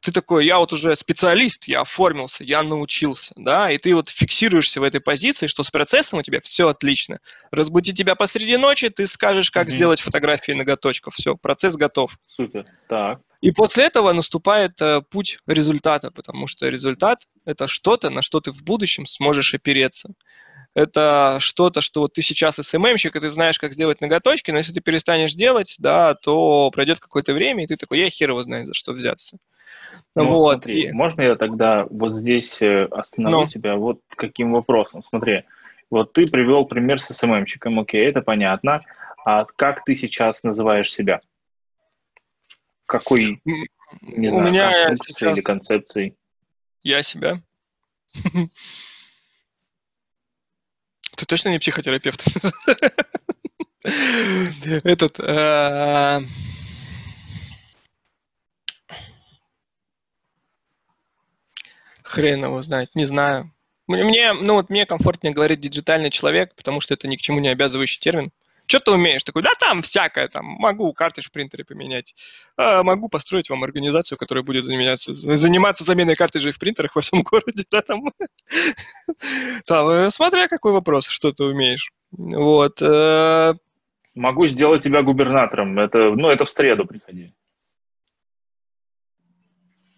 ты 0.00 0.12
такой, 0.12 0.46
я 0.46 0.58
вот 0.58 0.72
уже 0.72 0.96
специалист, 0.96 1.68
я 1.68 1.82
оформился, 1.82 2.42
я 2.42 2.62
научился, 2.62 3.32
да, 3.36 3.70
и 3.70 3.78
ты 3.78 3.94
вот 3.94 4.08
фиксируешься 4.08 4.80
в 4.80 4.82
этой 4.82 5.00
позиции, 5.00 5.46
что 5.46 5.62
с 5.62 5.70
процессом 5.70 6.18
у 6.18 6.22
тебя 6.22 6.40
все 6.42 6.68
отлично. 6.68 7.20
Разбуди 7.50 7.92
тебя 7.92 8.14
посреди 8.14 8.56
ночи, 8.56 8.88
ты 8.88 9.06
скажешь, 9.06 9.50
как 9.50 9.66
mm-hmm. 9.66 9.70
сделать 9.70 10.00
фотографии 10.00 10.52
ноготочков, 10.52 11.14
все, 11.14 11.36
процесс 11.36 11.76
готов. 11.76 12.16
Супер, 12.26 12.64
так. 12.88 13.20
И 13.40 13.52
после 13.52 13.84
этого 13.84 14.12
наступает 14.12 14.80
э, 14.82 15.00
путь 15.00 15.38
результата, 15.46 16.10
потому 16.10 16.46
что 16.46 16.68
результат– 16.68 17.26
это 17.46 17.68
что-то, 17.68 18.10
на 18.10 18.20
что 18.20 18.40
ты 18.40 18.52
в 18.52 18.62
будущем 18.62 19.06
сможешь 19.06 19.54
опереться. 19.54 20.10
Это 20.74 21.38
что-то, 21.40 21.80
что 21.80 22.02
вот 22.02 22.12
ты 22.12 22.22
сейчас 22.22 22.56
СММщик, 22.56 23.16
и 23.16 23.20
ты 23.20 23.28
знаешь, 23.28 23.58
как 23.58 23.72
сделать 23.72 24.00
ноготочки, 24.00 24.50
но 24.50 24.58
если 24.58 24.72
ты 24.72 24.80
перестанешь 24.80 25.34
делать, 25.34 25.74
да, 25.78 26.14
то 26.14 26.70
пройдет 26.70 27.00
какое-то 27.00 27.32
время, 27.32 27.64
и 27.64 27.66
ты 27.66 27.76
такой, 27.76 27.98
я 27.98 28.10
хер 28.10 28.30
его 28.30 28.42
знаю, 28.42 28.66
за 28.66 28.74
что 28.74 28.92
взяться. 28.92 29.38
Ну, 30.14 30.26
вот. 30.26 30.52
смотри, 30.52 30.88
и... 30.88 30.92
можно 30.92 31.22
я 31.22 31.36
тогда 31.36 31.86
вот 31.88 32.14
здесь 32.14 32.60
э, 32.62 32.84
остановлю 32.90 33.42
ну. 33.42 33.46
тебя 33.48 33.76
вот 33.76 34.00
каким 34.16 34.52
вопросом? 34.52 35.02
Смотри, 35.08 35.44
вот 35.90 36.12
ты 36.12 36.26
привел 36.26 36.64
пример 36.64 37.00
с 37.00 37.06
СММщиком, 37.14 37.78
окей, 37.80 38.06
это 38.06 38.20
понятно. 38.20 38.82
А 39.24 39.44
как 39.44 39.84
ты 39.84 39.94
сейчас 39.94 40.42
называешь 40.44 40.92
себя? 40.92 41.20
Какой, 42.86 43.40
не 44.00 44.28
У 44.28 44.30
знаю, 44.30 44.50
меня 44.50 44.96
сейчас... 44.96 45.22
или 45.22 45.40
концепцией? 45.40 46.14
Я 46.82 47.02
себя. 47.02 47.42
Ты 51.16 51.26
точно 51.26 51.50
не 51.50 51.58
психотерапевт? 51.58 52.24
Этот... 54.84 55.20
Хрен 62.10 62.44
его 62.44 62.60
знает, 62.62 62.90
не 62.96 63.04
знаю. 63.04 63.52
Мне, 63.86 64.32
ну 64.32 64.54
вот 64.54 64.68
мне 64.68 64.84
комфортнее 64.84 65.32
говорить 65.32 65.60
диджитальный 65.60 66.10
человек, 66.10 66.56
потому 66.56 66.80
что 66.80 66.94
это 66.94 67.06
ни 67.06 67.14
к 67.14 67.20
чему 67.20 67.38
не 67.38 67.48
обязывающий 67.48 68.00
термин. 68.00 68.32
Что 68.66 68.80
ты 68.80 68.90
умеешь? 68.90 69.22
Такой, 69.22 69.42
да 69.42 69.50
там 69.58 69.82
всякое, 69.82 70.26
там, 70.26 70.44
могу 70.44 70.92
картридж 70.92 71.28
в 71.28 71.32
принтере 71.32 71.64
поменять, 71.64 72.14
а, 72.56 72.82
могу 72.82 73.08
построить 73.08 73.48
вам 73.48 73.62
организацию, 73.62 74.18
которая 74.18 74.42
будет 74.42 74.64
заниматься, 74.64 75.14
заниматься 75.14 75.84
заменой 75.84 76.16
картриджей 76.16 76.50
в 76.50 76.58
принтерах 76.58 76.96
во 76.96 77.00
всем 77.00 77.22
городе, 77.22 77.64
да, 77.70 77.80
там. 77.82 78.12
Там, 79.66 79.88
э, 79.88 80.10
смотря 80.10 80.48
какой 80.48 80.72
вопрос, 80.72 81.06
что 81.06 81.32
ты 81.32 81.44
умеешь. 81.44 81.92
Вот. 82.10 82.82
Э. 82.82 83.54
Могу 84.14 84.48
сделать 84.48 84.82
тебя 84.82 85.02
губернатором, 85.02 85.78
это, 85.78 86.10
ну, 86.10 86.28
это 86.28 86.44
в 86.44 86.50
среду 86.50 86.86
приходи. 86.86 87.32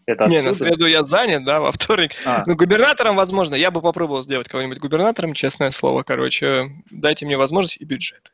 Это 0.07 0.27
Не, 0.27 0.43
на 0.43 0.55
среду 0.55 0.87
я 0.87 1.05
занят, 1.05 1.45
да, 1.45 1.61
во 1.61 1.73
вторник. 1.73 2.12
А. 2.24 2.43
Ну, 2.47 2.57
губернатором, 2.57 3.16
возможно, 3.16 3.55
я 3.55 3.70
бы 3.70 3.81
попробовал 3.81 4.23
сделать 4.23 4.49
кого-нибудь 4.49 4.79
губернатором, 4.79 5.35
честное 5.35 5.70
слово, 5.70 6.03
короче. 6.03 6.70
Дайте 6.91 7.24
мне 7.27 7.37
возможность 7.37 7.77
и 7.81 7.85
бюджет. 7.85 8.33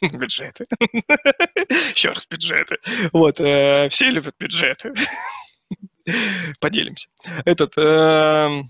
Бюджеты. 0.00 0.66
Еще 1.94 2.10
раз 2.10 2.26
бюджеты. 2.26 2.76
Вот, 3.12 3.40
э, 3.40 3.88
все 3.90 4.06
любят 4.10 4.34
бюджеты. 4.38 4.94
Поделимся. 6.60 7.08
Этот, 7.44 7.76
эм, 7.76 8.68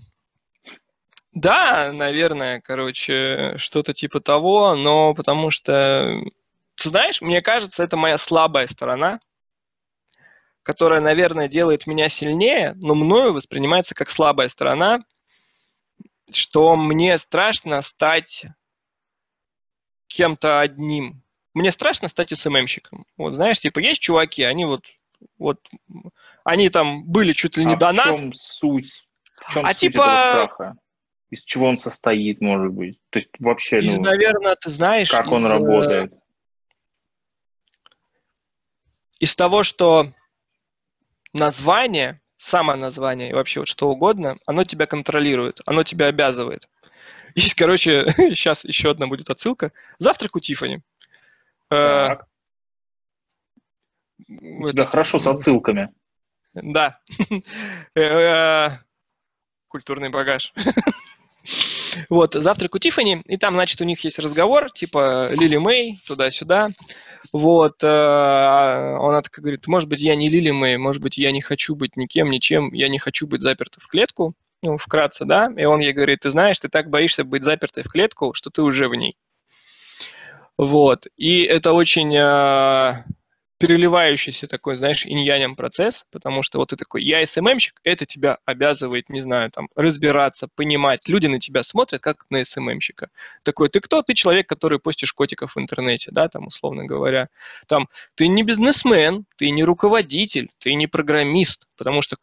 да, 1.33 1.91
наверное, 1.93 2.61
короче, 2.61 3.55
что-то 3.57 3.93
типа 3.93 4.19
того, 4.19 4.75
но 4.75 5.13
потому 5.13 5.49
что, 5.49 6.21
знаешь, 6.77 7.21
мне 7.21 7.41
кажется, 7.41 7.83
это 7.83 7.97
моя 7.97 8.17
слабая 8.17 8.67
сторона, 8.67 9.19
которая, 10.63 11.01
наверное, 11.01 11.47
делает 11.47 11.87
меня 11.87 12.09
сильнее, 12.09 12.73
но 12.75 12.95
мною 12.95 13.33
воспринимается 13.33 13.95
как 13.95 14.09
слабая 14.09 14.49
сторона, 14.49 15.03
что 16.31 16.75
мне 16.75 17.17
страшно 17.17 17.81
стать 17.81 18.45
кем-то 20.07 20.59
одним. 20.59 21.23
Мне 21.53 21.71
страшно 21.71 22.07
стать 22.07 22.37
СММщиком. 22.37 23.05
Вот 23.17 23.35
знаешь, 23.35 23.59
типа 23.59 23.79
есть 23.79 24.01
чуваки, 24.01 24.43
они 24.43 24.65
вот, 24.65 24.85
вот, 25.37 25.59
они 26.43 26.69
там 26.69 27.03
были 27.05 27.33
чуть 27.33 27.57
ли 27.57 27.65
не 27.65 27.73
а 27.73 27.77
до 27.77 27.89
в 27.89 27.93
нас. 27.93 28.19
Чем 28.19 28.33
суть? 28.33 29.07
В 29.35 29.53
чем 29.53 29.65
а 29.65 29.69
суть 29.69 29.77
типа... 29.77 30.01
этого 30.01 30.45
страха? 30.47 30.75
Из 31.29 31.43
чего 31.45 31.67
он 31.67 31.77
состоит, 31.77 32.41
может 32.41 32.73
быть? 32.73 32.99
То 33.09 33.19
есть 33.19 33.31
вообще, 33.39 33.79
из, 33.79 33.97
ну, 33.97 34.03
наверное, 34.03 34.55
ты 34.55 34.69
знаешь, 34.69 35.09
как 35.09 35.27
из, 35.27 35.31
он 35.31 35.45
работает? 35.45 36.13
Из 39.19 39.33
того, 39.35 39.63
что 39.63 40.13
название, 41.33 42.21
само 42.37 42.75
название 42.75 43.29
и 43.29 43.33
вообще 43.33 43.61
вот 43.61 43.67
что 43.67 43.89
угодно, 43.89 44.35
оно 44.45 44.63
тебя 44.63 44.85
контролирует, 44.85 45.61
оно 45.65 45.83
тебя 45.83 46.07
обязывает. 46.07 46.67
Есть, 47.35 47.55
короче, 47.55 48.09
сейчас 48.17 48.63
еще 48.65 48.91
одна 48.91 49.07
будет 49.07 49.29
отсылка. 49.29 49.71
Завтрак 49.99 50.35
у 50.35 50.39
Тифани. 50.39 50.81
Э, 51.69 52.07
так. 52.07 52.27
У 54.27 54.69
тебя 54.69 54.85
хорошо 54.85 55.19
с 55.19 55.27
отсылками. 55.27 55.89
Да. 56.53 56.99
Э, 57.95 58.69
культурный 59.67 60.09
багаж. 60.09 60.53
Вот, 62.09 62.35
завтрак 62.35 62.75
у 62.75 62.79
Тифани, 62.79 63.21
и 63.25 63.37
там, 63.37 63.53
значит, 63.55 63.81
у 63.81 63.83
них 63.83 63.99
есть 64.03 64.19
разговор, 64.19 64.71
типа 64.71 65.29
Лили 65.33 65.57
Мэй, 65.57 65.99
туда-сюда. 66.05 66.69
Вот, 67.33 67.83
э, 67.83 68.97
он 68.99 69.21
так 69.21 69.31
говорит, 69.37 69.67
может 69.67 69.87
быть, 69.89 70.01
я 70.01 70.15
не 70.15 70.29
Лили 70.29 70.51
Мэй, 70.51 70.77
может 70.77 71.01
быть, 71.01 71.17
я 71.17 71.31
не 71.31 71.41
хочу 71.41 71.75
быть 71.75 71.95
никем, 71.95 72.29
ничем, 72.29 72.73
я 72.73 72.89
не 72.89 72.99
хочу 72.99 73.27
быть 73.27 73.41
заперта 73.41 73.79
в 73.79 73.87
клетку, 73.87 74.33
ну, 74.63 74.77
вкратце, 74.77 75.25
да, 75.25 75.51
и 75.55 75.65
он 75.65 75.79
ей 75.79 75.93
говорит, 75.93 76.21
ты 76.21 76.29
знаешь, 76.29 76.59
ты 76.59 76.69
так 76.69 76.89
боишься 76.89 77.23
быть 77.23 77.43
запертой 77.43 77.83
в 77.83 77.87
клетку, 77.87 78.33
что 78.33 78.49
ты 78.49 78.61
уже 78.61 78.87
в 78.87 78.95
ней. 78.95 79.17
Вот, 80.57 81.07
и 81.17 81.41
это 81.41 81.73
очень 81.73 82.15
э, 82.15 83.03
переливающийся 83.61 84.47
такой, 84.47 84.75
знаешь, 84.77 85.05
иньянем 85.05 85.55
процесс, 85.55 86.05
потому 86.11 86.41
что 86.41 86.57
вот 86.57 86.69
ты 86.69 86.75
такой, 86.75 87.03
я 87.03 87.23
СММщик, 87.23 87.79
это 87.83 88.07
тебя 88.07 88.39
обязывает, 88.45 89.07
не 89.09 89.21
знаю, 89.21 89.51
там, 89.51 89.69
разбираться, 89.75 90.47
понимать. 90.55 91.07
Люди 91.07 91.27
на 91.27 91.39
тебя 91.39 91.61
смотрят, 91.61 92.01
как 92.01 92.25
на 92.31 92.43
СММщика. 92.43 93.09
Такой, 93.43 93.69
ты 93.69 93.79
кто? 93.79 94.01
Ты 94.01 94.15
человек, 94.15 94.49
который 94.49 94.79
постишь 94.79 95.13
котиков 95.13 95.55
в 95.55 95.59
интернете, 95.59 96.09
да, 96.11 96.27
там, 96.27 96.47
условно 96.47 96.85
говоря. 96.85 97.27
Там, 97.67 97.87
ты 98.15 98.27
не 98.27 98.41
бизнесмен, 98.41 99.25
ты 99.37 99.51
не 99.51 99.63
руководитель, 99.63 100.49
ты 100.57 100.73
не 100.73 100.87
программист, 100.87 101.67
потому 101.77 102.01
что 102.01 102.15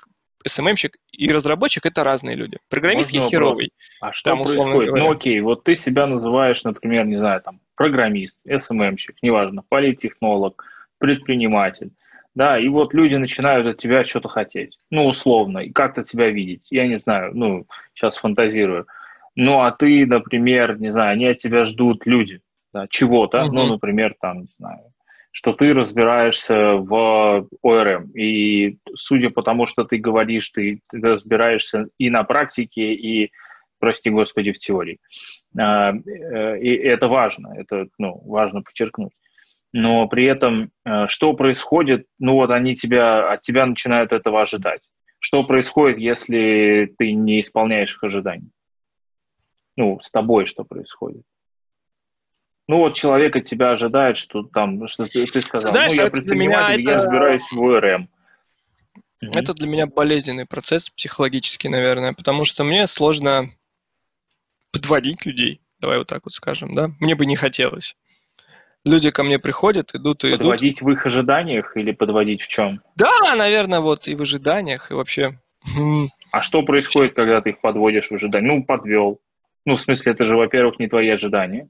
СММщик 0.44 0.96
и 1.12 1.30
разработчик 1.30 1.86
это 1.86 2.02
разные 2.02 2.34
люди. 2.34 2.58
Программист 2.68 3.12
Можно 3.12 3.30
херовый. 3.30 3.70
А 4.00 4.12
что 4.12 4.30
там, 4.30 4.44
происходит? 4.44 4.92
Ну 4.92 5.12
окей, 5.12 5.38
вот 5.40 5.62
ты 5.62 5.76
себя 5.76 6.08
называешь, 6.08 6.64
например, 6.64 7.06
не 7.06 7.16
знаю, 7.16 7.40
там, 7.42 7.60
программист, 7.76 8.40
СММщик, 8.44 9.16
неважно, 9.22 9.62
политтехнолог, 9.68 10.64
предприниматель, 10.98 11.90
да, 12.34 12.58
и 12.58 12.68
вот 12.68 12.94
люди 12.94 13.16
начинают 13.16 13.66
от 13.66 13.78
тебя 13.78 14.04
что-то 14.04 14.28
хотеть, 14.28 14.78
ну, 14.90 15.06
условно, 15.06 15.58
и 15.58 15.72
как-то 15.72 16.04
тебя 16.04 16.30
видеть, 16.30 16.68
я 16.70 16.86
не 16.86 16.96
знаю, 16.96 17.32
ну, 17.34 17.66
сейчас 17.94 18.18
фантазирую, 18.18 18.86
ну, 19.34 19.60
а 19.60 19.70
ты, 19.70 20.06
например, 20.06 20.78
не 20.78 20.90
знаю, 20.90 21.12
они 21.12 21.26
от 21.26 21.38
тебя 21.38 21.64
ждут 21.64 22.06
люди, 22.06 22.40
да, 22.72 22.86
чего-то, 22.88 23.38
mm-hmm. 23.38 23.50
ну, 23.52 23.66
например, 23.66 24.14
там, 24.20 24.42
не 24.42 24.48
знаю, 24.56 24.92
что 25.30 25.52
ты 25.52 25.72
разбираешься 25.72 26.74
в 26.74 27.48
ОРМ, 27.62 28.10
и 28.12 28.78
судя 28.94 29.30
по 29.30 29.42
тому, 29.42 29.66
что 29.66 29.84
ты 29.84 29.98
говоришь, 29.98 30.50
ты, 30.50 30.80
ты 30.88 31.00
разбираешься 31.00 31.88
и 31.98 32.10
на 32.10 32.24
практике, 32.24 32.94
и, 32.94 33.30
прости 33.78 34.10
господи, 34.10 34.52
в 34.52 34.58
теории. 34.58 34.98
А, 35.56 35.92
э, 35.92 36.60
и 36.60 36.74
это 36.74 37.08
важно, 37.08 37.54
это 37.56 37.86
ну, 37.98 38.20
важно 38.24 38.62
подчеркнуть 38.62 39.12
но 39.72 40.06
при 40.08 40.24
этом 40.24 40.70
э, 40.84 41.06
что 41.08 41.34
происходит, 41.34 42.06
ну 42.18 42.34
вот 42.34 42.50
они 42.50 42.74
тебя, 42.74 43.32
от 43.32 43.42
тебя 43.42 43.66
начинают 43.66 44.12
этого 44.12 44.42
ожидать. 44.42 44.82
Что 45.18 45.44
происходит, 45.44 45.98
если 45.98 46.94
ты 46.96 47.12
не 47.12 47.40
исполняешь 47.40 47.94
их 47.94 48.02
ожиданий? 48.02 48.50
Ну, 49.76 49.98
с 50.00 50.10
тобой 50.10 50.46
что 50.46 50.64
происходит? 50.64 51.22
Ну 52.66 52.78
вот 52.78 52.94
человек 52.94 53.36
от 53.36 53.44
тебя 53.44 53.72
ожидает, 53.72 54.16
что 54.16 54.42
там, 54.42 54.86
что 54.88 55.06
ты, 55.06 55.26
ты 55.26 55.40
сказал, 55.42 55.70
Знаешь, 55.70 55.92
ну 55.94 56.02
я 56.02 56.10
предприниматель, 56.10 56.82
я 56.82 56.90
это... 56.90 56.94
разбираюсь 56.96 57.50
в 57.50 57.60
ОРМ. 57.60 58.08
Это 59.20 59.54
для 59.54 59.66
меня 59.66 59.86
болезненный 59.86 60.46
процесс 60.46 60.90
психологический, 60.90 61.68
наверное, 61.68 62.12
потому 62.12 62.44
что 62.44 62.64
мне 62.64 62.86
сложно 62.86 63.50
подводить 64.72 65.26
людей, 65.26 65.60
давай 65.80 65.98
вот 65.98 66.06
так 66.06 66.24
вот 66.24 66.34
скажем, 66.34 66.74
да, 66.74 66.90
мне 67.00 67.14
бы 67.14 67.26
не 67.26 67.36
хотелось 67.36 67.96
люди 68.88 69.10
ко 69.10 69.22
мне 69.22 69.38
приходят, 69.38 69.94
идут 69.94 70.24
и 70.24 70.32
Подводить 70.32 70.78
идут. 70.78 70.88
в 70.88 70.92
их 70.92 71.06
ожиданиях 71.06 71.76
или 71.76 71.92
подводить 71.92 72.42
в 72.42 72.48
чем? 72.48 72.80
Да, 72.96 73.34
наверное, 73.36 73.80
вот 73.80 74.08
и 74.08 74.14
в 74.14 74.22
ожиданиях, 74.22 74.90
и 74.90 74.94
вообще. 74.94 75.38
А 76.32 76.42
что 76.42 76.62
происходит, 76.62 77.14
когда 77.14 77.40
ты 77.40 77.50
их 77.50 77.60
подводишь 77.60 78.08
в 78.08 78.14
ожидание? 78.14 78.52
Ну, 78.52 78.64
подвел. 78.64 79.20
Ну, 79.64 79.76
в 79.76 79.80
смысле, 79.80 80.12
это 80.12 80.24
же, 80.24 80.36
во-первых, 80.36 80.78
не 80.78 80.88
твои 80.88 81.08
ожидания. 81.08 81.68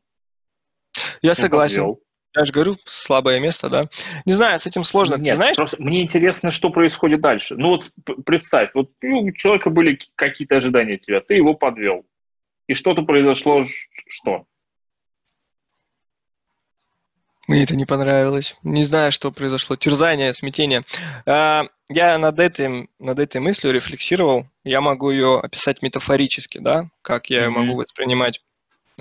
Я 1.23 1.31
ну, 1.31 1.35
согласен. 1.35 1.77
Подвел. 1.81 2.01
Я 2.37 2.45
же 2.45 2.53
говорю, 2.53 2.77
слабое 2.85 3.41
место, 3.41 3.69
да. 3.69 3.89
Не 4.27 4.33
знаю, 4.33 4.59
с 4.59 4.67
этим 4.67 4.85
сложно. 4.85 5.17
Нет, 5.17 5.33
ты 5.33 5.37
знаешь? 5.37 5.57
Просто 5.57 5.83
мне 5.83 6.03
интересно, 6.03 6.51
что 6.51 6.71
происходит 6.71 7.21
дальше. 7.21 7.57
Ну 7.57 7.71
вот 7.71 7.91
представь, 8.25 8.71
вот 8.75 8.91
ну, 9.03 9.21
у 9.21 9.33
человека 9.33 9.71
были 9.71 9.99
какие-то 10.15 10.57
ожидания 10.57 10.95
от 10.95 11.01
тебя, 11.01 11.21
ты 11.21 11.35
его 11.35 11.55
подвел. 11.55 12.05
И 12.67 12.75
что-то 12.75 13.03
произошло, 13.03 13.65
что? 14.07 14.45
Мне 17.49 17.63
это 17.65 17.75
не 17.75 17.87
понравилось. 17.87 18.57
Не 18.63 18.85
знаю, 18.85 19.11
что 19.11 19.33
произошло. 19.33 19.75
Терзание, 19.75 20.35
смятение. 20.35 20.83
А, 21.25 21.65
я 21.89 22.19
над, 22.19 22.39
этим, 22.39 22.91
над 22.99 23.19
этой 23.19 23.41
мыслью 23.41 23.73
рефлексировал. 23.73 24.47
Я 24.65 24.83
могу 24.83 25.11
ее 25.11 25.41
описать 25.41 25.81
метафорически, 25.81 26.59
да, 26.59 26.91
как 27.01 27.31
я 27.31 27.47
mm-hmm. 27.47 27.51
могу 27.51 27.77
воспринимать. 27.77 28.43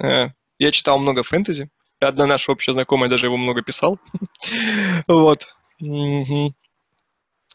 Э, 0.02 0.30
я 0.60 0.72
читал 0.72 0.98
много 0.98 1.24
фэнтези. 1.24 1.70
Одна 2.00 2.26
наша 2.26 2.54
общая 2.54 2.72
знакомая 2.72 3.10
даже 3.10 3.28
его 3.28 3.38
много 3.38 3.62
писал. 3.62 4.00
Вот. 5.08 5.56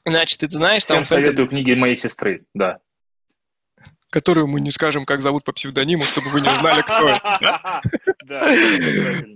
Значит, 0.05 0.41
ты 0.41 0.49
знаешь, 0.49 0.85
там... 0.85 1.05
Всем 1.05 1.17
советую 1.17 1.49
книги 1.49 1.73
моей 1.73 1.97
сестры, 1.97 2.45
да 2.55 2.81
которую 4.13 4.47
мы 4.47 4.61
не 4.61 4.71
скажем, 4.71 5.07
как 5.07 5.23
зовут 5.23 5.43
по 5.43 5.53
псевдониму, 5.53 6.05
чтобы 6.05 6.29
вы 6.29 6.43
не 6.43 6.51
знали, 6.51 6.81
кто 6.83 7.09
это. 7.09 7.81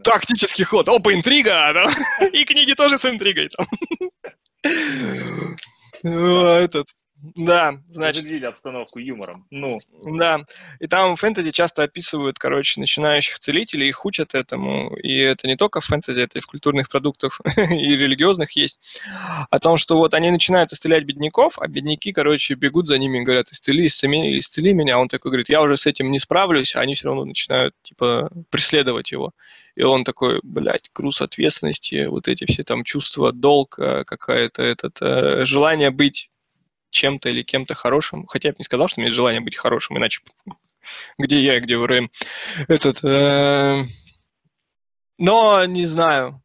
Тактический 0.05 0.65
ход. 0.65 0.89
Опа, 0.89 1.15
интрига! 1.15 1.90
И 2.32 2.44
книги 2.44 2.74
тоже 2.74 2.98
с 2.98 3.07
интригой. 3.07 3.48
Этот. 6.03 6.89
Да, 7.34 7.80
значит... 7.88 8.24
Разделили 8.24 8.44
обстановку 8.44 8.98
юмором. 8.98 9.47
Ну. 9.51 9.78
Да. 10.05 10.40
И 10.80 10.86
там 10.86 11.16
в 11.16 11.20
фэнтези 11.20 11.51
часто 11.51 11.82
описывают, 11.82 12.38
короче, 12.38 12.78
начинающих 12.78 13.38
целителей, 13.38 13.88
их 13.88 14.05
учат 14.05 14.34
этому. 14.34 14.94
И 14.97 15.16
это 15.16 15.47
не 15.47 15.56
только 15.56 15.80
в 15.80 15.86
фэнтези, 15.86 16.20
это 16.20 16.38
и 16.38 16.43
в 16.43 16.47
культурных 16.47 16.90
продуктах 16.90 17.40
и 17.56 17.97
религиозных 17.97 18.52
есть. 18.52 18.80
О 19.51 19.59
том, 19.59 19.78
что 19.78 19.97
вот 19.97 20.12
они 20.12 20.30
начинают 20.30 20.72
исцелять 20.72 21.05
бедняков, 21.05 21.59
а 21.59 21.66
бедняки, 21.68 22.12
короче, 22.12 22.55
бегут 22.55 22.86
за 22.86 22.98
ними 22.98 23.18
и 23.18 23.22
говорят, 23.22 23.48
исцели, 23.51 23.86
исцели, 23.86 24.38
исцели 24.38 24.74
меня. 24.74 24.97
А 24.97 24.98
он 24.98 25.09
такой 25.09 25.30
говорит, 25.30 25.48
я 25.48 25.62
уже 25.62 25.76
с 25.76 25.86
этим 25.86 26.10
не 26.10 26.18
справлюсь, 26.18 26.76
а 26.76 26.80
они 26.80 26.94
все 26.94 27.09
равно 27.09 27.24
начинают, 27.24 27.74
типа, 27.82 28.30
преследовать 28.51 29.10
его. 29.10 29.32
И 29.74 29.82
он 29.82 30.05
такой, 30.05 30.40
блядь, 30.43 30.90
груз 30.94 31.22
ответственности, 31.22 32.06
вот 32.06 32.28
эти 32.28 32.44
все 32.44 32.62
там 32.62 32.84
чувства, 32.84 33.32
долг, 33.32 33.78
э, 33.78 34.05
какая-то 34.05 34.62
этот, 34.62 35.01
э, 35.02 35.44
желание 35.44 35.90
быть 35.90 36.30
чем-то 36.97 37.28
или 37.28 37.43
кем-то 37.43 37.74
хорошим. 37.74 38.27
Хотя 38.27 38.48
я 38.48 38.52
бы 38.52 38.56
не 38.59 38.64
сказал, 38.64 38.89
что 38.89 38.98
у 38.98 39.02
меня 39.02 39.09
есть 39.09 39.16
желание 39.16 39.40
быть 39.40 39.56
хорошим, 39.56 39.98
иначе 39.98 40.20
где 41.18 41.40
я 41.40 41.60
где 41.60 41.77
ВРМ. 41.77 42.10
Этот, 42.68 43.05
э, 43.05 43.85
но 45.18 45.64
не 45.64 45.86
знаю, 45.86 46.43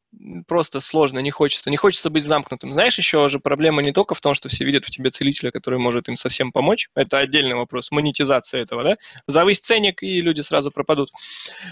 просто 0.47 0.81
сложно, 0.81 1.19
не 1.19 1.31
хочется. 1.31 1.69
Не 1.69 1.77
хочется 1.77 2.09
быть 2.09 2.23
замкнутым. 2.23 2.73
Знаешь, 2.73 2.97
еще 2.97 3.27
же 3.29 3.39
проблема 3.39 3.81
не 3.81 3.91
только 3.91 4.15
в 4.15 4.21
том, 4.21 4.33
что 4.33 4.49
все 4.49 4.65
видят 4.65 4.85
в 4.85 4.89
тебе 4.89 5.09
целителя, 5.09 5.51
который 5.51 5.79
может 5.79 6.09
им 6.09 6.17
совсем 6.17 6.51
помочь. 6.51 6.89
Это 6.95 7.19
отдельный 7.19 7.55
вопрос, 7.55 7.91
монетизация 7.91 8.61
этого, 8.61 8.83
да? 8.83 8.97
Завысь 9.27 9.59
ценник, 9.59 10.03
и 10.03 10.21
люди 10.21 10.41
сразу 10.41 10.71
пропадут. 10.71 11.11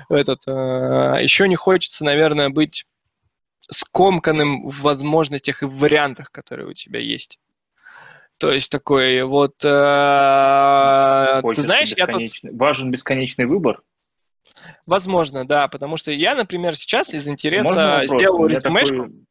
Этот, 0.10 0.47
э, 0.47 0.51
еще 1.22 1.47
не 1.47 1.56
хочется, 1.56 2.06
наверное, 2.06 2.49
быть 2.49 2.85
скомканным 3.72 4.69
в 4.69 4.81
возможностях 4.81 5.61
и 5.61 5.65
в 5.65 5.77
вариантах, 5.77 6.31
которые 6.31 6.68
у 6.68 6.73
тебя 6.73 6.99
есть. 6.99 7.39
То 8.39 8.51
есть 8.51 8.71
такой 8.71 9.21
вот... 9.23 9.53
Э, 9.65 11.41
ты 11.55 11.61
знаешь, 11.61 11.93
я 11.95 12.07
тут... 12.07 12.23
Важен 12.43 12.89
бесконечный 12.89 13.45
выбор? 13.45 13.81
Возможно, 14.85 15.45
да, 15.45 15.67
потому 15.67 15.97
что 15.97 16.11
я, 16.11 16.35
например, 16.35 16.75
сейчас 16.75 17.13
из 17.13 17.27
интереса 17.27 18.01
сделал 18.05 18.47
резюмешку. 18.47 19.03
Такой... 19.03 19.25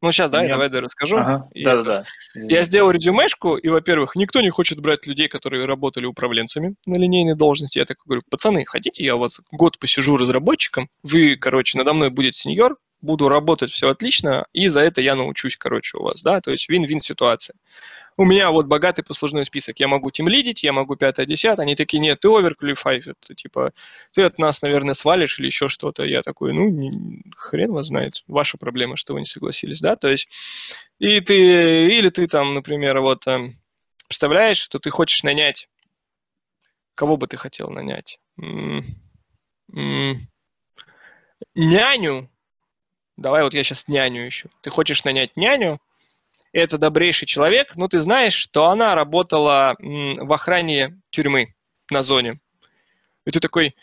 Ну, 0.00 0.10
сейчас, 0.10 0.30
да, 0.30 0.42
я 0.42 0.48
давай 0.50 0.70
я 0.70 0.80
расскажу. 0.80 1.16
Ага, 1.16 1.48
да-да-да. 1.54 2.04
Я 2.34 2.62
сделал 2.62 2.90
резюмешку, 2.92 3.56
и, 3.56 3.68
во-первых, 3.68 4.16
никто 4.16 4.40
не 4.40 4.50
хочет 4.50 4.80
брать 4.80 5.06
людей, 5.06 5.28
которые 5.28 5.64
работали 5.64 6.06
управленцами 6.06 6.74
на 6.86 6.96
линейной 6.96 7.34
должности. 7.34 7.78
Я 7.78 7.84
так 7.84 7.98
говорю, 8.04 8.22
пацаны, 8.30 8.64
хотите, 8.64 9.04
я 9.04 9.16
у 9.16 9.18
вас 9.18 9.40
год 9.50 9.78
посижу 9.78 10.16
разработчиком, 10.16 10.88
вы, 11.02 11.36
короче, 11.36 11.78
надо 11.78 11.92
мной 11.92 12.10
будет 12.10 12.36
сеньор, 12.36 12.76
буду 13.02 13.28
работать, 13.28 13.70
все 13.70 13.90
отлично, 13.90 14.46
и 14.52 14.68
за 14.68 14.80
это 14.80 15.00
я 15.00 15.14
научусь, 15.14 15.56
короче, 15.56 15.98
у 15.98 16.02
вас, 16.02 16.22
да, 16.22 16.40
то 16.40 16.50
есть 16.50 16.68
вин-вин 16.68 17.00
ситуация 17.00 17.56
у 18.16 18.24
меня 18.24 18.50
вот 18.50 18.66
богатый 18.66 19.02
послужной 19.02 19.44
список, 19.44 19.80
я 19.80 19.88
могу 19.88 20.10
тем 20.10 20.28
лидить, 20.28 20.62
я 20.62 20.72
могу 20.72 20.94
5-10, 20.94 21.58
они 21.58 21.74
такие, 21.74 21.98
нет, 21.98 22.20
ты 22.20 22.28
overqualified, 22.28 23.02
это, 23.06 23.34
типа, 23.34 23.72
ты 24.12 24.22
от 24.22 24.38
нас, 24.38 24.62
наверное, 24.62 24.94
свалишь 24.94 25.38
или 25.38 25.46
еще 25.46 25.68
что-то. 25.68 26.04
Я 26.04 26.22
такой, 26.22 26.52
ну, 26.52 27.20
хрен 27.36 27.72
вас 27.72 27.86
знает, 27.86 28.22
ваша 28.26 28.58
проблема, 28.58 28.96
что 28.96 29.14
вы 29.14 29.20
не 29.20 29.26
согласились, 29.26 29.80
да, 29.80 29.96
то 29.96 30.08
есть, 30.08 30.28
и 30.98 31.20
ты, 31.20 31.86
или 31.86 32.08
ты 32.10 32.26
там, 32.26 32.54
например, 32.54 33.00
вот, 33.00 33.26
эм, 33.26 33.58
представляешь, 34.08 34.58
что 34.58 34.78
ты 34.78 34.90
хочешь 34.90 35.22
нанять, 35.22 35.68
кого 36.94 37.16
бы 37.16 37.26
ты 37.26 37.36
хотел 37.36 37.70
нанять? 37.70 38.18
няню, 41.54 42.30
давай 43.22 43.42
вот 43.42 43.54
я 43.54 43.64
сейчас 43.64 43.88
няню 43.88 44.28
ищу. 44.28 44.50
Ты 44.60 44.70
хочешь 44.70 45.04
нанять 45.04 45.36
няню, 45.36 45.80
это 46.52 46.76
добрейший 46.76 47.26
человек, 47.26 47.76
но 47.76 47.88
ты 47.88 48.00
знаешь, 48.00 48.34
что 48.34 48.68
она 48.68 48.94
работала 48.94 49.76
в 49.78 50.32
охране 50.32 51.00
тюрьмы 51.10 51.54
на 51.90 52.02
зоне. 52.02 52.40
И 53.24 53.30
ты 53.30 53.40
такой, 53.40 53.74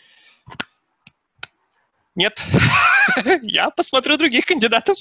нет, 2.14 2.40
я 3.42 3.70
посмотрю 3.70 4.16
других 4.16 4.44
кандидатов. 4.44 4.98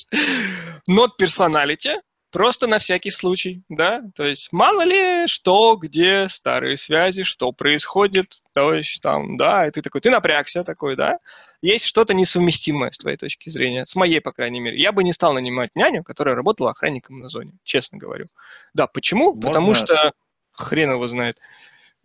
Not 0.89 1.09
personality, 1.21 1.99
Просто 2.31 2.67
на 2.67 2.77
всякий 2.77 3.09
случай, 3.09 3.63
да, 3.69 4.03
то 4.13 4.23
есть 4.23 4.49
мало 4.51 4.83
ли 4.83 5.25
что, 5.27 5.75
где 5.75 6.27
старые 6.29 6.77
связи, 6.77 7.23
что 7.23 7.51
происходит, 7.51 8.43
то 8.53 8.73
есть 8.75 9.01
там, 9.01 9.35
да, 9.35 9.67
и 9.67 9.71
ты 9.71 9.81
такой, 9.81 9.99
ты 10.01 10.11
напрягся 10.11 10.63
такой, 10.63 10.95
да, 10.95 11.17
есть 11.61 11.85
что-то 11.85 12.13
несовместимое 12.13 12.91
с 12.91 12.99
твоей 12.99 13.17
точки 13.17 13.49
зрения, 13.49 13.87
с 13.87 13.95
моей, 13.95 14.21
по 14.21 14.31
крайней 14.31 14.59
мере. 14.59 14.79
Я 14.79 14.91
бы 14.91 15.03
не 15.03 15.11
стал 15.11 15.33
нанимать 15.33 15.71
няню, 15.75 16.03
которая 16.03 16.35
работала 16.35 16.69
охранником 16.69 17.19
на 17.19 17.29
зоне, 17.29 17.53
честно 17.63 17.97
говорю. 17.97 18.27
Да, 18.75 18.85
почему? 18.85 19.33
Можно... 19.33 19.47
Потому 19.47 19.73
что 19.73 20.13
хрен 20.51 20.91
его 20.91 21.07
знает. 21.07 21.39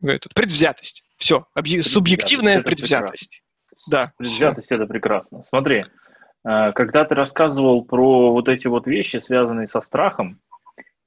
Этот, 0.02 0.32
предвзятость. 0.34 1.05
Все, 1.18 1.46
объ... 1.55 1.82
субъективная 1.82 2.62
предвзятость. 2.62 3.42
Прекрасно. 3.68 3.90
Да. 3.90 4.12
Предвзятость 4.16 4.72
это 4.72 4.86
прекрасно. 4.86 5.42
Смотри, 5.44 5.84
когда 6.45 7.05
ты 7.07 7.15
рассказывал 7.15 7.85
про 7.85 8.31
вот 8.31 8.49
эти 8.51 8.66
вот 8.66 8.87
вещи, 8.87 9.16
связанные 9.16 9.66
со 9.66 9.81
страхом, 9.81 10.41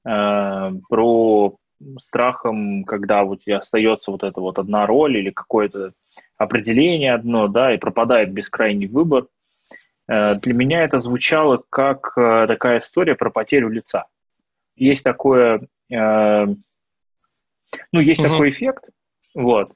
э, 0.03 0.71
про 0.89 1.55
страхом, 1.99 2.83
когда 2.83 3.21
у 3.21 3.35
тебя 3.35 3.59
остается 3.59 4.09
вот 4.11 4.23
эта 4.23 4.41
вот 4.41 4.57
одна 4.57 4.87
роль 4.87 5.17
или 5.17 5.29
какое-то 5.29 5.93
определение 6.37 7.13
одно, 7.13 7.47
да, 7.47 7.71
и 7.71 7.77
пропадает 7.77 8.31
бескрайний 8.31 8.87
выбор, 8.87 9.27
э, 10.07 10.35
для 10.35 10.53
меня 10.55 10.83
это 10.83 10.99
звучало 10.99 11.63
как 11.69 12.15
такая 12.15 12.79
история 12.79 13.13
про 13.13 13.29
потерю 13.29 13.69
лица. 13.69 14.07
Есть 14.75 15.03
такое, 15.03 15.67
ну, 15.89 16.55
есть 17.91 18.21
угу. 18.21 18.29
такой 18.29 18.49
эффект, 18.49 18.85
вот, 19.33 19.71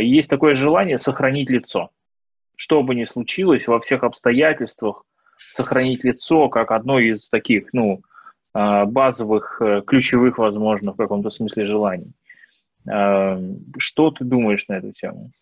есть 0.00 0.30
такое 0.30 0.54
желание 0.54 0.96
сохранить 0.96 1.50
лицо 1.50 1.90
что 2.62 2.84
бы 2.84 2.94
ни 2.94 3.02
случилось, 3.02 3.66
во 3.66 3.80
всех 3.80 4.04
обстоятельствах 4.04 5.02
сохранить 5.36 6.04
лицо 6.04 6.48
как 6.48 6.70
одно 6.70 7.00
из 7.00 7.28
таких, 7.28 7.70
ну, 7.72 8.02
а, 8.54 8.86
базовых, 8.86 9.60
э, 9.60 9.82
ключевых, 9.84 10.38
возможно, 10.38 10.92
в 10.92 10.96
каком-то 10.96 11.28
смысле 11.30 11.64
желаний. 11.64 12.12
А, 12.88 13.36
что 13.78 14.12
ты 14.12 14.24
думаешь 14.24 14.68
на 14.68 14.74
эту 14.74 14.92
тему? 14.92 15.32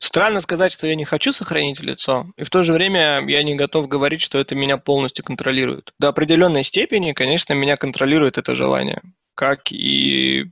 Странно 0.00 0.40
сказать, 0.40 0.72
что 0.72 0.88
я 0.88 0.96
не 0.96 1.04
хочу 1.04 1.30
сохранить 1.30 1.78
лицо, 1.78 2.26
и 2.36 2.42
в 2.42 2.50
то 2.50 2.64
же 2.64 2.72
время 2.72 3.24
я 3.24 3.44
не 3.44 3.54
готов 3.54 3.86
говорить, 3.86 4.22
что 4.22 4.40
это 4.40 4.56
меня 4.56 4.76
полностью 4.76 5.24
контролирует. 5.24 5.94
До 6.00 6.08
определенной 6.08 6.64
степени, 6.64 7.12
конечно, 7.12 7.52
меня 7.52 7.76
контролирует 7.76 8.38
это 8.38 8.56
желание, 8.56 9.00
как 9.36 9.70
и 9.70 10.50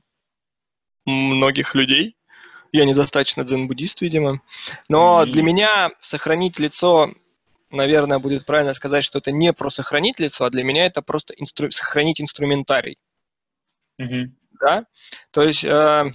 многих 1.05 1.75
людей. 1.75 2.15
Я 2.71 2.85
недостаточно 2.85 3.43
дзен-буддист, 3.43 4.01
видимо. 4.01 4.41
Но 4.87 5.25
для 5.25 5.43
меня 5.43 5.91
сохранить 5.99 6.57
лицо, 6.59 7.11
наверное, 7.69 8.19
будет 8.19 8.45
правильно 8.45 8.73
сказать, 8.73 9.03
что 9.03 9.19
это 9.19 9.31
не 9.31 9.51
про 9.51 9.69
сохранить 9.69 10.19
лицо, 10.19 10.45
а 10.45 10.49
для 10.49 10.63
меня 10.63 10.85
это 10.85 11.01
просто 11.01 11.33
инстру... 11.33 11.71
сохранить 11.71 12.21
инструментарий. 12.21 12.97
Mm-hmm. 14.01 14.29
Да? 14.61 14.85
То 15.31 15.43
есть 15.43 15.65
э, 15.65 16.11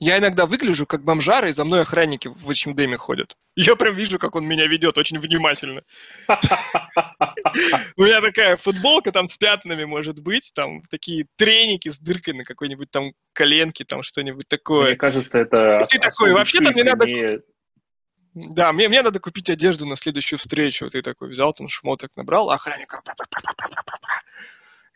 я 0.00 0.18
иногда 0.18 0.46
выгляжу 0.46 0.86
как 0.86 1.04
бомжара, 1.04 1.48
и 1.48 1.52
за 1.52 1.64
мной 1.64 1.82
охранники 1.82 2.28
в 2.28 2.50
H&M 2.50 2.96
ходят. 2.98 3.36
Я 3.56 3.76
прям 3.76 3.94
вижу, 3.94 4.18
как 4.18 4.34
он 4.34 4.44
меня 4.46 4.66
ведет 4.66 4.98
очень 4.98 5.18
внимательно. 5.18 5.82
У 7.96 8.04
меня 8.04 8.20
такая 8.20 8.56
футболка 8.56 9.12
там 9.12 9.28
с 9.28 9.36
пятнами 9.36 9.84
может 9.84 10.20
быть, 10.20 10.52
там 10.54 10.82
такие 10.90 11.26
треники 11.36 11.88
с 11.88 11.98
дыркой 11.98 12.34
на 12.34 12.44
какой-нибудь 12.44 12.90
там 12.90 13.12
коленке, 13.32 13.84
там 13.84 14.02
что-нибудь 14.02 14.48
такое. 14.48 14.88
Мне 14.88 14.96
кажется, 14.96 15.40
это... 15.40 15.84
Ты 15.88 15.98
такой, 15.98 16.32
вообще-то 16.32 16.72
мне 16.72 16.84
надо... 16.84 17.06
Да, 18.34 18.72
мне, 18.72 18.88
мне 18.88 19.02
надо 19.02 19.20
купить 19.20 19.48
одежду 19.48 19.86
на 19.86 19.96
следующую 19.96 20.40
встречу. 20.40 20.90
Ты 20.90 21.02
такой 21.02 21.28
взял 21.28 21.52
там 21.52 21.68
шмоток, 21.68 22.10
набрал, 22.16 22.50
охранник 22.50 22.92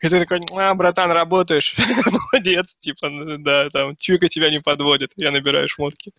и 0.01 0.07
ты 0.07 0.19
такой, 0.19 0.41
а, 0.51 0.73
братан, 0.75 1.11
работаешь, 1.11 1.75
молодец, 2.05 2.75
типа, 2.79 3.09
да, 3.39 3.69
там, 3.69 3.95
чуйка 3.97 4.29
тебя 4.29 4.49
не 4.49 4.61
подводит, 4.61 5.11
я 5.17 5.31
набираю 5.31 5.67
шмотки. 5.67 6.13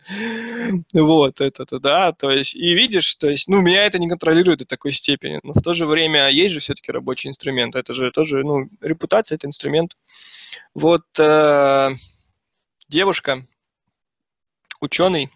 Вот, 0.93 1.41
это-то, 1.41 1.79
да, 1.79 2.11
то 2.11 2.29
есть, 2.29 2.55
и 2.55 2.73
видишь, 2.73 3.15
то 3.15 3.29
есть, 3.29 3.47
ну, 3.47 3.61
меня 3.61 3.85
это 3.85 3.97
не 3.97 4.07
контролирует 4.07 4.59
до 4.59 4.65
такой 4.65 4.91
степени, 4.93 5.39
но 5.43 5.53
в 5.53 5.61
то 5.61 5.73
же 5.73 5.85
время 5.85 6.29
есть 6.29 6.53
же 6.53 6.59
все-таки 6.59 6.91
рабочий 6.91 7.29
инструмент, 7.29 7.75
это 7.75 7.93
же 7.93 8.11
тоже, 8.11 8.43
ну, 8.43 8.69
репутация– 8.81 9.35
это 9.37 9.47
инструмент. 9.47 9.97
Вот 10.73 11.05
э, 11.17 11.89
девушка, 12.87 13.47
ученый, 14.79 15.25
э, 15.25 15.29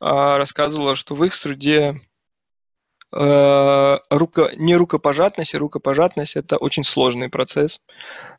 рассказывала, 0.00 0.96
что 0.96 1.14
в 1.14 1.24
их 1.24 1.34
среде 1.34 2.00
Э, 3.16 3.98
руко, 4.10 4.50
не 4.56 4.74
рукопожатность, 4.74 5.54
а 5.54 5.58
рукопожатность– 5.60 6.34
это 6.36 6.56
очень 6.56 6.82
сложный 6.82 7.28
процесс. 7.28 7.78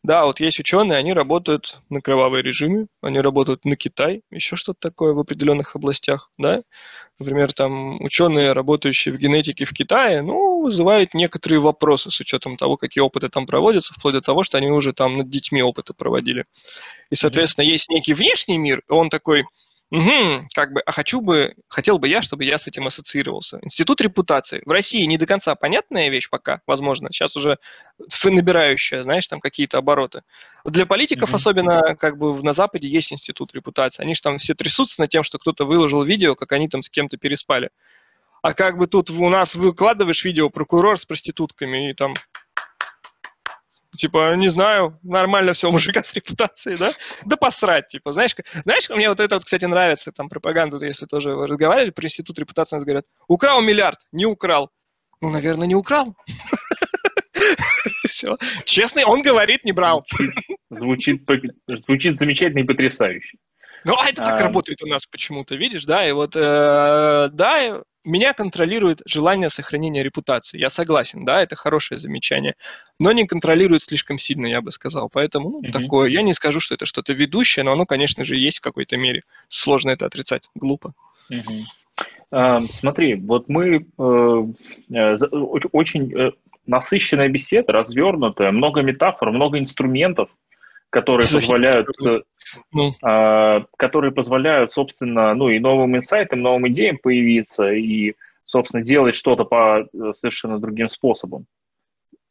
Да, 0.04 0.26
вот 0.26 0.42
есть 0.42 0.60
ученые, 0.60 0.98
они 0.98 1.14
работают 1.14 1.80
на 1.90 2.02
кровавой 2.02 2.42
режиме, 2.42 2.88
они 3.02 3.22
работают 3.22 3.64
на 3.64 3.78
Китай, 3.78 4.24
еще 4.32 4.58
что-то 4.58 4.80
такое 4.90 5.14
в 5.14 5.20
определенных 5.20 5.78
областях, 5.78 6.30
да. 6.38 6.64
Например, 7.20 7.54
там 7.54 8.04
ученые, 8.04 8.52
работающие 8.52 9.14
в 9.14 9.18
генетике 9.18 9.64
в 9.64 9.72
Китае, 9.72 10.22
ну, 10.22 10.64
вызывают 10.64 11.14
некоторые 11.14 11.62
вопросы 11.62 12.12
с 12.12 12.20
учетом 12.20 12.58
того, 12.58 12.76
какие 12.76 13.02
опыты 13.02 13.30
там 13.30 13.46
проводятся, 13.46 13.94
вплоть 13.94 14.16
до 14.16 14.22
того, 14.22 14.44
что 14.44 14.58
они 14.58 14.70
уже 14.70 14.92
там 14.92 15.16
над 15.16 15.30
детьми 15.30 15.64
опыты 15.64 15.94
проводили. 15.94 16.44
И, 17.10 17.16
соответственно, 17.16 17.64
есть 17.64 17.88
некий 17.90 18.14
внешний 18.14 18.58
мир, 18.58 18.82
он 18.90 19.10
такой– 19.10 19.46
Угу, 19.92 20.48
как 20.56 20.74
бы, 20.74 20.82
а 20.82 20.92
хочу 20.92 21.22
бы, 21.22 21.54
хотел 21.68 22.00
бы 22.00 22.08
я, 22.08 22.24
чтобы 22.24 22.44
я 22.44 22.58
с 22.58 22.68
этим 22.68 22.88
ассоциировался. 22.88 23.60
Институт 23.62 24.02
репутации. 24.02 24.64
В 24.66 24.72
России 24.72 25.04
не 25.04 25.18
до 25.18 25.28
конца 25.28 25.54
понятная 25.54 26.10
вещь 26.10 26.28
пока, 26.30 26.62
возможно. 26.66 27.10
Сейчас 27.12 27.36
уже 27.36 27.60
набирающая, 28.24 29.04
знаешь, 29.04 29.28
там 29.28 29.40
какие-то 29.40 29.78
обороты. 29.78 30.24
Для 30.66 30.86
политиков, 30.86 31.32
mm 31.32 31.36
особенно, 31.36 31.96
как 31.96 32.18
бы 32.18 32.42
на 32.42 32.54
Западе 32.54 32.88
есть 32.88 33.14
институт 33.14 33.54
репутации. 33.54 34.02
Они 34.02 34.16
же 34.16 34.22
там 34.22 34.40
все 34.40 34.56
трясутся 34.56 35.02
над 35.02 35.12
тем, 35.12 35.24
что 35.24 35.38
кто-то 35.38 35.66
выложил 35.66 36.04
видео, 36.04 36.34
как 36.36 36.52
они 36.54 36.68
там 36.68 36.82
с 36.82 36.90
кем-то 36.90 37.18
переспали. 37.18 37.70
А 38.42 38.54
как 38.54 38.78
бы 38.78 38.88
тут 38.88 39.10
у 39.10 39.30
нас 39.30 39.56
выкладываешь 39.56 40.24
видео 40.24 40.50
прокурор 40.50 41.00
с 41.00 41.06
проститутками 41.06 41.92
и 41.92 41.94
там 41.94 42.14
типа, 43.96 44.36
не 44.36 44.50
знаю, 44.50 45.00
нормально 45.04 45.54
все 45.54 45.70
у 45.70 45.72
мужика 45.74 46.04
с 46.04 46.14
репутацией, 46.14 46.78
да? 46.78 46.94
Да 47.26 47.38
посрать, 47.38 47.90
типа, 47.90 48.14
знаешь, 48.14 48.36
знаешь, 48.64 48.90
мне 48.90 49.10
вот 49.10 49.20
это 49.20 49.36
вот, 49.36 49.46
кстати, 49.46 49.66
нравится, 49.66 50.12
там, 50.12 50.30
пропаганду, 50.30 50.84
если 50.84 51.06
тоже 51.06 51.36
разговаривали 51.36 51.92
про 51.92 52.06
институт 52.06 52.38
репутации, 52.40 52.80
говорят, 52.80 53.06
украл 53.28 53.62
миллиард, 53.62 54.00
не 54.12 54.26
украл. 54.26 54.72
Ну, 55.22 55.30
наверное, 55.30 55.68
не 55.68 55.76
украл. 55.76 56.16
Все. 58.08 58.38
Честно, 58.66 59.06
он 59.06 59.22
говорит, 59.22 59.64
не 59.64 59.72
брал. 59.72 60.06
Звучит, 60.70 61.24
звучит 61.68 62.20
замечательно 62.20 62.60
и 62.60 62.64
потрясающе. 62.64 63.38
Ну, 63.86 63.94
а 63.98 64.10
это 64.10 64.24
так 64.24 64.40
а... 64.40 64.44
работает 64.44 64.82
у 64.82 64.88
нас 64.88 65.06
почему-то, 65.06 65.56
видишь, 65.56 65.86
да, 65.86 66.08
и 66.08 66.12
вот, 66.12 66.36
э, 66.36 67.30
да, 67.32 67.84
меня 68.04 68.34
контролирует 68.34 69.02
желание 69.06 69.50
сохранения 69.50 70.04
репутации. 70.04 70.58
Я 70.58 70.70
согласен, 70.70 71.24
да, 71.24 71.42
это 71.42 71.56
хорошее 71.56 72.00
замечание, 72.00 72.56
но 73.00 73.12
не 73.12 73.28
контролирует 73.28 73.84
слишком 73.84 74.18
сильно, 74.18 74.48
я 74.48 74.62
бы 74.62 74.72
сказал. 74.72 75.10
Поэтому 75.10 75.62
ну, 75.62 75.72
такое. 75.72 76.10
Я 76.10 76.24
не 76.24 76.34
скажу, 76.34 76.60
что 76.60 76.76
это 76.76 76.86
что-то 76.86 77.14
ведущее, 77.14 77.64
но 77.64 77.74
оно, 77.74 77.86
конечно 77.86 78.26
же, 78.26 78.36
есть 78.36 78.58
в 78.58 78.62
какой-то 78.62 78.98
мере. 78.98 79.24
Сложно 79.50 79.92
это 79.92 80.06
отрицать, 80.06 80.50
глупо. 80.56 80.94
Смотри, 82.72 83.16
вот 83.16 83.48
мы 83.48 83.86
uh, 83.98 84.56
uh, 84.92 85.70
очень 85.72 86.14
э, 86.14 86.32
насыщенная 86.66 87.30
беседа, 87.30 87.72
развернутая, 87.72 88.52
много 88.52 88.82
метафор, 88.82 89.32
много 89.32 89.58
инструментов, 89.58 90.30
которые 90.90 91.28
позволяют, 91.28 91.88
э, 92.06 92.22
ну. 92.72 92.94
э, 93.06 93.66
которые 93.78 94.12
позволяют, 94.12 94.72
собственно, 94.72 95.34
ну 95.34 95.50
и 95.50 95.60
новым 95.60 95.96
инсайтам, 95.96 96.42
новым 96.42 96.68
идеям 96.70 96.98
появиться 96.98 97.72
и, 97.72 98.14
собственно, 98.46 98.84
делать 98.84 99.16
что-то 99.16 99.44
по 99.44 99.82
э, 99.82 100.14
совершенно 100.14 100.60
другим 100.60 100.88
способом. 100.90 101.48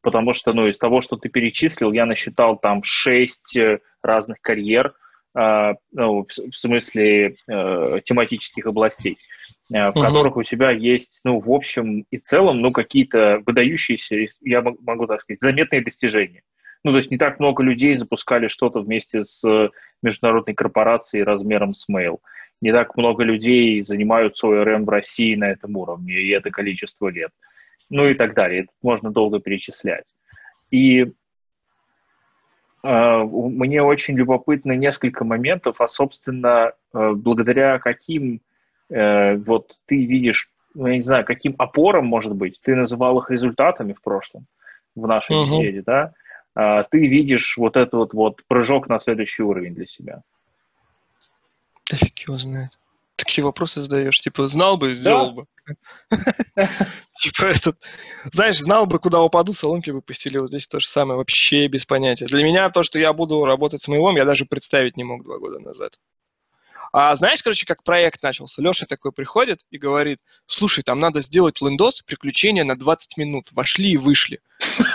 Потому 0.02 0.34
что, 0.34 0.52
ну, 0.52 0.66
из 0.66 0.78
того, 0.78 1.00
что 1.00 1.16
ты 1.16 1.28
перечислил, 1.28 1.92
я 1.92 2.06
насчитал 2.06 2.58
там 2.58 2.82
шесть 2.82 3.56
э, 3.56 3.80
разных 4.02 4.40
карьер, 4.40 4.94
э, 5.36 5.74
ну, 5.92 6.24
в, 6.24 6.50
в 6.50 6.56
смысле 6.56 7.36
э, 7.48 8.00
тематических 8.04 8.66
областей, 8.66 9.18
э, 9.72 9.86
в 9.86 9.96
угу. 9.96 10.00
которых 10.00 10.36
у 10.36 10.42
тебя 10.42 10.70
есть, 10.70 11.20
ну, 11.24 11.38
в 11.38 11.50
общем 11.50 12.06
и 12.10 12.18
целом, 12.18 12.60
ну, 12.60 12.70
какие-то 12.70 13.42
выдающиеся, 13.44 14.26
я 14.42 14.62
могу 14.62 15.06
так 15.06 15.22
сказать, 15.22 15.40
заметные 15.40 15.82
достижения. 15.82 16.42
Ну, 16.84 16.92
то 16.92 16.98
есть 16.98 17.10
не 17.10 17.16
так 17.16 17.40
много 17.40 17.62
людей 17.62 17.96
запускали 17.96 18.46
что-то 18.46 18.80
вместе 18.80 19.24
с 19.24 19.42
э, 19.48 19.70
международной 20.02 20.54
корпорацией 20.54 21.24
размером 21.24 21.72
с 21.72 21.88
Mail. 21.88 22.18
Не 22.60 22.72
так 22.72 22.96
много 22.96 23.24
людей 23.24 23.82
занимаются 23.82 24.46
ORM 24.46 24.84
в 24.84 24.88
России 24.90 25.34
на 25.34 25.50
этом 25.50 25.76
уровне, 25.76 26.14
и 26.14 26.28
это 26.28 26.50
количество 26.50 27.08
лет. 27.08 27.30
Ну 27.88 28.06
и 28.06 28.14
так 28.14 28.34
далее. 28.34 28.62
Это 28.62 28.70
можно 28.82 29.10
долго 29.10 29.40
перечислять. 29.40 30.14
И 30.70 31.10
мне 32.82 33.82
очень 33.82 34.14
любопытно 34.14 34.72
несколько 34.72 35.24
моментов, 35.24 35.80
а, 35.80 35.88
собственно, 35.88 36.72
благодаря 36.92 37.78
каким 37.78 38.42
вот 38.90 39.78
ты 39.86 40.04
видишь, 40.04 40.50
ну, 40.74 40.88
я 40.88 40.96
не 40.96 41.02
знаю, 41.02 41.24
каким 41.24 41.54
опором, 41.56 42.04
может 42.04 42.34
быть, 42.34 42.60
ты 42.62 42.74
называл 42.74 43.18
их 43.20 43.30
результатами 43.30 43.94
в 43.94 44.02
прошлом, 44.02 44.46
в 44.94 45.06
нашей 45.06 45.36
угу. 45.36 45.44
беседе, 45.44 45.82
да, 45.84 46.12
ты 46.54 47.06
видишь 47.06 47.56
вот 47.58 47.76
этот 47.76 47.92
вот, 47.94 48.14
вот 48.14 48.42
прыжок 48.46 48.88
на 48.88 49.00
следующий 49.00 49.42
уровень 49.42 49.74
для 49.74 49.86
себя. 49.86 50.22
Да 51.90 51.96
фиг 51.96 52.18
его 52.20 52.38
знает. 52.38 52.78
Такие 53.16 53.44
вопросы 53.44 53.80
задаешь, 53.80 54.20
типа, 54.20 54.48
знал 54.48 54.76
бы, 54.76 54.94
сделал 54.94 55.32
бы. 55.32 55.46
Типа 57.14 57.46
этот, 57.46 57.78
знаешь, 58.32 58.58
знал 58.58 58.86
бы, 58.86 58.98
куда 58.98 59.22
упаду, 59.22 59.52
соломки 59.52 59.90
бы 59.92 60.02
постелил. 60.02 60.48
Здесь 60.48 60.66
то 60.66 60.80
же 60.80 60.88
самое, 60.88 61.16
вообще 61.16 61.68
без 61.68 61.84
понятия. 61.84 62.26
Для 62.26 62.42
меня 62.42 62.68
то, 62.70 62.82
что 62.82 62.98
я 62.98 63.12
буду 63.12 63.44
работать 63.44 63.82
с 63.82 63.88
мейлом, 63.88 64.16
я 64.16 64.24
даже 64.24 64.46
представить 64.46 64.96
не 64.96 65.04
мог 65.04 65.22
два 65.22 65.38
года 65.38 65.60
назад. 65.60 65.98
А 66.96 67.16
знаешь, 67.16 67.42
короче, 67.42 67.66
как 67.66 67.82
проект 67.82 68.22
начался? 68.22 68.62
Леша 68.62 68.86
такой 68.86 69.10
приходит 69.10 69.62
и 69.68 69.78
говорит, 69.78 70.20
слушай, 70.46 70.84
там 70.84 71.00
надо 71.00 71.22
сделать 71.22 71.60
лендос, 71.60 72.02
приключения 72.02 72.62
на 72.62 72.78
20 72.78 73.16
минут. 73.16 73.48
Вошли 73.50 73.90
и 73.90 73.96
вышли. 73.96 74.38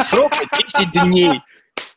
Срок 0.05 0.31
10 0.31 0.91
дней. 0.93 1.41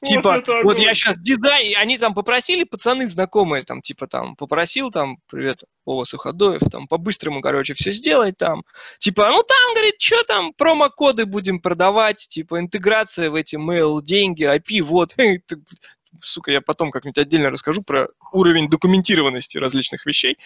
Типа, 0.03 0.43
вот, 0.45 0.65
вот 0.65 0.79
я 0.81 0.95
сейчас 0.95 1.17
дизайн, 1.19 1.77
они 1.79 1.99
там 1.99 2.15
попросили, 2.15 2.65
пацаны 2.65 3.07
знакомые, 3.07 3.63
там, 3.63 3.81
типа, 3.81 4.09
там, 4.09 4.35
попросил, 4.35 4.91
там, 4.91 5.19
привет, 5.31 5.63
Вова 5.87 6.03
Суходоев, 6.03 6.63
там, 6.73 6.89
по-быстрому, 6.89 7.41
короче, 7.41 7.75
все 7.75 7.93
сделать, 7.93 8.37
там, 8.37 8.65
типа, 8.99 9.29
ну, 9.31 9.45
там, 9.45 9.75
говорит, 9.75 9.95
что 10.01 10.25
там, 10.25 10.53
промокоды 10.55 11.25
будем 11.27 11.61
продавать, 11.61 12.27
типа, 12.29 12.59
интеграция 12.59 13.31
в 13.31 13.37
эти 13.37 13.55
mail, 13.55 14.03
деньги, 14.03 14.43
IP, 14.43 14.83
вот, 14.83 15.15
сука, 16.21 16.51
я 16.51 16.61
потом 16.61 16.91
как-нибудь 16.91 17.19
отдельно 17.19 17.51
расскажу 17.51 17.83
про 17.83 18.09
уровень 18.33 18.69
документированности 18.69 19.59
различных 19.59 20.07
вещей 20.07 20.39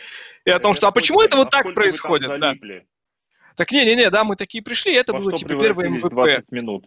и 0.45 0.51
о 0.51 0.59
том, 0.59 0.75
что, 0.75 0.89
а 0.89 0.93
почему 0.93 1.21
это 1.21 1.37
вот 1.37 1.51
так 1.51 1.75
происходит, 1.75 2.41
да. 2.41 2.55
Так 3.57 3.73
не-не-не, 3.73 4.11
да, 4.11 4.25
мы 4.25 4.37
такие 4.37 4.63
пришли, 4.63 4.93
это 4.93 5.15
было, 5.15 5.33
типа, 5.33 5.59
первое 5.59 5.89
МВП. 5.89 6.11
20 6.11 6.53
минут. 6.53 6.87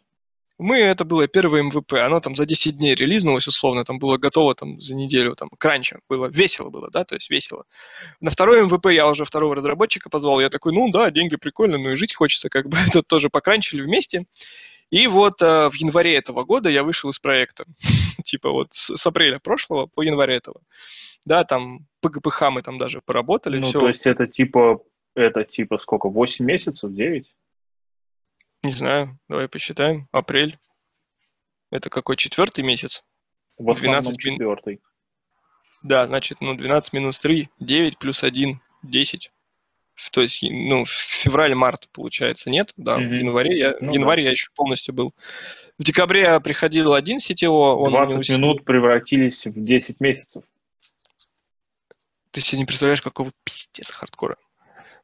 Мы, 0.60 0.78
это 0.80 1.06
было 1.06 1.26
первое 1.28 1.64
MVP, 1.64 1.94
оно 1.94 2.20
там 2.20 2.36
за 2.36 2.46
10 2.46 2.78
дней 2.78 2.94
релизнулось 2.94 3.48
условно, 3.48 3.86
там 3.86 3.98
было 3.98 4.18
готово 4.18 4.56
там 4.56 4.80
за 4.82 4.94
неделю, 4.94 5.34
там, 5.36 5.50
кранча, 5.58 6.02
было 6.10 6.28
весело 6.28 6.70
было, 6.70 6.92
да, 6.92 7.06
то 7.06 7.16
есть 7.16 7.30
весело. 7.30 7.64
На 8.20 8.30
второй 8.30 8.64
MVP 8.64 8.88
я 8.88 9.08
уже 9.08 9.24
второго 9.24 9.56
разработчика 9.56 10.10
позвал, 10.10 10.42
я 10.42 10.50
такой, 10.50 10.74
ну 10.74 10.92
да, 10.92 11.12
деньги 11.12 11.38
прикольно, 11.38 11.78
но 11.78 11.94
и 11.94 11.96
жить 11.96 12.14
хочется, 12.14 12.50
как 12.50 12.68
бы, 12.68 12.78
это 12.88 13.02
тоже 13.04 13.30
покранчили 13.30 13.82
вместе. 13.82 14.26
И 14.90 15.08
вот 15.08 15.42
э, 15.42 15.70
в 15.70 15.76
январе 15.76 16.16
этого 16.16 16.44
года 16.44 16.70
я 16.70 16.84
вышел 16.84 17.10
из 17.10 17.20
проекта, 17.20 17.66
типа 18.24 18.50
вот 18.50 18.70
с, 18.74 18.96
с 18.96 19.06
апреля 19.06 19.40
прошлого 19.40 19.86
по 19.86 20.02
января 20.02 20.36
этого. 20.36 20.62
Да, 21.26 21.44
там 21.44 21.88
по 22.02 22.18
ГПХ 22.18 22.50
мы 22.52 22.62
там 22.62 22.78
даже 22.78 23.02
поработали. 23.02 23.60
Ну, 23.60 23.68
все. 23.68 23.80
то 23.80 23.88
есть 23.88 24.08
это 24.08 24.26
типа, 24.26 24.82
это 25.16 25.44
типа 25.44 25.78
сколько, 25.78 26.10
8 26.10 26.46
месяцев, 26.46 26.92
9? 26.92 27.36
Не 28.64 28.72
знаю, 28.72 29.20
давай 29.28 29.48
посчитаем. 29.48 30.08
Апрель. 30.12 30.58
Это 31.72 31.90
какой 31.90 32.18
четвертый 32.18 32.64
месяц? 32.64 33.04
В 33.58 33.70
основном 33.70 34.02
12 34.02 34.20
четвертый. 34.20 34.82
Да, 35.84 36.08
значит, 36.08 36.42
ну, 36.42 36.56
12 36.56 36.94
минус 36.94 37.20
3, 37.20 37.50
9 37.60 38.00
плюс 38.00 38.24
1, 38.24 38.60
10. 38.84 39.32
То 40.12 40.22
есть, 40.22 40.42
ну, 40.42 40.86
февраль-март, 40.88 41.90
получается, 41.92 42.50
нет, 42.50 42.72
да, 42.78 42.98
mm-hmm. 42.98 43.08
в 43.08 43.14
январе 43.14 43.58
я, 43.58 43.76
ну, 43.80 43.92
в 43.92 43.94
январе 43.94 44.24
да. 44.24 44.26
я 44.28 44.32
еще 44.32 44.50
полностью 44.56 44.94
был. 44.94 45.14
В 45.78 45.84
декабре 45.84 46.40
приходил 46.40 46.94
один 46.94 47.18
CTO. 47.18 47.76
Он 47.76 47.92
20 47.92 48.30
минут 48.38 48.66
превратились 48.66 49.46
в 49.46 49.64
10 49.64 50.00
месяцев. 50.02 50.44
Ты 52.32 52.42
себе 52.42 52.60
не 52.60 52.66
представляешь, 52.66 53.02
какого 53.02 53.32
пиздец 53.44 53.90
хардкора. 53.90 54.38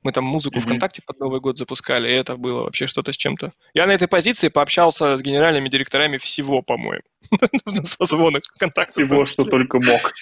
Мы 0.04 0.12
там 0.12 0.24
музыку 0.24 0.58
mm-hmm. 0.58 0.62
ВКонтакте 0.62 1.02
под 1.04 1.20
Новый 1.20 1.40
год 1.40 1.58
запускали, 1.58 2.08
и 2.08 2.14
это 2.14 2.36
было 2.36 2.62
вообще 2.62 2.86
что-то 2.86 3.12
с 3.12 3.18
чем-то. 3.18 3.52
Я 3.74 3.88
на 3.88 3.92
этой 3.92 4.08
позиции 4.08 4.50
пообщался 4.50 5.18
с 5.18 5.22
генеральными 5.22 5.68
директорами 5.68 6.18
всего, 6.18 6.62
по-моему, 6.62 7.02
на 7.66 7.84
созвонах 7.84 8.44
ВКонтакте. 8.56 9.06
Всего, 9.06 9.26
что 9.26 9.46
только 9.46 9.80
мог. 9.80 10.14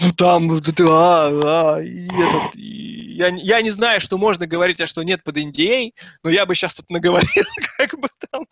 Ну 0.00 0.12
там, 0.12 0.48
да, 0.48 1.30
да, 1.30 1.82
и 1.82 2.06
этот, 2.06 2.54
и 2.54 2.88
я, 3.18 3.28
я 3.28 3.62
не 3.62 3.70
знаю, 3.70 4.00
что 4.00 4.16
можно 4.16 4.46
говорить, 4.46 4.80
а 4.80 4.86
что 4.86 5.02
нет 5.02 5.24
под 5.24 5.38
NDA, 5.38 5.92
но 6.22 6.30
я 6.30 6.46
бы 6.46 6.54
сейчас 6.54 6.74
тут 6.74 6.88
наговорил, 6.88 7.44
как 7.76 7.98
бы 7.98 8.08
там. 8.30 8.46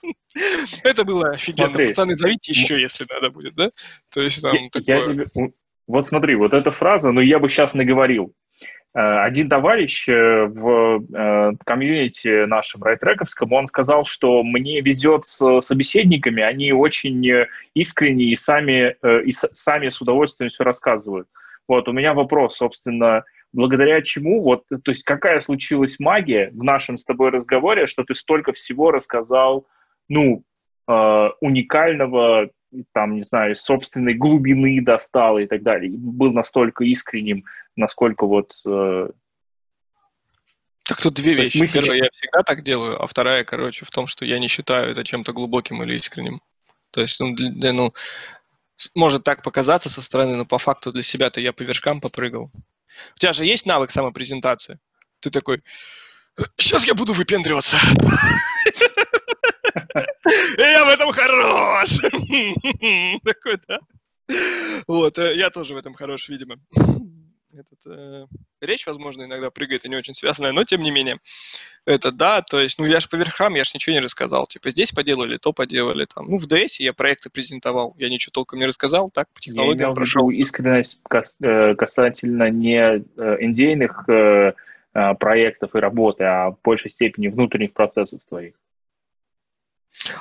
Это 0.83 1.05
было 1.05 1.31
офигенно. 1.31 1.69
Смотри, 1.69 1.87
Пацаны, 1.89 2.15
зовите 2.17 2.53
еще, 2.53 2.81
если 2.81 3.07
надо 3.09 3.31
будет, 3.31 3.55
да? 3.55 3.71
То 4.13 4.23
есть 4.23 4.43
там 4.43 4.55
я, 4.55 4.69
такое... 4.71 4.97
я 4.97 5.05
тебе... 5.05 5.53
Вот 5.87 6.05
смотри, 6.05 6.35
вот 6.35 6.53
эта 6.53 6.73
фраза, 6.73 7.13
ну 7.13 7.21
я 7.21 7.39
бы 7.39 7.49
сейчас 7.49 7.75
наговорил. 7.75 8.35
Э, 8.97 9.25
один 9.25 9.51
товарищ 9.51 10.09
э, 10.09 10.47
в 10.47 11.05
э, 11.15 11.53
комьюнити 11.67 12.47
нашем 12.47 12.83
райтрековском, 12.83 13.53
он 13.53 13.67
сказал, 13.67 14.07
что 14.07 14.43
мне 14.43 14.81
везет 14.81 15.27
с 15.27 15.61
собеседниками, 15.61 16.43
они 16.43 16.73
очень 16.73 17.47
искренние 17.75 18.33
и 18.33 18.37
сами, 18.37 18.97
и 19.23 19.33
сами 19.33 19.91
с 19.91 20.01
удовольствием 20.01 20.51
все 20.51 20.65
рассказывают. 20.65 21.29
Вот, 21.69 21.89
у 21.89 21.93
меня 21.93 22.15
вопрос, 22.15 22.57
собственно, 22.57 23.25
благодаря 23.53 24.01
чему, 24.01 24.43
вот, 24.43 24.65
то 24.69 24.91
есть 24.91 25.03
какая 25.03 25.41
случилась 25.41 25.99
магия 25.99 26.51
в 26.55 26.63
нашем 26.63 26.97
с 26.97 27.05
тобой 27.05 27.31
разговоре, 27.31 27.87
что 27.87 28.03
ты 28.03 28.15
столько 28.15 28.53
всего 28.53 28.93
рассказал, 28.93 29.67
ну, 30.09 30.45
уникального, 31.41 32.51
там, 32.93 33.17
не 33.17 33.23
знаю, 33.23 33.57
собственной 33.57 34.15
глубины 34.15 34.81
достал 34.83 35.39
и 35.39 35.47
так 35.47 35.63
далее, 35.63 35.91
был 35.97 36.33
настолько 36.33 36.85
искренним 36.85 37.45
насколько 37.77 38.27
вот... 38.27 38.55
Э... 38.67 39.09
Так 40.85 41.01
тут 41.01 41.15
две 41.15 41.35
вещи. 41.35 41.59
Мы 41.59 41.67
Первая, 41.67 41.99
я 42.05 42.09
всегда 42.13 42.43
так 42.43 42.63
делаю, 42.63 43.03
а 43.03 43.07
вторая, 43.07 43.45
короче, 43.45 43.85
в 43.85 43.91
том, 43.91 44.07
что 44.07 44.25
я 44.25 44.39
не 44.39 44.49
считаю 44.49 44.91
это 44.91 45.05
чем-то 45.05 45.33
глубоким 45.33 45.83
или 45.83 45.97
искренним. 45.97 46.41
То 46.91 47.01
есть, 47.01 47.21
ну, 47.21 47.35
для, 47.35 47.73
ну, 47.73 47.93
может 48.95 49.25
так 49.25 49.43
показаться 49.43 49.91
со 49.91 50.01
стороны, 50.01 50.37
но 50.37 50.47
по 50.47 50.59
факту 50.59 50.93
для 50.93 51.03
себя-то 51.03 51.41
я 51.41 51.53
по 51.53 51.63
вершкам 51.63 52.01
попрыгал. 52.01 52.51
У 53.15 53.19
тебя 53.19 53.33
же 53.33 53.45
есть 53.45 53.67
навык 53.67 53.91
самопрезентации? 53.91 54.79
Ты 55.21 55.31
такой, 55.31 55.63
сейчас 56.57 56.87
я 56.87 56.95
буду 56.95 57.13
выпендриваться. 57.13 57.77
Я 60.59 60.85
в 60.85 60.89
этом 60.89 61.11
хорош. 61.13 61.99
Такой, 63.25 63.59
да? 63.69 63.79
Вот, 64.87 65.19
э, 65.19 65.37
я 65.37 65.51
тоже 65.51 65.75
в 65.75 65.77
этом 65.77 65.95
хорош, 65.95 66.29
видимо 66.29 66.57
этот, 67.59 67.79
э, 67.87 68.27
речь, 68.61 68.87
возможно, 68.87 69.25
иногда 69.25 69.51
прыгает 69.51 69.85
и 69.85 69.89
не 69.89 69.97
очень 69.97 70.15
связанная, 70.15 70.53
но 70.53 70.65
тем 70.65 70.83
не 70.83 70.91
менее. 70.91 71.19
Это 71.85 72.11
да, 72.11 72.43
то 72.43 72.61
есть, 72.61 72.79
ну 72.79 72.87
я 72.87 73.01
же 73.01 73.09
по 73.09 73.17
верхам, 73.17 73.55
я 73.55 73.65
же 73.65 73.71
ничего 73.75 73.95
не 73.95 74.01
рассказал. 74.01 74.47
Типа 74.47 74.71
здесь 74.71 74.93
поделали, 74.93 75.37
то 75.37 75.53
поделали. 75.53 76.07
Там. 76.13 76.29
Ну 76.29 76.39
в 76.39 76.47
DS 76.47 76.77
я 76.79 76.93
проекты 76.93 77.31
презентовал, 77.31 77.95
я 77.99 78.09
ничего 78.09 78.33
толком 78.33 78.59
не 78.59 78.67
рассказал, 78.67 79.11
так 79.11 79.29
по 79.33 79.41
технологиям 79.41 79.91
я 79.91 79.95
прошел. 79.95 80.31
искренность 80.31 81.01
кас- 81.09 81.41
э, 81.41 81.75
касательно 81.75 82.51
не 82.51 82.79
э, 82.79 83.37
индейных 83.41 84.09
э, 84.09 84.53
проектов 85.19 85.75
и 85.75 85.79
работы, 85.79 86.25
а 86.25 86.51
в 86.51 86.59
большей 86.63 86.91
степени 86.91 87.29
внутренних 87.29 87.75
процессов 87.75 88.21
твоих. 88.29 88.55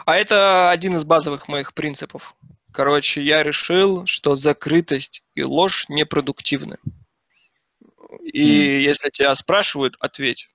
А 0.06 0.18
это 0.18 0.70
один 0.70 0.96
из 0.96 1.06
базовых 1.06 1.48
моих 1.48 1.74
принципов. 1.74 2.36
Короче, 2.72 3.22
я 3.22 3.44
решил, 3.44 4.06
что 4.06 4.36
закрытость 4.36 5.24
и 5.34 5.44
ложь 5.44 5.86
непродуктивны. 5.90 6.78
И 8.22 8.42
mm. 8.42 8.82
если 8.82 9.10
тебя 9.10 9.34
спрашивают, 9.36 9.96
ответь. 10.00 10.50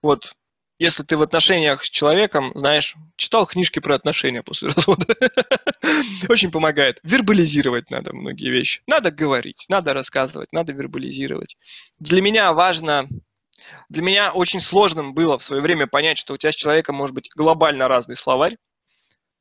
Вот, 0.00 0.34
если 0.82 1.04
ты 1.04 1.16
в 1.16 1.22
отношениях 1.22 1.84
с 1.84 1.90
человеком, 1.90 2.50
знаешь, 2.56 2.96
читал 3.16 3.46
книжки 3.46 3.78
про 3.78 3.94
отношения 3.94 4.42
после 4.42 4.68
развода, 4.72 5.14
очень 6.28 6.50
помогает. 6.50 6.98
Вербализировать 7.04 7.90
надо 7.90 8.12
многие 8.12 8.50
вещи. 8.50 8.82
Надо 8.88 9.12
говорить, 9.12 9.64
надо 9.68 9.92
рассказывать, 9.92 10.52
надо 10.52 10.72
вербализировать. 10.72 11.56
Для 12.00 12.20
меня 12.20 12.52
важно, 12.52 13.08
для 13.88 14.02
меня 14.02 14.32
очень 14.32 14.60
сложным 14.60 15.14
было 15.14 15.38
в 15.38 15.44
свое 15.44 15.62
время 15.62 15.86
понять, 15.86 16.18
что 16.18 16.34
у 16.34 16.36
тебя 16.36 16.52
с 16.52 16.56
человеком 16.56 16.96
может 16.96 17.14
быть 17.14 17.30
глобально 17.34 17.88
разный 17.88 18.16
словарь, 18.16 18.56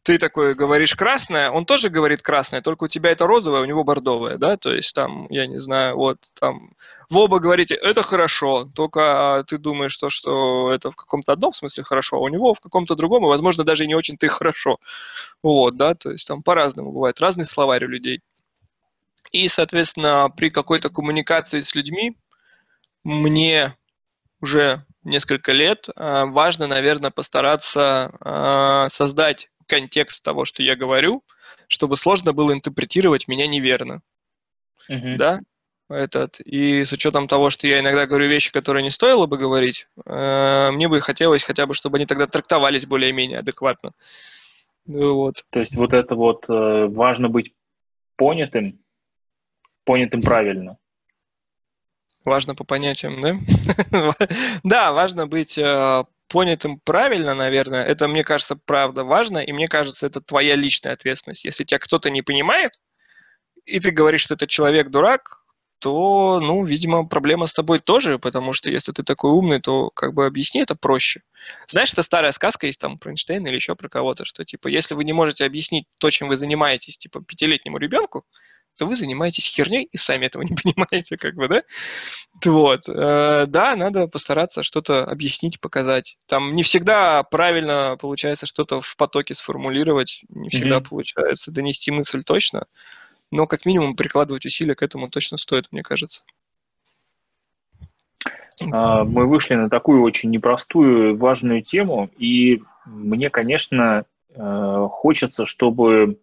ты 0.04 0.18
такой 0.18 0.56
говоришь 0.56 0.96
красное, 0.96 1.52
он 1.52 1.66
тоже 1.66 1.90
говорит 1.90 2.24
красное, 2.24 2.62
только 2.62 2.86
у 2.86 2.88
тебя 2.88 3.12
это 3.12 3.28
розовое, 3.28 3.62
у 3.62 3.66
него 3.66 3.84
бордовое, 3.84 4.38
да, 4.38 4.58
то 4.58 4.74
есть 4.74 4.96
там, 4.96 5.28
я 5.30 5.46
не 5.46 5.60
знаю, 5.60 5.96
вот 5.96 6.18
там, 6.40 6.74
в 7.10 7.18
оба 7.18 7.40
говорите, 7.40 7.76
это 7.76 8.02
хорошо, 8.02 8.66
только 8.74 9.38
а, 9.38 9.44
ты 9.44 9.60
думаешь, 9.60 9.96
то, 9.96 10.10
что 10.10 10.72
это 10.72 10.90
в 10.90 10.96
каком-то 10.96 11.34
одном 11.34 11.54
смысле 11.54 11.84
хорошо, 11.84 12.18
а 12.18 12.22
у 12.22 12.28
него 12.30 12.56
в 12.56 12.60
каком-то 12.60 12.96
другом, 12.96 13.26
и, 13.26 13.28
возможно, 13.28 13.64
даже 13.64 13.86
не 13.86 13.94
очень-то 13.94 14.26
и 14.26 14.30
хорошо, 14.30 14.80
вот, 15.44 15.76
да, 15.76 15.94
то 15.94 16.10
есть 16.10 16.28
там 16.28 16.42
по-разному 16.42 16.92
бывает, 16.92 17.22
разный 17.22 17.46
словарь 17.46 17.86
у 17.86 17.88
людей. 17.88 18.22
И, 19.32 19.48
соответственно, 19.48 20.30
при 20.36 20.50
какой-то 20.50 20.90
коммуникации 20.90 21.62
с 21.62 21.76
людьми 21.76 22.18
мне 23.04 23.78
уже 24.42 24.86
несколько 25.04 25.52
лет 25.52 25.88
а, 25.96 26.26
важно, 26.26 26.68
наверное, 26.68 27.12
постараться 27.12 28.12
а, 28.20 28.90
создать 28.90 29.50
контекст 29.68 30.24
того, 30.24 30.46
что 30.46 30.64
я 30.64 30.76
говорю, 30.76 31.24
чтобы 31.68 31.96
сложно 31.96 32.34
было 32.34 32.54
интерпретировать 32.54 33.28
меня 33.28 33.48
неверно. 33.48 34.02
Uh-huh. 34.90 35.16
Да? 35.16 35.42
Этот, 35.90 36.40
и 36.40 36.86
с 36.86 36.92
учетом 36.94 37.28
того, 37.28 37.50
что 37.50 37.68
я 37.68 37.80
иногда 37.80 38.06
говорю 38.06 38.28
вещи, 38.28 38.52
которые 38.52 38.84
не 38.84 38.92
стоило 38.92 39.26
бы 39.28 39.38
говорить, 39.38 39.88
э, 40.06 40.70
мне 40.72 40.88
бы 40.88 41.02
хотелось 41.02 41.44
хотя 41.44 41.66
бы, 41.66 41.74
чтобы 41.74 41.98
они 41.98 42.06
тогда 42.06 42.28
трактовались 42.28 42.86
более-менее 42.86 43.40
адекватно. 43.40 43.92
Вот. 44.86 45.46
То 45.50 45.60
есть 45.60 45.76
вот 45.76 45.94
это 45.94 46.16
вот 46.16 46.46
э, 46.48 46.88
важно 46.88 47.28
быть 47.28 47.54
понятым, 48.16 48.80
понятым 49.84 50.22
правильно. 50.22 50.78
Важно 52.24 52.56
по 52.56 52.64
понятиям, 52.64 53.22
да? 53.22 54.16
да, 54.64 54.92
важно 54.92 55.28
быть 55.28 55.58
э, 55.58 56.04
понятым 56.28 56.80
правильно, 56.80 57.34
наверное. 57.34 57.84
Это, 57.84 58.08
мне 58.08 58.24
кажется, 58.24 58.56
правда 58.56 59.04
важно, 59.04 59.40
и 59.40 59.52
мне 59.52 59.68
кажется, 59.68 60.06
это 60.08 60.22
твоя 60.22 60.56
личная 60.56 60.94
ответственность. 60.94 61.46
Если 61.46 61.64
тебя 61.64 61.80
кто-то 61.80 62.10
не 62.10 62.22
понимает, 62.22 62.74
и 63.66 63.80
ты 63.80 63.92
говоришь, 63.92 64.22
что 64.22 64.36
этот 64.36 64.50
человек 64.50 64.90
дурак, 64.90 65.42
то, 65.80 66.40
ну, 66.40 66.64
видимо, 66.64 67.08
проблема 67.08 67.48
с 67.48 67.54
тобой 67.54 67.80
тоже, 67.80 68.20
потому 68.20 68.54
что 68.54 68.70
если 68.70 68.92
ты 68.92 69.02
такой 69.02 69.32
умный, 69.32 69.60
то 69.60 69.90
как 69.90 70.14
бы 70.14 70.28
объясни 70.28 70.62
это 70.62 70.76
проще. 70.76 71.24
Знаешь, 71.68 71.92
это 71.92 72.04
старая 72.04 72.32
сказка 72.34 72.68
есть 72.68 72.80
там 72.80 73.00
про 73.00 73.10
Эйнштейна 73.10 73.48
или 73.48 73.56
еще 73.56 73.76
про 73.76 73.90
кого-то, 73.90 74.24
что 74.24 74.46
типа, 74.46 74.68
если 74.68 74.94
вы 74.94 75.04
не 75.06 75.14
можете 75.14 75.44
объяснить 75.44 75.88
то, 75.98 76.12
чем 76.12 76.28
вы 76.28 76.36
занимаетесь, 76.36 77.00
типа, 77.00 77.24
пятилетнему 77.24 77.80
ребенку, 77.80 78.26
то 78.78 78.86
вы 78.86 78.96
занимаетесь 78.96 79.48
херней 79.48 79.88
и 79.92 79.98
сами 79.98 80.26
этого 80.26 80.44
не 80.44 80.56
понимаете, 80.64 81.18
как 81.18 81.36
бы, 81.36 81.48
да? 81.48 81.64
Вот. 82.46 82.88
Э, 82.90 83.46
да, 83.48 83.76
надо 83.76 84.08
постараться 84.08 84.64
что-то 84.64 85.04
объяснить, 85.04 85.60
показать. 85.60 86.18
Там 86.28 86.56
не 86.56 86.64
всегда 86.64 87.24
правильно 87.24 87.98
получается 88.00 88.46
что-то 88.46 88.82
в 88.82 88.96
потоке 88.98 89.34
сформулировать, 89.34 90.24
не 90.30 90.50
всегда 90.50 90.78
mm-hmm. 90.78 90.90
получается 90.90 91.52
донести 91.52 91.92
мысль 91.92 92.24
точно 92.24 92.66
но 93.32 93.48
как 93.48 93.66
минимум 93.66 93.96
прикладывать 93.96 94.46
усилия 94.46 94.76
к 94.76 94.84
этому 94.84 95.10
точно 95.10 95.38
стоит, 95.38 95.68
мне 95.72 95.82
кажется. 95.82 96.24
А, 98.72 99.04
мы 99.04 99.26
вышли 99.26 99.56
на 99.56 99.70
такую 99.70 100.04
очень 100.04 100.30
непростую, 100.30 101.18
важную 101.18 101.64
тему, 101.64 102.10
и 102.18 102.62
мне, 102.86 103.30
конечно, 103.30 104.06
э, 104.30 104.88
хочется, 104.92 105.46
чтобы 105.46 106.20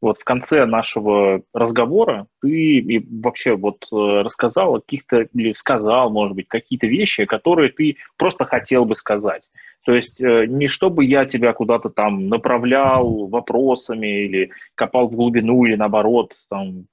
вот 0.00 0.18
в 0.18 0.24
конце 0.24 0.66
нашего 0.66 1.42
разговора 1.52 2.26
ты 2.42 3.04
вообще 3.10 3.56
вот 3.56 3.86
э, 3.90 3.96
рассказал 4.22 4.80
каких-то, 4.80 5.26
или 5.32 5.52
сказал, 5.52 6.10
может 6.10 6.36
быть, 6.36 6.48
какие-то 6.48 6.86
вещи, 6.86 7.24
которые 7.24 7.70
ты 7.70 7.96
просто 8.16 8.44
хотел 8.44 8.84
бы 8.84 8.94
сказать. 8.94 9.48
То 9.84 9.94
есть 9.94 10.20
э, 10.20 10.46
не 10.46 10.66
чтобы 10.66 11.04
я 11.04 11.24
тебя 11.24 11.52
куда-то 11.52 11.88
там 11.88 12.28
направлял 12.28 13.28
вопросами 13.28 14.24
или 14.24 14.50
копал 14.74 15.08
в 15.08 15.16
глубину, 15.16 15.64
или 15.64 15.76
наоборот, 15.76 16.34
там, 16.50 16.86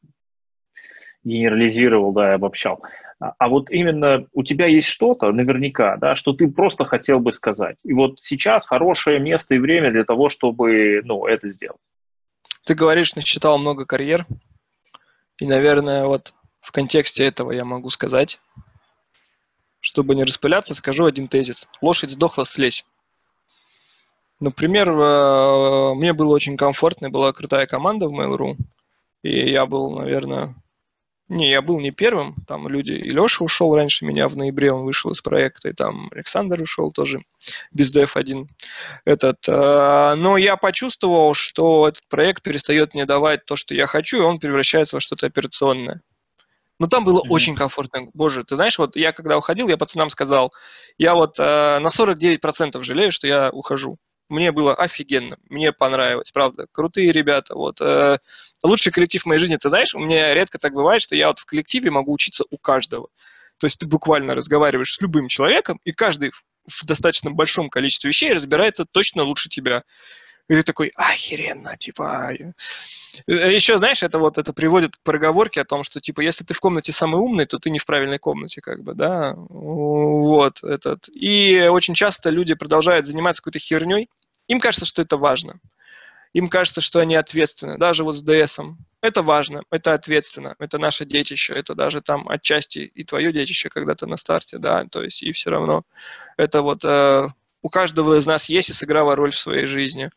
генерализировал, 1.24 2.14
да, 2.14 2.32
и 2.32 2.36
обобщал. 2.36 2.84
А, 3.20 3.34
а 3.38 3.50
вот 3.50 3.70
именно 3.72 4.26
у 4.34 4.44
тебя 4.44 4.68
есть 4.68 4.88
что-то, 4.88 5.32
наверняка, 5.32 5.98
да, 5.98 6.16
что 6.16 6.34
ты 6.34 6.48
просто 6.48 6.86
хотел 6.86 7.20
бы 7.20 7.34
сказать. 7.34 7.78
И 7.84 7.94
вот 7.94 8.20
сейчас 8.22 8.66
хорошее 8.66 9.20
место 9.20 9.56
и 9.56 9.60
время 9.60 9.92
для 9.92 10.04
того, 10.04 10.30
чтобы, 10.30 11.02
ну, 11.04 11.26
это 11.26 11.50
сделать. 11.50 11.80
Ты 12.66 12.76
говоришь, 12.76 13.16
насчитал 13.16 13.58
много 13.58 13.86
карьер. 13.86 14.26
И, 15.38 15.46
наверное, 15.46 16.06
вот 16.06 16.34
в 16.62 16.72
контексте 16.72 17.26
этого 17.26 17.52
я 17.52 17.66
могу 17.66 17.90
сказать, 17.90 18.40
чтобы 19.82 20.16
не 20.16 20.24
распыляться, 20.24 20.76
скажу 20.76 21.06
один 21.06 21.28
тезис. 21.28 21.68
Лошадь 21.82 22.12
сдохла, 22.12 22.46
слезь. 22.46 22.86
Например, 24.40 24.90
э, 24.90 25.94
мне 25.96 26.14
было 26.14 26.34
очень 26.34 26.58
комфортно, 26.58 27.10
была 27.10 27.34
крутая 27.34 27.66
команда 27.66 28.08
в 28.08 28.14
Mail.ru, 28.14 28.58
и 29.24 29.52
я 29.52 29.66
был, 29.66 29.92
наверное, 29.92 30.56
не, 31.34 31.50
я 31.50 31.62
был 31.62 31.80
не 31.80 31.92
первым, 31.92 32.36
там 32.48 32.68
люди, 32.68 32.94
и 32.94 33.10
Леша 33.10 33.44
ушел 33.44 33.76
раньше 33.76 34.06
меня 34.06 34.28
в 34.28 34.38
ноябре, 34.38 34.72
он 34.72 34.84
вышел 34.84 35.12
из 35.12 35.22
проекта, 35.22 35.70
и 35.70 35.74
там 35.74 36.10
Александр 36.12 36.62
ушел 36.62 36.92
тоже, 36.92 37.24
без 37.72 37.94
Dev1. 37.96 38.48
Этот, 39.06 39.48
э, 39.48 40.16
но 40.16 40.38
я 40.38 40.56
почувствовал, 40.56 41.34
что 41.34 41.88
этот 41.88 42.08
проект 42.08 42.44
перестает 42.44 42.94
мне 42.94 43.06
давать 43.06 43.46
то, 43.46 43.56
что 43.56 43.74
я 43.74 43.88
хочу, 43.88 44.18
и 44.18 44.22
он 44.22 44.40
превращается 44.40 44.96
во 44.96 45.02
что-то 45.02 45.28
операционное. 45.28 46.02
Но 46.80 46.88
там 46.88 47.06
было 47.06 47.20
mm-hmm. 47.20 47.30
очень 47.30 47.56
комфортно. 47.56 48.10
Боже, 48.14 48.44
ты 48.44 48.56
знаешь, 48.56 48.78
вот 48.78 48.96
я 48.96 49.12
когда 49.12 49.38
уходил, 49.38 49.68
я 49.68 49.78
пацанам 49.78 50.10
сказал, 50.10 50.52
я 50.98 51.16
вот 51.16 51.40
э, 51.40 51.80
на 51.80 51.88
49% 51.88 52.84
жалею, 52.84 53.12
что 53.12 53.28
я 53.28 53.50
ухожу. 53.52 53.98
Мне 54.34 54.52
было 54.52 54.74
офигенно, 54.74 55.38
мне 55.48 55.72
понравилось, 55.72 56.32
правда. 56.32 56.66
Крутые 56.72 57.12
ребята. 57.12 57.54
Вот. 57.54 57.80
Э, 57.82 58.18
лучший 58.64 58.92
коллектив 58.92 59.24
моей 59.28 59.38
жизни, 59.38 59.58
ты 59.58 59.70
знаешь, 59.70 59.94
у 59.94 60.00
меня 60.00 60.34
редко 60.34 60.58
так 60.58 60.74
бывает, 60.74 61.04
что 61.04 61.16
я 61.16 61.28
вот 61.28 61.38
в 61.38 61.46
коллективе 61.46 61.92
могу 61.92 62.12
учиться 62.12 62.44
у 62.50 62.58
каждого. 62.58 63.10
То 63.60 63.68
есть 63.68 63.78
ты 63.78 63.86
буквально 63.86 64.34
разговариваешь 64.34 64.96
с 64.96 65.02
любым 65.02 65.28
человеком, 65.28 65.80
и 65.84 65.92
каждый 65.92 66.32
в 66.68 66.86
достаточно 66.86 67.30
большом 67.30 67.70
количестве 67.70 68.08
вещей 68.08 68.34
разбирается 68.34 68.86
точно 68.86 69.22
лучше 69.22 69.50
тебя. 69.50 69.84
И 70.50 70.56
ты 70.56 70.64
такой, 70.64 70.92
охеренно, 70.96 71.78
типа... 71.78 72.32
Э, 73.28 73.54
Еще, 73.54 73.78
знаешь, 73.78 74.04
это 74.04 74.20
вот 74.20 74.38
это 74.38 74.52
приводит 74.52 74.96
к 74.96 75.04
проговорке 75.04 75.62
о 75.62 75.66
том, 75.66 75.84
что, 75.84 76.02
типа, 76.02 76.22
если 76.22 76.44
ты 76.44 76.54
в 76.54 76.60
комнате 76.60 76.92
самый 76.92 77.22
умный, 77.22 77.46
то 77.46 77.60
ты 77.60 77.70
не 77.70 77.80
в 77.80 77.86
правильной 77.86 78.20
комнате, 78.20 78.60
как 78.60 78.84
бы, 78.84 78.94
да, 78.94 79.36
вот, 79.38 80.64
этот. 80.64 81.08
И 81.14 81.68
очень 81.70 81.94
часто 81.94 82.30
люди 82.30 82.56
продолжают 82.56 83.06
заниматься 83.06 83.42
какой-то 83.42 83.60
херней, 83.60 84.10
им 84.48 84.60
кажется, 84.60 84.86
что 84.86 85.02
это 85.02 85.18
важно. 85.18 85.60
Им 86.34 86.50
кажется, 86.50 86.82
что 86.82 87.00
они 87.00 87.16
ответственны. 87.16 87.78
Даже 87.78 88.04
вот 88.04 88.14
с 88.14 88.24
ДСом. 88.24 88.78
Это 89.02 89.22
важно, 89.22 89.64
это 89.70 89.94
ответственно, 89.94 90.56
это 90.60 90.78
наше 90.78 91.06
детище, 91.06 91.54
это 91.54 91.76
даже 91.76 92.02
там 92.02 92.28
отчасти 92.30 92.80
и 92.80 93.04
твое 93.04 93.34
детище 93.34 93.70
когда-то 93.70 94.08
на 94.08 94.16
старте, 94.16 94.60
да, 94.60 94.86
то 94.86 95.04
есть 95.04 95.22
и 95.22 95.34
все 95.34 95.50
равно 95.50 95.84
это 96.38 96.62
вот 96.62 96.86
э, 96.86 97.28
у 97.62 97.70
каждого 97.70 98.18
из 98.18 98.28
нас 98.28 98.50
есть 98.50 98.70
и 98.70 98.74
сыграла 98.74 99.16
роль 99.16 99.32
в 99.32 99.40
своей 99.40 99.66
жизни. 99.66 100.12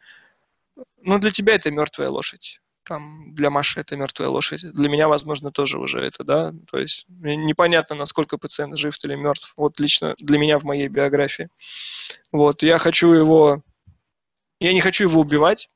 Но 1.00 1.18
для 1.18 1.30
тебя 1.30 1.54
это 1.54 1.70
мертвая 1.70 2.10
лошадь. 2.10 2.60
Там 2.82 3.34
для 3.34 3.50
Маши 3.50 3.80
это 3.80 3.96
мертвая 3.96 4.28
лошадь. 4.28 4.62
Для 4.62 4.88
меня, 4.88 5.08
возможно, 5.08 5.50
тоже 5.50 5.78
уже 5.78 6.00
это, 6.00 6.24
да. 6.24 6.52
То 6.70 6.78
есть 6.78 7.06
непонятно, 7.08 7.96
насколько 7.96 8.36
пациент 8.36 8.76
жив 8.76 8.96
или 9.02 9.14
мертв. 9.14 9.52
Вот 9.56 9.80
лично 9.80 10.14
для 10.18 10.38
меня 10.38 10.58
в 10.58 10.64
моей 10.64 10.88
биографии. 10.88 11.48
Вот, 12.32 12.62
я 12.62 12.78
хочу 12.78 13.12
его... 13.12 13.62
Я 14.60 14.72
не 14.72 14.80
хочу 14.80 15.04
его 15.04 15.20
убивать, 15.20 15.68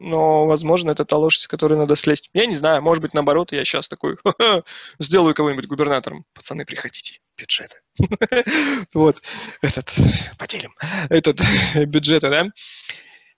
но, 0.00 0.46
возможно, 0.46 0.90
это 0.90 1.04
та 1.04 1.16
лошадь, 1.16 1.42
с 1.42 1.46
которой 1.46 1.78
надо 1.78 1.94
слезть. 1.94 2.28
Я 2.34 2.46
не 2.46 2.54
знаю, 2.54 2.82
может 2.82 3.00
быть, 3.00 3.14
наоборот, 3.14 3.52
я 3.52 3.64
сейчас 3.64 3.88
такой 3.88 4.16
сделаю 4.98 5.34
кого-нибудь 5.34 5.66
губернатором. 5.66 6.24
Пацаны, 6.34 6.64
приходите, 6.64 7.20
бюджеты. 7.38 7.78
вот, 8.94 9.22
этот, 9.62 9.94
поделим, 10.36 10.74
этот, 11.08 11.40
бюджеты, 11.86 12.28
да. 12.28 12.46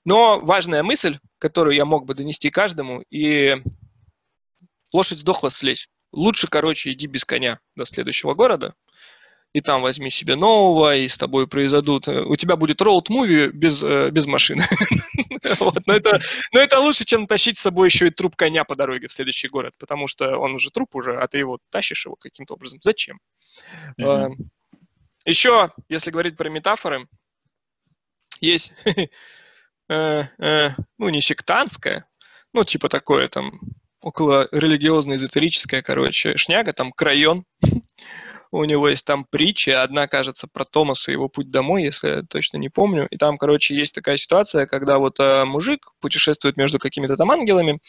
Но 0.04 0.40
важная 0.40 0.82
мысль, 0.82 1.18
которую 1.38 1.74
я 1.74 1.84
мог 1.84 2.06
бы 2.06 2.14
донести 2.14 2.50
каждому, 2.50 3.02
и 3.10 3.56
лошадь 4.92 5.18
сдохла, 5.18 5.50
слезь. 5.50 5.88
Лучше, 6.12 6.48
короче, 6.48 6.92
иди 6.92 7.06
без 7.06 7.24
коня 7.24 7.60
до 7.74 7.84
следующего 7.84 8.34
города, 8.34 8.74
и 9.56 9.62
там 9.62 9.80
возьми 9.80 10.10
себе 10.10 10.36
нового, 10.36 10.94
и 10.94 11.08
с 11.08 11.16
тобой 11.16 11.46
произойдут... 11.48 12.08
Э, 12.08 12.20
у 12.24 12.36
тебя 12.36 12.56
будет 12.56 12.82
роуд-муви 12.82 13.48
без, 13.48 13.82
э, 13.82 14.10
без 14.10 14.26
машины. 14.26 14.66
но, 15.60 15.94
это, 16.60 16.78
лучше, 16.78 17.06
чем 17.06 17.26
тащить 17.26 17.56
с 17.56 17.62
собой 17.62 17.88
еще 17.88 18.08
и 18.08 18.10
труп 18.10 18.36
коня 18.36 18.64
по 18.64 18.76
дороге 18.76 19.08
в 19.08 19.14
следующий 19.14 19.48
город, 19.48 19.72
потому 19.78 20.08
что 20.08 20.36
он 20.36 20.54
уже 20.54 20.70
труп 20.70 20.94
уже, 20.96 21.18
а 21.18 21.26
ты 21.26 21.38
его 21.38 21.58
тащишь 21.70 22.04
его 22.04 22.16
каким-то 22.16 22.52
образом. 22.52 22.80
Зачем? 22.82 23.18
Еще, 25.24 25.72
если 25.88 26.10
говорить 26.10 26.36
про 26.36 26.50
метафоры, 26.50 27.08
есть, 28.42 28.74
э, 29.88 30.24
ну, 30.98 31.08
не 31.08 31.22
сектантская, 31.22 32.06
ну, 32.52 32.62
типа 32.62 32.90
такое 32.90 33.28
там 33.28 33.58
около 34.02 34.48
религиозно-эзотерическая, 34.52 35.80
короче, 35.80 36.36
шняга, 36.36 36.74
там 36.74 36.92
крайон. 36.92 37.46
У 38.50 38.64
него 38.64 38.88
есть 38.88 39.04
там 39.04 39.24
притчи, 39.24 39.70
одна, 39.70 40.06
кажется, 40.06 40.46
про 40.46 40.64
Томаса 40.64 41.10
и 41.10 41.14
его 41.14 41.28
путь 41.28 41.50
домой, 41.50 41.84
если 41.84 42.08
я 42.08 42.22
точно 42.22 42.58
не 42.58 42.68
помню. 42.68 43.06
И 43.10 43.16
там, 43.16 43.38
короче, 43.38 43.74
есть 43.76 43.94
такая 43.94 44.16
ситуация, 44.16 44.66
когда 44.66 44.98
вот 44.98 45.18
э, 45.20 45.44
мужик 45.44 45.92
путешествует 46.00 46.56
между 46.56 46.78
какими-то 46.78 47.16
там 47.16 47.30
ангелами, 47.30 47.80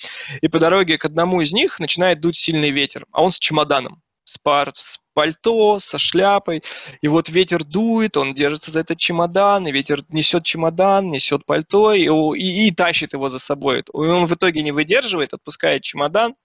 и 0.42 0.48
по 0.48 0.60
дороге 0.60 0.98
к 0.98 1.06
одному 1.06 1.42
из 1.42 1.54
них 1.54 1.80
начинает 1.80 2.20
дуть 2.20 2.36
сильный 2.36 2.72
ветер, 2.72 3.06
а 3.12 3.24
он 3.24 3.32
с 3.32 3.40
чемоданом, 3.40 4.02
с, 4.24 4.38
пар, 4.38 4.72
с 4.74 5.00
пальто, 5.14 5.80
со 5.80 5.98
шляпой, 5.98 6.64
и 7.02 7.08
вот 7.08 7.30
ветер 7.30 7.64
дует, 7.64 8.18
он 8.18 8.34
держится 8.34 8.72
за 8.72 8.82
этот 8.82 8.98
чемодан, 8.98 9.68
и 9.68 9.72
ветер 9.72 10.02
несет 10.10 10.44
чемодан, 10.44 11.10
несет 11.10 11.46
пальто 11.46 11.94
и, 11.94 12.04
и, 12.04 12.68
и 12.68 12.72
тащит 12.72 13.14
его 13.14 13.30
за 13.30 13.40
собой. 13.40 13.80
И 13.80 13.84
он 13.94 14.26
в 14.26 14.34
итоге 14.34 14.62
не 14.62 14.72
выдерживает, 14.72 15.34
отпускает 15.34 15.82
чемодан, 15.84 16.36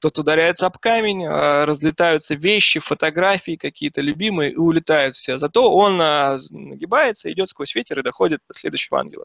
тот 0.00 0.18
ударяется 0.18 0.66
об 0.66 0.78
камень, 0.78 1.24
а, 1.26 1.66
разлетаются 1.66 2.34
вещи, 2.34 2.80
фотографии 2.80 3.56
какие-то 3.56 4.00
любимые 4.00 4.52
и 4.52 4.56
улетают 4.56 5.16
все. 5.16 5.38
Зато 5.38 5.72
он 5.72 6.00
а, 6.00 6.36
нагибается, 6.50 7.32
идет 7.32 7.48
сквозь 7.48 7.74
ветер 7.74 8.00
и 8.00 8.02
доходит 8.02 8.40
до 8.48 8.58
следующего 8.58 9.00
ангела. 9.00 9.24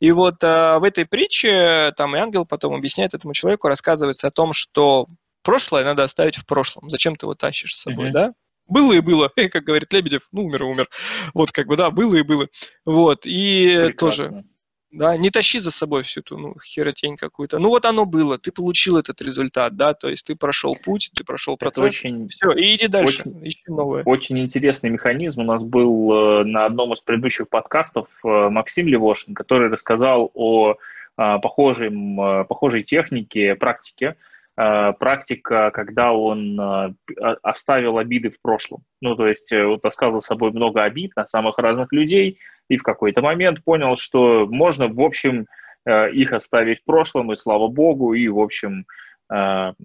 И 0.00 0.10
вот 0.12 0.42
в 0.42 0.80
этой 0.84 1.06
притче 1.06 1.92
там 1.96 2.16
и 2.16 2.18
ангел 2.18 2.44
потом 2.46 2.74
объясняет 2.74 3.14
этому 3.14 3.34
человеку, 3.34 3.68
рассказывается 3.68 4.28
о 4.28 4.30
том, 4.30 4.52
что 4.52 5.06
прошлое 5.42 5.84
надо 5.84 6.02
оставить 6.02 6.36
в 6.36 6.46
прошлом. 6.46 6.90
Зачем 6.90 7.16
ты 7.16 7.26
его 7.26 7.34
тащишь 7.34 7.74
с 7.74 7.82
собой, 7.82 8.08
mm-hmm. 8.08 8.12
да? 8.12 8.32
было 8.68 8.92
и 8.94 9.00
было, 9.00 9.30
как 9.50 9.64
говорит 9.64 9.92
Лебедев, 9.92 10.28
ну, 10.32 10.44
умер 10.44 10.62
и 10.62 10.66
умер. 10.66 10.88
Вот, 11.34 11.52
как 11.52 11.66
бы, 11.66 11.76
да, 11.76 11.90
было 11.90 12.16
и 12.16 12.22
было. 12.22 12.48
Вот, 12.84 13.26
и 13.26 13.74
Прекрасно. 13.86 13.94
тоже, 13.96 14.44
да, 14.92 15.16
не 15.16 15.30
тащи 15.30 15.58
за 15.58 15.70
собой 15.70 16.02
всю 16.02 16.20
эту, 16.20 16.38
ну, 16.38 16.54
херотень 16.64 17.16
какую-то. 17.16 17.58
Ну, 17.58 17.68
вот 17.68 17.84
оно 17.84 18.06
было, 18.06 18.38
ты 18.38 18.52
получил 18.52 18.96
этот 18.96 19.20
результат, 19.20 19.76
да, 19.76 19.94
то 19.94 20.08
есть 20.08 20.26
ты 20.26 20.36
прошел 20.36 20.76
путь, 20.76 21.10
ты 21.14 21.24
прошел 21.24 21.56
процесс, 21.56 21.78
Это 21.78 21.86
очень, 21.86 22.28
все, 22.28 22.52
и 22.52 22.76
иди 22.76 22.86
дальше, 22.86 23.28
очень, 23.28 23.48
ищи 23.48 23.62
новое. 23.66 24.02
Очень 24.04 24.38
интересный 24.38 24.90
механизм. 24.90 25.40
У 25.40 25.44
нас 25.44 25.62
был 25.62 26.12
э, 26.12 26.44
на 26.44 26.66
одном 26.66 26.92
из 26.92 27.00
предыдущих 27.00 27.48
подкастов 27.48 28.08
э, 28.24 28.48
Максим 28.48 28.86
Левошин, 28.86 29.34
который 29.34 29.68
рассказал 29.68 30.30
о 30.34 30.72
э, 30.72 30.76
похожем, 31.16 32.46
похожей 32.46 32.82
технике, 32.82 33.54
практике, 33.56 34.16
практика, 34.56 35.70
когда 35.70 36.12
он 36.14 36.58
э, 36.58 36.94
оставил 37.42 37.98
обиды 37.98 38.30
в 38.30 38.40
прошлом. 38.40 38.84
Ну, 39.02 39.14
то 39.14 39.26
есть 39.26 39.52
э, 39.52 39.66
вот 39.66 39.82
таскал 39.82 40.14
за 40.14 40.20
собой 40.20 40.50
много 40.52 40.82
обид 40.82 41.12
на 41.14 41.26
самых 41.26 41.58
разных 41.58 41.92
людей, 41.92 42.38
и 42.68 42.78
в 42.78 42.82
какой-то 42.82 43.20
момент 43.20 43.62
понял, 43.64 43.96
что 43.96 44.46
можно, 44.46 44.88
в 44.88 45.00
общем, 45.00 45.46
их 45.86 46.32
оставить 46.32 46.80
в 46.80 46.84
прошлом, 46.84 47.32
и 47.32 47.36
слава 47.36 47.68
богу, 47.68 48.14
и, 48.14 48.26
в 48.26 48.40
общем, 48.40 48.86
там 49.28 49.76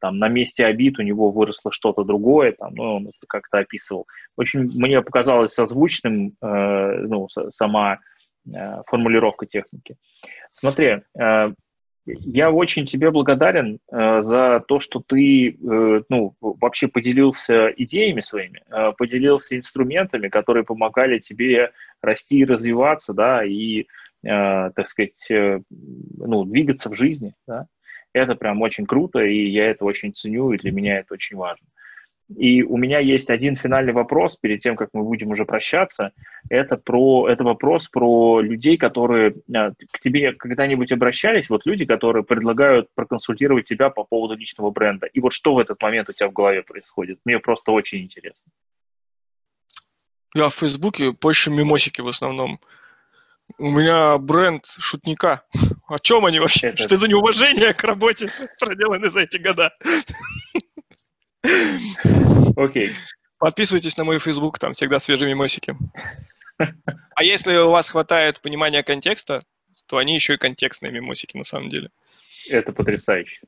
на 0.00 0.28
месте 0.28 0.66
обид 0.66 0.98
у 0.98 1.02
него 1.02 1.30
выросло 1.30 1.72
что-то 1.72 2.04
другое, 2.04 2.52
там, 2.52 2.74
ну, 2.74 2.96
он 2.96 3.04
это 3.04 3.26
как-то 3.26 3.58
описывал. 3.58 4.06
Очень 4.36 4.64
мне 4.64 5.00
показалось 5.00 5.54
созвучным 5.54 6.34
ну, 6.42 7.28
сама 7.30 8.00
формулировка 8.86 9.46
техники. 9.46 9.96
Смотри, 10.52 11.00
я 12.20 12.50
очень 12.50 12.86
тебе 12.86 13.10
благодарен 13.10 13.78
э, 13.90 14.22
за 14.22 14.62
то, 14.66 14.80
что 14.80 15.02
ты 15.06 15.50
э, 15.50 16.02
ну, 16.08 16.34
вообще 16.40 16.88
поделился 16.88 17.68
идеями 17.76 18.20
своими, 18.20 18.62
э, 18.70 18.92
поделился 18.96 19.56
инструментами, 19.56 20.28
которые 20.28 20.64
помогали 20.64 21.18
тебе 21.18 21.72
расти 22.02 22.38
и 22.38 22.44
развиваться, 22.44 23.12
да, 23.12 23.44
и, 23.44 23.80
э, 23.80 23.86
так 24.22 24.86
сказать, 24.86 25.30
э, 25.30 25.60
ну, 25.70 26.44
двигаться 26.44 26.90
в 26.90 26.94
жизни. 26.94 27.34
Да. 27.46 27.66
Это 28.12 28.34
прям 28.34 28.60
очень 28.62 28.86
круто, 28.86 29.20
и 29.20 29.48
я 29.48 29.70
это 29.70 29.84
очень 29.84 30.12
ценю, 30.12 30.52
и 30.52 30.58
для 30.58 30.72
меня 30.72 30.98
это 30.98 31.14
очень 31.14 31.36
важно. 31.36 31.66
И 32.36 32.62
у 32.62 32.76
меня 32.76 33.00
есть 33.00 33.28
один 33.28 33.56
финальный 33.56 33.92
вопрос 33.92 34.36
перед 34.36 34.60
тем, 34.60 34.76
как 34.76 34.90
мы 34.92 35.02
будем 35.02 35.30
уже 35.30 35.44
прощаться. 35.44 36.12
Это, 36.48 36.76
про, 36.76 37.28
это 37.28 37.42
вопрос 37.42 37.88
про 37.88 38.40
людей, 38.40 38.76
которые 38.76 39.34
а, 39.52 39.72
к 39.90 39.98
тебе 39.98 40.32
когда-нибудь 40.32 40.92
обращались, 40.92 41.50
вот 41.50 41.66
люди, 41.66 41.84
которые 41.84 42.22
предлагают 42.22 42.88
проконсультировать 42.94 43.66
тебя 43.66 43.90
по 43.90 44.04
поводу 44.04 44.36
личного 44.36 44.70
бренда. 44.70 45.06
И 45.06 45.20
вот 45.20 45.32
что 45.32 45.54
в 45.54 45.58
этот 45.58 45.82
момент 45.82 46.08
у 46.08 46.12
тебя 46.12 46.28
в 46.28 46.32
голове 46.32 46.62
происходит? 46.62 47.18
Мне 47.24 47.40
просто 47.40 47.72
очень 47.72 48.02
интересно. 48.02 48.52
Я 50.34 50.48
в 50.48 50.54
Фейсбуке 50.54 51.10
больше 51.10 51.50
мимосики 51.50 52.00
в 52.00 52.08
основном. 52.08 52.60
У 53.58 53.70
меня 53.70 54.16
бренд 54.18 54.66
шутника. 54.78 55.42
О 55.88 55.98
чем 55.98 56.24
они 56.26 56.38
вообще? 56.38 56.68
Это... 56.68 56.84
Что 56.84 56.96
за 56.96 57.08
неуважение 57.08 57.74
к 57.74 57.82
работе, 57.82 58.32
проделанной 58.60 59.10
за 59.10 59.22
эти 59.22 59.38
года? 59.38 59.72
Окей. 62.56 62.90
Подписывайтесь 63.38 63.96
на 63.96 64.04
мой 64.04 64.18
Facebook, 64.18 64.58
там 64.58 64.72
всегда 64.72 64.98
свежие 64.98 65.30
мемосики. 65.30 65.74
А 66.58 67.24
если 67.24 67.56
у 67.56 67.70
вас 67.70 67.88
хватает 67.88 68.40
понимания 68.40 68.82
контекста, 68.82 69.42
то 69.86 69.96
они 69.96 70.14
еще 70.14 70.34
и 70.34 70.38
контекстные 70.38 70.92
мемосики 70.92 71.36
на 71.36 71.44
самом 71.44 71.70
деле. 71.70 71.90
Это 72.50 72.72
потрясающе. 72.72 73.40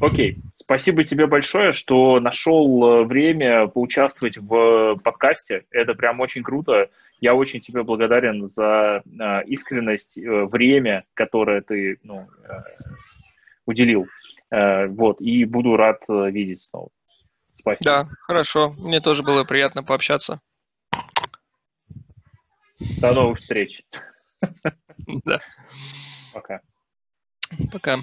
Окей, 0.00 0.38
спасибо 0.54 1.04
тебе 1.04 1.26
большое, 1.26 1.72
что 1.72 2.20
нашел 2.20 2.84
э, 2.84 3.04
время 3.04 3.66
поучаствовать 3.66 4.38
в 4.38 4.96
подкасте. 5.04 5.66
Это 5.70 5.94
прям 5.94 6.20
очень 6.20 6.42
круто. 6.42 6.88
Я 7.20 7.34
очень 7.34 7.60
тебе 7.60 7.82
благодарен 7.82 8.46
за 8.46 9.02
э, 9.04 9.44
искренность, 9.46 10.16
э, 10.16 10.44
время, 10.46 11.04
которое 11.14 11.60
ты 11.60 11.98
ну, 12.02 12.28
уделил. 13.66 14.06
Э, 14.52 14.86
вот, 14.86 15.20
и 15.20 15.44
буду 15.46 15.76
рад 15.76 16.02
э, 16.10 16.30
видеть 16.30 16.62
снова. 16.62 16.90
Спасибо. 17.52 17.84
Да, 17.84 18.08
хорошо. 18.26 18.74
Мне 18.76 19.00
тоже 19.00 19.22
было 19.22 19.44
приятно 19.44 19.82
пообщаться. 19.82 20.40
До 23.00 23.14
новых 23.14 23.38
встреч. 23.38 23.82
Да. 25.24 25.40
Пока. 26.34 26.60
Пока. 27.72 27.98